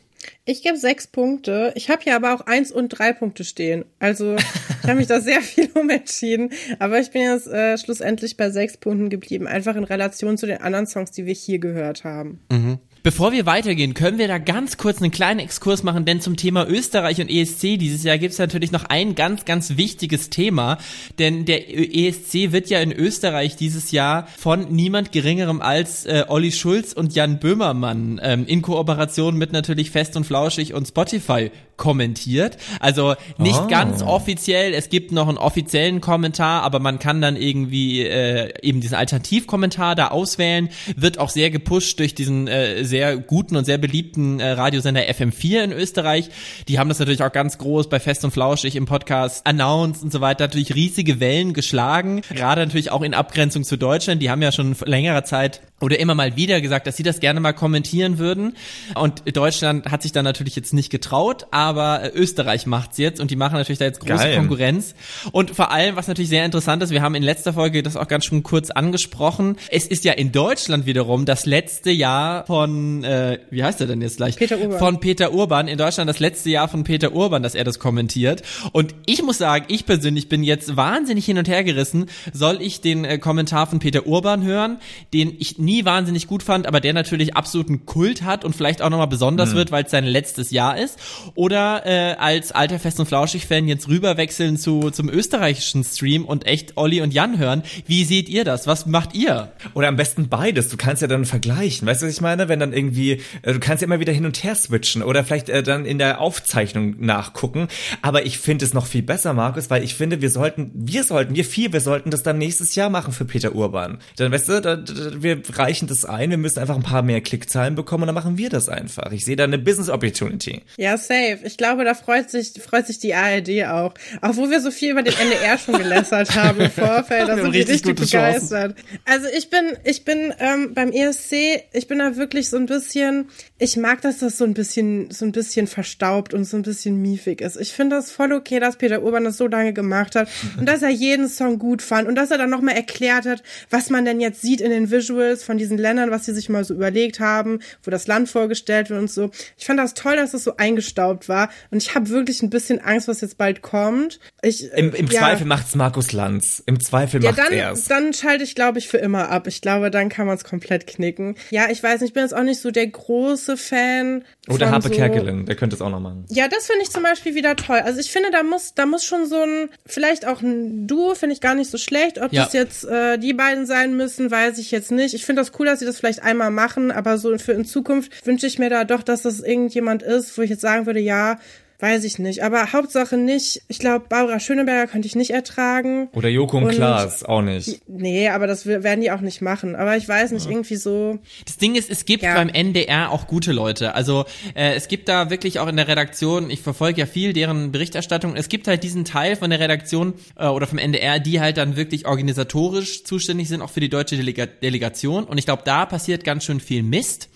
Ich 0.45 0.63
gebe 0.63 0.77
sechs 0.77 1.07
Punkte. 1.07 1.71
Ich 1.75 1.89
habe 1.89 2.03
hier 2.03 2.15
aber 2.15 2.33
auch 2.33 2.41
eins 2.41 2.71
und 2.71 2.89
drei 2.89 3.13
Punkte 3.13 3.43
stehen. 3.43 3.85
Also 3.99 4.35
ich 4.35 4.83
habe 4.83 4.95
mich 4.95 5.07
da 5.07 5.21
sehr 5.21 5.41
viel 5.41 5.69
umentschieden. 5.73 6.51
Aber 6.79 6.99
ich 6.99 7.11
bin 7.11 7.23
jetzt 7.23 7.47
äh, 7.47 7.77
schlussendlich 7.77 8.37
bei 8.37 8.49
sechs 8.49 8.77
Punkten 8.77 9.09
geblieben. 9.09 9.47
Einfach 9.47 9.75
in 9.75 9.83
Relation 9.83 10.37
zu 10.37 10.45
den 10.45 10.61
anderen 10.61 10.87
Songs, 10.87 11.11
die 11.11 11.25
wir 11.25 11.33
hier 11.33 11.59
gehört 11.59 12.03
haben. 12.03 12.39
Mhm. 12.51 12.79
Bevor 13.05 13.31
wir 13.31 13.45
weitergehen, 13.45 13.93
können 13.93 14.17
wir 14.17 14.27
da 14.27 14.39
ganz 14.39 14.77
kurz 14.77 14.99
einen 14.99 15.11
kleinen 15.11 15.39
Exkurs 15.39 15.83
machen, 15.83 16.05
denn 16.05 16.21
zum 16.21 16.37
Thema 16.37 16.67
Österreich 16.67 17.21
und 17.21 17.29
ESC 17.29 17.77
dieses 17.77 18.01
Jahr 18.01 18.17
gibt 18.17 18.33
es 18.33 18.39
natürlich 18.39 18.71
noch 18.71 18.85
ein 18.85 19.13
ganz, 19.13 19.45
ganz 19.45 19.77
wichtiges 19.77 20.31
Thema, 20.31 20.79
denn 21.19 21.45
der 21.45 21.69
ESC 21.69 22.51
wird 22.51 22.67
ja 22.71 22.79
in 22.79 22.91
Österreich 22.91 23.57
dieses 23.57 23.91
Jahr 23.91 24.27
von 24.39 24.71
niemand 24.73 25.11
Geringerem 25.11 25.61
als 25.61 26.07
äh, 26.07 26.25
Olli 26.27 26.51
Schulz 26.51 26.93
und 26.93 27.13
Jan 27.13 27.37
Böhmermann 27.37 28.19
ähm, 28.23 28.47
in 28.47 28.63
Kooperation 28.63 29.37
mit 29.37 29.53
natürlich 29.53 29.91
Fest 29.91 30.17
und 30.17 30.23
Flauschig 30.23 30.73
und 30.73 30.87
Spotify 30.87 31.51
kommentiert. 31.77 32.57
Also 32.79 33.15
nicht 33.37 33.59
Oh. 33.65 33.67
ganz 33.67 34.01
offiziell, 34.01 34.73
es 34.73 34.89
gibt 34.89 35.11
noch 35.11 35.27
einen 35.27 35.37
offiziellen 35.37 36.01
Kommentar, 36.01 36.63
aber 36.63 36.79
man 36.79 36.99
kann 36.99 37.21
dann 37.21 37.35
irgendwie 37.35 38.01
äh, 38.01 38.51
eben 38.61 38.81
diesen 38.81 38.95
Alternativkommentar 38.95 39.93
da 39.93 40.07
auswählen. 40.07 40.69
Wird 40.95 41.19
auch 41.19 41.29
sehr 41.29 41.51
gepusht 41.51 41.99
durch 41.99 42.15
diesen 42.15 42.47
äh, 42.47 42.83
sehr 42.85 42.94
guten 43.27 43.55
und 43.55 43.65
sehr 43.65 43.77
beliebten 43.77 44.39
äh, 44.39 44.51
Radiosender 44.51 45.01
FM4 45.01 45.63
in 45.63 45.71
Österreich. 45.71 46.29
Die 46.67 46.79
haben 46.79 46.89
das 46.89 46.99
natürlich 46.99 47.23
auch 47.23 47.31
ganz 47.31 47.57
groß 47.57 47.89
bei 47.89 47.99
Fest 47.99 48.23
und 48.23 48.31
Flauschig 48.31 48.75
im 48.75 48.85
Podcast 48.85 49.45
announced 49.45 50.03
und 50.03 50.11
so 50.11 50.21
weiter. 50.21 50.45
Natürlich 50.45 50.75
riesige 50.75 51.19
Wellen 51.19 51.53
geschlagen. 51.53 52.21
Gerade 52.29 52.61
natürlich 52.61 52.91
auch 52.91 53.01
in 53.01 53.13
Abgrenzung 53.13 53.63
zu 53.63 53.77
Deutschland. 53.77 54.21
Die 54.21 54.29
haben 54.29 54.41
ja 54.41 54.51
schon 54.51 54.75
längerer 54.85 55.23
Zeit 55.23 55.61
oder 55.81 55.99
immer 55.99 56.15
mal 56.15 56.35
wieder 56.37 56.61
gesagt, 56.61 56.87
dass 56.87 56.95
sie 56.95 57.03
das 57.03 57.19
gerne 57.19 57.39
mal 57.39 57.53
kommentieren 57.53 58.17
würden. 58.17 58.55
Und 58.95 59.23
Deutschland 59.35 59.91
hat 59.91 60.03
sich 60.03 60.13
dann 60.13 60.23
natürlich 60.23 60.55
jetzt 60.55 60.73
nicht 60.73 60.89
getraut, 60.89 61.47
aber 61.51 62.03
äh, 62.03 62.09
Österreich 62.09 62.65
macht's 62.65 62.97
jetzt 62.97 63.19
und 63.19 63.29
die 63.29 63.35
machen 63.35 63.55
natürlich 63.55 63.79
da 63.79 63.85
jetzt 63.85 63.99
große 63.99 64.23
Geil. 64.23 64.37
Konkurrenz. 64.37 64.95
Und 65.31 65.51
vor 65.51 65.71
allem, 65.71 65.95
was 65.95 66.07
natürlich 66.07 66.29
sehr 66.29 66.45
interessant 66.45 66.81
ist, 66.81 66.91
wir 66.91 67.01
haben 67.01 67.15
in 67.15 67.23
letzter 67.23 67.53
Folge 67.53 67.83
das 67.83 67.97
auch 67.97 68.07
ganz 68.07 68.25
schon 68.25 68.41
kurz 68.43 68.71
angesprochen. 68.71 69.57
Es 69.69 69.85
ist 69.85 70.05
ja 70.05 70.13
in 70.13 70.31
Deutschland 70.31 70.85
wiederum 70.85 71.25
das 71.25 71.45
letzte 71.45 71.91
Jahr 71.91 72.45
von, 72.45 72.84
äh, 73.03 73.39
wie 73.49 73.63
heißt 73.63 73.81
er 73.81 73.87
denn 73.87 74.01
jetzt 74.01 74.17
gleich? 74.17 74.35
Peter 74.35 74.57
Urban. 74.59 74.79
Von 74.79 74.99
Peter 74.99 75.33
Urban. 75.33 75.67
In 75.67 75.77
Deutschland 75.77 76.09
das 76.09 76.19
letzte 76.19 76.49
Jahr 76.49 76.67
von 76.67 76.83
Peter 76.83 77.13
Urban, 77.13 77.43
dass 77.43 77.55
er 77.55 77.63
das 77.63 77.79
kommentiert. 77.79 78.43
Und 78.71 78.95
ich 79.05 79.23
muss 79.23 79.37
sagen, 79.37 79.65
ich 79.67 79.85
persönlich 79.85 80.29
bin 80.29 80.43
jetzt 80.43 80.75
wahnsinnig 80.75 81.25
hin 81.25 81.37
und 81.37 81.47
her 81.47 81.63
gerissen. 81.63 82.05
Soll 82.33 82.61
ich 82.61 82.81
den 82.81 83.05
äh, 83.05 83.17
Kommentar 83.17 83.67
von 83.67 83.79
Peter 83.79 84.05
Urban 84.05 84.43
hören, 84.43 84.77
den 85.13 85.35
ich 85.37 85.57
nie 85.57 85.85
wahnsinnig 85.85 86.27
gut 86.27 86.43
fand, 86.43 86.67
aber 86.67 86.79
der 86.79 86.93
natürlich 86.93 87.35
absoluten 87.35 87.85
Kult 87.85 88.23
hat 88.23 88.45
und 88.45 88.55
vielleicht 88.55 88.81
auch 88.81 88.89
nochmal 88.89 89.07
besonders 89.07 89.55
wird, 89.55 89.71
weil 89.71 89.85
es 89.85 89.91
sein 89.91 90.05
letztes 90.05 90.51
Jahr 90.51 90.77
ist? 90.77 90.99
Oder 91.35 91.85
äh, 91.85 92.15
als 92.15 92.51
alter 92.51 92.79
Fest- 92.79 92.99
und 92.99 93.05
Flauschig-Fan 93.05 93.67
jetzt 93.67 93.87
rüberwechseln 93.87 94.57
zu, 94.57 94.91
zum 94.91 95.09
österreichischen 95.09 95.83
Stream 95.83 96.25
und 96.25 96.45
echt 96.45 96.77
Olli 96.77 97.01
und 97.01 97.13
Jan 97.13 97.37
hören? 97.37 97.63
Wie 97.85 98.03
seht 98.03 98.29
ihr 98.29 98.43
das? 98.43 98.67
Was 98.67 98.85
macht 98.85 99.13
ihr? 99.13 99.51
Oder 99.73 99.87
am 99.87 99.95
besten 99.95 100.29
beides. 100.29 100.69
Du 100.69 100.77
kannst 100.77 101.01
ja 101.01 101.07
dann 101.07 101.25
vergleichen. 101.25 101.87
Weißt 101.87 102.01
du, 102.01 102.07
was 102.07 102.13
ich 102.13 102.21
meine? 102.21 102.47
Wenn 102.49 102.59
dann 102.59 102.73
irgendwie, 102.75 103.21
äh, 103.43 103.53
du 103.53 103.59
kannst 103.59 103.81
ja 103.81 103.85
immer 103.85 103.99
wieder 103.99 104.13
hin 104.13 104.25
und 104.25 104.43
her 104.43 104.55
switchen 104.55 105.03
oder 105.03 105.23
vielleicht 105.23 105.49
äh, 105.49 105.63
dann 105.63 105.85
in 105.85 105.97
der 105.99 106.19
Aufzeichnung 106.19 106.95
nachgucken. 106.99 107.67
Aber 108.01 108.25
ich 108.25 108.39
finde 108.39 108.65
es 108.65 108.73
noch 108.73 108.87
viel 108.87 109.03
besser, 109.03 109.33
Markus, 109.33 109.69
weil 109.69 109.83
ich 109.83 109.95
finde, 109.95 110.21
wir 110.21 110.29
sollten, 110.29 110.71
wir 110.73 111.03
sollten, 111.03 111.35
wir 111.35 111.45
vier, 111.45 111.71
wir 111.71 111.81
sollten 111.81 112.11
das 112.11 112.23
dann 112.23 112.37
nächstes 112.37 112.75
Jahr 112.75 112.89
machen 112.89 113.13
für 113.13 113.25
Peter 113.25 113.55
Urban. 113.55 113.99
Dann, 114.17 114.31
weißt 114.31 114.49
du, 114.49 114.61
da, 114.61 114.75
da, 114.75 114.93
wir 115.21 115.41
reichen 115.53 115.87
das 115.87 116.05
ein, 116.05 116.29
wir 116.31 116.37
müssen 116.37 116.59
einfach 116.59 116.75
ein 116.75 116.83
paar 116.83 117.03
mehr 117.03 117.21
Klickzahlen 117.21 117.75
bekommen 117.75 118.03
und 118.03 118.07
dann 118.07 118.15
machen 118.15 118.37
wir 118.37 118.49
das 118.49 118.69
einfach. 118.69 119.11
Ich 119.11 119.25
sehe 119.25 119.35
da 119.35 119.45
eine 119.45 119.57
Business 119.57 119.89
Opportunity. 119.89 120.63
Ja, 120.77 120.97
safe. 120.97 121.39
Ich 121.43 121.57
glaube, 121.57 121.85
da 121.85 121.93
freut 121.93 122.29
sich, 122.29 122.53
freut 122.61 122.87
sich 122.87 122.99
die 122.99 123.13
ARD 123.13 123.65
auch. 123.67 123.93
Auch 124.21 124.35
wo 124.35 124.49
wir 124.49 124.59
so 124.61 124.71
viel 124.71 124.91
über 124.91 125.03
den 125.03 125.13
NDR 125.13 125.57
schon 125.57 125.77
gelässert 125.77 126.35
haben 126.35 126.59
im 126.59 126.71
Vorfeld, 126.71 127.29
da 127.29 127.35
sind 127.35 127.53
die 127.53 127.59
richtig 127.59 127.85
richtig 127.85 127.95
gute 127.95 128.05
Chancen. 128.05 128.49
begeistert. 128.49 128.75
Also 129.05 129.27
ich 129.35 129.49
bin, 129.49 129.77
ich 129.83 130.05
bin 130.05 130.33
ähm, 130.39 130.73
beim 130.73 130.91
ESC, 130.91 131.63
ich 131.73 131.87
bin 131.87 131.99
da 131.99 132.15
wirklich 132.15 132.49
so 132.49 132.57
ein 132.57 132.64
bisschen, 132.65 133.29
ich 133.57 133.77
mag, 133.77 134.01
dass 134.01 134.19
das 134.19 134.37
so 134.37 134.43
ein 134.43 134.53
bisschen, 134.53 135.11
so 135.11 135.25
ein 135.25 135.31
bisschen 135.31 135.67
verstaubt 135.67 136.33
und 136.33 136.45
so 136.45 136.57
ein 136.57 136.63
bisschen 136.63 137.01
miefig 137.01 137.41
ist. 137.41 137.57
Ich 137.57 137.73
finde 137.73 137.95
das 137.95 138.11
voll 138.11 138.33
okay, 138.33 138.59
dass 138.59 138.77
Peter 138.77 139.03
Urban 139.03 139.23
das 139.23 139.37
so 139.37 139.47
lange 139.47 139.73
gemacht 139.73 140.15
hat 140.15 140.29
und 140.57 140.67
dass 140.67 140.81
er 140.81 140.89
jeden 140.89 141.27
Song 141.27 141.59
gut 141.59 141.81
fand 141.81 142.07
und 142.07 142.15
dass 142.15 142.31
er 142.31 142.37
dann 142.37 142.49
nochmal 142.49 142.75
erklärt 142.75 143.25
hat, 143.25 143.43
was 143.69 143.89
man 143.89 144.05
denn 144.05 144.19
jetzt 144.19 144.41
sieht 144.41 144.61
in 144.61 144.71
den 144.71 144.91
Visuals 144.91 145.43
von 145.43 145.57
diesen 145.57 145.77
Ländern, 145.77 146.11
was 146.11 146.25
sie 146.25 146.33
sich 146.33 146.49
mal 146.49 146.63
so 146.63 146.73
überlegt 146.73 147.19
haben, 147.19 147.59
wo 147.83 147.91
das 147.91 148.07
Land 148.07 148.29
vorgestellt 148.29 148.89
wird 148.89 148.99
und 148.99 149.11
so. 149.11 149.31
Ich 149.57 149.65
fand 149.65 149.79
das 149.79 149.93
toll, 149.93 150.15
dass 150.15 150.31
das 150.31 150.43
so 150.43 150.57
eingestaubt 150.57 151.29
war 151.29 151.49
und 151.71 151.81
ich 151.81 151.95
habe 151.95 152.09
wirklich 152.09 152.41
ein 152.41 152.49
bisschen 152.49 152.79
Angst, 152.79 153.07
was 153.07 153.21
jetzt 153.21 153.37
bald 153.37 153.61
kommt. 153.61 154.19
Ich, 154.41 154.71
Im, 154.73 154.93
im 154.93 155.07
ja. 155.07 155.19
Zweifel 155.19 155.45
macht's 155.45 155.75
Markus 155.75 156.11
Lanz. 156.11 156.63
Im 156.65 156.79
Zweifel 156.79 157.23
Ja, 157.23 157.31
macht's 157.31 157.43
dann, 157.43 157.53
er's. 157.57 157.85
dann 157.85 158.13
schalte 158.13 158.43
ich, 158.43 158.55
glaube 158.55 158.79
ich, 158.79 158.87
für 158.87 158.97
immer 158.97 159.29
ab. 159.29 159.47
Ich 159.47 159.61
glaube, 159.61 159.91
dann 159.91 160.09
kann 160.09 160.27
man 160.27 160.35
es 160.35 160.43
komplett 160.43 160.87
knicken. 160.87 161.35
Ja, 161.49 161.69
ich 161.69 161.81
weiß 161.81 162.01
nicht, 162.01 162.09
ich 162.09 162.13
bin 162.13 162.23
jetzt 162.23 162.33
auch 162.33 162.43
nicht 162.45 162.61
so 162.61 162.71
der 162.71 162.87
große 162.87 163.57
Fan. 163.57 164.23
Oder 164.47 164.67
von 164.67 164.75
Harpe 164.75 164.87
so 164.89 164.93
Kerkeling, 164.93 165.45
der 165.45 165.55
könnte 165.55 165.75
es 165.75 165.81
auch 165.81 165.89
noch 165.89 165.99
machen. 165.99 166.25
ja, 166.29 166.47
das 166.47 166.67
finde 166.67 166.83
ich 166.83 166.89
zum 166.91 167.03
Beispiel 167.03 167.35
wieder 167.35 167.55
toll. 167.55 167.79
Also 167.79 167.99
ich 167.99 168.11
finde, 168.11 168.31
da 168.31 168.43
muss, 168.43 168.73
da 168.73 168.85
muss 168.85 169.03
schon 169.03 169.25
so 169.25 169.41
ein, 169.41 169.69
vielleicht 169.85 170.25
auch 170.25 170.41
ein 170.41 170.87
Duo, 170.87 171.15
finde 171.15 171.33
ich 171.33 171.41
gar 171.41 171.55
nicht 171.55 171.69
so 171.69 171.77
schlecht. 171.77 172.21
Ob 172.21 172.31
Ja. 172.31 172.43
das 172.45 172.53
jetzt 172.53 172.85
äh, 172.85 173.17
die 173.17 173.33
beiden 173.33 173.65
sein 173.65 173.97
müssen, 173.97 174.31
weiß 174.31 174.57
ich 174.59 174.71
jetzt 174.71 174.91
nicht. 174.91 175.13
Ich 175.13 175.25
finde 175.25 175.41
das 175.41 175.51
cool, 175.59 175.65
dass 175.65 175.79
sie 175.79 175.85
das 175.85 175.97
vielleicht 175.99 176.23
einmal 176.23 176.51
machen, 176.51 176.91
aber 176.91 177.17
so 177.17 177.37
für 177.37 177.51
in 177.53 177.65
Zukunft 177.65 178.25
wünsche 178.25 178.47
ich 178.47 178.59
mir 178.59 178.69
da 178.69 178.83
doch, 178.85 179.03
dass 179.03 179.23
das 179.23 179.41
irgendjemand 179.41 180.03
ist, 180.03 180.37
wo 180.37 180.41
ich 180.41 180.49
jetzt 180.49 180.61
sagen 180.61 180.85
würde, 180.85 180.99
ja, 180.99 181.39
weiß 181.85 182.03
ich 182.03 182.17
nicht. 182.17 182.43
Aber 182.43 182.73
Hauptsache 182.73 183.15
nicht, 183.15 183.61
ich 183.67 183.77
glaube, 183.77 184.05
Barbara 184.09 184.39
Schöneberger 184.39 184.91
könnte 184.91 185.07
ich 185.07 185.15
nicht 185.15 185.29
ertragen. 185.31 186.09
Oder 186.13 186.29
Joko 186.29 186.57
und, 186.57 186.63
Und- 186.65 186.71
Klaas, 186.75 187.23
auch 187.23 187.41
nicht. 187.43 187.79
Nee, 187.87 188.29
aber 188.29 188.47
das 188.47 188.65
werden 188.65 189.01
die 189.01 189.11
auch 189.11 189.21
nicht 189.21 189.41
machen. 189.41 189.75
Aber 189.75 189.95
ich 189.95 190.07
weiß 190.09 190.31
nicht, 190.31 190.49
irgendwie 190.49 190.77
so. 190.77 191.19
Das 191.45 191.57
Ding 191.57 191.75
ist, 191.75 191.91
es 191.91 192.05
gibt 192.05 192.23
Ja. 192.23 192.33
beim 192.33 192.49
NDR 192.49 193.11
auch 193.11 193.27
gute 193.27 193.51
Leute. 193.51 193.93
Also 193.93 194.25
äh, 194.55 194.73
es 194.73 194.87
gibt 194.87 195.07
da 195.09 195.29
wirklich 195.29 195.59
auch 195.59 195.67
in 195.67 195.75
der 195.75 195.87
Redaktion, 195.87 196.49
ich 196.49 196.61
verfolge 196.61 197.01
ja 197.01 197.05
viel 197.05 197.33
deren 197.33 197.71
Berichterstattung, 197.71 198.35
es 198.35 198.49
gibt 198.49 198.67
halt 198.67 198.83
diesen 198.83 199.05
Teil 199.05 199.35
von 199.35 199.51
der 199.51 199.59
Redaktion 199.59 200.13
äh, 200.39 200.47
oder 200.47 200.65
vom 200.65 200.79
NDR, 200.79 201.19
die 201.19 201.39
halt 201.39 201.57
dann 201.57 201.75
wirklich 201.75 202.07
organisatorisch 202.07 203.03
zuständig 203.03 203.47
sind, 203.47 203.61
auch 203.61 203.69
für 203.69 203.79
die 203.79 203.89
deutsche 203.89 204.15
Delega 204.17 204.47
Delegation. 204.47 205.23
Und 205.25 205.37
ich 205.37 205.45
glaube, 205.45 205.61
da 205.65 205.85
passiert 205.85 206.23
ganz 206.23 206.45
schön 206.45 206.59
viel 206.59 206.81
Mist. 206.83 207.29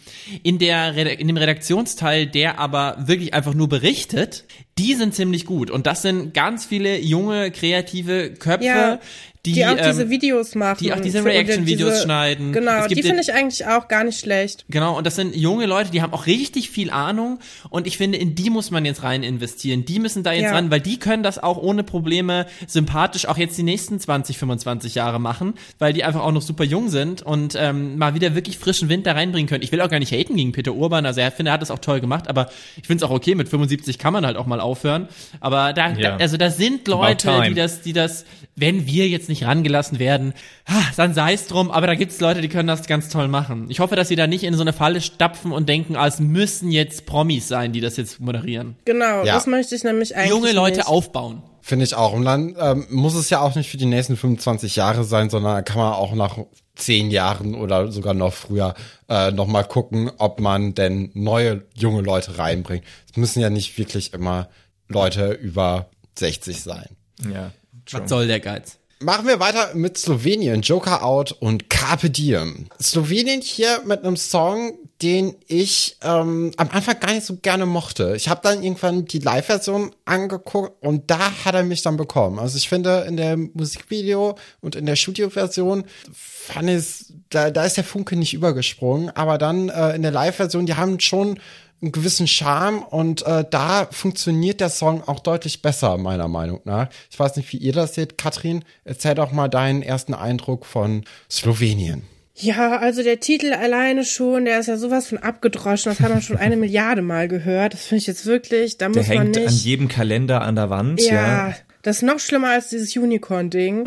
In, 0.44 0.60
der 0.60 0.96
in 1.20 1.28
dem 1.28 1.38
Redaktionsteil, 1.38 2.26
der 2.26 2.60
aber 2.60 2.98
wirklich 3.00 3.34
einfach 3.34 3.54
nur 3.54 3.70
berichtet, 3.70 4.46
die 4.78 4.94
sind 4.96 5.14
ziemlich 5.14 5.46
gut. 5.46 5.70
Und 5.70 5.88
das 5.88 6.02
sind 6.02 6.34
ganz 6.34 6.66
viele 6.66 7.00
junge, 7.00 7.52
kreative 7.52 8.34
Köpfe, 8.34 8.66
Ja, 8.66 9.00
die, 9.46 9.54
die, 9.54 9.66
auch 9.66 9.72
ähm, 9.72 9.86
diese 9.88 10.10
Videos 10.10 10.54
machen. 10.56 10.78
die 10.82 10.92
auch 10.94 11.00
diese 11.00 11.24
Reaction-Videos 11.24 11.92
diese- 11.94 12.04
schneiden. 12.04 12.52
Genau, 12.52 12.88
die 12.88 13.02
finde 13.02 13.22
ich 13.22 13.34
eigentlich 13.34 13.66
auch 13.66 13.88
gar 13.88 14.04
nicht 14.04 14.20
schlecht. 14.20 14.66
Genau, 14.70 14.98
und 14.98 15.08
das 15.08 15.16
sind 15.16 15.34
junge 15.36 15.66
Leute, 15.66 15.92
die 15.92 16.02
haben 16.02 16.12
auch 16.14 16.26
richtig 16.26 16.70
viel 16.70 16.90
Ahnung 16.92 17.40
und 17.70 17.88
ich 17.88 17.98
finde, 17.98 18.18
in 18.18 18.36
die 18.36 18.50
muss 18.50 18.70
man 18.70 18.84
jetzt 18.84 19.02
rein 19.04 19.24
investieren. 19.24 19.86
Die 19.86 20.00
müssen 20.00 20.24
da 20.24 20.34
jetzt 20.34 20.44
Ja. 20.44 20.52
ran, 20.56 20.70
weil 20.72 20.82
die 20.82 21.00
können 21.00 21.24
das 21.24 21.40
auch 21.42 21.58
ohne 21.58 21.84
Probleme 21.84 22.48
sympathisch 22.68 23.26
auch 23.28 23.38
jetzt 23.38 23.58
die 23.58 23.64
nächsten 23.64 23.98
20, 24.00 24.38
25 24.38 24.96
Jahre 24.96 25.20
machen, 25.20 25.54
weil 25.78 25.94
die 25.94 26.04
einfach 26.04 26.22
auch 26.22 26.32
noch 26.34 26.42
super 26.42 26.66
jung 26.66 26.90
sind 26.90 27.22
und 27.22 27.56
ähm, 27.58 27.98
mal 27.98 28.14
wieder 28.16 28.36
wirklich 28.36 28.58
frischen 28.58 28.90
Wind 28.90 29.06
da 29.06 29.14
reinbringen 29.14 29.48
können. 29.48 29.64
Ich 29.64 29.72
will 29.72 29.80
auch 29.82 29.90
gar 29.90 30.00
nicht 30.00 30.12
haten 30.12 30.36
gegen 30.36 30.52
Peter 30.52 30.74
Urban, 30.74 31.06
also 31.06 31.22
er 31.22 31.32
finde, 31.32 31.52
er 31.52 31.54
hat 31.54 31.62
das 31.62 31.72
auch 31.72 31.80
toll 31.80 32.02
gemacht, 32.02 32.28
aber 32.28 32.50
ich 32.76 32.88
finde 32.88 33.06
es 33.06 33.10
auch 33.10 33.14
okay, 33.16 33.36
mit 33.36 33.48
75 33.48 33.98
kann 33.98 34.12
man 34.12 34.26
halt 34.26 34.36
auch 34.36 34.46
mal 34.48 34.60
aufhören. 34.60 35.08
Aber 35.40 35.72
da, 35.72 35.92
Ja. 35.94 36.12
da 36.12 36.18
also 36.18 36.36
da 36.36 36.50
sind 36.52 36.88
Leute, 36.90 37.44
die 37.48 37.54
das, 37.54 37.82
die 37.82 37.94
das, 37.94 38.26
wenn 38.58 38.86
wir 38.86 39.08
jetzt 39.08 39.29
nicht 39.30 39.46
rangelassen 39.46 40.00
werden, 40.00 40.34
ha, 40.68 40.82
dann 40.98 41.14
sei 41.14 41.34
es 41.34 41.48
drum, 41.48 41.72
aber 41.72 41.88
da 41.88 41.96
gibt 41.96 42.12
es 42.12 42.20
Leute, 42.20 42.42
die 42.42 42.50
können 42.50 42.68
das 42.68 42.86
ganz 42.88 43.08
toll 43.10 43.28
machen. 43.30 43.68
Ich 43.70 43.80
hoffe, 43.80 43.96
dass 43.96 44.10
sie 44.10 44.16
da 44.16 44.28
nicht 44.28 44.44
in 44.44 44.54
so 44.56 44.62
eine 44.62 44.74
Falle 44.74 45.00
stapfen 45.02 45.52
und 45.52 45.70
denken, 45.70 45.96
ah, 45.96 46.08
es 46.08 46.20
müssen 46.20 46.72
jetzt 46.72 47.06
Promis 47.06 47.48
sein, 47.48 47.72
die 47.72 47.80
das 47.82 47.96
jetzt 47.98 48.20
moderieren. 48.20 48.76
Genau, 48.86 49.24
Ja. 49.24 49.36
das 49.36 49.48
möchte 49.48 49.76
ich 49.76 49.84
nämlich 49.84 50.16
eigentlich 50.16 50.30
Junge 50.32 50.52
Leute 50.52 50.78
nicht. 50.80 50.88
aufbauen. 50.88 51.44
Finde 51.62 51.86
ich 51.86 51.94
auch. 51.94 52.14
Und 52.14 52.26
dann 52.26 52.56
ähm, 52.60 52.88
muss 52.90 53.14
es 53.16 53.30
ja 53.30 53.42
auch 53.42 53.54
nicht 53.56 53.70
für 53.70 53.78
die 53.78 53.86
nächsten 53.86 54.18
25 54.18 54.76
Jahre 54.76 55.04
sein, 55.04 55.30
sondern 55.30 55.56
da 55.56 55.62
kann 55.62 55.78
man 55.78 55.94
auch 55.94 56.14
nach 56.16 56.38
zehn 56.76 57.12
Jahren 57.12 57.54
oder 57.54 57.92
sogar 57.92 58.14
noch 58.16 58.34
früher 58.34 58.74
äh, 59.10 59.32
noch 59.32 59.46
mal 59.46 59.64
gucken, 59.64 60.10
ob 60.18 60.40
man 60.40 60.74
denn 60.74 61.12
neue 61.14 61.64
junge 61.76 62.02
Leute 62.02 62.38
reinbringt. 62.40 62.84
Es 63.12 63.18
müssen 63.18 63.42
ja 63.42 63.50
nicht 63.52 63.78
wirklich 63.78 64.14
immer 64.14 64.50
Leute 64.88 65.32
über 65.34 65.90
60 66.18 66.62
sein. 66.64 66.88
Ja. 67.32 67.52
true. 67.86 68.02
Was 68.02 68.10
soll 68.10 68.28
der 68.28 68.40
Geiz? 68.40 68.79
Machen 69.02 69.28
wir 69.28 69.40
weiter 69.40 69.76
mit 69.76 69.98
Slowenien, 69.98 70.62
Joker 70.62 71.06
Out 71.06 71.32
und 71.32 71.70
Carpe 71.70 72.10
Diem. 72.10 72.68
Slowenien 72.82 73.40
hier 73.40 73.82
mit 73.86 74.04
einem 74.04 74.18
Song, 74.18 74.78
den 75.02 75.38
ich 75.48 75.96
ähm, 76.04 76.52
am 76.58 76.70
Anfang 76.70 77.00
gar 77.00 77.14
nicht 77.14 77.26
so 77.26 77.38
gerne 77.38 77.66
mochte. 77.66 78.14
Ich 78.18 78.28
habe 78.28 78.42
dann 78.44 78.62
irgendwann 78.62 79.06
die 79.06 79.20
Live-Version 79.20 79.96
angeguckt 80.04 80.84
und 80.84 81.10
da 81.10 81.46
hat 81.46 81.56
er 81.56 81.64
mich 81.64 81.82
dann 81.82 81.96
bekommen. 81.96 82.40
Also 82.40 82.58
ich 82.58 82.68
finde 82.68 83.06
in 83.08 83.16
der 83.16 83.38
Musikvideo 83.38 84.36
und 84.60 84.76
in 84.76 84.86
der 84.86 84.98
Studio-Version 84.98 85.86
fand 86.12 86.70
ich, 86.70 87.06
da, 87.30 87.52
da 87.52 87.64
ist 87.64 87.78
der 87.78 87.86
Funke 87.86 88.18
nicht 88.18 88.34
übergesprungen, 88.34 89.12
aber 89.12 89.38
dann 89.38 89.70
äh, 89.70 89.96
in 89.96 90.02
der 90.02 90.12
Live-Version, 90.12 90.66
die 90.66 90.76
haben 90.76 91.00
schon 91.00 91.40
einen 91.82 91.92
gewissen 91.92 92.28
Charme 92.28 92.80
und 92.84 93.26
äh, 93.26 93.46
da 93.50 93.88
funktioniert 93.92 94.60
der 94.62 94.70
Song 94.70 95.02
auch 95.08 95.20
deutlich 95.22 95.62
besser, 95.62 95.98
meiner 95.98 96.28
Meinung 96.28 96.60
nach. 96.66 96.90
Ich 97.10 97.18
weiß 97.20 97.36
nicht, 97.38 97.52
wie 97.54 97.58
ihr 97.58 97.74
das 97.74 97.96
seht. 97.96 98.18
Katrin, 98.18 98.64
erzähl 98.84 99.16
doch 99.16 99.32
mal 99.32 99.48
deinen 99.48 99.82
ersten 99.82 100.14
Eindruck 100.14 100.66
von 100.66 101.06
Slowenien. 101.32 102.04
Ja, 102.36 102.78
also 102.78 103.04
der 103.04 103.20
Titel 103.20 103.52
alleine 103.54 104.06
schon, 104.06 104.46
der 104.46 104.60
ist 104.62 104.68
ja 104.68 104.78
sowas 104.78 105.08
von 105.08 105.18
abgedroschen, 105.18 105.92
das 105.92 106.00
haben 106.00 106.14
wir 106.16 106.22
schon 106.22 106.38
eine 106.38 106.56
Milliarde 106.56 107.02
Mal 107.02 107.28
gehört. 107.28 107.74
Das 107.74 107.84
finde 107.86 108.00
ich 108.02 108.08
jetzt 108.08 108.26
wirklich, 108.26 108.78
da 108.78 108.88
Der 108.88 108.98
muss 109.02 109.08
man 109.10 109.18
hängt 109.18 109.36
nicht. 109.36 109.48
an 109.48 109.54
jedem 109.56 109.88
Kalender 109.90 110.42
an 110.42 110.56
der 110.56 110.70
Wand. 110.70 111.02
ja, 111.02 111.14
Ja. 111.50 111.56
das 111.82 111.98
ist 111.98 112.04
noch 112.04 112.20
schlimmer 112.20 112.52
als 112.52 112.70
dieses 112.70 112.96
Unicorn-Ding. 112.96 113.84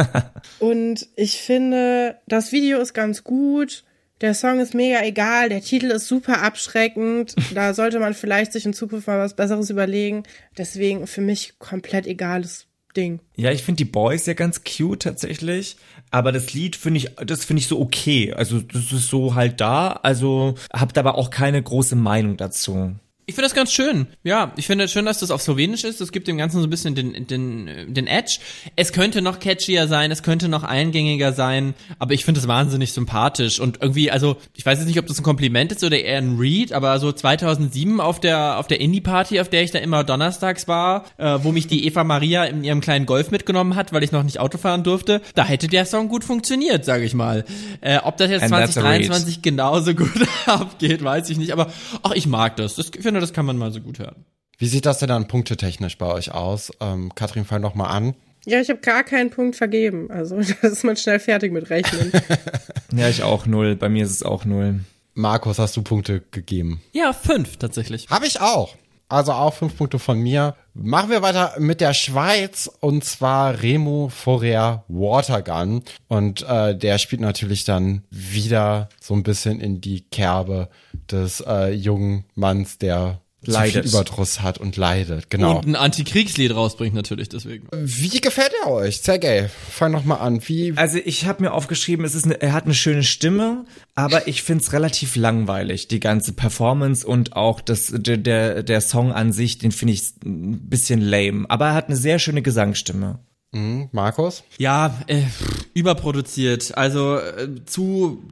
Und 0.58 1.06
ich 1.16 1.40
finde, 1.40 2.16
das 2.28 2.52
Video 2.52 2.80
ist 2.80 2.94
ganz 2.94 3.24
gut. 3.24 3.84
Der 4.22 4.32
Song 4.32 4.60
ist 4.60 4.74
mega 4.74 5.02
egal, 5.02 5.50
der 5.50 5.60
Titel 5.60 5.86
ist 5.86 6.08
super 6.08 6.42
abschreckend. 6.42 7.34
Da 7.54 7.72
sollte 7.74 7.98
man 8.00 8.12
vielleicht 8.12 8.52
sich 8.52 8.66
in 8.66 8.74
Zukunft 8.74 9.06
mal 9.06 9.18
was 9.18 9.34
Besseres 9.34 9.70
überlegen. 9.70 10.24
Deswegen 10.58 11.06
für 11.06 11.20
mich 11.22 11.58
komplett 11.58 12.06
egales 12.06 12.66
Ding. 12.96 13.20
Ja, 13.36 13.50
ich 13.50 13.62
finde 13.62 13.78
die 13.78 13.90
Boys 13.90 14.26
ja 14.26 14.34
ganz 14.34 14.62
cute 14.64 15.02
tatsächlich, 15.02 15.76
aber 16.10 16.32
das 16.32 16.54
Lied 16.54 16.76
finde 16.76 16.98
ich, 16.98 17.14
das 17.24 17.44
finde 17.44 17.60
ich 17.60 17.68
so 17.68 17.80
okay. 17.80 18.32
Also 18.32 18.60
das 18.60 18.92
ist 18.92 19.08
so 19.08 19.34
halt 19.34 19.60
da, 19.60 20.00
also 20.02 20.54
habt 20.72 20.98
aber 20.98 21.16
auch 21.16 21.30
keine 21.30 21.62
große 21.62 21.96
Meinung 21.96 22.36
dazu. 22.36 22.94
Ich 23.28 23.34
finde 23.34 23.46
das 23.46 23.56
ganz 23.56 23.72
schön. 23.72 24.06
Ja, 24.22 24.52
ich 24.56 24.68
finde 24.68 24.84
es 24.84 24.92
schön, 24.92 25.04
dass 25.04 25.18
das 25.18 25.32
auf 25.32 25.42
Slowenisch 25.42 25.82
ist. 25.82 26.00
Das 26.00 26.12
gibt 26.12 26.28
dem 26.28 26.38
Ganzen 26.38 26.60
so 26.60 26.66
ein 26.68 26.70
bisschen 26.70 26.94
den, 26.94 27.26
den, 27.26 27.92
den 27.92 28.06
Edge. 28.06 28.38
Es 28.76 28.92
könnte 28.92 29.20
noch 29.20 29.40
catchier 29.40 29.88
sein, 29.88 30.12
es 30.12 30.22
könnte 30.22 30.48
noch 30.48 30.62
eingängiger 30.62 31.32
sein, 31.32 31.74
aber 31.98 32.14
ich 32.14 32.24
finde 32.24 32.38
es 32.38 32.46
wahnsinnig 32.46 32.92
sympathisch 32.92 33.58
und 33.58 33.82
irgendwie, 33.82 34.12
also 34.12 34.36
ich 34.54 34.64
weiß 34.64 34.78
jetzt 34.78 34.86
nicht, 34.86 35.00
ob 35.00 35.08
das 35.08 35.18
ein 35.18 35.24
Kompliment 35.24 35.72
ist 35.72 35.82
oder 35.82 35.98
eher 35.98 36.18
ein 36.18 36.36
Read, 36.38 36.72
aber 36.72 37.00
so 37.00 37.10
2007 37.10 38.00
auf 38.00 38.20
der 38.20 38.58
auf 38.58 38.68
der 38.68 38.80
Indie-Party, 38.80 39.40
auf 39.40 39.48
der 39.48 39.64
ich 39.64 39.72
da 39.72 39.80
immer 39.80 40.04
donnerstags 40.04 40.68
war, 40.68 41.06
äh, 41.16 41.40
wo 41.42 41.50
mich 41.50 41.66
die 41.66 41.84
Eva 41.84 42.04
Maria 42.04 42.44
in 42.44 42.62
ihrem 42.62 42.80
kleinen 42.80 43.06
Golf 43.06 43.32
mitgenommen 43.32 43.74
hat, 43.74 43.92
weil 43.92 44.04
ich 44.04 44.12
noch 44.12 44.22
nicht 44.22 44.38
Auto 44.38 44.56
fahren 44.56 44.84
durfte, 44.84 45.20
da 45.34 45.44
hätte 45.44 45.66
der 45.66 45.84
Song 45.84 46.06
gut 46.08 46.22
funktioniert, 46.22 46.84
sage 46.84 47.02
ich 47.02 47.14
mal. 47.14 47.44
Äh, 47.80 47.98
ob 48.04 48.18
das 48.18 48.30
jetzt 48.30 48.44
And 48.44 48.52
that's 48.52 48.76
a 48.76 48.82
read. 48.82 49.04
2023 49.04 49.42
genauso 49.42 49.94
gut 49.94 50.28
abgeht, 50.46 51.02
weiß 51.02 51.28
ich 51.28 51.38
nicht, 51.38 51.52
aber 51.52 51.72
ach, 52.04 52.12
ich 52.12 52.28
mag 52.28 52.54
das. 52.54 52.76
das. 52.76 52.92
Ich 52.96 53.15
finde, 53.16 53.26
das 53.26 53.32
kann 53.32 53.46
man 53.46 53.56
mal 53.56 53.72
so 53.72 53.80
gut 53.80 53.98
hören. 53.98 54.24
Wie 54.58 54.66
sieht 54.66 54.86
das 54.86 54.98
denn 54.98 55.08
dann 55.08 55.28
punktetechnisch 55.28 55.98
bei 55.98 56.06
euch 56.06 56.32
aus? 56.32 56.70
Ähm, 56.80 57.14
Katrin, 57.14 57.44
fang 57.44 57.62
doch 57.62 57.74
mal 57.74 57.88
an. 57.88 58.14
Ja, 58.46 58.60
ich 58.60 58.70
habe 58.70 58.80
gar 58.80 59.02
keinen 59.04 59.30
Punkt 59.30 59.56
vergeben. 59.56 60.10
Also 60.10 60.36
da 60.62 60.68
ist 60.68 60.84
man 60.84 60.96
schnell 60.96 61.18
fertig 61.18 61.52
mit 61.52 61.70
Rechnen. 61.70 62.12
Ja, 62.92 63.08
ich 63.08 63.24
auch 63.24 63.44
null. 63.46 63.76
Bei 63.76 63.90
mir 63.90 64.04
ist 64.04 64.12
es 64.12 64.22
auch 64.22 64.44
null. 64.44 64.80
Markus, 65.12 65.58
hast 65.58 65.76
du 65.76 65.82
Punkte 65.82 66.22
gegeben? 66.30 66.80
Ja, 66.92 67.12
fünf 67.12 67.56
tatsächlich. 67.56 68.08
Habe 68.08 68.26
ich 68.26 68.40
auch. 68.40 68.76
Also 69.08 69.32
auch 69.32 69.52
fünf 69.52 69.76
Punkte 69.76 69.98
von 69.98 70.18
mir. 70.18 70.54
Machen 70.72 71.10
wir 71.10 71.20
weiter 71.20 71.54
mit 71.58 71.80
der 71.80 71.94
Schweiz 71.94 72.70
und 72.80 73.04
zwar 73.04 73.60
Remo 73.60 74.08
Forer 74.08 74.84
Watergun. 74.88 75.82
Und 76.08 76.42
äh, 76.48 76.78
der 76.78 76.98
spielt 76.98 77.20
natürlich 77.20 77.64
dann 77.64 78.04
wieder 78.10 78.88
so 79.00 79.14
ein 79.14 79.24
bisschen 79.24 79.60
in 79.60 79.80
die 79.80 80.02
Kerbe 80.02 80.70
des 81.12 81.42
äh, 81.46 81.72
jungen 81.72 82.24
Manns, 82.34 82.78
der 82.78 83.20
zu 83.46 83.52
Leidet. 83.52 83.84
viel 83.84 83.92
Überdruss 83.92 84.42
hat 84.42 84.58
und 84.58 84.76
leidet. 84.76 85.30
Genau. 85.30 85.58
Und 85.58 85.66
ein 85.66 85.76
Antikriegslied 85.76 86.54
rausbringt 86.54 86.94
natürlich 86.94 87.28
deswegen. 87.28 87.68
Wie 87.72 88.20
gefällt 88.20 88.52
er 88.64 88.70
euch? 88.70 89.00
Sergej, 89.02 89.48
fang 89.70 89.92
noch 89.92 90.04
mal 90.04 90.16
an. 90.16 90.40
Wie 90.46 90.72
Also 90.76 90.98
ich 91.04 91.26
habe 91.26 91.44
mir 91.44 91.52
aufgeschrieben, 91.52 92.04
es 92.04 92.14
ist 92.14 92.24
eine, 92.24 92.40
er 92.40 92.52
hat 92.52 92.64
eine 92.64 92.74
schöne 92.74 93.04
Stimme, 93.04 93.64
aber 93.94 94.26
ich 94.26 94.42
find's 94.42 94.72
relativ 94.72 95.16
langweilig, 95.16 95.86
die 95.86 96.00
ganze 96.00 96.32
Performance 96.32 97.06
und 97.06 97.36
auch 97.36 97.60
das, 97.60 97.92
der, 97.94 98.16
der, 98.16 98.62
der 98.62 98.80
Song 98.80 99.12
an 99.12 99.32
sich, 99.32 99.58
den 99.58 99.70
finde 99.70 99.94
ich 99.94 100.14
ein 100.24 100.68
bisschen 100.68 101.00
lame. 101.00 101.46
Aber 101.48 101.66
er 101.66 101.74
hat 101.74 101.86
eine 101.86 101.96
sehr 101.96 102.18
schöne 102.18 102.42
Gesangsstimme. 102.42 103.20
Hm, 103.54 103.88
Markus? 103.92 104.42
Ja, 104.58 105.02
äh, 105.06 105.22
überproduziert, 105.72 106.76
also 106.76 107.16
äh, 107.16 107.48
zu 107.64 108.22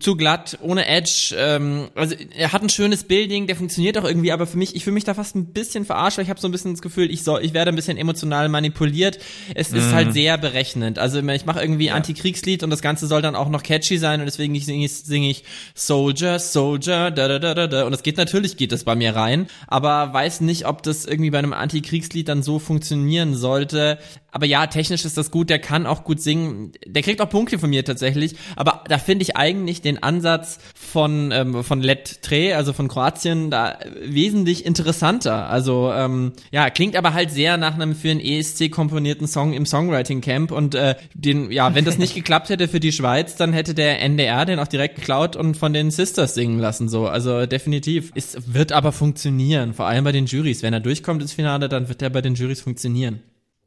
zu 0.00 0.16
glatt, 0.16 0.58
ohne 0.62 0.86
Edge. 0.86 1.34
Ähm, 1.36 1.88
also 1.94 2.16
er 2.36 2.52
hat 2.52 2.62
ein 2.62 2.68
schönes 2.68 3.04
Building, 3.04 3.46
der 3.46 3.56
funktioniert 3.56 3.98
auch 3.98 4.04
irgendwie, 4.04 4.32
aber 4.32 4.46
für 4.46 4.56
mich, 4.56 4.74
ich 4.74 4.82
fühle 4.84 4.94
mich 4.94 5.04
da 5.04 5.14
fast 5.14 5.36
ein 5.36 5.52
bisschen 5.52 5.84
verarscht, 5.84 6.18
weil 6.18 6.24
ich 6.24 6.30
habe 6.30 6.40
so 6.40 6.48
ein 6.48 6.52
bisschen 6.52 6.72
das 6.72 6.82
Gefühl, 6.82 7.10
ich 7.10 7.22
soll, 7.22 7.44
ich 7.44 7.52
werde 7.52 7.70
ein 7.70 7.76
bisschen 7.76 7.98
emotional 7.98 8.48
manipuliert. 8.48 9.18
Es 9.54 9.72
ist 9.72 9.92
halt 9.92 10.12
sehr 10.12 10.38
berechnend. 10.38 10.98
Also 10.98 11.20
ich 11.20 11.46
mache 11.46 11.60
irgendwie 11.60 11.90
Antikriegslied 11.90 12.62
und 12.62 12.70
das 12.70 12.80
Ganze 12.82 13.06
soll 13.06 13.22
dann 13.22 13.36
auch 13.36 13.48
noch 13.48 13.62
catchy 13.62 13.98
sein 13.98 14.20
und 14.20 14.26
deswegen 14.26 14.58
singe 14.58 14.86
ich, 14.86 14.94
singe 14.94 15.30
ich 15.30 15.44
Soldier, 15.74 16.38
Soldier, 16.38 17.10
da 17.10 17.28
da 17.28 17.38
da 17.38 17.54
da 17.54 17.66
da 17.66 17.84
und 17.84 17.92
das 17.92 18.02
geht 18.02 18.16
natürlich 18.16 18.56
geht 18.56 18.72
das 18.72 18.84
bei 18.84 18.96
mir 18.96 19.14
rein, 19.14 19.46
aber 19.66 20.12
weiß 20.12 20.40
nicht, 20.40 20.66
ob 20.66 20.82
das 20.82 21.04
irgendwie 21.04 21.30
bei 21.30 21.38
einem 21.38 21.52
Antikriegslied 21.52 22.28
dann 22.28 22.42
so 22.42 22.58
funktionieren 22.58 23.34
sollte. 23.34 23.98
Aber 24.32 24.46
ja, 24.46 24.53
technisch 24.66 25.04
ist 25.04 25.16
das 25.16 25.30
gut, 25.30 25.50
der 25.50 25.58
kann 25.58 25.86
auch 25.86 26.04
gut 26.04 26.20
singen. 26.20 26.72
Der 26.86 27.02
kriegt 27.02 27.20
auch 27.20 27.28
Punkte 27.28 27.58
von 27.58 27.70
mir 27.70 27.84
tatsächlich. 27.84 28.36
Aber 28.56 28.84
da 28.88 28.98
finde 28.98 29.22
ich 29.22 29.36
eigentlich 29.36 29.82
den 29.82 30.02
Ansatz 30.02 30.58
von, 30.74 31.30
ähm, 31.32 31.64
von 31.64 31.82
Let 31.82 32.22
Tre, 32.22 32.54
also 32.54 32.72
von 32.72 32.88
Kroatien, 32.88 33.50
da 33.50 33.78
wesentlich 34.02 34.64
interessanter. 34.64 35.48
Also, 35.48 35.92
ähm, 35.92 36.32
ja, 36.52 36.70
klingt 36.70 36.96
aber 36.96 37.14
halt 37.14 37.30
sehr 37.30 37.56
nach 37.56 37.74
einem 37.74 37.94
für 37.94 38.10
einen 38.10 38.20
ESC 38.20 38.70
komponierten 38.70 39.26
Song 39.26 39.52
im 39.52 39.66
Songwriting 39.66 40.20
Camp. 40.20 40.50
Und 40.50 40.74
äh, 40.74 40.94
den, 41.14 41.50
ja, 41.50 41.74
wenn 41.74 41.84
das 41.84 41.98
nicht 41.98 42.14
geklappt 42.14 42.48
hätte 42.48 42.68
für 42.68 42.80
die 42.80 42.92
Schweiz, 42.92 43.36
dann 43.36 43.52
hätte 43.52 43.74
der 43.74 44.00
NDR 44.00 44.44
den 44.44 44.58
auch 44.58 44.68
direkt 44.68 44.96
geklaut 44.96 45.36
und 45.36 45.56
von 45.56 45.72
den 45.72 45.90
Sisters 45.90 46.34
singen 46.34 46.58
lassen. 46.58 46.88
So, 46.88 47.06
also 47.06 47.46
definitiv. 47.46 48.12
Es 48.14 48.36
wird 48.46 48.72
aber 48.72 48.92
funktionieren, 48.92 49.74
vor 49.74 49.86
allem 49.86 50.04
bei 50.04 50.12
den 50.12 50.26
Juries. 50.26 50.62
Wenn 50.62 50.72
er 50.72 50.80
durchkommt 50.80 51.22
ins 51.22 51.32
Finale, 51.32 51.68
dann 51.68 51.88
wird 51.88 52.02
er 52.02 52.10
bei 52.10 52.22
den 52.22 52.34
Juries 52.34 52.60
funktionieren. 52.60 53.20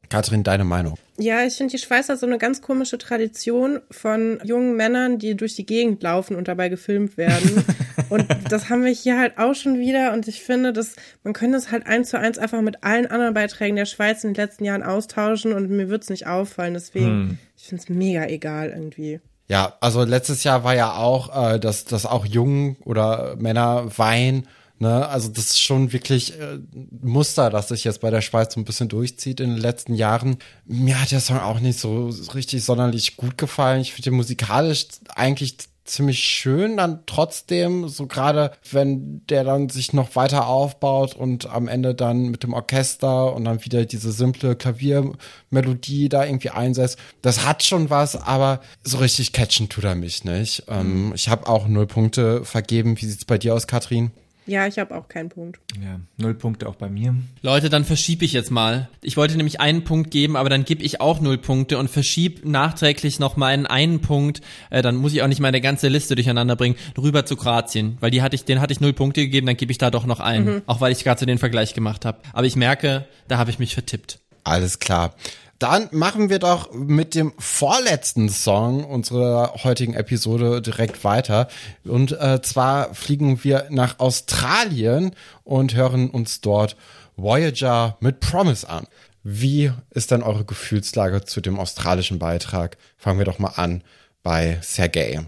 Katrin, 0.08 0.42
deine 0.42 0.64
Meinung? 0.64 0.94
Ja, 1.18 1.44
ich 1.44 1.54
finde, 1.56 1.72
die 1.72 1.78
Schweiz 1.78 2.08
hat 2.08 2.18
so 2.18 2.26
eine 2.26 2.38
ganz 2.38 2.62
komische 2.62 2.96
Tradition 2.96 3.80
von 3.90 4.40
jungen 4.44 4.76
Männern, 4.76 5.18
die 5.18 5.36
durch 5.36 5.56
die 5.56 5.66
Gegend 5.66 6.02
laufen 6.02 6.36
und 6.36 6.48
dabei 6.48 6.68
gefilmt 6.68 7.16
werden. 7.16 7.64
und 8.08 8.26
das 8.50 8.70
haben 8.70 8.84
wir 8.84 8.92
hier 8.92 9.18
halt 9.18 9.36
auch 9.38 9.54
schon 9.54 9.78
wieder. 9.78 10.12
Und 10.12 10.28
ich 10.28 10.42
finde, 10.42 10.72
dass 10.72 10.94
man 11.24 11.32
könnte 11.32 11.58
es 11.58 11.70
halt 11.70 11.86
eins 11.86 12.10
zu 12.10 12.18
eins 12.18 12.38
einfach 12.38 12.60
mit 12.60 12.84
allen 12.84 13.06
anderen 13.06 13.34
Beiträgen 13.34 13.76
der 13.76 13.86
Schweiz 13.86 14.24
in 14.24 14.32
den 14.32 14.42
letzten 14.42 14.64
Jahren 14.64 14.82
austauschen 14.82 15.52
und 15.52 15.70
mir 15.70 15.88
wird's 15.88 16.08
nicht 16.08 16.26
auffallen. 16.26 16.74
Deswegen, 16.74 17.38
ich 17.56 17.64
finde 17.64 17.82
es 17.82 17.88
mega 17.88 18.26
egal 18.26 18.70
irgendwie. 18.70 19.20
Ja, 19.48 19.74
also 19.80 20.04
letztes 20.04 20.44
Jahr 20.44 20.62
war 20.62 20.74
ja 20.74 20.94
auch, 20.94 21.54
äh, 21.54 21.58
dass, 21.58 21.86
dass 21.86 22.04
auch 22.04 22.26
Jungen 22.26 22.76
oder 22.84 23.36
Männer 23.38 23.86
weinen. 23.96 24.46
Ne? 24.78 25.08
Also 25.08 25.28
das 25.28 25.46
ist 25.46 25.62
schon 25.62 25.92
wirklich 25.92 26.38
äh, 26.38 26.54
ein 26.54 26.88
Muster, 27.02 27.50
das 27.50 27.68
sich 27.68 27.84
jetzt 27.84 28.00
bei 28.00 28.10
der 28.10 28.20
Schweiz 28.20 28.54
so 28.54 28.60
ein 28.60 28.64
bisschen 28.64 28.88
durchzieht 28.88 29.40
in 29.40 29.50
den 29.50 29.58
letzten 29.58 29.94
Jahren. 29.94 30.38
Mir 30.66 31.00
hat 31.00 31.10
der 31.10 31.20
Song 31.20 31.38
auch 31.38 31.60
nicht 31.60 31.78
so 31.78 32.10
richtig 32.34 32.64
sonderlich 32.64 33.16
gut 33.16 33.38
gefallen. 33.38 33.80
Ich 33.80 33.92
finde 33.92 34.10
den 34.10 34.16
musikalisch 34.16 34.86
eigentlich 35.14 35.56
ziemlich 35.88 36.20
schön 36.20 36.76
dann 36.76 37.00
trotzdem, 37.06 37.88
so 37.88 38.06
gerade 38.06 38.52
wenn 38.70 39.26
der 39.26 39.42
dann 39.42 39.68
sich 39.68 39.92
noch 39.92 40.14
weiter 40.16 40.46
aufbaut 40.46 41.14
und 41.14 41.46
am 41.46 41.66
Ende 41.66 41.94
dann 41.94 42.28
mit 42.28 42.42
dem 42.42 42.52
Orchester 42.52 43.34
und 43.34 43.44
dann 43.44 43.64
wieder 43.64 43.84
diese 43.84 44.12
simple 44.12 44.54
Klaviermelodie 44.54 46.08
da 46.08 46.24
irgendwie 46.24 46.50
einsetzt. 46.50 46.98
Das 47.22 47.44
hat 47.46 47.64
schon 47.64 47.90
was, 47.90 48.16
aber 48.16 48.60
so 48.84 48.98
richtig 48.98 49.32
catchen 49.32 49.68
tut 49.68 49.84
er 49.84 49.94
mich 49.94 50.24
nicht. 50.24 50.64
Ähm, 50.68 51.12
ich 51.14 51.28
habe 51.28 51.48
auch 51.48 51.66
null 51.66 51.86
Punkte 51.86 52.44
vergeben. 52.44 53.00
Wie 53.00 53.06
sieht's 53.06 53.24
bei 53.24 53.38
dir 53.38 53.54
aus, 53.54 53.66
Katrin? 53.66 54.10
Ja, 54.48 54.66
ich 54.66 54.78
habe 54.78 54.96
auch 54.96 55.08
keinen 55.08 55.28
Punkt. 55.28 55.60
Ja, 55.80 56.00
null 56.16 56.32
Punkte 56.32 56.68
auch 56.68 56.76
bei 56.76 56.88
mir. 56.88 57.14
Leute, 57.42 57.68
dann 57.68 57.84
verschiebe 57.84 58.24
ich 58.24 58.32
jetzt 58.32 58.50
mal. 58.50 58.88
Ich 59.02 59.18
wollte 59.18 59.36
nämlich 59.36 59.60
einen 59.60 59.84
Punkt 59.84 60.10
geben, 60.10 60.36
aber 60.36 60.48
dann 60.48 60.64
gebe 60.64 60.82
ich 60.82 61.02
auch 61.02 61.20
null 61.20 61.36
Punkte 61.36 61.76
und 61.76 61.90
verschieb 61.90 62.46
nachträglich 62.46 63.18
noch 63.18 63.36
meinen 63.36 63.66
einen 63.66 64.00
Punkt. 64.00 64.40
Äh, 64.70 64.80
dann 64.80 64.96
muss 64.96 65.12
ich 65.12 65.22
auch 65.22 65.28
nicht 65.28 65.40
meine 65.40 65.60
ganze 65.60 65.88
Liste 65.88 66.14
durcheinander 66.14 66.56
bringen. 66.56 66.76
Rüber 66.96 67.26
zu 67.26 67.36
Kroatien, 67.36 67.98
weil 68.00 68.10
die 68.10 68.22
hatte 68.22 68.36
ich, 68.36 68.46
den 68.46 68.60
hatte 68.62 68.72
ich 68.72 68.80
null 68.80 68.94
Punkte 68.94 69.20
gegeben, 69.20 69.46
dann 69.46 69.56
gebe 69.56 69.70
ich 69.70 69.78
da 69.78 69.90
doch 69.90 70.06
noch 70.06 70.20
einen, 70.20 70.62
auch 70.66 70.80
weil 70.80 70.92
ich 70.92 71.04
gerade 71.04 71.20
so 71.20 71.26
den 71.26 71.38
Vergleich 71.38 71.74
gemacht 71.74 72.06
habe. 72.06 72.18
Aber 72.32 72.46
ich 72.46 72.56
merke, 72.56 73.06
da 73.28 73.36
habe 73.36 73.50
ich 73.50 73.58
mich 73.58 73.74
vertippt. 73.74 74.18
Alles 74.44 74.78
klar. 74.78 75.14
Dann 75.58 75.88
machen 75.90 76.30
wir 76.30 76.38
doch 76.38 76.72
mit 76.72 77.16
dem 77.16 77.32
vorletzten 77.36 78.28
Song 78.28 78.84
unserer 78.84 79.64
heutigen 79.64 79.94
Episode 79.94 80.62
direkt 80.62 81.02
weiter. 81.02 81.48
Und 81.84 82.12
äh, 82.12 82.40
zwar 82.42 82.94
fliegen 82.94 83.42
wir 83.42 83.66
nach 83.70 83.98
Australien 83.98 85.12
und 85.42 85.74
hören 85.74 86.10
uns 86.10 86.40
dort 86.40 86.76
Voyager 87.16 87.96
mit 87.98 88.20
Promise 88.20 88.68
an. 88.68 88.86
Wie 89.24 89.72
ist 89.90 90.12
denn 90.12 90.22
eure 90.22 90.44
Gefühlslage 90.44 91.24
zu 91.24 91.40
dem 91.40 91.58
australischen 91.58 92.20
Beitrag? 92.20 92.78
Fangen 92.96 93.18
wir 93.18 93.26
doch 93.26 93.40
mal 93.40 93.54
an 93.56 93.82
bei 94.22 94.58
Sergei. 94.62 95.26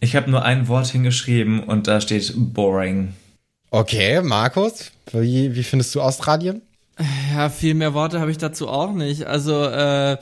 Ich 0.00 0.16
habe 0.16 0.30
nur 0.30 0.44
ein 0.44 0.66
Wort 0.66 0.88
hingeschrieben 0.88 1.62
und 1.62 1.86
da 1.86 2.00
steht 2.00 2.32
boring. 2.36 3.14
Okay, 3.70 4.22
Markus, 4.22 4.90
wie, 5.12 5.54
wie 5.54 5.62
findest 5.62 5.94
du 5.94 6.00
Australien? 6.00 6.62
Ja, 7.32 7.48
viel 7.48 7.74
mehr 7.74 7.94
Worte 7.94 8.20
habe 8.20 8.30
ich 8.30 8.38
dazu 8.38 8.68
auch 8.68 8.92
nicht. 8.92 9.24
Also, 9.24 9.64
äh, 9.64 10.16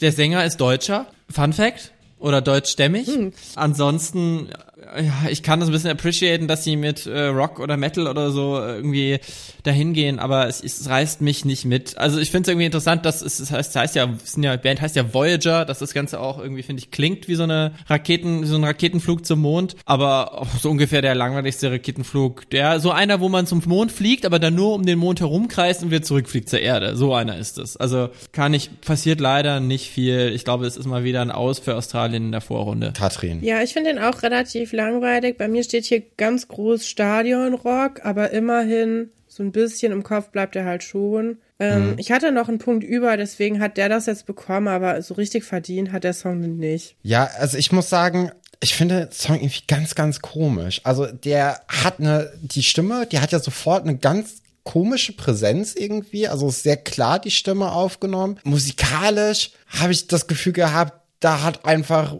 der 0.00 0.12
Sänger 0.12 0.44
ist 0.44 0.58
Deutscher. 0.58 1.06
Fun 1.30 1.52
Fact. 1.52 1.92
Oder 2.18 2.42
deutschstämmig. 2.42 3.08
Hm. 3.08 3.32
Ansonsten 3.56 4.48
ja, 4.96 5.28
ich 5.30 5.42
kann 5.42 5.60
das 5.60 5.68
ein 5.68 5.72
bisschen 5.72 5.90
appreciaten, 5.90 6.48
dass 6.48 6.64
sie 6.64 6.76
mit 6.76 7.06
äh, 7.06 7.26
Rock 7.26 7.60
oder 7.60 7.76
Metal 7.76 8.06
oder 8.06 8.30
so 8.30 8.58
irgendwie 8.58 9.18
dahin 9.62 9.92
gehen, 9.92 10.18
aber 10.18 10.48
es, 10.48 10.62
es 10.62 10.88
reißt 10.88 11.20
mich 11.20 11.44
nicht 11.44 11.64
mit. 11.64 11.98
Also 11.98 12.18
ich 12.18 12.30
finde 12.30 12.42
es 12.42 12.48
irgendwie 12.48 12.66
interessant, 12.66 13.04
dass 13.04 13.22
es 13.22 13.38
das 13.38 13.50
heißt, 13.50 13.74
das 13.74 13.82
heißt 13.82 13.96
ja, 13.96 14.08
ja, 14.36 14.56
Band 14.56 14.80
heißt 14.80 14.96
ja 14.96 15.12
Voyager, 15.12 15.64
dass 15.64 15.78
das 15.78 15.94
Ganze 15.94 16.20
auch 16.20 16.38
irgendwie, 16.38 16.62
finde 16.62 16.80
ich, 16.80 16.90
klingt 16.90 17.28
wie 17.28 17.34
so 17.34 17.42
eine 17.42 17.72
Raketen, 17.86 18.42
wie 18.42 18.46
so 18.46 18.56
ein 18.56 18.64
Raketenflug 18.64 19.24
zum 19.26 19.40
Mond, 19.40 19.76
aber 19.84 20.46
so 20.60 20.70
ungefähr 20.70 21.02
der 21.02 21.14
langweiligste 21.14 21.70
Raketenflug, 21.70 22.48
der 22.50 22.80
so 22.80 22.90
einer, 22.90 23.20
wo 23.20 23.28
man 23.28 23.46
zum 23.46 23.62
Mond 23.66 23.92
fliegt, 23.92 24.24
aber 24.24 24.38
dann 24.38 24.54
nur 24.54 24.74
um 24.74 24.86
den 24.86 24.98
Mond 24.98 25.20
herumkreist 25.20 25.82
und 25.82 25.90
wieder 25.90 26.02
zurückfliegt 26.02 26.48
zur 26.48 26.60
Erde. 26.60 26.96
So 26.96 27.14
einer 27.14 27.36
ist 27.36 27.58
es. 27.58 27.76
Also 27.76 28.10
kann 28.32 28.54
ich, 28.54 28.80
passiert 28.80 29.20
leider 29.20 29.60
nicht 29.60 29.90
viel. 29.90 30.32
Ich 30.34 30.44
glaube, 30.44 30.66
es 30.66 30.76
ist 30.76 30.86
mal 30.86 31.04
wieder 31.04 31.20
ein 31.20 31.30
Aus 31.30 31.58
für 31.58 31.76
Australien 31.76 32.26
in 32.26 32.32
der 32.32 32.40
Vorrunde. 32.40 32.92
Katrin. 32.96 33.42
Ja, 33.42 33.62
ich 33.62 33.72
finde 33.72 33.90
den 33.92 34.02
auch 34.02 34.22
relativ 34.22 34.72
langweilig. 34.80 35.36
Bei 35.36 35.48
mir 35.48 35.62
steht 35.62 35.84
hier 35.84 36.02
ganz 36.16 36.48
groß 36.48 36.86
Stadionrock, 36.86 38.04
aber 38.04 38.30
immerhin 38.30 39.10
so 39.28 39.42
ein 39.42 39.52
bisschen 39.52 39.92
im 39.92 40.02
Kopf 40.02 40.30
bleibt 40.30 40.56
er 40.56 40.64
halt 40.64 40.82
schon. 40.82 41.38
Ähm, 41.58 41.90
mhm. 41.90 41.94
Ich 41.98 42.10
hatte 42.10 42.32
noch 42.32 42.48
einen 42.48 42.58
Punkt 42.58 42.82
über, 42.82 43.16
deswegen 43.16 43.60
hat 43.60 43.76
der 43.76 43.88
das 43.88 44.06
jetzt 44.06 44.26
bekommen, 44.26 44.68
aber 44.68 45.02
so 45.02 45.14
richtig 45.14 45.44
verdient 45.44 45.92
hat 45.92 46.04
der 46.04 46.14
Song 46.14 46.40
nicht. 46.56 46.96
Ja, 47.02 47.28
also 47.38 47.58
ich 47.58 47.70
muss 47.70 47.90
sagen, 47.90 48.32
ich 48.60 48.74
finde 48.74 49.06
den 49.06 49.12
Song 49.12 49.36
irgendwie 49.36 49.62
ganz, 49.68 49.94
ganz 49.94 50.20
komisch. 50.20 50.80
Also 50.84 51.06
der 51.06 51.60
hat 51.68 52.00
eine, 52.00 52.32
die 52.40 52.62
Stimme, 52.62 53.06
die 53.06 53.20
hat 53.20 53.32
ja 53.32 53.38
sofort 53.38 53.84
eine 53.84 53.96
ganz 53.96 54.42
komische 54.64 55.12
Präsenz 55.12 55.74
irgendwie. 55.74 56.28
Also 56.28 56.48
ist 56.48 56.62
sehr 56.62 56.76
klar 56.76 57.18
die 57.18 57.30
Stimme 57.30 57.72
aufgenommen. 57.72 58.38
Musikalisch 58.44 59.50
habe 59.66 59.92
ich 59.92 60.06
das 60.06 60.26
Gefühl 60.26 60.52
gehabt, 60.52 60.99
da 61.20 61.42
hat 61.42 61.64
einfach 61.66 62.16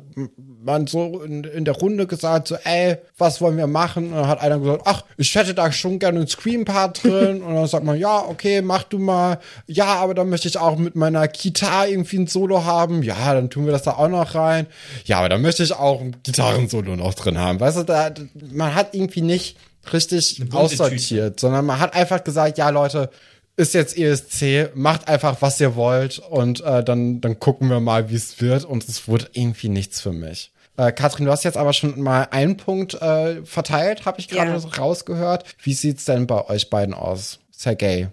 man 0.62 0.86
so 0.86 1.22
in, 1.22 1.44
in, 1.44 1.64
der 1.64 1.74
Runde 1.74 2.06
gesagt, 2.06 2.48
so, 2.48 2.56
ey, 2.64 2.98
was 3.16 3.40
wollen 3.40 3.56
wir 3.56 3.66
machen? 3.66 4.08
Und 4.08 4.16
dann 4.16 4.28
hat 4.28 4.40
einer 4.42 4.58
gesagt, 4.58 4.82
ach, 4.84 5.04
ich 5.16 5.34
hätte 5.34 5.54
da 5.54 5.72
schon 5.72 5.98
gerne 5.98 6.18
einen 6.18 6.28
Scream-Part 6.28 7.02
drin. 7.02 7.42
Und 7.42 7.54
dann 7.54 7.66
sagt 7.66 7.84
man, 7.84 7.98
ja, 7.98 8.18
okay, 8.18 8.60
mach 8.60 8.84
du 8.84 8.98
mal. 8.98 9.38
Ja, 9.66 9.86
aber 9.86 10.12
dann 10.14 10.28
möchte 10.28 10.48
ich 10.48 10.58
auch 10.58 10.76
mit 10.76 10.96
meiner 10.96 11.26
Kita 11.28 11.86
irgendwie 11.86 12.18
ein 12.18 12.26
Solo 12.26 12.64
haben. 12.64 13.02
Ja, 13.02 13.32
dann 13.32 13.48
tun 13.48 13.64
wir 13.64 13.72
das 13.72 13.84
da 13.84 13.92
auch 13.92 14.08
noch 14.08 14.34
rein. 14.34 14.66
Ja, 15.06 15.18
aber 15.18 15.30
dann 15.30 15.40
möchte 15.40 15.62
ich 15.62 15.72
auch 15.72 16.00
ein 16.00 16.16
Gitarrensolo 16.22 16.94
noch 16.96 17.14
drin 17.14 17.38
haben. 17.38 17.58
Weißt 17.58 17.78
du, 17.78 17.84
da, 17.84 18.12
man 18.52 18.74
hat 18.74 18.94
irgendwie 18.94 19.22
nicht 19.22 19.56
richtig 19.92 20.42
aussortiert, 20.52 21.40
sondern 21.40 21.64
man 21.64 21.80
hat 21.80 21.94
einfach 21.94 22.22
gesagt, 22.22 22.58
ja, 22.58 22.68
Leute, 22.68 23.10
ist 23.60 23.74
jetzt 23.74 23.96
ESC, 23.96 24.74
macht 24.74 25.06
einfach, 25.06 25.42
was 25.42 25.60
ihr 25.60 25.76
wollt 25.76 26.18
und 26.18 26.64
äh, 26.64 26.82
dann, 26.82 27.20
dann 27.20 27.38
gucken 27.38 27.68
wir 27.68 27.78
mal, 27.78 28.10
wie 28.10 28.14
es 28.14 28.40
wird 28.40 28.64
und 28.64 28.88
es 28.88 29.06
wurde 29.06 29.28
irgendwie 29.32 29.68
nichts 29.68 30.00
für 30.00 30.12
mich. 30.12 30.50
Äh, 30.78 30.92
Katrin, 30.92 31.26
du 31.26 31.30
hast 31.30 31.44
jetzt 31.44 31.58
aber 31.58 31.74
schon 31.74 32.00
mal 32.00 32.28
einen 32.30 32.56
Punkt 32.56 32.94
äh, 32.94 33.44
verteilt, 33.44 34.06
habe 34.06 34.18
ich 34.18 34.28
gerade 34.28 34.52
ja. 34.52 34.56
rausgehört. 34.56 35.44
Wie 35.62 35.74
sieht's 35.74 36.06
denn 36.06 36.26
bei 36.26 36.48
euch 36.48 36.70
beiden 36.70 36.94
aus? 36.94 37.40
Sergei? 37.50 38.08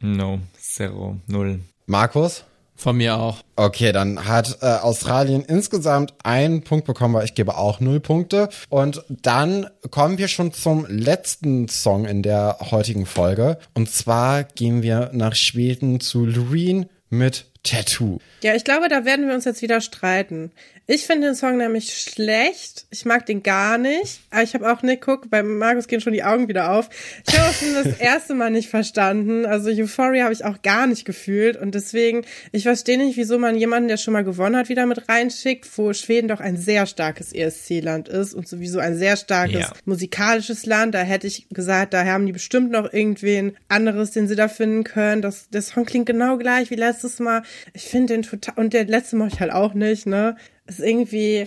No, 0.00 0.40
zero, 0.58 1.16
null. 1.26 1.60
Markus? 1.84 2.44
Von 2.76 2.98
mir 2.98 3.16
auch. 3.16 3.42
Okay, 3.56 3.90
dann 3.92 4.28
hat 4.28 4.58
äh, 4.60 4.66
Australien 4.66 5.42
insgesamt 5.42 6.12
einen 6.22 6.62
Punkt 6.62 6.86
bekommen, 6.86 7.14
weil 7.14 7.24
ich 7.24 7.34
gebe 7.34 7.56
auch 7.56 7.80
null 7.80 8.00
Punkte. 8.00 8.50
Und 8.68 9.02
dann 9.08 9.66
kommen 9.90 10.18
wir 10.18 10.28
schon 10.28 10.52
zum 10.52 10.86
letzten 10.88 11.68
Song 11.68 12.04
in 12.04 12.22
der 12.22 12.58
heutigen 12.70 13.06
Folge. 13.06 13.58
Und 13.74 13.90
zwar 13.90 14.44
gehen 14.44 14.82
wir 14.82 15.10
nach 15.14 15.34
Schweden 15.34 16.00
zu 16.00 16.26
Loreen 16.26 16.86
mit 17.08 17.46
Tattoo. 17.62 18.18
Ja, 18.42 18.54
ich 18.54 18.64
glaube, 18.64 18.88
da 18.88 19.04
werden 19.04 19.26
wir 19.26 19.34
uns 19.34 19.44
jetzt 19.44 19.62
wieder 19.62 19.80
streiten. 19.80 20.52
Ich 20.88 21.04
finde 21.04 21.26
den 21.26 21.34
Song 21.34 21.56
nämlich 21.56 21.92
schlecht. 21.92 22.86
Ich 22.90 23.04
mag 23.04 23.26
den 23.26 23.42
gar 23.42 23.76
nicht. 23.76 24.20
Aber 24.30 24.44
ich 24.44 24.54
habe 24.54 24.72
auch 24.72 24.82
nicht, 24.82 25.02
guck, 25.02 25.28
bei 25.28 25.42
Markus 25.42 25.88
gehen 25.88 26.00
schon 26.00 26.12
die 26.12 26.22
Augen 26.22 26.46
wieder 26.46 26.70
auf. 26.70 26.88
Ich 27.26 27.36
habe 27.36 27.48
auch 27.48 27.54
schon 27.54 27.74
das 27.74 27.96
erste 27.98 28.34
Mal 28.34 28.50
nicht 28.50 28.68
verstanden. 28.68 29.46
Also 29.46 29.70
Euphoria 29.70 30.24
habe 30.24 30.32
ich 30.32 30.44
auch 30.44 30.62
gar 30.62 30.86
nicht 30.86 31.04
gefühlt. 31.04 31.56
Und 31.56 31.74
deswegen, 31.74 32.24
ich 32.52 32.62
verstehe 32.62 32.98
nicht, 32.98 33.16
wieso 33.16 33.36
man 33.36 33.56
jemanden, 33.56 33.88
der 33.88 33.96
schon 33.96 34.12
mal 34.12 34.22
gewonnen 34.22 34.54
hat, 34.54 34.68
wieder 34.68 34.86
mit 34.86 35.08
reinschickt, 35.08 35.66
wo 35.76 35.92
Schweden 35.92 36.28
doch 36.28 36.38
ein 36.38 36.56
sehr 36.56 36.86
starkes 36.86 37.32
ESC-Land 37.32 38.08
ist 38.08 38.32
und 38.32 38.46
sowieso 38.46 38.78
ein 38.78 38.96
sehr 38.96 39.16
starkes 39.16 39.60
ja. 39.60 39.72
musikalisches 39.86 40.66
Land. 40.66 40.94
Da 40.94 41.00
hätte 41.00 41.26
ich 41.26 41.48
gesagt, 41.48 41.94
da 41.94 42.04
haben 42.04 42.26
die 42.26 42.32
bestimmt 42.32 42.70
noch 42.70 42.92
irgendwen 42.92 43.56
anderes, 43.68 44.12
den 44.12 44.28
sie 44.28 44.36
da 44.36 44.46
finden 44.46 44.84
können. 44.84 45.20
Das, 45.20 45.48
der 45.48 45.62
Song 45.62 45.84
klingt 45.84 46.06
genau 46.06 46.38
gleich 46.38 46.70
wie 46.70 46.76
letztes 46.76 47.18
Mal. 47.18 47.42
Ich 47.74 47.86
finde 47.86 48.14
den 48.14 48.22
total, 48.22 48.54
und 48.54 48.72
der 48.72 48.84
letzte 48.84 49.16
mochte 49.16 49.34
ich 49.34 49.40
halt 49.40 49.52
auch 49.52 49.74
nicht, 49.74 50.06
ne? 50.06 50.36
Ist 50.66 50.80
irgendwie, 50.80 51.46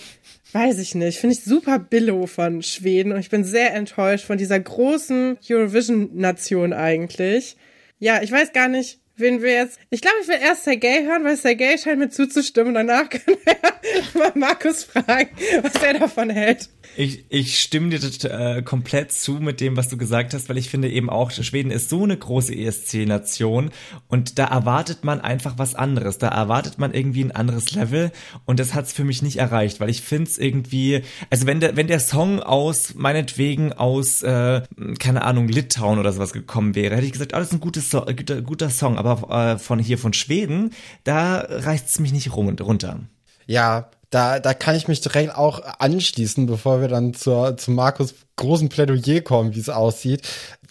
weiß 0.54 0.80
ich 0.80 0.96
nicht, 0.96 1.20
finde 1.20 1.36
ich 1.36 1.44
super 1.44 1.80
Billo 1.80 2.26
von 2.28 2.62
Schweden 2.64 3.12
und 3.12 3.20
ich 3.20 3.30
bin 3.30 3.44
sehr 3.44 3.74
enttäuscht 3.74 4.26
von 4.26 4.38
dieser 4.38 4.60
großen 4.60 5.38
Eurovision-Nation 5.50 6.74
eigentlich. 6.74 7.58
Ja, 8.00 8.22
ich 8.22 8.32
weiß 8.32 8.54
gar 8.54 8.68
nicht, 8.68 9.00
wen 9.20 9.42
wir 9.42 9.52
jetzt. 9.52 9.80
Ich 9.90 10.02
glaube, 10.02 10.18
ich 10.22 10.28
will 10.28 10.38
erst 10.42 10.64
Sergei 10.64 11.04
hören, 11.04 11.24
weil 11.24 11.36
Sergei 11.38 11.78
scheint 11.78 12.00
mir 12.00 12.10
zuzustimmen. 12.10 12.74
Danach 12.74 13.10
können 13.10 13.38
wir 13.44 14.20
mal 14.20 14.32
Markus 14.36 14.86
fragen, 14.86 15.30
was 15.62 15.84
er 15.84 16.00
davon 16.00 16.30
hält. 16.30 16.70
Ich, 16.96 17.26
ich 17.30 17.60
stimme 17.60 17.90
dir 17.90 18.30
äh, 18.30 18.62
komplett 18.62 19.12
zu 19.12 19.34
mit 19.34 19.62
dem, 19.62 19.78
was 19.78 19.88
du 19.88 19.98
gesagt 19.98 20.34
hast, 20.34 20.50
weil 20.50 20.58
ich 20.58 20.70
finde 20.70 20.90
eben 20.90 21.10
auch, 21.10 21.32
Schweden 21.32 21.72
ist 21.72 21.90
so 21.90 22.04
eine 22.04 22.18
große 22.18 22.54
ESC-Nation 22.54 23.72
und 24.08 24.38
da 24.38 24.46
erwartet 24.46 25.04
man 25.04 25.22
einfach 25.22 25.58
was 25.58 25.76
anderes. 25.76 26.18
Da 26.18 26.28
erwartet 26.28 26.78
man 26.78 26.94
irgendwie 26.94 27.24
ein 27.24 27.32
anderes 27.32 27.72
Level 27.72 28.12
und 28.46 28.60
das 28.60 28.74
hat's 28.74 28.92
für 28.92 29.04
mich 29.04 29.22
nicht 29.22 29.38
erreicht, 29.38 29.80
weil 29.80 29.90
ich 29.90 30.02
finde 30.02 30.30
es 30.30 30.38
irgendwie, 30.38 31.04
also 31.30 31.46
wenn 31.46 31.60
der, 31.60 31.76
wenn 31.76 31.88
der 31.88 32.00
Song 32.00 32.42
aus, 32.42 32.96
meinetwegen 32.96 33.74
aus, 33.74 34.22
äh, 34.24 34.62
keine 35.00 35.24
Ahnung, 35.24 35.48
Litauen 35.48 36.00
oder 36.00 36.12
sowas 36.12 36.34
gekommen 36.34 36.76
wäre, 36.76 36.96
hätte 36.96 37.06
ich 37.06 37.14
gesagt, 37.14 37.34
alles 37.34 37.52
oh, 37.52 37.56
ein 37.56 37.60
gutes 37.60 37.90
so 37.90 38.02
guter, 38.02 38.42
guter 38.42 38.70
Song, 38.70 38.98
aber 38.98 39.54
äh, 39.54 39.58
von 39.58 39.80
hier 39.80 39.98
von 39.98 40.14
Schweden, 40.14 40.72
da 41.04 41.46
reicht's 41.48 42.00
mich 42.00 42.12
nicht 42.12 42.34
runter. 42.36 43.00
Ja, 43.46 43.90
da, 44.10 44.40
da 44.40 44.54
kann 44.54 44.76
ich 44.76 44.88
mich 44.88 45.02
direkt 45.02 45.36
auch 45.36 45.62
anschließen, 45.80 46.46
bevor 46.46 46.82
wir 46.82 46.88
dann 46.88 47.14
zur, 47.14 47.58
zu 47.58 47.72
Markus 47.72 48.16
großen 48.40 48.70
Plädoyer 48.70 49.22
kommen, 49.22 49.54
wie 49.54 49.60
es 49.60 49.70
aussieht. 49.70 50.22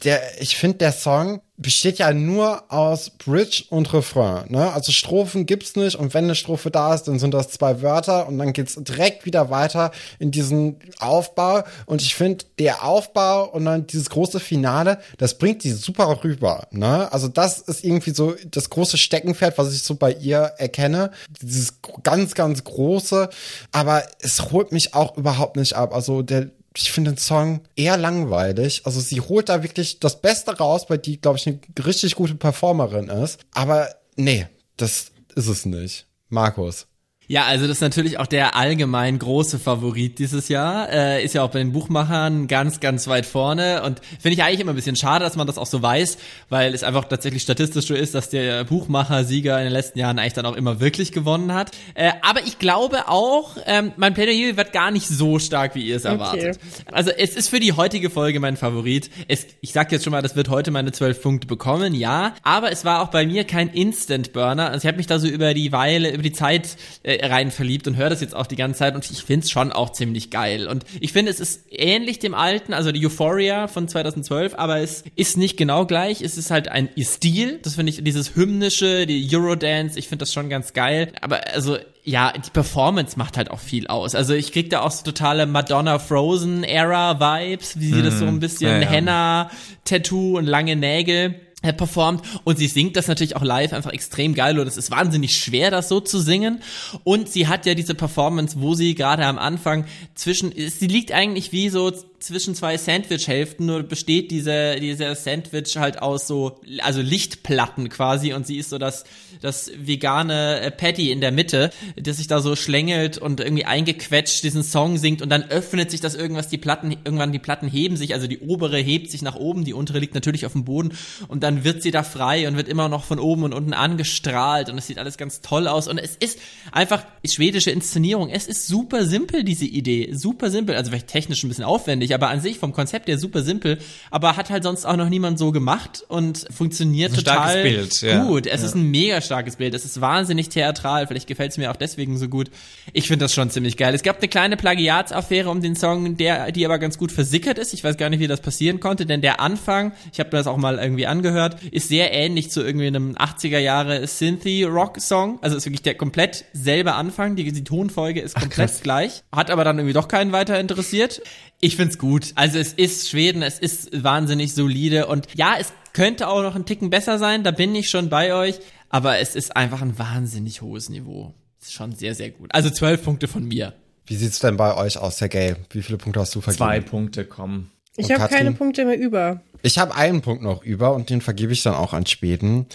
Der, 0.04 0.20
ich 0.40 0.56
finde, 0.56 0.78
der 0.78 0.92
Song 0.92 1.40
besteht 1.56 1.98
ja 1.98 2.12
nur 2.12 2.72
aus 2.72 3.10
Bridge 3.10 3.64
und 3.68 3.92
Refrain. 3.92 4.50
Ne? 4.50 4.72
Also 4.72 4.92
Strophen 4.92 5.44
gibt's 5.44 5.74
nicht 5.74 5.96
und 5.96 6.14
wenn 6.14 6.24
eine 6.24 6.36
Strophe 6.36 6.70
da 6.70 6.94
ist, 6.94 7.04
dann 7.04 7.18
sind 7.18 7.34
das 7.34 7.50
zwei 7.50 7.82
Wörter 7.82 8.28
und 8.28 8.38
dann 8.38 8.52
geht's 8.52 8.76
direkt 8.76 9.26
wieder 9.26 9.50
weiter 9.50 9.90
in 10.20 10.30
diesen 10.30 10.76
Aufbau. 11.00 11.64
Und 11.86 12.00
ich 12.00 12.14
finde, 12.14 12.44
der 12.60 12.84
Aufbau 12.84 13.50
und 13.50 13.64
dann 13.64 13.88
dieses 13.88 14.08
große 14.08 14.38
Finale, 14.38 15.00
das 15.18 15.36
bringt 15.36 15.64
die 15.64 15.72
super 15.72 16.22
rüber. 16.22 16.68
Ne? 16.70 17.12
Also 17.12 17.26
das 17.26 17.58
ist 17.58 17.84
irgendwie 17.84 18.12
so 18.12 18.36
das 18.48 18.70
große 18.70 18.96
Steckenpferd, 18.96 19.58
was 19.58 19.74
ich 19.74 19.82
so 19.82 19.96
bei 19.96 20.12
ihr 20.12 20.52
erkenne. 20.58 21.10
Dieses 21.42 21.80
ganz, 22.04 22.34
ganz 22.36 22.62
große. 22.62 23.30
Aber 23.72 24.04
es 24.20 24.52
holt 24.52 24.70
mich 24.70 24.94
auch 24.94 25.16
überhaupt 25.16 25.56
nicht 25.56 25.74
ab. 25.74 25.92
Also 25.92 26.22
der 26.22 26.50
ich 26.80 26.92
finde 26.92 27.12
den 27.12 27.18
Song 27.18 27.60
eher 27.76 27.96
langweilig. 27.96 28.82
Also 28.84 29.00
sie 29.00 29.20
holt 29.20 29.48
da 29.48 29.62
wirklich 29.62 30.00
das 30.00 30.20
Beste 30.20 30.56
raus, 30.56 30.86
weil 30.88 30.98
die, 30.98 31.20
glaube 31.20 31.38
ich, 31.38 31.46
eine 31.46 31.60
richtig 31.84 32.14
gute 32.14 32.34
Performerin 32.34 33.08
ist. 33.08 33.40
Aber 33.52 33.88
nee, 34.16 34.46
das 34.76 35.10
ist 35.34 35.48
es 35.48 35.64
nicht. 35.64 36.06
Markus. 36.28 36.87
Ja, 37.30 37.44
also 37.44 37.66
das 37.66 37.76
ist 37.76 37.80
natürlich 37.82 38.18
auch 38.18 38.26
der 38.26 38.56
allgemein 38.56 39.18
große 39.18 39.58
Favorit 39.58 40.18
dieses 40.18 40.48
Jahr. 40.48 40.90
Äh, 40.90 41.22
ist 41.22 41.34
ja 41.34 41.42
auch 41.42 41.50
bei 41.50 41.58
den 41.58 41.72
Buchmachern 41.72 42.48
ganz, 42.48 42.80
ganz 42.80 43.06
weit 43.06 43.26
vorne. 43.26 43.82
Und 43.82 44.00
finde 44.18 44.32
ich 44.32 44.42
eigentlich 44.42 44.60
immer 44.60 44.72
ein 44.72 44.76
bisschen 44.76 44.96
schade, 44.96 45.26
dass 45.26 45.36
man 45.36 45.46
das 45.46 45.58
auch 45.58 45.66
so 45.66 45.82
weiß, 45.82 46.16
weil 46.48 46.72
es 46.72 46.82
einfach 46.82 47.04
tatsächlich 47.04 47.42
statistisch 47.42 47.86
so 47.86 47.94
ist, 47.94 48.14
dass 48.14 48.30
der 48.30 48.64
Buchmacher-Sieger 48.64 49.58
in 49.58 49.64
den 49.64 49.74
letzten 49.74 49.98
Jahren 49.98 50.18
eigentlich 50.18 50.32
dann 50.32 50.46
auch 50.46 50.56
immer 50.56 50.80
wirklich 50.80 51.12
gewonnen 51.12 51.52
hat. 51.52 51.72
Äh, 51.94 52.12
aber 52.22 52.40
ich 52.46 52.58
glaube 52.58 53.08
auch, 53.08 53.58
ähm, 53.66 53.92
mein 53.96 54.14
Plädoyer 54.14 54.56
wird 54.56 54.72
gar 54.72 54.90
nicht 54.90 55.06
so 55.06 55.38
stark, 55.38 55.74
wie 55.74 55.82
ihr 55.82 55.96
es 55.96 56.06
erwartet. 56.06 56.56
Okay. 56.56 56.92
Also 56.92 57.10
es 57.10 57.36
ist 57.36 57.50
für 57.50 57.60
die 57.60 57.74
heutige 57.74 58.08
Folge 58.08 58.40
mein 58.40 58.56
Favorit. 58.56 59.10
Es, 59.28 59.46
ich 59.60 59.72
sag 59.74 59.92
jetzt 59.92 60.04
schon 60.04 60.12
mal, 60.12 60.22
das 60.22 60.34
wird 60.34 60.48
heute 60.48 60.70
meine 60.70 60.92
zwölf 60.92 61.20
Punkte 61.20 61.46
bekommen, 61.46 61.94
ja. 61.94 62.34
Aber 62.42 62.72
es 62.72 62.86
war 62.86 63.02
auch 63.02 63.08
bei 63.08 63.26
mir 63.26 63.44
kein 63.44 63.68
Instant-Burner. 63.68 64.70
Also 64.70 64.78
ich 64.78 64.86
habe 64.86 64.96
mich 64.96 65.06
da 65.06 65.18
so 65.18 65.28
über 65.28 65.52
die 65.52 65.72
Weile, 65.72 66.10
über 66.10 66.22
die 66.22 66.32
Zeit 66.32 66.78
äh, 67.02 67.17
rein 67.22 67.50
verliebt 67.50 67.86
und 67.86 67.96
höre 67.96 68.10
das 68.10 68.20
jetzt 68.20 68.34
auch 68.34 68.46
die 68.46 68.56
ganze 68.56 68.78
Zeit 68.78 68.94
und 68.94 69.08
ich 69.10 69.22
finde 69.22 69.44
es 69.44 69.50
schon 69.50 69.72
auch 69.72 69.92
ziemlich 69.92 70.30
geil. 70.30 70.68
Und 70.68 70.84
ich 71.00 71.12
finde, 71.12 71.30
es 71.30 71.40
ist 71.40 71.66
ähnlich 71.70 72.18
dem 72.18 72.34
alten, 72.34 72.74
also 72.74 72.92
die 72.92 73.04
Euphoria 73.06 73.68
von 73.68 73.88
2012, 73.88 74.54
aber 74.54 74.80
es 74.80 75.04
ist 75.16 75.36
nicht 75.36 75.56
genau 75.56 75.86
gleich. 75.86 76.22
Es 76.22 76.38
ist 76.38 76.50
halt 76.50 76.68
ein 76.68 76.88
Stil. 77.00 77.60
Das 77.62 77.74
finde 77.74 77.90
ich, 77.90 78.02
dieses 78.02 78.34
hymnische, 78.34 79.06
die 79.06 79.28
Eurodance, 79.32 79.98
ich 79.98 80.08
finde 80.08 80.22
das 80.24 80.32
schon 80.32 80.48
ganz 80.48 80.72
geil. 80.72 81.12
Aber 81.20 81.40
also 81.52 81.78
ja, 82.04 82.32
die 82.32 82.50
Performance 82.50 83.18
macht 83.18 83.36
halt 83.36 83.50
auch 83.50 83.60
viel 83.60 83.86
aus. 83.86 84.14
Also 84.14 84.32
ich 84.32 84.52
krieg 84.52 84.70
da 84.70 84.80
auch 84.80 84.90
so 84.90 85.04
totale 85.04 85.46
Madonna 85.46 85.98
Frozen 85.98 86.64
Era 86.64 87.20
Vibes, 87.20 87.78
wie 87.78 87.92
sie 87.92 88.02
das 88.02 88.18
so 88.18 88.24
ein 88.24 88.40
bisschen 88.40 88.70
ja, 88.70 88.80
ja. 88.80 88.88
Henna 88.88 89.50
Tattoo 89.84 90.38
und 90.38 90.46
lange 90.46 90.74
Nägel 90.74 91.34
performt. 91.62 92.22
Und 92.44 92.58
sie 92.58 92.68
singt 92.68 92.96
das 92.96 93.08
natürlich 93.08 93.36
auch 93.36 93.42
live 93.42 93.72
einfach 93.72 93.92
extrem 93.92 94.34
geil. 94.34 94.58
Und 94.58 94.66
es 94.66 94.76
ist 94.76 94.90
wahnsinnig 94.90 95.36
schwer 95.36 95.70
das 95.70 95.88
so 95.88 96.00
zu 96.00 96.20
singen. 96.20 96.62
Und 97.04 97.28
sie 97.28 97.48
hat 97.48 97.66
ja 97.66 97.74
diese 97.74 97.94
Performance, 97.94 98.60
wo 98.60 98.74
sie 98.74 98.94
gerade 98.94 99.24
am 99.24 99.38
Anfang 99.38 99.84
zwischen 100.14 100.52
sie 100.52 100.86
liegt 100.86 101.12
eigentlich 101.12 101.52
wie 101.52 101.68
so 101.68 101.92
zwischen 102.20 102.54
zwei 102.54 102.76
Sandwich-Hälften, 102.76 103.66
nur 103.66 103.82
besteht 103.82 104.30
diese, 104.30 104.76
dieser 104.76 105.14
Sandwich 105.14 105.76
halt 105.76 106.02
aus 106.02 106.26
so, 106.26 106.60
also 106.80 107.00
Lichtplatten 107.00 107.88
quasi 107.88 108.32
und 108.32 108.46
sie 108.46 108.58
ist 108.58 108.70
so 108.70 108.78
das, 108.78 109.04
das 109.40 109.70
vegane 109.76 110.60
äh, 110.60 110.70
Patty 110.70 111.12
in 111.12 111.20
der 111.20 111.30
Mitte, 111.30 111.70
das 111.96 112.16
sich 112.16 112.26
da 112.26 112.40
so 112.40 112.56
schlängelt 112.56 113.18
und 113.18 113.40
irgendwie 113.40 113.64
eingequetscht 113.64 114.42
diesen 114.42 114.62
Song 114.62 114.98
singt 114.98 115.22
und 115.22 115.30
dann 115.30 115.44
öffnet 115.44 115.90
sich 115.90 116.00
das 116.00 116.14
irgendwas, 116.14 116.48
die 116.48 116.58
Platten, 116.58 116.90
irgendwann 116.90 117.32
die 117.32 117.38
Platten 117.38 117.68
heben 117.68 117.96
sich, 117.96 118.14
also 118.14 118.26
die 118.26 118.40
obere 118.40 118.78
hebt 118.78 119.10
sich 119.10 119.22
nach 119.22 119.36
oben, 119.36 119.64
die 119.64 119.74
untere 119.74 119.98
liegt 119.98 120.14
natürlich 120.14 120.44
auf 120.44 120.52
dem 120.52 120.64
Boden 120.64 120.92
und 121.28 121.42
dann 121.42 121.62
wird 121.62 121.82
sie 121.82 121.90
da 121.90 122.02
frei 122.02 122.48
und 122.48 122.56
wird 122.56 122.68
immer 122.68 122.88
noch 122.88 123.04
von 123.04 123.18
oben 123.18 123.44
und 123.44 123.52
unten 123.54 123.74
angestrahlt 123.74 124.70
und 124.70 124.78
es 124.78 124.86
sieht 124.86 124.98
alles 124.98 125.18
ganz 125.18 125.40
toll 125.40 125.68
aus 125.68 125.86
und 125.86 125.98
es 125.98 126.16
ist 126.16 126.38
einfach 126.72 127.04
schwedische 127.24 127.70
Inszenierung, 127.70 128.28
es 128.30 128.46
ist 128.46 128.66
super 128.66 129.04
simpel, 129.04 129.44
diese 129.44 129.66
Idee, 129.66 130.10
super 130.12 130.50
simpel, 130.50 130.74
also 130.74 130.90
vielleicht 130.90 131.08
technisch 131.08 131.44
ein 131.44 131.48
bisschen 131.48 131.64
aufwendig, 131.64 132.07
aber 132.14 132.28
an 132.28 132.40
sich 132.40 132.58
vom 132.58 132.72
Konzept 132.72 133.08
her 133.08 133.18
super 133.18 133.42
simpel, 133.42 133.78
aber 134.10 134.36
hat 134.36 134.50
halt 134.50 134.62
sonst 134.62 134.84
auch 134.84 134.96
noch 134.96 135.08
niemand 135.08 135.38
so 135.38 135.52
gemacht 135.52 136.04
und 136.08 136.46
funktioniert 136.54 137.14
total 137.14 137.62
Bild, 137.62 138.00
ja. 138.02 138.24
gut. 138.24 138.46
Es 138.46 138.62
ist 138.62 138.74
ein 138.74 138.90
mega 138.90 139.20
starkes 139.20 139.56
Bild, 139.56 139.74
es 139.74 139.84
ist 139.84 140.00
wahnsinnig 140.00 140.48
theatral, 140.48 141.06
vielleicht 141.06 141.26
gefällt 141.26 141.52
es 141.52 141.58
mir 141.58 141.70
auch 141.70 141.76
deswegen 141.76 142.18
so 142.18 142.28
gut. 142.28 142.50
Ich 142.92 143.08
finde 143.08 143.24
das 143.24 143.34
schon 143.34 143.50
ziemlich 143.50 143.76
geil. 143.76 143.94
Es 143.94 144.02
gab 144.02 144.18
eine 144.18 144.28
kleine 144.28 144.56
Plagiatsaffäre 144.56 145.50
um 145.50 145.60
den 145.60 145.76
Song, 145.76 146.16
der 146.16 146.52
die 146.52 146.64
aber 146.64 146.78
ganz 146.78 146.98
gut 146.98 147.12
versickert 147.12 147.58
ist. 147.58 147.74
Ich 147.74 147.84
weiß 147.84 147.96
gar 147.96 148.10
nicht, 148.10 148.20
wie 148.20 148.26
das 148.26 148.40
passieren 148.40 148.80
konnte, 148.80 149.06
denn 149.06 149.20
der 149.20 149.40
Anfang, 149.40 149.92
ich 150.12 150.20
habe 150.20 150.30
mir 150.30 150.38
das 150.38 150.46
auch 150.46 150.56
mal 150.56 150.78
irgendwie 150.78 151.06
angehört, 151.06 151.62
ist 151.70 151.88
sehr 151.88 152.12
ähnlich 152.12 152.50
zu 152.50 152.62
irgendwie 152.62 152.86
einem 152.86 153.14
80er 153.14 153.58
Jahre 153.58 154.06
Synthy 154.06 154.64
Rock 154.64 155.00
Song, 155.00 155.38
also 155.42 155.56
ist 155.56 155.66
wirklich 155.66 155.82
der 155.82 155.94
komplett 155.94 156.44
selbe 156.52 156.94
Anfang, 156.94 157.36
die, 157.36 157.50
die 157.50 157.64
Tonfolge 157.64 158.20
ist 158.20 158.34
komplett 158.34 158.68
krass. 158.70 158.80
gleich, 158.82 159.22
hat 159.32 159.50
aber 159.50 159.64
dann 159.64 159.78
irgendwie 159.78 159.94
doch 159.94 160.08
keinen 160.08 160.32
weiter 160.32 160.58
interessiert. 160.58 161.22
Ich 161.60 161.76
find's 161.76 161.98
gut. 161.98 162.32
Also 162.36 162.58
es 162.58 162.72
ist 162.72 163.08
Schweden, 163.08 163.42
es 163.42 163.58
ist 163.58 164.02
wahnsinnig 164.04 164.54
solide 164.54 165.06
und 165.06 165.26
ja, 165.34 165.54
es 165.58 165.72
könnte 165.92 166.28
auch 166.28 166.42
noch 166.42 166.54
ein 166.54 166.64
Ticken 166.66 166.90
besser 166.90 167.18
sein, 167.18 167.42
da 167.42 167.50
bin 167.50 167.74
ich 167.74 167.90
schon 167.90 168.08
bei 168.08 168.32
euch, 168.32 168.60
aber 168.88 169.18
es 169.18 169.34
ist 169.34 169.56
einfach 169.56 169.82
ein 169.82 169.98
wahnsinnig 169.98 170.62
hohes 170.62 170.88
Niveau. 170.88 171.34
Ist 171.60 171.72
schon 171.72 171.92
sehr, 171.92 172.14
sehr 172.14 172.30
gut. 172.30 172.54
Also 172.54 172.70
zwölf 172.70 173.02
Punkte 173.02 173.26
von 173.26 173.46
mir. 173.46 173.74
Wie 174.06 174.14
sieht's 174.14 174.38
denn 174.38 174.56
bei 174.56 174.76
euch 174.76 174.96
aus, 174.96 175.18
Sergej? 175.18 175.56
Wie 175.70 175.82
viele 175.82 175.98
Punkte 175.98 176.20
hast 176.20 176.34
du 176.34 176.40
vergeben? 176.40 176.58
Zwei 176.58 176.80
Punkte 176.80 177.24
kommen. 177.24 177.70
Ich 177.96 178.10
habe 178.12 178.28
keine 178.28 178.52
Punkte 178.52 178.84
mehr 178.84 178.98
über. 178.98 179.42
Ich 179.62 179.78
habe 179.78 179.94
einen 179.96 180.22
Punkt 180.22 180.42
noch 180.42 180.62
über 180.62 180.94
und 180.94 181.10
den 181.10 181.20
vergebe 181.20 181.52
ich 181.52 181.64
dann 181.64 181.74
auch 181.74 181.92
an 181.92 182.06
Schweden. 182.06 182.66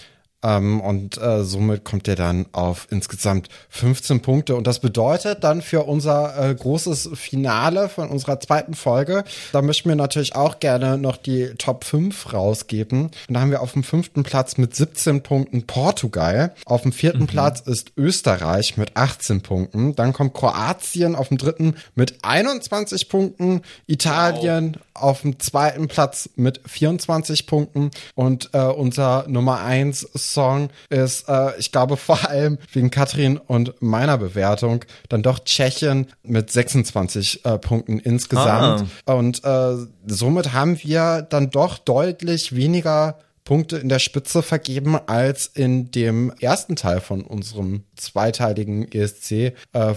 Ähm, 0.44 0.80
und 0.80 1.16
äh, 1.20 1.42
somit 1.42 1.84
kommt 1.84 2.06
er 2.06 2.16
dann 2.16 2.46
auf 2.52 2.86
insgesamt 2.90 3.48
15 3.70 4.20
Punkte. 4.20 4.54
Und 4.54 4.66
das 4.66 4.78
bedeutet 4.78 5.42
dann 5.42 5.62
für 5.62 5.84
unser 5.84 6.50
äh, 6.50 6.54
großes 6.54 7.10
Finale 7.14 7.88
von 7.88 8.10
unserer 8.10 8.38
zweiten 8.38 8.74
Folge, 8.74 9.24
da 9.52 9.62
möchten 9.62 9.88
wir 9.88 9.96
natürlich 9.96 10.36
auch 10.36 10.60
gerne 10.60 10.98
noch 10.98 11.16
die 11.16 11.54
Top 11.56 11.84
5 11.84 12.32
rausgeben. 12.32 13.04
Und 13.28 13.34
da 13.34 13.40
haben 13.40 13.50
wir 13.50 13.62
auf 13.62 13.72
dem 13.72 13.84
fünften 13.84 14.22
Platz 14.22 14.58
mit 14.58 14.76
17 14.76 15.22
Punkten 15.22 15.66
Portugal. 15.66 16.54
Auf 16.66 16.82
dem 16.82 16.92
vierten 16.92 17.26
Platz 17.26 17.60
ist 17.60 17.92
Österreich 17.96 18.76
mit 18.76 18.96
18 18.96 19.40
Punkten. 19.40 19.96
Dann 19.96 20.12
kommt 20.12 20.34
Kroatien 20.34 21.14
auf 21.14 21.28
dem 21.28 21.38
dritten 21.38 21.76
mit 21.94 22.18
21 22.22 23.08
Punkten. 23.08 23.62
Italien 23.86 24.76
auf 24.92 25.22
dem 25.22 25.40
zweiten 25.40 25.88
Platz 25.88 26.28
mit 26.36 26.60
24 26.66 27.46
Punkten. 27.46 27.90
Und 28.14 28.50
äh, 28.52 28.58
unser 28.58 29.24
Nummer 29.28 29.62
1 29.62 30.02
Song 30.34 30.68
ist, 30.90 31.28
äh, 31.28 31.56
ich 31.58 31.72
glaube 31.72 31.96
vor 31.96 32.28
allem 32.28 32.58
wegen 32.72 32.90
Katrin 32.90 33.38
und 33.38 33.80
meiner 33.80 34.18
Bewertung, 34.18 34.84
dann 35.08 35.22
doch 35.22 35.38
Tschechien 35.38 36.08
mit 36.22 36.50
26 36.50 37.44
äh, 37.44 37.58
Punkten 37.58 37.98
insgesamt. 37.98 38.88
Und 39.06 39.44
äh, 39.44 39.76
somit 40.06 40.52
haben 40.52 40.78
wir 40.82 41.22
dann 41.22 41.50
doch 41.50 41.78
deutlich 41.78 42.54
weniger 42.54 43.16
Punkte 43.44 43.76
in 43.76 43.90
der 43.90 43.98
Spitze 43.98 44.42
vergeben 44.42 44.96
als 45.06 45.46
in 45.46 45.90
dem 45.90 46.32
ersten 46.40 46.76
Teil 46.76 47.00
von 47.00 47.20
unserem 47.20 47.84
zweiteiligen 47.96 48.90
ESC 48.90 49.54
äh. 49.72 49.94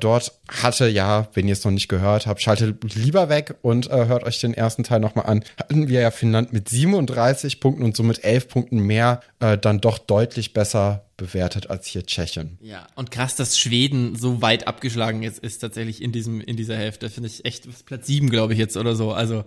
Dort 0.00 0.32
hatte 0.48 0.88
ja, 0.88 1.28
wenn 1.34 1.48
ihr 1.48 1.52
es 1.52 1.64
noch 1.64 1.72
nicht 1.72 1.88
gehört 1.88 2.26
habt, 2.26 2.42
schaltet 2.42 2.94
lieber 2.94 3.28
weg 3.28 3.54
und 3.62 3.90
äh, 3.90 4.06
hört 4.06 4.24
euch 4.24 4.40
den 4.40 4.54
ersten 4.54 4.84
Teil 4.84 5.00
nochmal 5.00 5.26
an. 5.26 5.44
Hatten 5.58 5.88
wir 5.88 6.00
ja 6.00 6.10
Finnland 6.10 6.52
mit 6.52 6.68
37 6.68 7.60
Punkten 7.60 7.82
und 7.82 7.96
somit 7.96 8.24
11 8.24 8.48
Punkten 8.48 8.78
mehr 8.78 9.20
äh, 9.40 9.56
dann 9.56 9.80
doch 9.80 9.98
deutlich 9.98 10.52
besser 10.52 11.04
bewertet 11.22 11.70
als 11.70 11.86
hier 11.86 12.04
Tschechien. 12.04 12.58
Ja, 12.60 12.86
und 12.96 13.10
krass, 13.10 13.36
dass 13.36 13.58
Schweden 13.58 14.16
so 14.16 14.42
weit 14.42 14.66
abgeschlagen 14.66 15.22
ist, 15.22 15.38
ist 15.38 15.58
tatsächlich 15.58 16.02
in 16.02 16.10
diesem, 16.10 16.40
in 16.40 16.56
dieser 16.56 16.76
Hälfte. 16.76 17.10
Finde 17.10 17.28
ich 17.28 17.44
echt 17.44 17.68
Platz 17.86 18.06
sieben, 18.06 18.28
glaube 18.28 18.54
ich, 18.54 18.58
jetzt 18.58 18.76
oder 18.76 18.96
so. 18.96 19.12
Also. 19.12 19.44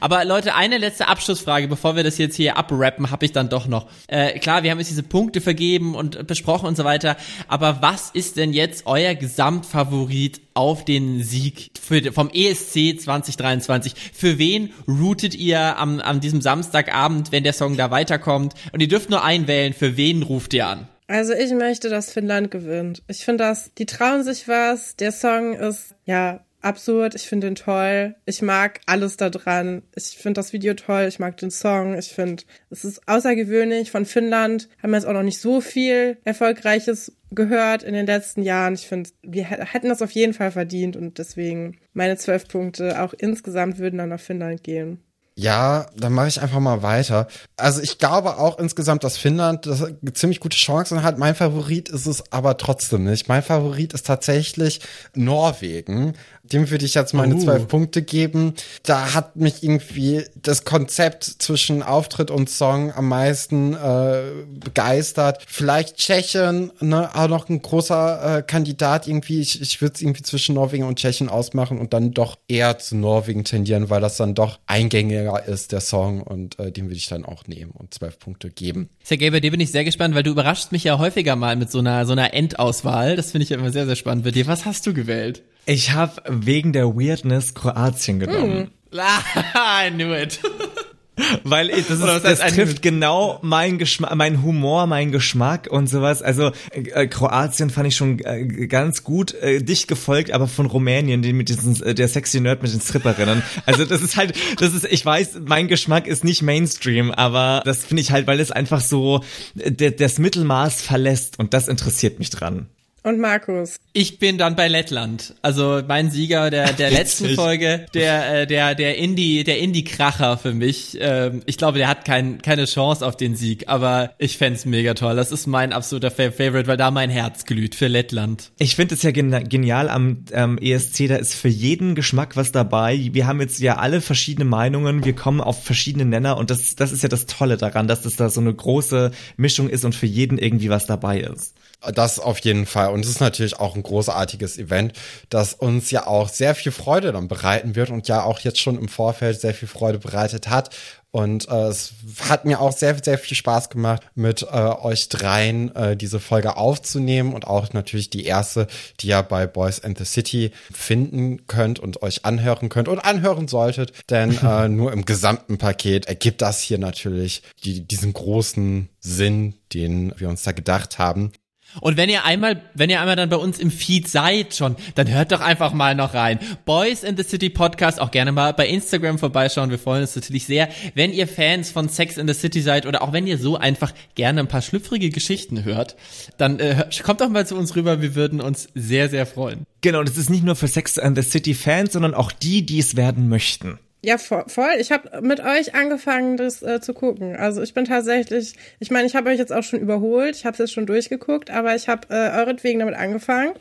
Aber 0.00 0.24
Leute, 0.24 0.54
eine 0.54 0.78
letzte 0.78 1.08
Abschlussfrage, 1.08 1.68
bevor 1.68 1.96
wir 1.96 2.04
das 2.04 2.16
jetzt 2.18 2.36
hier 2.36 2.56
abrappen, 2.56 3.10
habe 3.10 3.26
ich 3.26 3.32
dann 3.32 3.48
doch 3.48 3.66
noch. 3.66 3.88
Äh, 4.06 4.38
klar, 4.38 4.62
wir 4.62 4.70
haben 4.70 4.78
jetzt 4.78 4.90
diese 4.90 5.02
Punkte 5.02 5.40
vergeben 5.40 5.89
und 5.94 6.26
besprochen 6.26 6.66
und 6.66 6.76
so 6.76 6.84
weiter. 6.84 7.16
Aber 7.48 7.82
was 7.82 8.10
ist 8.10 8.36
denn 8.36 8.52
jetzt 8.52 8.86
euer 8.86 9.14
Gesamtfavorit 9.14 10.40
auf 10.54 10.84
den 10.84 11.22
Sieg 11.22 11.70
für, 11.80 12.12
vom 12.12 12.30
ESC 12.30 13.00
2023? 13.00 13.94
Für 14.12 14.38
wen 14.38 14.72
routet 14.88 15.34
ihr 15.34 15.78
am, 15.78 16.00
an 16.00 16.20
diesem 16.20 16.40
Samstagabend, 16.40 17.32
wenn 17.32 17.44
der 17.44 17.52
Song 17.52 17.76
da 17.76 17.90
weiterkommt? 17.90 18.54
Und 18.72 18.80
ihr 18.80 18.88
dürft 18.88 19.10
nur 19.10 19.24
einwählen, 19.24 19.72
für 19.72 19.96
wen 19.96 20.22
ruft 20.22 20.54
ihr 20.54 20.66
an? 20.66 20.88
Also 21.10 21.32
ich 21.32 21.52
möchte, 21.52 21.88
dass 21.88 22.12
Finnland 22.12 22.52
gewinnt. 22.52 23.02
Ich 23.08 23.24
finde 23.24 23.42
das, 23.42 23.74
die 23.74 23.86
trauen 23.86 24.22
sich 24.22 24.46
was. 24.46 24.94
Der 24.94 25.10
Song 25.10 25.54
ist, 25.54 25.96
ja, 26.04 26.40
absurd. 26.62 27.14
Ich 27.14 27.28
finde 27.28 27.48
ihn 27.48 27.54
toll. 27.54 28.14
Ich 28.26 28.42
mag 28.42 28.80
alles 28.86 29.16
da 29.16 29.30
dran. 29.30 29.82
Ich 29.94 30.16
finde 30.18 30.40
das 30.40 30.52
Video 30.52 30.74
toll. 30.74 31.06
Ich 31.08 31.18
mag 31.18 31.36
den 31.36 31.50
Song. 31.50 31.98
Ich 31.98 32.08
finde, 32.08 32.44
es 32.70 32.84
ist 32.84 33.06
außergewöhnlich. 33.08 33.90
Von 33.90 34.06
Finnland 34.06 34.68
haben 34.82 34.90
wir 34.90 34.98
jetzt 34.98 35.06
auch 35.06 35.12
noch 35.12 35.22
nicht 35.22 35.40
so 35.40 35.60
viel 35.60 36.18
Erfolgreiches 36.24 37.12
gehört 37.30 37.82
in 37.82 37.94
den 37.94 38.06
letzten 38.06 38.42
Jahren. 38.42 38.74
Ich 38.74 38.86
finde, 38.86 39.10
wir 39.22 39.44
hätten 39.44 39.88
das 39.88 40.02
auf 40.02 40.10
jeden 40.10 40.34
Fall 40.34 40.50
verdient 40.50 40.96
und 40.96 41.18
deswegen 41.18 41.78
meine 41.92 42.16
zwölf 42.16 42.48
Punkte 42.48 43.02
auch 43.02 43.14
insgesamt 43.14 43.78
würden 43.78 43.98
dann 43.98 44.08
nach 44.08 44.20
Finnland 44.20 44.62
gehen. 44.64 45.02
Ja, 45.36 45.86
dann 45.96 46.12
mache 46.12 46.28
ich 46.28 46.42
einfach 46.42 46.60
mal 46.60 46.82
weiter. 46.82 47.26
Also 47.56 47.80
ich 47.80 47.96
glaube 47.96 48.36
auch 48.36 48.58
insgesamt, 48.58 49.04
dass 49.04 49.16
Finnland 49.16 49.64
das 49.64 49.86
ziemlich 50.12 50.38
gute 50.38 50.56
Chancen 50.56 51.02
hat. 51.02 51.16
Mein 51.16 51.34
Favorit 51.34 51.88
ist 51.88 52.04
es 52.04 52.30
aber 52.30 52.58
trotzdem 52.58 53.04
nicht. 53.04 53.28
Mein 53.28 53.42
Favorit 53.42 53.94
ist 53.94 54.06
tatsächlich 54.06 54.80
Norwegen. 55.14 56.12
Dem 56.52 56.70
würde 56.70 56.84
ich 56.84 56.94
jetzt 56.94 57.14
meine 57.14 57.36
Oh. 57.36 57.38
zwölf 57.38 57.68
Punkte 57.68 58.02
geben. 58.02 58.54
Da 58.82 59.14
hat 59.14 59.36
mich 59.36 59.62
irgendwie 59.62 60.24
das 60.40 60.64
Konzept 60.64 61.24
zwischen 61.24 61.82
Auftritt 61.82 62.30
und 62.30 62.50
Song 62.50 62.92
am 62.92 63.08
meisten 63.08 63.74
äh, 63.74 64.22
begeistert. 64.48 65.42
Vielleicht 65.46 65.96
Tschechien, 65.96 66.72
ne, 66.80 67.10
auch 67.14 67.28
noch 67.28 67.48
ein 67.48 67.62
großer 67.62 68.38
äh, 68.38 68.42
Kandidat 68.42 69.06
irgendwie. 69.06 69.40
Ich, 69.40 69.60
ich 69.60 69.80
würde 69.80 69.94
es 69.94 70.02
irgendwie 70.02 70.22
zwischen 70.22 70.54
Norwegen 70.54 70.84
und 70.84 70.98
Tschechien 70.98 71.28
ausmachen 71.28 71.78
und 71.78 71.92
dann 71.92 72.12
doch 72.12 72.38
eher 72.48 72.78
zu 72.78 72.96
Norwegen 72.96 73.44
tendieren, 73.44 73.90
weil 73.90 74.00
das 74.00 74.16
dann 74.16 74.34
doch 74.34 74.58
eingängiger 74.66 75.44
ist, 75.46 75.72
der 75.72 75.80
Song. 75.80 76.22
Und 76.22 76.58
äh, 76.58 76.72
den 76.72 76.86
würde 76.86 76.96
ich 76.96 77.06
dann 77.08 77.24
auch 77.24 77.46
nehmen 77.46 77.70
und 77.72 77.94
zwölf 77.94 78.18
Punkte 78.18 78.50
geben. 78.50 78.90
Sergej, 79.04 79.30
bei 79.30 79.40
dir 79.40 79.50
bin 79.50 79.60
ich 79.60 79.70
sehr 79.72 79.84
gespannt, 79.84 80.14
weil 80.14 80.22
du 80.22 80.30
überraschst 80.30 80.72
mich 80.72 80.84
ja 80.84 80.98
häufiger 80.98 81.36
mal 81.36 81.56
mit 81.56 81.70
so 81.70 81.78
einer, 81.78 82.06
so 82.06 82.12
einer 82.12 82.34
Endauswahl. 82.34 83.16
Das 83.16 83.30
finde 83.32 83.44
ich 83.44 83.50
ja 83.50 83.58
immer 83.58 83.70
sehr, 83.70 83.86
sehr 83.86 83.96
spannend 83.96 84.24
bei 84.24 84.30
dir. 84.30 84.46
Was 84.46 84.64
hast 84.64 84.86
du 84.86 84.94
gewählt? 84.94 85.42
Ich 85.66 85.92
habe 85.92 86.22
wegen 86.28 86.72
der 86.72 86.96
Weirdness 86.96 87.54
Kroatien 87.54 88.18
genommen. 88.18 88.70
I 88.92 89.90
knew 89.90 90.12
it. 90.12 90.40
Weil 91.44 91.70
ich, 91.70 91.86
das, 91.86 91.98
ist, 92.00 92.24
das 92.24 92.42
heißt 92.42 92.54
trifft 92.54 92.82
genau 92.82 93.38
mein 93.42 93.78
Geschmack, 93.78 94.14
mein 94.14 94.42
Humor, 94.42 94.86
mein 94.86 95.12
Geschmack 95.12 95.68
und 95.70 95.88
sowas. 95.88 96.22
Also 96.22 96.52
äh, 96.72 97.06
Kroatien 97.06 97.70
fand 97.70 97.88
ich 97.88 97.96
schon 97.96 98.18
äh, 98.20 98.66
ganz 98.66 99.04
gut 99.04 99.34
äh, 99.34 99.62
dicht 99.62 99.88
gefolgt, 99.88 100.32
aber 100.32 100.48
von 100.48 100.66
Rumänien, 100.66 101.22
den 101.22 101.36
mit 101.36 101.48
diesen 101.48 101.80
äh, 101.82 101.94
der 101.94 102.08
sexy 102.08 102.40
Nerd 102.40 102.62
mit 102.62 102.72
den 102.72 102.80
Stripperinnen. 102.80 103.42
Also 103.66 103.84
das 103.84 104.02
ist 104.02 104.16
halt, 104.16 104.34
das 104.58 104.74
ist, 104.74 104.86
ich 104.86 105.04
weiß, 105.04 105.40
mein 105.46 105.68
Geschmack 105.68 106.06
ist 106.06 106.24
nicht 106.24 106.42
Mainstream, 106.42 107.10
aber 107.10 107.62
das 107.64 107.84
finde 107.84 108.02
ich 108.02 108.10
halt, 108.10 108.26
weil 108.26 108.40
es 108.40 108.50
einfach 108.50 108.80
so 108.80 109.22
äh, 109.58 109.92
das 109.92 110.18
Mittelmaß 110.18 110.82
verlässt 110.82 111.38
und 111.38 111.54
das 111.54 111.68
interessiert 111.68 112.18
mich 112.18 112.30
dran. 112.30 112.68
Und 113.02 113.18
Markus. 113.18 113.76
Ich 113.94 114.18
bin 114.18 114.36
dann 114.36 114.56
bei 114.56 114.68
Lettland. 114.68 115.34
Also 115.40 115.80
mein 115.88 116.10
Sieger 116.10 116.50
der, 116.50 116.72
der 116.74 116.90
letzten. 116.90 117.30
Folge, 117.34 117.86
der, 117.94 118.42
äh, 118.42 118.46
der, 118.46 118.74
der 118.74 118.98
Indie, 118.98 119.42
der 119.42 119.58
Indie-Kracher 119.58 120.36
für 120.36 120.52
mich. 120.52 120.98
Ähm, 121.00 121.42
ich 121.46 121.56
glaube, 121.56 121.78
der 121.78 121.88
hat 121.88 122.04
kein, 122.04 122.42
keine 122.42 122.66
Chance 122.66 123.06
auf 123.06 123.16
den 123.16 123.36
Sieg, 123.36 123.68
aber 123.68 124.12
ich 124.18 124.36
fänd's 124.36 124.64
mega 124.66 124.94
toll. 124.94 125.16
Das 125.16 125.32
ist 125.32 125.46
mein 125.46 125.72
absoluter 125.72 126.10
Fa- 126.10 126.30
Favorite, 126.30 126.66
weil 126.66 126.76
da 126.76 126.90
mein 126.90 127.08
Herz 127.10 127.46
glüht 127.46 127.74
für 127.74 127.86
Lettland. 127.88 128.50
Ich 128.58 128.76
finde 128.76 128.94
es 128.94 129.02
ja 129.02 129.10
gen 129.12 129.48
genial 129.48 129.88
am 129.88 130.24
ähm, 130.32 130.58
ESC, 130.58 131.08
da 131.08 131.16
ist 131.16 131.34
für 131.34 131.48
jeden 131.48 131.94
Geschmack 131.94 132.36
was 132.36 132.52
dabei. 132.52 133.08
Wir 133.12 133.26
haben 133.26 133.40
jetzt 133.40 133.60
ja 133.60 133.76
alle 133.76 134.00
verschiedene 134.02 134.44
Meinungen, 134.44 135.04
wir 135.04 135.14
kommen 135.14 135.40
auf 135.40 135.64
verschiedene 135.64 136.04
Nenner 136.04 136.36
und 136.36 136.50
das, 136.50 136.74
das 136.76 136.92
ist 136.92 137.02
ja 137.02 137.08
das 137.08 137.26
Tolle 137.26 137.56
daran, 137.56 137.88
dass 137.88 138.02
das 138.02 138.16
da 138.16 138.28
so 138.28 138.40
eine 138.40 138.52
große 138.54 139.10
Mischung 139.36 139.68
ist 139.70 139.84
und 139.84 139.94
für 139.94 140.06
jeden 140.06 140.36
irgendwie 140.36 140.68
was 140.68 140.86
dabei 140.86 141.20
ist. 141.20 141.54
Das 141.94 142.18
auf 142.18 142.38
jeden 142.40 142.66
Fall. 142.66 142.90
Und 142.90 143.04
es 143.04 143.10
ist 143.10 143.20
natürlich 143.20 143.58
auch 143.58 143.74
ein 143.74 143.82
großartiges 143.82 144.58
Event, 144.58 144.92
das 145.30 145.54
uns 145.54 145.90
ja 145.90 146.06
auch 146.06 146.28
sehr 146.28 146.54
viel 146.54 146.72
Freude 146.72 147.12
dann 147.12 147.28
bereiten 147.28 147.74
wird 147.74 147.90
und 147.90 148.06
ja 148.06 148.22
auch 148.22 148.40
jetzt 148.40 148.60
schon 148.60 148.78
im 148.78 148.88
Vorfeld 148.88 149.40
sehr 149.40 149.54
viel 149.54 149.68
Freude 149.68 149.98
bereitet 149.98 150.48
hat. 150.48 150.70
Und 151.12 151.48
äh, 151.48 151.68
es 151.68 151.92
hat 152.28 152.44
mir 152.44 152.60
auch 152.60 152.72
sehr, 152.72 152.96
sehr 153.02 153.18
viel 153.18 153.36
Spaß 153.36 153.68
gemacht, 153.70 154.02
mit 154.14 154.42
äh, 154.42 154.46
euch 154.46 155.08
dreien 155.08 155.74
äh, 155.74 155.96
diese 155.96 156.20
Folge 156.20 156.56
aufzunehmen 156.56 157.32
und 157.34 157.46
auch 157.48 157.72
natürlich 157.72 158.10
die 158.10 158.24
erste, 158.24 158.68
die 159.00 159.08
ihr 159.08 159.22
bei 159.22 159.46
Boys 159.48 159.82
and 159.82 159.98
the 159.98 160.04
City 160.04 160.52
finden 160.72 161.48
könnt 161.48 161.80
und 161.80 162.02
euch 162.02 162.24
anhören 162.24 162.68
könnt 162.68 162.86
und 162.86 163.00
anhören 163.00 163.48
solltet. 163.48 163.92
Denn 164.08 164.38
äh, 164.38 164.68
nur 164.68 164.92
im 164.92 165.04
gesamten 165.04 165.58
Paket 165.58 166.06
ergibt 166.06 166.42
das 166.42 166.60
hier 166.60 166.78
natürlich 166.78 167.42
die, 167.64 167.80
diesen 167.80 168.12
großen 168.12 168.88
Sinn, 169.00 169.56
den 169.72 170.12
wir 170.16 170.28
uns 170.28 170.44
da 170.44 170.52
gedacht 170.52 170.98
haben. 170.98 171.32
Und 171.80 171.96
wenn 171.96 172.08
ihr 172.08 172.24
einmal, 172.24 172.62
wenn 172.74 172.90
ihr 172.90 173.00
einmal 173.00 173.16
dann 173.16 173.28
bei 173.28 173.36
uns 173.36 173.58
im 173.58 173.70
Feed 173.70 174.08
seid 174.08 174.54
schon, 174.54 174.76
dann 174.94 175.08
hört 175.08 175.32
doch 175.32 175.40
einfach 175.40 175.72
mal 175.72 175.94
noch 175.94 176.14
rein. 176.14 176.38
Boys 176.64 177.04
in 177.04 177.16
the 177.16 177.22
City 177.22 177.48
Podcast, 177.48 178.00
auch 178.00 178.10
gerne 178.10 178.32
mal 178.32 178.52
bei 178.52 178.66
Instagram 178.66 179.18
vorbeischauen. 179.18 179.70
Wir 179.70 179.78
freuen 179.78 180.02
uns 180.02 180.16
natürlich 180.16 180.46
sehr, 180.46 180.68
wenn 180.94 181.12
ihr 181.12 181.28
Fans 181.28 181.70
von 181.70 181.88
Sex 181.88 182.16
in 182.16 182.26
the 182.26 182.34
City 182.34 182.60
seid 182.60 182.86
oder 182.86 183.02
auch 183.02 183.12
wenn 183.12 183.26
ihr 183.26 183.38
so 183.38 183.56
einfach 183.56 183.92
gerne 184.14 184.40
ein 184.40 184.48
paar 184.48 184.62
schlüpfrige 184.62 185.10
Geschichten 185.10 185.64
hört, 185.64 185.96
dann 186.38 186.58
äh, 186.58 186.86
kommt 187.02 187.20
doch 187.20 187.28
mal 187.28 187.46
zu 187.46 187.56
uns 187.56 187.76
rüber. 187.76 188.02
Wir 188.02 188.14
würden 188.14 188.40
uns 188.40 188.68
sehr, 188.74 189.08
sehr 189.08 189.26
freuen. 189.26 189.64
Genau, 189.80 190.02
das 190.02 190.18
ist 190.18 190.30
nicht 190.30 190.44
nur 190.44 190.56
für 190.56 190.68
Sex 190.68 190.98
and 190.98 191.16
the 191.16 191.22
City 191.22 191.54
Fans, 191.54 191.92
sondern 191.92 192.14
auch 192.14 192.32
die, 192.32 192.66
die 192.66 192.78
es 192.78 192.96
werden 192.96 193.28
möchten. 193.28 193.78
Ja, 194.02 194.14
vo- 194.16 194.48
voll. 194.48 194.70
Ich 194.78 194.92
habe 194.92 195.20
mit 195.20 195.40
euch 195.40 195.74
angefangen, 195.74 196.36
das 196.38 196.62
äh, 196.62 196.80
zu 196.80 196.94
gucken. 196.94 197.36
Also 197.36 197.60
ich 197.62 197.74
bin 197.74 197.84
tatsächlich, 197.84 198.54
ich 198.78 198.90
meine, 198.90 199.06
ich 199.06 199.14
habe 199.14 199.28
euch 199.28 199.38
jetzt 199.38 199.52
auch 199.52 199.62
schon 199.62 199.78
überholt, 199.80 200.34
ich 200.36 200.46
habe 200.46 200.54
es 200.54 200.58
jetzt 200.58 200.72
schon 200.72 200.86
durchgeguckt, 200.86 201.50
aber 201.50 201.74
ich 201.74 201.86
habe 201.88 202.08
äh, 202.08 202.30
euretwegen 202.38 202.80
damit 202.80 202.94
angefangen. 202.94 203.52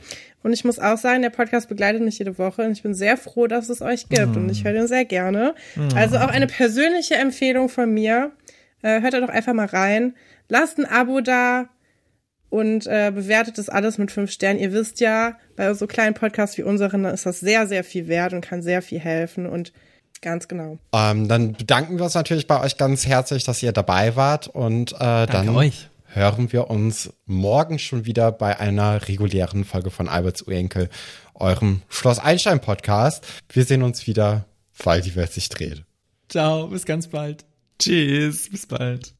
Und 0.42 0.54
ich 0.54 0.64
muss 0.64 0.80
auch 0.80 0.98
sagen, 0.98 1.22
der 1.22 1.30
Podcast 1.32 1.68
begleitet 1.68 2.02
mich 2.02 2.18
jede 2.20 2.38
Woche 2.38 2.62
und 2.62 2.72
ich 2.72 2.82
bin 2.84 2.94
sehr 2.94 3.18
froh, 3.18 3.48
dass 3.48 3.68
es 3.68 3.82
euch 3.82 4.08
gibt 4.08 4.38
und 4.38 4.50
ich 4.50 4.64
höre 4.64 4.72
den 4.72 4.88
sehr 4.88 5.04
gerne. 5.04 5.54
Also 5.96 6.16
auch 6.18 6.30
eine 6.30 6.48
persönliche 6.48 7.16
Empfehlung 7.16 7.68
von 7.68 7.94
mir. 7.94 8.32
Äh, 8.82 9.02
hört 9.02 9.14
da 9.14 9.20
doch 9.20 9.28
einfach 9.28 9.52
mal 9.54 9.66
rein. 9.66 10.16
Lasst 10.48 10.78
ein 10.80 10.86
Abo 10.86 11.20
da 11.20 11.68
und 12.50 12.88
äh, 12.88 13.12
bewertet 13.14 13.58
das 13.58 13.68
alles 13.68 13.98
mit 13.98 14.12
fünf 14.12 14.32
Sternen. 14.32 14.60
Ihr 14.60 14.72
wisst 14.72 15.02
ja, 15.02 15.38
bei 15.58 15.74
so 15.74 15.86
kleinen 15.88 16.14
Podcasts 16.14 16.58
wie 16.58 16.64
unseren 16.64 17.04
ist 17.04 17.26
das 17.26 17.42
sehr, 17.42 17.68
sehr 17.68 17.84
viel 17.84 18.08
wert 18.08 18.32
und 18.32 18.40
kann 18.40 18.62
sehr 18.62 18.82
viel 18.82 19.00
helfen 19.00 19.46
und 19.46 19.74
ganz 20.22 20.48
genau. 20.48 20.78
Ähm, 20.94 21.28
dann 21.28 21.54
bedanken 21.54 21.98
wir 21.98 22.06
uns 22.06 22.14
natürlich 22.14 22.48
bei 22.48 22.62
euch 22.62 22.78
ganz 22.78 23.06
herzlich, 23.06 23.44
dass 23.44 23.62
ihr 23.64 23.72
dabei 23.72 24.16
wart 24.16 24.48
und 24.48 24.94
äh, 24.94 25.26
dann 25.28 25.50
euch. 25.50 25.90
hören 26.08 26.52
wir 26.52 26.70
uns 26.70 27.14
morgen 27.26 27.80
schon 27.80 28.06
wieder 28.06 28.32
bei 28.32 28.60
einer 28.60 29.08
regulären 29.08 29.66
Folge 29.66 29.92
von 29.92 30.08
Alberts 30.08 30.42
Urenkel, 30.44 30.90
eurem 31.34 31.82
Schloss 31.90 32.20
Einstein 32.20 32.60
Podcast. 32.60 33.26
Wir 33.50 33.66
sehen 33.66 33.84
uns 33.84 34.08
wieder, 34.08 34.46
weil 34.84 35.02
die 35.02 35.16
Welt 35.16 35.32
sich 35.32 35.50
dreht. 35.50 35.84
Ciao, 36.30 36.68
bis 36.68 36.86
ganz 36.86 37.08
bald. 37.08 37.46
Tschüss, 37.80 38.50
bis 38.50 38.66
bald. 38.68 39.14